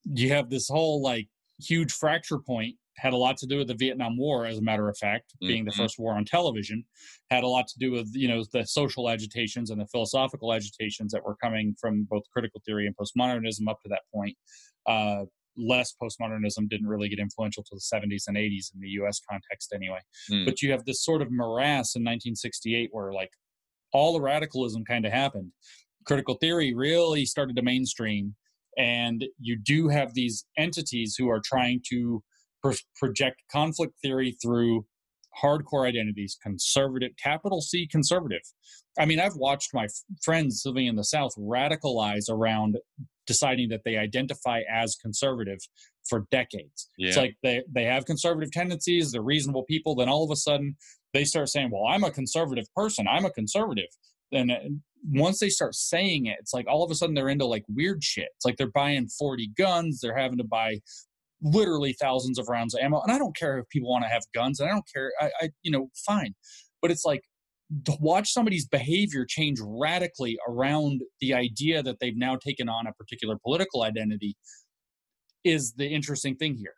you 0.04 0.30
have 0.30 0.50
this 0.50 0.68
whole 0.68 1.02
like 1.02 1.28
huge 1.60 1.92
fracture 1.92 2.38
point 2.38 2.76
had 2.96 3.12
a 3.12 3.16
lot 3.16 3.36
to 3.38 3.46
do 3.46 3.58
with 3.58 3.68
the 3.68 3.74
Vietnam 3.74 4.16
War, 4.16 4.46
as 4.46 4.58
a 4.58 4.62
matter 4.62 4.88
of 4.88 4.96
fact, 4.96 5.34
being 5.40 5.62
mm-hmm. 5.62 5.66
the 5.66 5.72
first 5.72 5.98
war 5.98 6.14
on 6.14 6.24
television, 6.24 6.84
had 7.30 7.44
a 7.44 7.48
lot 7.48 7.66
to 7.68 7.78
do 7.78 7.90
with 7.90 8.08
you 8.12 8.28
know 8.28 8.44
the 8.52 8.64
social 8.64 9.08
agitations 9.08 9.70
and 9.70 9.80
the 9.80 9.86
philosophical 9.86 10.52
agitations 10.52 11.12
that 11.12 11.24
were 11.24 11.36
coming 11.36 11.74
from 11.80 12.06
both 12.10 12.22
critical 12.32 12.60
theory 12.64 12.86
and 12.86 12.96
postmodernism 12.96 13.68
up 13.68 13.80
to 13.82 13.88
that 13.88 14.02
point. 14.14 14.36
Uh, 14.86 15.24
less 15.56 15.94
postmodernism 16.02 16.68
didn't 16.68 16.88
really 16.88 17.08
get 17.08 17.20
influential 17.20 17.62
till 17.62 17.78
the 17.78 17.96
70s 17.96 18.24
and 18.26 18.36
80s 18.36 18.74
in 18.74 18.80
the 18.80 18.88
U.S. 18.88 19.20
context, 19.30 19.72
anyway. 19.72 20.00
Mm. 20.30 20.44
But 20.44 20.62
you 20.62 20.72
have 20.72 20.84
this 20.84 21.04
sort 21.04 21.22
of 21.22 21.30
morass 21.30 21.94
in 21.94 22.02
1968 22.02 22.88
where 22.92 23.12
like 23.12 23.30
all 23.92 24.12
the 24.12 24.20
radicalism 24.20 24.84
kind 24.84 25.06
of 25.06 25.12
happened. 25.12 25.52
Critical 26.06 26.34
theory 26.34 26.74
really 26.74 27.24
started 27.24 27.54
to 27.56 27.62
mainstream 27.62 28.34
and 28.76 29.24
you 29.40 29.56
do 29.56 29.88
have 29.88 30.14
these 30.14 30.44
entities 30.56 31.14
who 31.18 31.28
are 31.28 31.40
trying 31.44 31.80
to 31.90 32.22
pro- 32.64 32.72
project 32.96 33.42
conflict 33.52 33.94
theory 34.02 34.36
through 34.42 34.86
hardcore 35.42 35.86
identities, 35.86 36.36
conservative, 36.42 37.10
capital 37.22 37.60
C 37.60 37.86
conservative. 37.90 38.42
I 38.98 39.04
mean, 39.04 39.20
I've 39.20 39.36
watched 39.36 39.74
my 39.74 39.84
f- 39.84 39.90
friends 40.22 40.62
living 40.64 40.86
in 40.86 40.96
the 40.96 41.04
South 41.04 41.32
radicalize 41.36 42.30
around 42.30 42.78
deciding 43.26 43.68
that 43.70 43.82
they 43.84 43.96
identify 43.96 44.60
as 44.72 44.96
conservative 44.96 45.58
for 46.08 46.26
decades. 46.30 46.88
Yeah. 46.98 47.08
It's 47.08 47.16
like 47.16 47.36
they, 47.42 47.62
they 47.72 47.84
have 47.84 48.04
conservative 48.04 48.52
tendencies, 48.52 49.12
they're 49.12 49.22
reasonable 49.22 49.64
people, 49.64 49.96
then 49.96 50.08
all 50.08 50.24
of 50.24 50.30
a 50.30 50.36
sudden 50.36 50.76
they 51.12 51.24
start 51.24 51.48
saying, 51.48 51.70
Well, 51.72 51.86
I'm 51.88 52.04
a 52.04 52.10
conservative 52.10 52.66
person, 52.76 53.06
I'm 53.08 53.24
a 53.24 53.30
conservative. 53.30 53.88
Then 54.30 54.50
uh, 54.50 54.58
once 55.12 55.38
they 55.38 55.48
start 55.48 55.74
saying 55.74 56.26
it, 56.26 56.36
it's 56.40 56.52
like 56.52 56.66
all 56.68 56.84
of 56.84 56.90
a 56.90 56.94
sudden 56.94 57.14
they're 57.14 57.28
into 57.28 57.46
like 57.46 57.64
weird 57.68 58.02
shit. 58.02 58.28
It's 58.36 58.44
like 58.44 58.56
they're 58.56 58.70
buying 58.70 59.08
40 59.08 59.50
guns, 59.56 60.00
they're 60.00 60.16
having 60.16 60.38
to 60.38 60.44
buy 60.44 60.80
literally 61.42 61.92
thousands 61.92 62.38
of 62.38 62.48
rounds 62.48 62.74
of 62.74 62.80
ammo. 62.80 63.00
And 63.00 63.12
I 63.12 63.18
don't 63.18 63.36
care 63.36 63.58
if 63.58 63.68
people 63.68 63.90
want 63.90 64.04
to 64.04 64.08
have 64.08 64.22
guns, 64.34 64.60
and 64.60 64.68
I 64.68 64.72
don't 64.72 64.88
care. 64.92 65.12
I, 65.20 65.30
I 65.40 65.48
you 65.62 65.70
know, 65.70 65.88
fine. 66.06 66.34
But 66.80 66.90
it's 66.90 67.04
like 67.04 67.22
to 67.84 67.96
watch 68.00 68.32
somebody's 68.32 68.66
behavior 68.66 69.24
change 69.26 69.58
radically 69.62 70.38
around 70.48 71.02
the 71.20 71.34
idea 71.34 71.82
that 71.82 71.96
they've 72.00 72.16
now 72.16 72.36
taken 72.36 72.68
on 72.68 72.86
a 72.86 72.92
particular 72.92 73.36
political 73.42 73.82
identity 73.82 74.36
is 75.44 75.74
the 75.76 75.86
interesting 75.86 76.36
thing 76.36 76.54
here. 76.56 76.74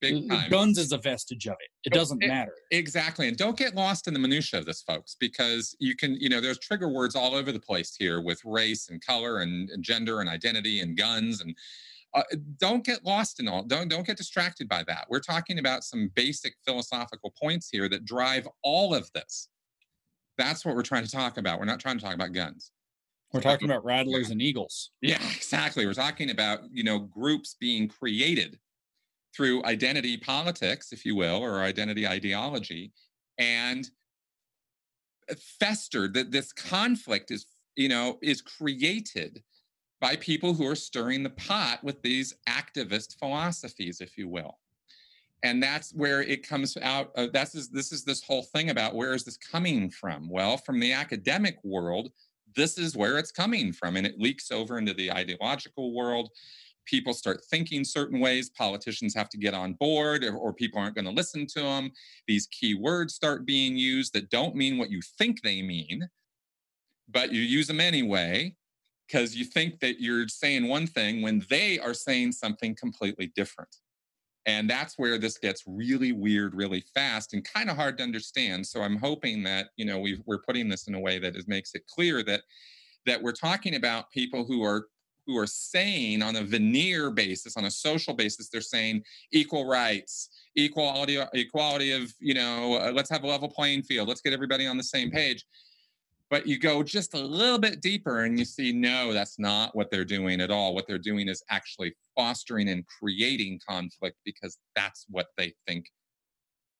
Big 0.00 0.28
time. 0.28 0.48
Guns 0.48 0.78
is 0.78 0.92
a 0.92 0.98
vestige 0.98 1.46
of 1.46 1.56
it. 1.58 1.70
It 1.84 1.92
doesn't 1.92 2.22
it, 2.22 2.28
matter. 2.28 2.54
Exactly. 2.70 3.26
And 3.26 3.36
don't 3.36 3.56
get 3.56 3.74
lost 3.74 4.06
in 4.06 4.14
the 4.14 4.20
minutia 4.20 4.60
of 4.60 4.66
this, 4.66 4.80
folks, 4.82 5.16
because 5.18 5.76
you 5.80 5.96
can, 5.96 6.14
you 6.20 6.28
know, 6.28 6.40
there's 6.40 6.60
trigger 6.60 6.88
words 6.88 7.16
all 7.16 7.34
over 7.34 7.50
the 7.50 7.58
place 7.58 7.96
here 7.98 8.20
with 8.20 8.40
race 8.44 8.90
and 8.90 9.04
color 9.04 9.40
and, 9.40 9.70
and 9.70 9.82
gender 9.82 10.20
and 10.20 10.28
identity 10.28 10.80
and 10.80 10.96
guns 10.96 11.40
and 11.40 11.56
uh, 12.14 12.22
don't 12.58 12.84
get 12.84 13.04
lost 13.04 13.38
in 13.38 13.48
all 13.48 13.62
don't 13.62 13.88
don't 13.88 14.06
get 14.06 14.16
distracted 14.16 14.68
by 14.68 14.82
that. 14.86 15.06
We're 15.08 15.20
talking 15.20 15.58
about 15.58 15.84
some 15.84 16.10
basic 16.14 16.54
philosophical 16.64 17.32
points 17.40 17.68
here 17.70 17.88
that 17.88 18.04
drive 18.04 18.48
all 18.62 18.94
of 18.94 19.10
this. 19.12 19.48
That's 20.36 20.64
what 20.64 20.74
we're 20.74 20.82
trying 20.82 21.04
to 21.04 21.10
talk 21.10 21.36
about. 21.36 21.58
We're 21.58 21.66
not 21.66 21.80
trying 21.80 21.98
to 21.98 22.04
talk 22.04 22.14
about 22.14 22.32
guns. 22.32 22.70
We're 23.32 23.40
talking 23.40 23.68
about 23.68 23.84
rattlers 23.84 24.30
and 24.30 24.40
eagles. 24.40 24.90
Yeah 25.02 25.18
exactly. 25.36 25.86
We're 25.86 25.94
talking 25.94 26.30
about 26.30 26.60
you 26.72 26.84
know 26.84 26.98
groups 26.98 27.56
being 27.58 27.88
created 27.88 28.58
through 29.36 29.62
identity 29.64 30.16
politics 30.16 30.92
if 30.92 31.04
you 31.04 31.14
will 31.14 31.42
or 31.42 31.60
identity 31.60 32.08
ideology 32.08 32.92
and 33.38 33.90
festered 35.60 36.14
that 36.14 36.30
this 36.30 36.52
conflict 36.52 37.30
is 37.30 37.46
you 37.76 37.88
know 37.88 38.18
is 38.22 38.40
created 38.40 39.42
by 40.00 40.16
people 40.16 40.54
who 40.54 40.66
are 40.66 40.76
stirring 40.76 41.22
the 41.22 41.30
pot 41.30 41.82
with 41.82 42.00
these 42.02 42.34
activist 42.48 43.18
philosophies, 43.18 44.00
if 44.00 44.16
you 44.16 44.28
will. 44.28 44.58
And 45.42 45.62
that's 45.62 45.92
where 45.92 46.22
it 46.22 46.46
comes 46.46 46.76
out. 46.78 47.10
Uh, 47.16 47.28
that's 47.32 47.52
this, 47.52 47.68
this 47.68 47.92
is 47.92 48.04
this 48.04 48.22
whole 48.22 48.42
thing 48.42 48.70
about 48.70 48.94
where 48.94 49.14
is 49.14 49.24
this 49.24 49.36
coming 49.36 49.90
from? 49.90 50.28
Well, 50.28 50.56
from 50.56 50.80
the 50.80 50.92
academic 50.92 51.58
world, 51.62 52.10
this 52.56 52.78
is 52.78 52.96
where 52.96 53.18
it's 53.18 53.30
coming 53.30 53.72
from, 53.72 53.96
and 53.96 54.06
it 54.06 54.18
leaks 54.18 54.50
over 54.50 54.78
into 54.78 54.94
the 54.94 55.12
ideological 55.12 55.94
world. 55.94 56.30
People 56.86 57.12
start 57.12 57.44
thinking 57.50 57.84
certain 57.84 58.18
ways. 58.18 58.50
Politicians 58.50 59.14
have 59.14 59.28
to 59.28 59.38
get 59.38 59.54
on 59.54 59.74
board, 59.74 60.24
or, 60.24 60.34
or 60.34 60.52
people 60.52 60.80
aren't 60.80 60.94
going 60.94 61.04
to 61.04 61.10
listen 61.10 61.46
to 61.46 61.60
them. 61.60 61.92
These 62.26 62.48
key 62.48 62.74
words 62.74 63.14
start 63.14 63.46
being 63.46 63.76
used 63.76 64.14
that 64.14 64.30
don't 64.30 64.56
mean 64.56 64.78
what 64.78 64.90
you 64.90 65.00
think 65.18 65.42
they 65.42 65.62
mean, 65.62 66.08
but 67.08 67.32
you 67.32 67.42
use 67.42 67.66
them 67.66 67.80
anyway 67.80 68.56
because 69.08 69.34
you 69.34 69.44
think 69.44 69.80
that 69.80 70.00
you're 70.00 70.28
saying 70.28 70.68
one 70.68 70.86
thing 70.86 71.22
when 71.22 71.44
they 71.48 71.78
are 71.78 71.94
saying 71.94 72.32
something 72.32 72.74
completely 72.74 73.32
different. 73.34 73.76
And 74.46 74.68
that's 74.68 74.98
where 74.98 75.18
this 75.18 75.38
gets 75.38 75.64
really 75.66 76.12
weird 76.12 76.54
really 76.54 76.82
fast 76.94 77.34
and 77.34 77.44
kind 77.44 77.70
of 77.70 77.76
hard 77.76 77.98
to 77.98 78.04
understand. 78.04 78.66
So 78.66 78.82
I'm 78.82 78.96
hoping 78.96 79.42
that, 79.44 79.68
you 79.76 79.84
know, 79.84 79.98
we 79.98 80.20
are 80.30 80.38
putting 80.38 80.68
this 80.68 80.88
in 80.88 80.94
a 80.94 81.00
way 81.00 81.18
that 81.18 81.36
is, 81.36 81.48
makes 81.48 81.74
it 81.74 81.86
clear 81.86 82.22
that 82.24 82.42
that 83.06 83.22
we're 83.22 83.32
talking 83.32 83.76
about 83.76 84.10
people 84.10 84.44
who 84.44 84.62
are 84.62 84.88
who 85.26 85.36
are 85.36 85.46
saying 85.46 86.22
on 86.22 86.36
a 86.36 86.42
veneer 86.42 87.10
basis, 87.10 87.58
on 87.58 87.66
a 87.66 87.70
social 87.70 88.14
basis, 88.14 88.48
they're 88.48 88.62
saying 88.62 89.02
equal 89.30 89.66
rights, 89.66 90.30
equality, 90.56 91.18
equality 91.34 91.92
of, 91.92 92.14
you 92.18 92.32
know, 92.32 92.78
uh, 92.80 92.90
let's 92.94 93.10
have 93.10 93.24
a 93.24 93.26
level 93.26 93.46
playing 93.46 93.82
field, 93.82 94.08
let's 94.08 94.22
get 94.22 94.32
everybody 94.32 94.66
on 94.66 94.78
the 94.78 94.82
same 94.82 95.10
page 95.10 95.44
but 96.30 96.46
you 96.46 96.58
go 96.58 96.82
just 96.82 97.14
a 97.14 97.18
little 97.18 97.58
bit 97.58 97.80
deeper 97.80 98.24
and 98.24 98.38
you 98.38 98.44
see 98.44 98.72
no 98.72 99.12
that's 99.12 99.38
not 99.38 99.74
what 99.74 99.90
they're 99.90 100.04
doing 100.04 100.40
at 100.40 100.50
all. 100.50 100.74
What 100.74 100.86
they're 100.86 100.98
doing 100.98 101.28
is 101.28 101.42
actually 101.50 101.94
fostering 102.16 102.68
and 102.68 102.84
creating 102.86 103.60
conflict 103.66 104.16
because 104.24 104.58
that's 104.76 105.06
what 105.08 105.28
they 105.36 105.54
think 105.66 105.86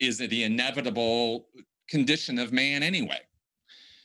is 0.01 0.19
the 0.19 0.45
inevitable 0.45 1.49
condition 1.89 2.39
of 2.39 2.53
man 2.53 2.83
anyway. 2.83 3.20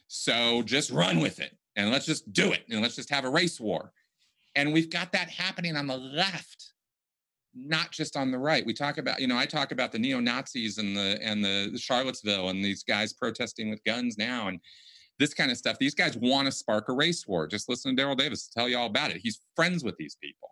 So 0.07 0.61
just 0.63 0.91
run 0.91 1.19
with 1.19 1.39
it 1.39 1.57
and 1.75 1.91
let's 1.91 2.05
just 2.05 2.31
do 2.31 2.51
it 2.51 2.63
and 2.69 2.81
let's 2.81 2.95
just 2.95 3.09
have 3.09 3.25
a 3.25 3.29
race 3.29 3.59
war. 3.59 3.91
And 4.55 4.71
we've 4.71 4.89
got 4.89 5.11
that 5.11 5.29
happening 5.29 5.75
on 5.75 5.87
the 5.87 5.97
left 5.97 6.73
not 7.55 7.91
just 7.91 8.17
on 8.17 8.31
the 8.31 8.37
right. 8.37 8.65
We 8.65 8.73
talk 8.73 8.97
about 8.97 9.21
you 9.21 9.27
know 9.27 9.37
i 9.37 9.45
talk 9.45 9.71
about 9.71 9.91
the 9.91 9.99
neo-nazis 9.99 10.79
and 10.79 10.97
the 10.97 11.19
and 11.21 11.43
the 11.43 11.77
charlottesville 11.77 12.49
and 12.49 12.63
these 12.63 12.83
guys 12.83 13.13
protesting 13.13 13.69
with 13.69 13.83
guns 13.83 14.17
now 14.17 14.47
and 14.47 14.59
this 15.19 15.33
kind 15.33 15.51
of 15.51 15.57
stuff. 15.57 15.77
These 15.79 15.95
guys 15.95 16.17
want 16.17 16.47
to 16.47 16.51
spark 16.51 16.89
a 16.89 16.93
race 16.93 17.27
war. 17.27 17.47
Just 17.47 17.69
listen 17.69 17.95
to 17.95 18.01
Daryl 18.01 18.17
Davis 18.17 18.47
tell 18.47 18.67
you 18.67 18.77
all 18.77 18.87
about 18.87 19.11
it. 19.11 19.21
He's 19.21 19.41
friends 19.55 19.83
with 19.83 19.95
these 19.97 20.17
people, 20.21 20.49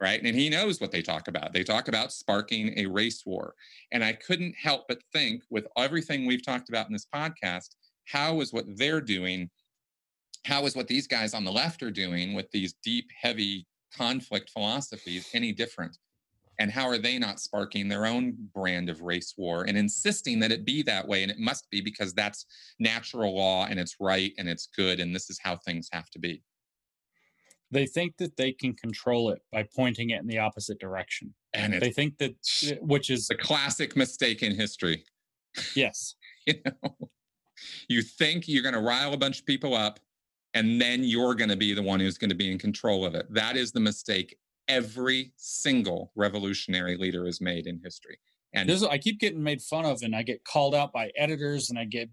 right? 0.00 0.22
And 0.22 0.36
he 0.36 0.50
knows 0.50 0.80
what 0.80 0.90
they 0.90 1.02
talk 1.02 1.28
about. 1.28 1.52
They 1.52 1.64
talk 1.64 1.88
about 1.88 2.12
sparking 2.12 2.74
a 2.76 2.86
race 2.86 3.24
war. 3.24 3.54
And 3.92 4.04
I 4.04 4.12
couldn't 4.12 4.54
help 4.54 4.82
but 4.88 4.98
think, 5.12 5.42
with 5.50 5.66
everything 5.76 6.26
we've 6.26 6.44
talked 6.44 6.68
about 6.68 6.86
in 6.86 6.92
this 6.92 7.06
podcast, 7.14 7.70
how 8.06 8.40
is 8.40 8.52
what 8.52 8.66
they're 8.76 9.00
doing, 9.00 9.50
how 10.44 10.66
is 10.66 10.76
what 10.76 10.88
these 10.88 11.06
guys 11.06 11.32
on 11.32 11.44
the 11.44 11.52
left 11.52 11.82
are 11.82 11.90
doing 11.90 12.34
with 12.34 12.50
these 12.50 12.74
deep, 12.84 13.06
heavy 13.18 13.66
conflict 13.96 14.50
philosophies 14.50 15.30
any 15.32 15.52
different? 15.52 15.96
And 16.58 16.70
how 16.70 16.86
are 16.86 16.98
they 16.98 17.18
not 17.18 17.40
sparking 17.40 17.88
their 17.88 18.06
own 18.06 18.34
brand 18.54 18.88
of 18.88 19.02
race 19.02 19.34
war 19.36 19.64
and 19.64 19.76
insisting 19.76 20.38
that 20.40 20.52
it 20.52 20.64
be 20.64 20.82
that 20.82 21.06
way? 21.06 21.22
And 21.22 21.30
it 21.30 21.38
must 21.38 21.68
be 21.70 21.80
because 21.80 22.14
that's 22.14 22.46
natural 22.78 23.36
law 23.36 23.66
and 23.66 23.78
it's 23.78 23.96
right 24.00 24.32
and 24.38 24.48
it's 24.48 24.68
good 24.76 25.00
and 25.00 25.14
this 25.14 25.30
is 25.30 25.38
how 25.42 25.56
things 25.56 25.88
have 25.92 26.10
to 26.10 26.18
be. 26.18 26.42
They 27.70 27.86
think 27.86 28.16
that 28.18 28.36
they 28.36 28.52
can 28.52 28.74
control 28.74 29.30
it 29.30 29.40
by 29.50 29.66
pointing 29.74 30.10
it 30.10 30.20
in 30.20 30.26
the 30.26 30.38
opposite 30.38 30.78
direction. 30.78 31.34
And 31.54 31.80
they 31.80 31.90
think 31.90 32.18
that 32.18 32.36
eh, 32.64 32.76
which 32.80 33.10
is 33.10 33.30
a 33.30 33.34
classic 33.34 33.96
mistake 33.96 34.42
in 34.42 34.54
history. 34.54 35.04
Yes. 35.74 36.14
You 36.46 36.56
know? 36.66 37.08
You 37.88 38.02
think 38.02 38.46
you're 38.46 38.62
going 38.62 38.74
to 38.74 38.80
rile 38.80 39.14
a 39.14 39.16
bunch 39.16 39.40
of 39.40 39.46
people 39.46 39.72
up 39.72 39.98
and 40.52 40.80
then 40.80 41.02
you're 41.02 41.34
going 41.34 41.48
to 41.48 41.56
be 41.56 41.72
the 41.72 41.82
one 41.82 42.00
who's 42.00 42.18
going 42.18 42.28
to 42.28 42.36
be 42.36 42.50
in 42.50 42.58
control 42.58 43.04
of 43.04 43.14
it. 43.14 43.26
That 43.32 43.56
is 43.56 43.72
the 43.72 43.80
mistake 43.80 44.36
every 44.68 45.32
single 45.36 46.12
revolutionary 46.14 46.96
leader 46.96 47.24
has 47.26 47.40
made 47.40 47.66
in 47.66 47.80
history. 47.82 48.18
And 48.54 48.68
this, 48.68 48.82
I 48.84 48.98
keep 48.98 49.18
getting 49.18 49.42
made 49.42 49.60
fun 49.60 49.84
of, 49.84 50.02
and 50.02 50.14
I 50.14 50.22
get 50.22 50.44
called 50.44 50.74
out 50.74 50.92
by 50.92 51.10
editors, 51.16 51.70
and 51.70 51.78
I 51.78 51.84
get. 51.84 52.08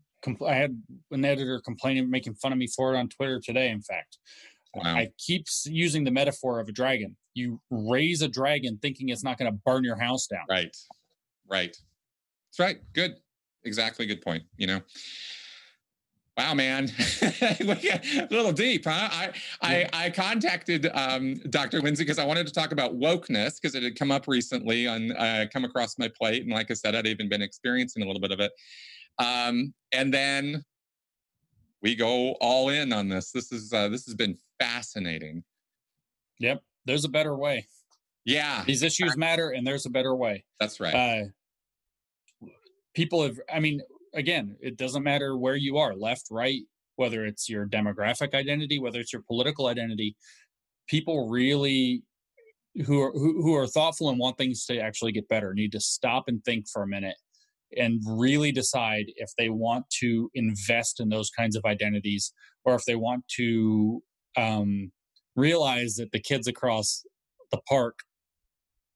I 0.47 0.53
had 0.53 0.79
an 1.09 1.25
editor 1.25 1.59
complaining, 1.65 2.09
making 2.09 2.35
fun 2.35 2.51
of 2.51 2.57
me 2.59 2.67
for 2.67 2.93
it 2.93 2.97
on 2.97 3.09
Twitter 3.09 3.39
today. 3.39 3.69
In 3.69 3.81
fact, 3.81 4.19
wow. 4.75 4.95
I 4.95 5.09
keep 5.17 5.47
using 5.65 6.03
the 6.03 6.11
metaphor 6.11 6.59
of 6.59 6.67
a 6.67 6.71
dragon. 6.71 7.15
You 7.33 7.59
raise 7.71 8.21
a 8.21 8.27
dragon 8.27 8.77
thinking 8.81 9.09
it's 9.09 9.23
not 9.23 9.39
going 9.39 9.51
to 9.51 9.59
burn 9.65 9.83
your 9.83 9.95
house 9.95 10.27
down. 10.27 10.43
Right, 10.47 10.75
right. 11.49 11.75
That's 12.49 12.59
right. 12.59 12.81
Good. 12.93 13.15
Exactly. 13.63 14.05
Good 14.05 14.21
point. 14.21 14.43
You 14.57 14.67
know. 14.67 14.81
Wow, 16.37 16.53
man, 16.53 16.89
a 17.21 18.27
little 18.31 18.53
deep, 18.53 18.85
huh? 18.85 19.09
I 19.11 19.31
I, 19.61 19.89
I 20.05 20.09
contacted 20.09 20.89
um, 20.93 21.35
Dr. 21.49 21.81
Lindsay 21.81 22.05
because 22.05 22.19
I 22.19 22.25
wanted 22.25 22.47
to 22.47 22.53
talk 22.53 22.71
about 22.71 22.97
wokeness 22.97 23.59
because 23.61 23.75
it 23.75 23.83
had 23.83 23.97
come 23.97 24.11
up 24.11 24.27
recently 24.27 24.85
and 24.85 25.11
uh, 25.17 25.47
come 25.51 25.65
across 25.65 25.97
my 25.99 26.07
plate, 26.07 26.43
and 26.43 26.51
like 26.51 26.71
I 26.71 26.73
said, 26.73 26.95
I'd 26.95 27.05
even 27.05 27.27
been 27.27 27.41
experiencing 27.41 28.01
a 28.01 28.05
little 28.05 28.21
bit 28.21 28.31
of 28.31 28.39
it. 28.39 28.53
Um, 29.19 29.73
and 29.91 30.13
then 30.13 30.63
we 31.81 31.95
go 31.95 32.31
all 32.39 32.69
in 32.69 32.93
on 32.93 33.09
this. 33.09 33.31
This 33.31 33.51
is 33.51 33.73
uh, 33.73 33.89
this 33.89 34.05
has 34.05 34.15
been 34.15 34.37
fascinating. 34.57 35.43
Yep, 36.39 36.63
there's 36.85 37.03
a 37.03 37.09
better 37.09 37.35
way. 37.35 37.67
Yeah, 38.23 38.63
these 38.65 38.83
issues 38.83 39.17
matter, 39.17 39.49
and 39.49 39.65
there's 39.65 39.85
a 39.85 39.89
better 39.89 40.15
way. 40.15 40.45
That's 40.59 40.79
right. 40.79 40.93
Uh, 42.43 42.47
people 42.93 43.23
have. 43.23 43.39
I 43.51 43.59
mean, 43.59 43.81
again, 44.13 44.55
it 44.61 44.77
doesn't 44.77 45.03
matter 45.03 45.37
where 45.37 45.55
you 45.55 45.77
are, 45.77 45.95
left, 45.95 46.27
right, 46.31 46.61
whether 46.95 47.25
it's 47.25 47.49
your 47.49 47.65
demographic 47.65 48.33
identity, 48.33 48.79
whether 48.79 48.99
it's 48.99 49.13
your 49.13 49.23
political 49.23 49.67
identity. 49.67 50.15
People 50.87 51.29
really 51.29 52.03
who 52.85 53.01
are 53.01 53.11
who, 53.11 53.41
who 53.41 53.55
are 53.55 53.67
thoughtful 53.67 54.09
and 54.09 54.19
want 54.19 54.37
things 54.37 54.65
to 54.65 54.79
actually 54.79 55.11
get 55.11 55.27
better 55.27 55.53
need 55.53 55.71
to 55.73 55.79
stop 55.79 56.25
and 56.27 56.43
think 56.43 56.65
for 56.71 56.83
a 56.83 56.87
minute 56.87 57.17
and 57.77 58.01
really 58.05 58.51
decide 58.51 59.05
if 59.15 59.29
they 59.37 59.49
want 59.49 59.85
to 59.89 60.29
invest 60.33 60.99
in 60.99 61.09
those 61.09 61.29
kinds 61.29 61.55
of 61.55 61.63
identities 61.65 62.33
or 62.65 62.75
if 62.75 62.83
they 62.85 62.95
want 62.95 63.23
to 63.27 64.01
um, 64.37 64.91
realize 65.35 65.95
that 65.95 66.11
the 66.11 66.19
kids 66.19 66.47
across 66.47 67.03
the 67.51 67.59
park 67.67 67.99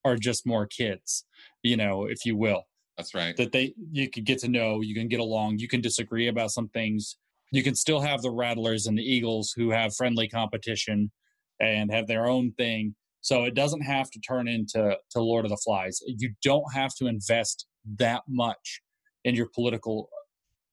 are 0.04 0.18
just 0.18 0.46
more 0.46 0.68
kids, 0.68 1.26
you 1.64 1.78
know, 1.78 2.06
if 2.06 2.26
you 2.26 2.36
will. 2.38 2.64
That's 2.98 3.14
right. 3.14 3.36
That 3.36 3.52
they 3.52 3.74
you 3.92 4.10
could 4.10 4.26
get 4.26 4.40
to 4.40 4.48
know, 4.48 4.82
you 4.82 4.96
can 4.96 5.08
get 5.08 5.20
along, 5.20 5.60
you 5.60 5.68
can 5.68 5.82
disagree 5.82 6.28
about 6.28 6.52
some 6.52 6.70
things. 6.70 7.18
You 7.52 7.64
can 7.64 7.76
still 7.76 8.00
have 8.00 8.22
the 8.22 8.32
Rattlers 8.32 8.88
and 8.88 8.98
the 8.98 9.04
Eagles 9.04 9.54
who 9.56 9.70
have 9.72 9.96
friendly 9.96 10.28
competition 10.28 11.12
and 11.60 11.92
have 11.92 12.08
their 12.08 12.28
own 12.28 12.54
thing. 12.54 12.96
So 13.22 13.44
it 13.44 13.56
doesn't 13.56 13.82
have 13.82 14.10
to 14.12 14.20
turn 14.20 14.48
into 14.48 14.98
to 15.12 15.20
Lord 15.20 15.46
of 15.46 15.52
the 15.52 15.58
Flies. 15.58 16.00
You 16.06 16.34
don't 16.44 16.74
have 16.74 16.94
to 16.96 17.08
invest 17.08 17.66
that 17.98 18.24
much 18.28 18.82
in 19.24 19.36
your 19.36 19.48
political 19.54 20.10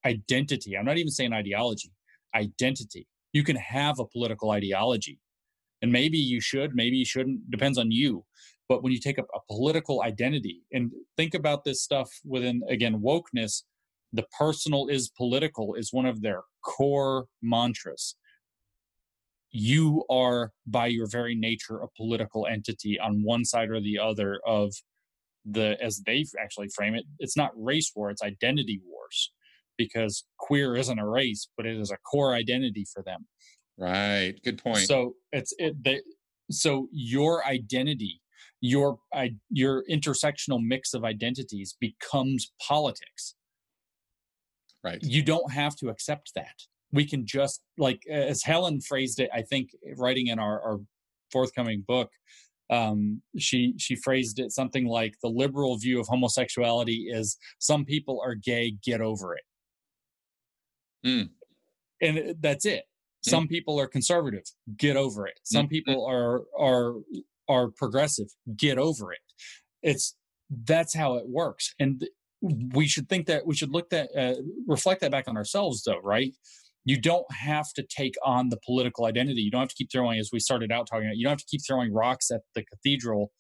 identity. 0.04 0.76
I'm 0.76 0.84
not 0.84 0.98
even 0.98 1.10
saying 1.10 1.32
ideology, 1.32 1.92
identity. 2.34 3.06
You 3.32 3.44
can 3.44 3.56
have 3.56 3.98
a 3.98 4.06
political 4.06 4.50
ideology. 4.50 5.18
And 5.80 5.90
maybe 5.90 6.18
you 6.18 6.40
should, 6.40 6.74
maybe 6.74 6.96
you 6.96 7.04
shouldn't, 7.04 7.50
depends 7.50 7.78
on 7.78 7.90
you. 7.90 8.24
But 8.72 8.82
when 8.82 8.90
you 8.90 9.00
take 9.00 9.18
up 9.18 9.26
a 9.34 9.52
political 9.52 10.02
identity 10.02 10.62
and 10.72 10.90
think 11.18 11.34
about 11.34 11.62
this 11.62 11.82
stuff 11.82 12.08
within, 12.24 12.62
again, 12.70 13.02
wokeness, 13.02 13.64
the 14.14 14.24
personal 14.38 14.86
is 14.88 15.10
political 15.14 15.74
is 15.74 15.92
one 15.92 16.06
of 16.06 16.22
their 16.22 16.40
core 16.64 17.26
mantras. 17.42 18.16
You 19.50 20.06
are, 20.08 20.52
by 20.66 20.86
your 20.86 21.06
very 21.06 21.34
nature, 21.34 21.80
a 21.80 21.88
political 21.94 22.46
entity 22.46 22.98
on 22.98 23.22
one 23.22 23.44
side 23.44 23.68
or 23.68 23.78
the 23.78 23.98
other 23.98 24.40
of 24.46 24.72
the, 25.44 25.76
as 25.82 26.00
they 26.06 26.24
actually 26.40 26.70
frame 26.74 26.94
it, 26.94 27.04
it's 27.18 27.36
not 27.36 27.50
race 27.54 27.92
war, 27.94 28.08
it's 28.08 28.22
identity 28.22 28.80
wars 28.86 29.32
because 29.76 30.24
queer 30.38 30.76
isn't 30.76 30.98
a 30.98 31.06
race, 31.06 31.46
but 31.58 31.66
it 31.66 31.78
is 31.78 31.90
a 31.90 31.98
core 32.10 32.32
identity 32.32 32.86
for 32.90 33.02
them. 33.02 33.26
Right. 33.76 34.32
Good 34.42 34.62
point. 34.62 34.78
So 34.78 35.16
it's 35.30 35.52
it. 35.58 35.74
They, 35.84 36.00
so 36.50 36.88
your 36.90 37.44
identity, 37.46 38.20
your 38.62 38.98
I, 39.12 39.34
your 39.50 39.84
intersectional 39.90 40.62
mix 40.62 40.94
of 40.94 41.04
identities 41.04 41.76
becomes 41.78 42.52
politics. 42.66 43.34
Right. 44.82 45.02
You 45.02 45.22
don't 45.22 45.52
have 45.52 45.76
to 45.76 45.88
accept 45.88 46.32
that. 46.36 46.54
We 46.92 47.06
can 47.06 47.26
just 47.26 47.60
like 47.76 48.02
as 48.08 48.42
Helen 48.42 48.80
phrased 48.80 49.20
it. 49.20 49.30
I 49.34 49.42
think 49.42 49.70
writing 49.96 50.28
in 50.28 50.38
our, 50.38 50.60
our 50.62 50.80
forthcoming 51.30 51.84
book, 51.86 52.10
um, 52.70 53.20
she 53.36 53.74
she 53.78 53.96
phrased 53.96 54.38
it 54.38 54.52
something 54.52 54.86
like 54.86 55.14
the 55.22 55.28
liberal 55.28 55.76
view 55.76 56.00
of 56.00 56.06
homosexuality 56.06 57.08
is 57.10 57.36
some 57.58 57.84
people 57.84 58.20
are 58.24 58.34
gay, 58.34 58.76
get 58.82 59.00
over 59.00 59.34
it. 59.34 59.44
Mm. 61.04 61.30
And 62.00 62.36
that's 62.40 62.64
it. 62.64 62.84
Some 63.24 63.46
mm. 63.46 63.50
people 63.50 63.80
are 63.80 63.86
conservative, 63.86 64.44
get 64.76 64.96
over 64.96 65.26
it. 65.26 65.38
Some 65.42 65.66
mm. 65.66 65.70
people 65.70 66.06
are 66.06 66.42
are 66.58 66.94
are 67.48 67.68
progressive, 67.68 68.28
get 68.56 68.78
over 68.78 69.12
it. 69.12 69.20
It's 69.82 70.16
that's 70.64 70.94
how 70.94 71.14
it 71.14 71.28
works. 71.28 71.74
And 71.78 72.06
we 72.74 72.86
should 72.86 73.08
think 73.08 73.26
that 73.26 73.46
we 73.46 73.54
should 73.54 73.70
look 73.70 73.90
that 73.90 74.10
uh, 74.16 74.42
reflect 74.66 75.00
that 75.00 75.10
back 75.10 75.28
on 75.28 75.36
ourselves 75.36 75.82
though, 75.84 76.00
right? 76.02 76.34
You 76.84 77.00
don't 77.00 77.30
have 77.32 77.72
to 77.74 77.84
take 77.84 78.14
on 78.24 78.48
the 78.48 78.58
political 78.64 79.06
identity. 79.06 79.42
You 79.42 79.52
don't 79.52 79.60
have 79.60 79.68
to 79.68 79.74
keep 79.76 79.92
throwing, 79.92 80.18
as 80.18 80.30
we 80.32 80.40
started 80.40 80.72
out 80.72 80.88
talking 80.88 81.06
about, 81.06 81.16
you 81.16 81.24
don't 81.24 81.32
have 81.32 81.38
to 81.38 81.46
keep 81.48 81.60
throwing 81.64 81.92
rocks 81.92 82.30
at 82.32 82.40
the 82.56 82.64
cathedral 82.64 83.30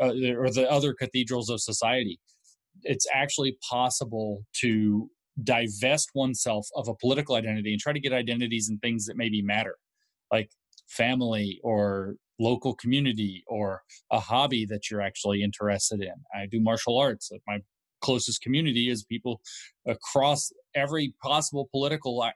uh, 0.00 0.12
or 0.36 0.50
the 0.50 0.66
other 0.70 0.94
cathedrals 0.94 1.50
of 1.50 1.60
society. 1.60 2.20
It's 2.84 3.06
actually 3.12 3.58
possible 3.68 4.44
to 4.60 5.10
divest 5.42 6.10
oneself 6.14 6.68
of 6.76 6.86
a 6.86 6.94
political 6.94 7.34
identity 7.34 7.72
and 7.72 7.80
try 7.80 7.92
to 7.92 8.00
get 8.00 8.12
identities 8.12 8.68
and 8.68 8.80
things 8.80 9.06
that 9.06 9.16
maybe 9.16 9.42
matter, 9.42 9.76
like 10.32 10.50
family 10.86 11.60
or 11.64 12.14
local 12.38 12.74
community 12.74 13.42
or 13.46 13.82
a 14.10 14.20
hobby 14.20 14.66
that 14.66 14.90
you're 14.90 15.00
actually 15.00 15.42
interested 15.42 16.00
in. 16.00 16.14
I 16.34 16.46
do 16.46 16.60
martial 16.60 16.98
arts. 16.98 17.30
My 17.46 17.58
closest 18.00 18.40
community 18.42 18.88
is 18.88 19.04
people 19.04 19.40
across 19.86 20.52
every 20.74 21.14
possible 21.22 21.68
political 21.72 22.22
uh, 22.22 22.30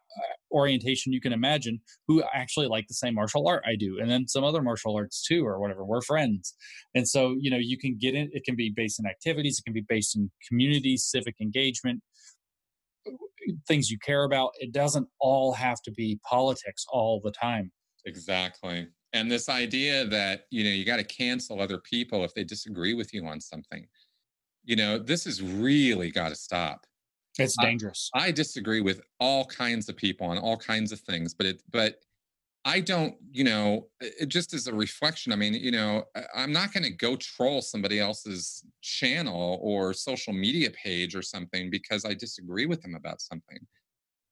orientation 0.51 1.13
you 1.13 1.21
can 1.21 1.33
imagine 1.33 1.81
who 2.09 2.23
actually 2.35 2.67
like 2.67 2.87
the 2.89 2.95
same 2.95 3.15
martial 3.15 3.47
art 3.47 3.63
I 3.67 3.77
do, 3.77 3.99
and 4.01 4.11
then 4.11 4.27
some 4.27 4.43
other 4.45 4.63
martial 4.63 4.97
arts 4.97 5.25
too, 5.25 5.47
or 5.47 5.61
whatever. 5.61 5.85
We're 5.85 6.03
friends, 6.03 6.55
and 6.95 7.09
so 7.09 7.37
you 7.39 7.51
know 7.51 7.59
you 7.59 7.79
can 7.79 7.97
get 8.01 8.15
in. 8.15 8.29
It 8.33 8.45
can 8.45 8.57
be 8.57 8.73
based 8.75 8.99
in 8.99 9.07
activities. 9.07 9.59
It 9.59 9.65
can 9.65 9.75
be 9.75 9.85
based 9.89 10.17
in 10.17 10.31
community, 10.49 10.97
civic 10.97 11.37
engagement 11.41 12.03
things 13.67 13.91
you 13.91 13.99
care 13.99 14.25
about. 14.25 14.51
It 14.59 14.73
doesn't 14.73 15.09
all 15.21 15.53
have 15.53 15.83
to 15.83 15.91
be 15.91 16.21
politics 16.29 16.85
all 16.91 17.21
the 17.23 17.33
time. 17.33 17.73
Exactly. 18.05 18.89
And 19.13 19.31
this 19.31 19.49
idea 19.49 20.07
that, 20.07 20.47
you 20.51 20.65
know, 20.65 20.71
you 20.71 20.85
got 20.85 20.97
to 20.97 21.05
cancel 21.05 21.61
other 21.61 21.79
people 21.79 22.25
if 22.25 22.35
they 22.35 22.45
disagree 22.45 22.95
with 22.95 23.13
you 23.13 23.27
on 23.27 23.41
something. 23.41 23.87
You 24.65 24.77
know, 24.77 24.99
this 24.99 25.25
has 25.25 25.43
really 25.43 26.11
got 26.11 26.31
to 26.31 26.37
stop. 26.37 26.87
It's 27.39 27.57
dangerous. 27.61 28.11
I, 28.15 28.27
I 28.27 28.31
disagree 28.31 28.81
with 28.81 29.01
all 29.19 29.47
kinds 29.47 29.89
of 29.89 29.97
people 29.97 30.27
on 30.27 30.39
all 30.39 30.57
kinds 30.57 30.93
of 30.93 31.01
things, 31.01 31.35
but 31.35 31.47
it 31.47 31.63
but 31.71 31.97
I 32.65 32.81
don't, 32.81 33.17
you 33.33 33.43
know, 33.43 33.89
it 34.01 34.27
just 34.27 34.55
as 34.55 34.67
a 34.69 34.75
reflection. 34.75 35.33
I 35.33 35.37
mean, 35.37 35.55
you 35.55 35.73
know, 35.73 36.05
I'm 36.35 36.53
not 36.53 36.73
going 36.73 36.85
to 36.85 36.91
go 36.91 37.17
troll 37.17 37.61
somebody 37.61 37.99
else's 37.99 38.65
channel 38.83 39.59
or 39.61 39.93
social 39.93 40.33
media 40.33 40.71
page 40.71 41.17
or 41.17 41.23
something 41.23 41.71
because 41.71 42.05
I 42.05 42.15
disagree 42.15 42.67
with 42.67 42.81
them 42.81 42.95
about 42.95 43.21
something. 43.21 43.59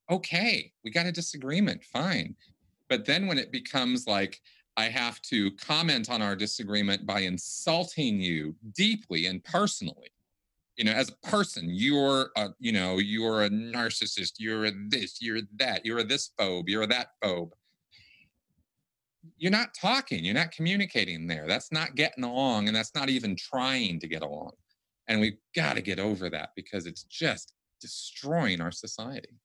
Okay, 0.09 0.71
we 0.83 0.91
got 0.91 1.05
a 1.05 1.11
disagreement, 1.11 1.83
fine. 1.83 2.35
But 2.87 3.05
then 3.05 3.27
when 3.27 3.37
it 3.37 3.51
becomes 3.51 4.07
like, 4.07 4.39
I 4.77 4.85
have 4.85 5.21
to 5.23 5.51
comment 5.51 6.09
on 6.09 6.21
our 6.21 6.35
disagreement 6.35 7.05
by 7.05 7.21
insulting 7.21 8.19
you 8.19 8.55
deeply 8.73 9.25
and 9.25 9.43
personally, 9.43 10.11
you 10.77 10.85
know, 10.85 10.93
as 10.93 11.09
a 11.09 11.27
person, 11.27 11.67
you're 11.69 12.31
a, 12.37 12.49
you 12.59 12.71
know, 12.71 12.97
you're 12.97 13.43
a 13.43 13.49
narcissist, 13.49 14.33
you're 14.39 14.65
a 14.65 14.71
this, 14.87 15.21
you're 15.21 15.41
that, 15.57 15.85
you're 15.85 15.99
a 15.99 16.03
this 16.03 16.31
phobe, 16.39 16.63
you're 16.67 16.83
a 16.83 16.87
that 16.87 17.09
phobe 17.23 17.51
you're 19.37 19.51
not 19.51 19.73
talking, 19.73 20.23
you're 20.23 20.33
not 20.33 20.51
communicating 20.51 21.27
there. 21.27 21.47
That's 21.47 21.71
not 21.71 21.95
getting 21.95 22.23
along, 22.23 22.67
and 22.67 22.75
that's 22.75 22.95
not 22.95 23.09
even 23.09 23.35
trying 23.35 23.99
to 23.99 24.07
get 24.07 24.23
along. 24.23 24.51
And 25.07 25.19
we've 25.19 25.37
got 25.55 25.75
to 25.75 25.81
get 25.81 25.99
over 25.99 26.29
that 26.29 26.49
because 26.55 26.85
it's 26.85 27.03
just 27.03 27.53
destroying 27.79 28.61
our 28.61 28.71
society. 28.71 29.35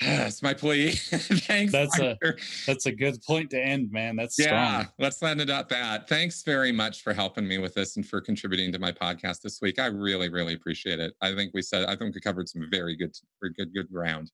That's 0.00 0.42
my 0.42 0.52
plea. 0.52 0.90
Thanks. 0.92 1.72
That's 1.72 1.98
a 1.98 2.18
that's 2.66 2.86
a 2.86 2.92
good 2.92 3.22
point 3.22 3.50
to 3.50 3.60
end, 3.60 3.90
man. 3.90 4.16
That's 4.16 4.38
yeah. 4.38 4.80
Strong. 4.80 4.92
Let's 4.98 5.22
end 5.22 5.40
it 5.40 5.48
at 5.48 5.68
that. 5.70 6.08
Thanks 6.08 6.42
very 6.42 6.70
much 6.70 7.02
for 7.02 7.14
helping 7.14 7.48
me 7.48 7.58
with 7.58 7.74
this 7.74 7.96
and 7.96 8.06
for 8.06 8.20
contributing 8.20 8.72
to 8.72 8.78
my 8.78 8.92
podcast 8.92 9.40
this 9.40 9.60
week. 9.62 9.78
I 9.78 9.86
really, 9.86 10.28
really 10.28 10.54
appreciate 10.54 11.00
it. 11.00 11.14
I 11.22 11.34
think 11.34 11.52
we 11.54 11.62
said 11.62 11.88
I 11.88 11.96
think 11.96 12.14
we 12.14 12.20
covered 12.20 12.48
some 12.48 12.68
very 12.70 12.94
good, 12.94 13.16
very 13.40 13.54
good, 13.54 13.72
good 13.72 13.90
ground. 13.90 14.30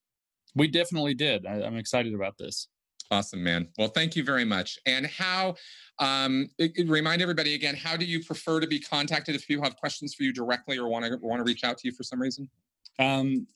We 0.54 0.66
definitely 0.66 1.14
did. 1.14 1.46
I, 1.46 1.62
I'm 1.62 1.76
excited 1.76 2.14
about 2.14 2.36
this. 2.38 2.68
Awesome, 3.12 3.44
man. 3.44 3.68
Well, 3.78 3.88
thank 3.88 4.16
you 4.16 4.24
very 4.24 4.44
much. 4.44 4.78
And 4.86 5.06
how, 5.06 5.56
um, 5.98 6.48
it, 6.58 6.72
it 6.76 6.88
remind 6.88 7.20
everybody 7.20 7.54
again, 7.54 7.74
how 7.74 7.94
do 7.96 8.06
you 8.06 8.24
prefer 8.24 8.58
to 8.58 8.66
be 8.66 8.80
contacted 8.80 9.34
if 9.34 9.46
people 9.46 9.62
have 9.64 9.76
questions 9.76 10.14
for 10.14 10.22
you 10.22 10.32
directly 10.32 10.78
or 10.78 10.88
want 10.88 11.04
to 11.04 11.18
want 11.20 11.38
to 11.38 11.44
reach 11.44 11.62
out 11.62 11.76
to 11.78 11.88
you 11.88 11.92
for 11.92 12.02
some 12.02 12.20
reason? 12.20 12.48
Um, 12.98 13.46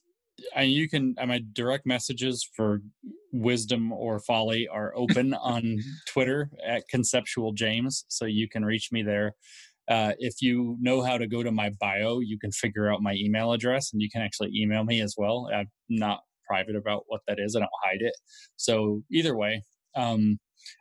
and 0.54 0.70
you 0.70 0.88
can, 0.88 1.14
uh, 1.18 1.26
my 1.26 1.40
direct 1.52 1.86
messages 1.86 2.48
for 2.54 2.80
wisdom 3.32 3.92
or 3.92 4.20
folly 4.20 4.68
are 4.68 4.92
open 4.96 5.34
on 5.42 5.78
Twitter 6.08 6.50
at 6.66 6.84
conceptual 6.88 7.52
James. 7.52 8.04
So 8.08 8.24
you 8.24 8.48
can 8.48 8.64
reach 8.64 8.90
me 8.92 9.02
there. 9.02 9.34
Uh, 9.88 10.12
if 10.18 10.34
you 10.40 10.76
know 10.80 11.00
how 11.02 11.16
to 11.16 11.28
go 11.28 11.42
to 11.42 11.52
my 11.52 11.70
bio, 11.80 12.18
you 12.18 12.38
can 12.38 12.50
figure 12.50 12.92
out 12.92 13.02
my 13.02 13.14
email 13.14 13.52
address 13.52 13.92
and 13.92 14.02
you 14.02 14.08
can 14.10 14.20
actually 14.20 14.50
email 14.54 14.84
me 14.84 15.00
as 15.00 15.14
well. 15.16 15.48
I'm 15.54 15.70
not 15.88 16.20
private 16.48 16.76
about 16.76 17.04
what 17.06 17.20
that 17.28 17.38
is. 17.38 17.54
I 17.54 17.60
don't 17.60 17.70
hide 17.84 18.00
it. 18.00 18.14
So 18.56 19.02
either 19.12 19.36
way, 19.36 19.62
um, 19.94 20.38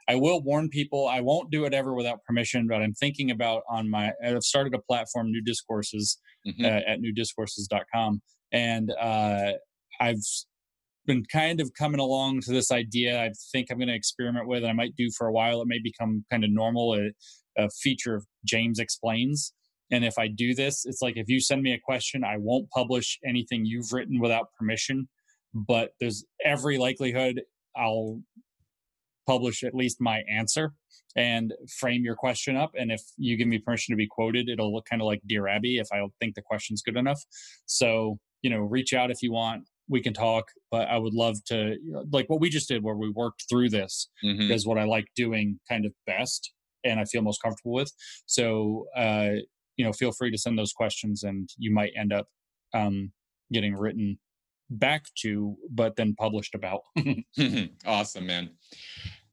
I 0.08 0.16
will 0.16 0.42
warn 0.42 0.70
people. 0.70 1.08
I 1.08 1.22
won't 1.22 1.52
do 1.52 1.66
it 1.66 1.74
ever 1.74 1.94
without 1.94 2.24
permission, 2.24 2.68
but 2.68 2.82
I'm 2.82 2.94
thinking 2.94 3.32
about 3.32 3.64
on 3.70 3.90
my. 3.90 4.12
I've 4.24 4.44
started 4.44 4.74
a 4.74 4.80
platform, 4.80 5.32
New 5.32 5.44
Discourses, 5.44 6.18
mm-hmm. 6.48 6.66
uh, 6.66 6.82
at 6.88 7.00
newdiscourses.com, 7.00 8.22
and 8.52 8.92
uh, 9.00 9.54
I've 10.00 10.24
been 11.06 11.24
kind 11.32 11.62
of 11.62 11.72
coming 11.78 12.00
along 12.00 12.42
to 12.42 12.52
this 12.52 12.72
idea. 12.72 13.22
I 13.22 13.32
think 13.52 13.68
I'm 13.70 13.78
going 13.78 13.90
to 13.90 13.96
experiment 13.96 14.48
with, 14.48 14.64
and 14.64 14.70
I 14.70 14.74
might 14.74 14.96
do 14.96 15.10
for 15.18 15.28
a 15.28 15.32
while. 15.32 15.62
It 15.62 15.68
may 15.68 15.80
become 15.80 16.26
kind 16.32 16.44
of 16.44 16.52
normal. 16.52 16.96
A, 16.96 17.12
a 17.58 17.70
feature 17.70 18.16
of 18.16 18.26
James 18.46 18.80
explains. 18.80 19.54
And 19.92 20.04
if 20.04 20.18
I 20.18 20.28
do 20.28 20.56
this, 20.56 20.86
it's 20.86 21.02
like 21.02 21.16
if 21.16 21.30
you 21.30 21.40
send 21.40 21.62
me 21.62 21.74
a 21.74 21.80
question, 21.80 22.24
I 22.24 22.38
won't 22.38 22.70
publish 22.72 23.20
anything 23.26 23.66
you've 23.66 23.94
written 23.94 24.20
without 24.20 24.48
permission 24.58 25.08
but 25.56 25.92
there's 26.00 26.26
every 26.44 26.78
likelihood 26.78 27.42
I'll 27.76 28.22
publish 29.26 29.64
at 29.64 29.74
least 29.74 30.02
my 30.02 30.22
answer 30.30 30.74
and 31.16 31.54
frame 31.80 32.04
your 32.04 32.16
question 32.16 32.58
up. 32.58 32.72
And 32.78 32.92
if 32.92 33.02
you 33.18 33.38
give 33.38 33.48
me 33.48 33.58
permission 33.58 33.94
to 33.94 33.98
be 33.98 34.06
quoted, 34.06 34.50
it'll 34.50 34.74
look 34.74 34.86
kind 34.86 35.02
of 35.02 35.06
like 35.06 35.22
Dear 35.26 35.48
Abby 35.48 35.78
if 35.78 35.88
I 35.94 36.06
think 36.20 36.36
the 36.36 36.42
question's 36.42 36.82
good 36.82 36.98
enough. 36.98 37.24
So, 37.66 38.20
you 38.46 38.52
know, 38.52 38.60
reach 38.60 38.94
out 38.94 39.10
if 39.10 39.24
you 39.24 39.32
want. 39.32 39.64
We 39.90 40.04
can 40.04 40.14
talk, 40.14 40.46
but 40.70 40.88
I 40.88 41.00
would 41.00 41.16
love 41.16 41.44
to, 41.46 41.78
like 42.12 42.30
what 42.30 42.40
we 42.40 42.48
just 42.48 42.68
did, 42.68 42.84
where 42.84 42.94
we 42.94 43.10
worked 43.10 43.46
through 43.50 43.70
this, 43.70 44.08
mm-hmm. 44.24 44.52
is 44.52 44.68
what 44.68 44.78
I 44.78 44.84
like 44.84 45.08
doing 45.16 45.60
kind 45.68 45.84
of 45.84 45.94
best. 46.06 46.54
and 46.84 47.00
I 47.00 47.06
feel 47.06 47.24
most 47.24 47.42
comfortable 47.42 47.74
with. 47.74 47.92
So, 48.28 48.86
uh, 48.96 49.32
you 49.78 49.84
know, 49.84 49.94
feel 49.94 50.12
free 50.12 50.30
to 50.30 50.38
send 50.38 50.60
those 50.60 50.74
questions, 50.74 51.24
and 51.24 51.50
you 51.58 51.74
might 51.74 51.94
end 51.98 52.14
up 52.14 52.28
um, 52.76 53.14
getting 53.52 53.74
written 53.76 54.20
back 54.70 55.06
to, 55.24 55.56
but 55.72 55.96
then 55.96 56.14
published 56.14 56.54
about. 56.54 56.82
awesome, 57.88 58.28
man. 58.28 58.52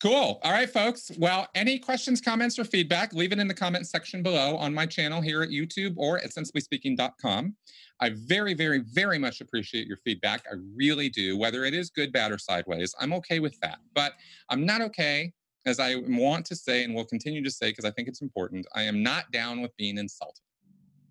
Cool. 0.02 0.40
All 0.42 0.50
right, 0.50 0.68
folks. 0.68 1.12
Well, 1.16 1.46
any 1.54 1.78
questions, 1.78 2.20
comments, 2.20 2.58
or 2.58 2.64
feedback, 2.64 3.12
leave 3.12 3.30
it 3.30 3.38
in 3.38 3.46
the 3.46 3.54
comment 3.54 3.86
section 3.86 4.20
below 4.20 4.56
on 4.56 4.74
my 4.74 4.84
channel 4.84 5.20
here 5.20 5.42
at 5.42 5.50
YouTube 5.50 5.94
or 5.96 6.18
at 6.18 6.30
sensiblyspeaking.com. 6.30 7.54
I 8.00 8.10
very, 8.10 8.52
very, 8.52 8.80
very 8.80 9.16
much 9.16 9.40
appreciate 9.40 9.86
your 9.86 9.98
feedback. 9.98 10.42
I 10.50 10.56
really 10.74 11.08
do, 11.08 11.38
whether 11.38 11.64
it 11.64 11.72
is 11.72 11.88
good, 11.88 12.12
bad, 12.12 12.32
or 12.32 12.38
sideways. 12.38 12.92
I'm 12.98 13.12
okay 13.12 13.38
with 13.38 13.56
that. 13.60 13.78
But 13.94 14.14
I'm 14.48 14.66
not 14.66 14.80
okay, 14.80 15.32
as 15.66 15.78
I 15.78 15.94
want 16.08 16.46
to 16.46 16.56
say 16.56 16.82
and 16.82 16.96
will 16.96 17.04
continue 17.04 17.44
to 17.44 17.50
say, 17.50 17.70
because 17.70 17.84
I 17.84 17.92
think 17.92 18.08
it's 18.08 18.22
important, 18.22 18.66
I 18.74 18.82
am 18.82 19.04
not 19.04 19.30
down 19.30 19.60
with 19.60 19.70
being 19.76 19.98
insulted. 19.98 20.42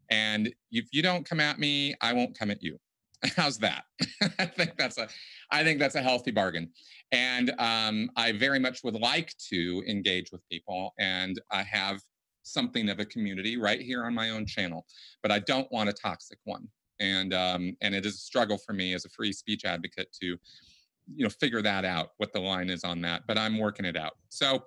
And 0.10 0.54
if 0.70 0.88
you 0.92 1.02
don't 1.02 1.26
come 1.26 1.40
at 1.40 1.60
me, 1.60 1.96
I 2.02 2.12
won't 2.12 2.38
come 2.38 2.52
at 2.52 2.62
you. 2.62 2.78
How's 3.36 3.58
that? 3.60 3.84
I 4.40 4.46
think 4.46 4.78
that's 4.78 4.98
a 4.98 5.08
I 5.52 5.64
think 5.64 5.80
that's 5.80 5.96
a 5.96 6.02
healthy 6.02 6.32
bargain. 6.32 6.70
And 7.12 7.52
um, 7.60 8.10
I 8.16 8.32
very 8.32 8.60
much 8.60 8.84
would 8.84 8.96
like 8.96 9.36
to 9.50 9.84
engage 9.88 10.32
with 10.32 10.48
people 10.50 10.94
and 10.98 11.40
I 11.52 11.64
have 11.64 12.02
something 12.44 12.90
of 12.90 13.00
a 13.00 13.06
community 13.06 13.58
right 13.58 13.82
here 13.82 14.06
on 14.06 14.14
my 14.14 14.30
own 14.30 14.46
channel, 14.46 14.86
but 15.22 15.32
I 15.32 15.40
don't 15.40 15.72
want 15.72 15.90
a 15.90 15.94
toxic 15.94 16.40
one. 16.46 16.68
And 17.00 17.34
um, 17.34 17.76
and 17.82 17.96
it 17.96 18.06
is 18.06 18.16
a 18.16 18.20
struggle 18.20 18.58
for 18.58 18.74
me 18.74 18.94
as 18.94 19.06
a 19.06 19.10
free 19.10 19.34
speech 19.34 19.66
advocate 19.66 20.16
to, 20.22 20.26
you 20.28 21.24
know, 21.24 21.30
figure 21.30 21.62
that 21.64 21.84
out, 21.84 22.12
what 22.18 22.32
the 22.32 22.40
line 22.40 22.70
is 22.70 22.84
on 22.84 23.02
that. 23.02 23.24
But 23.28 23.38
I'm 23.38 23.58
working 23.58 23.86
it 23.86 23.98
out. 23.98 24.14
So, 24.30 24.64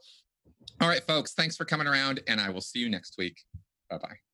all 0.81 0.89
right, 0.89 1.03
folks, 1.07 1.35
thanks 1.35 1.57
for 1.57 1.65
coming 1.65 1.87
around, 1.87 2.21
and 2.27 2.41
I 2.41 2.51
will 2.51 2.61
see 2.61 2.81
you 2.81 2.91
next 2.91 3.17
week. 3.19 3.41
Bye 3.89 3.99
bye. 3.99 4.34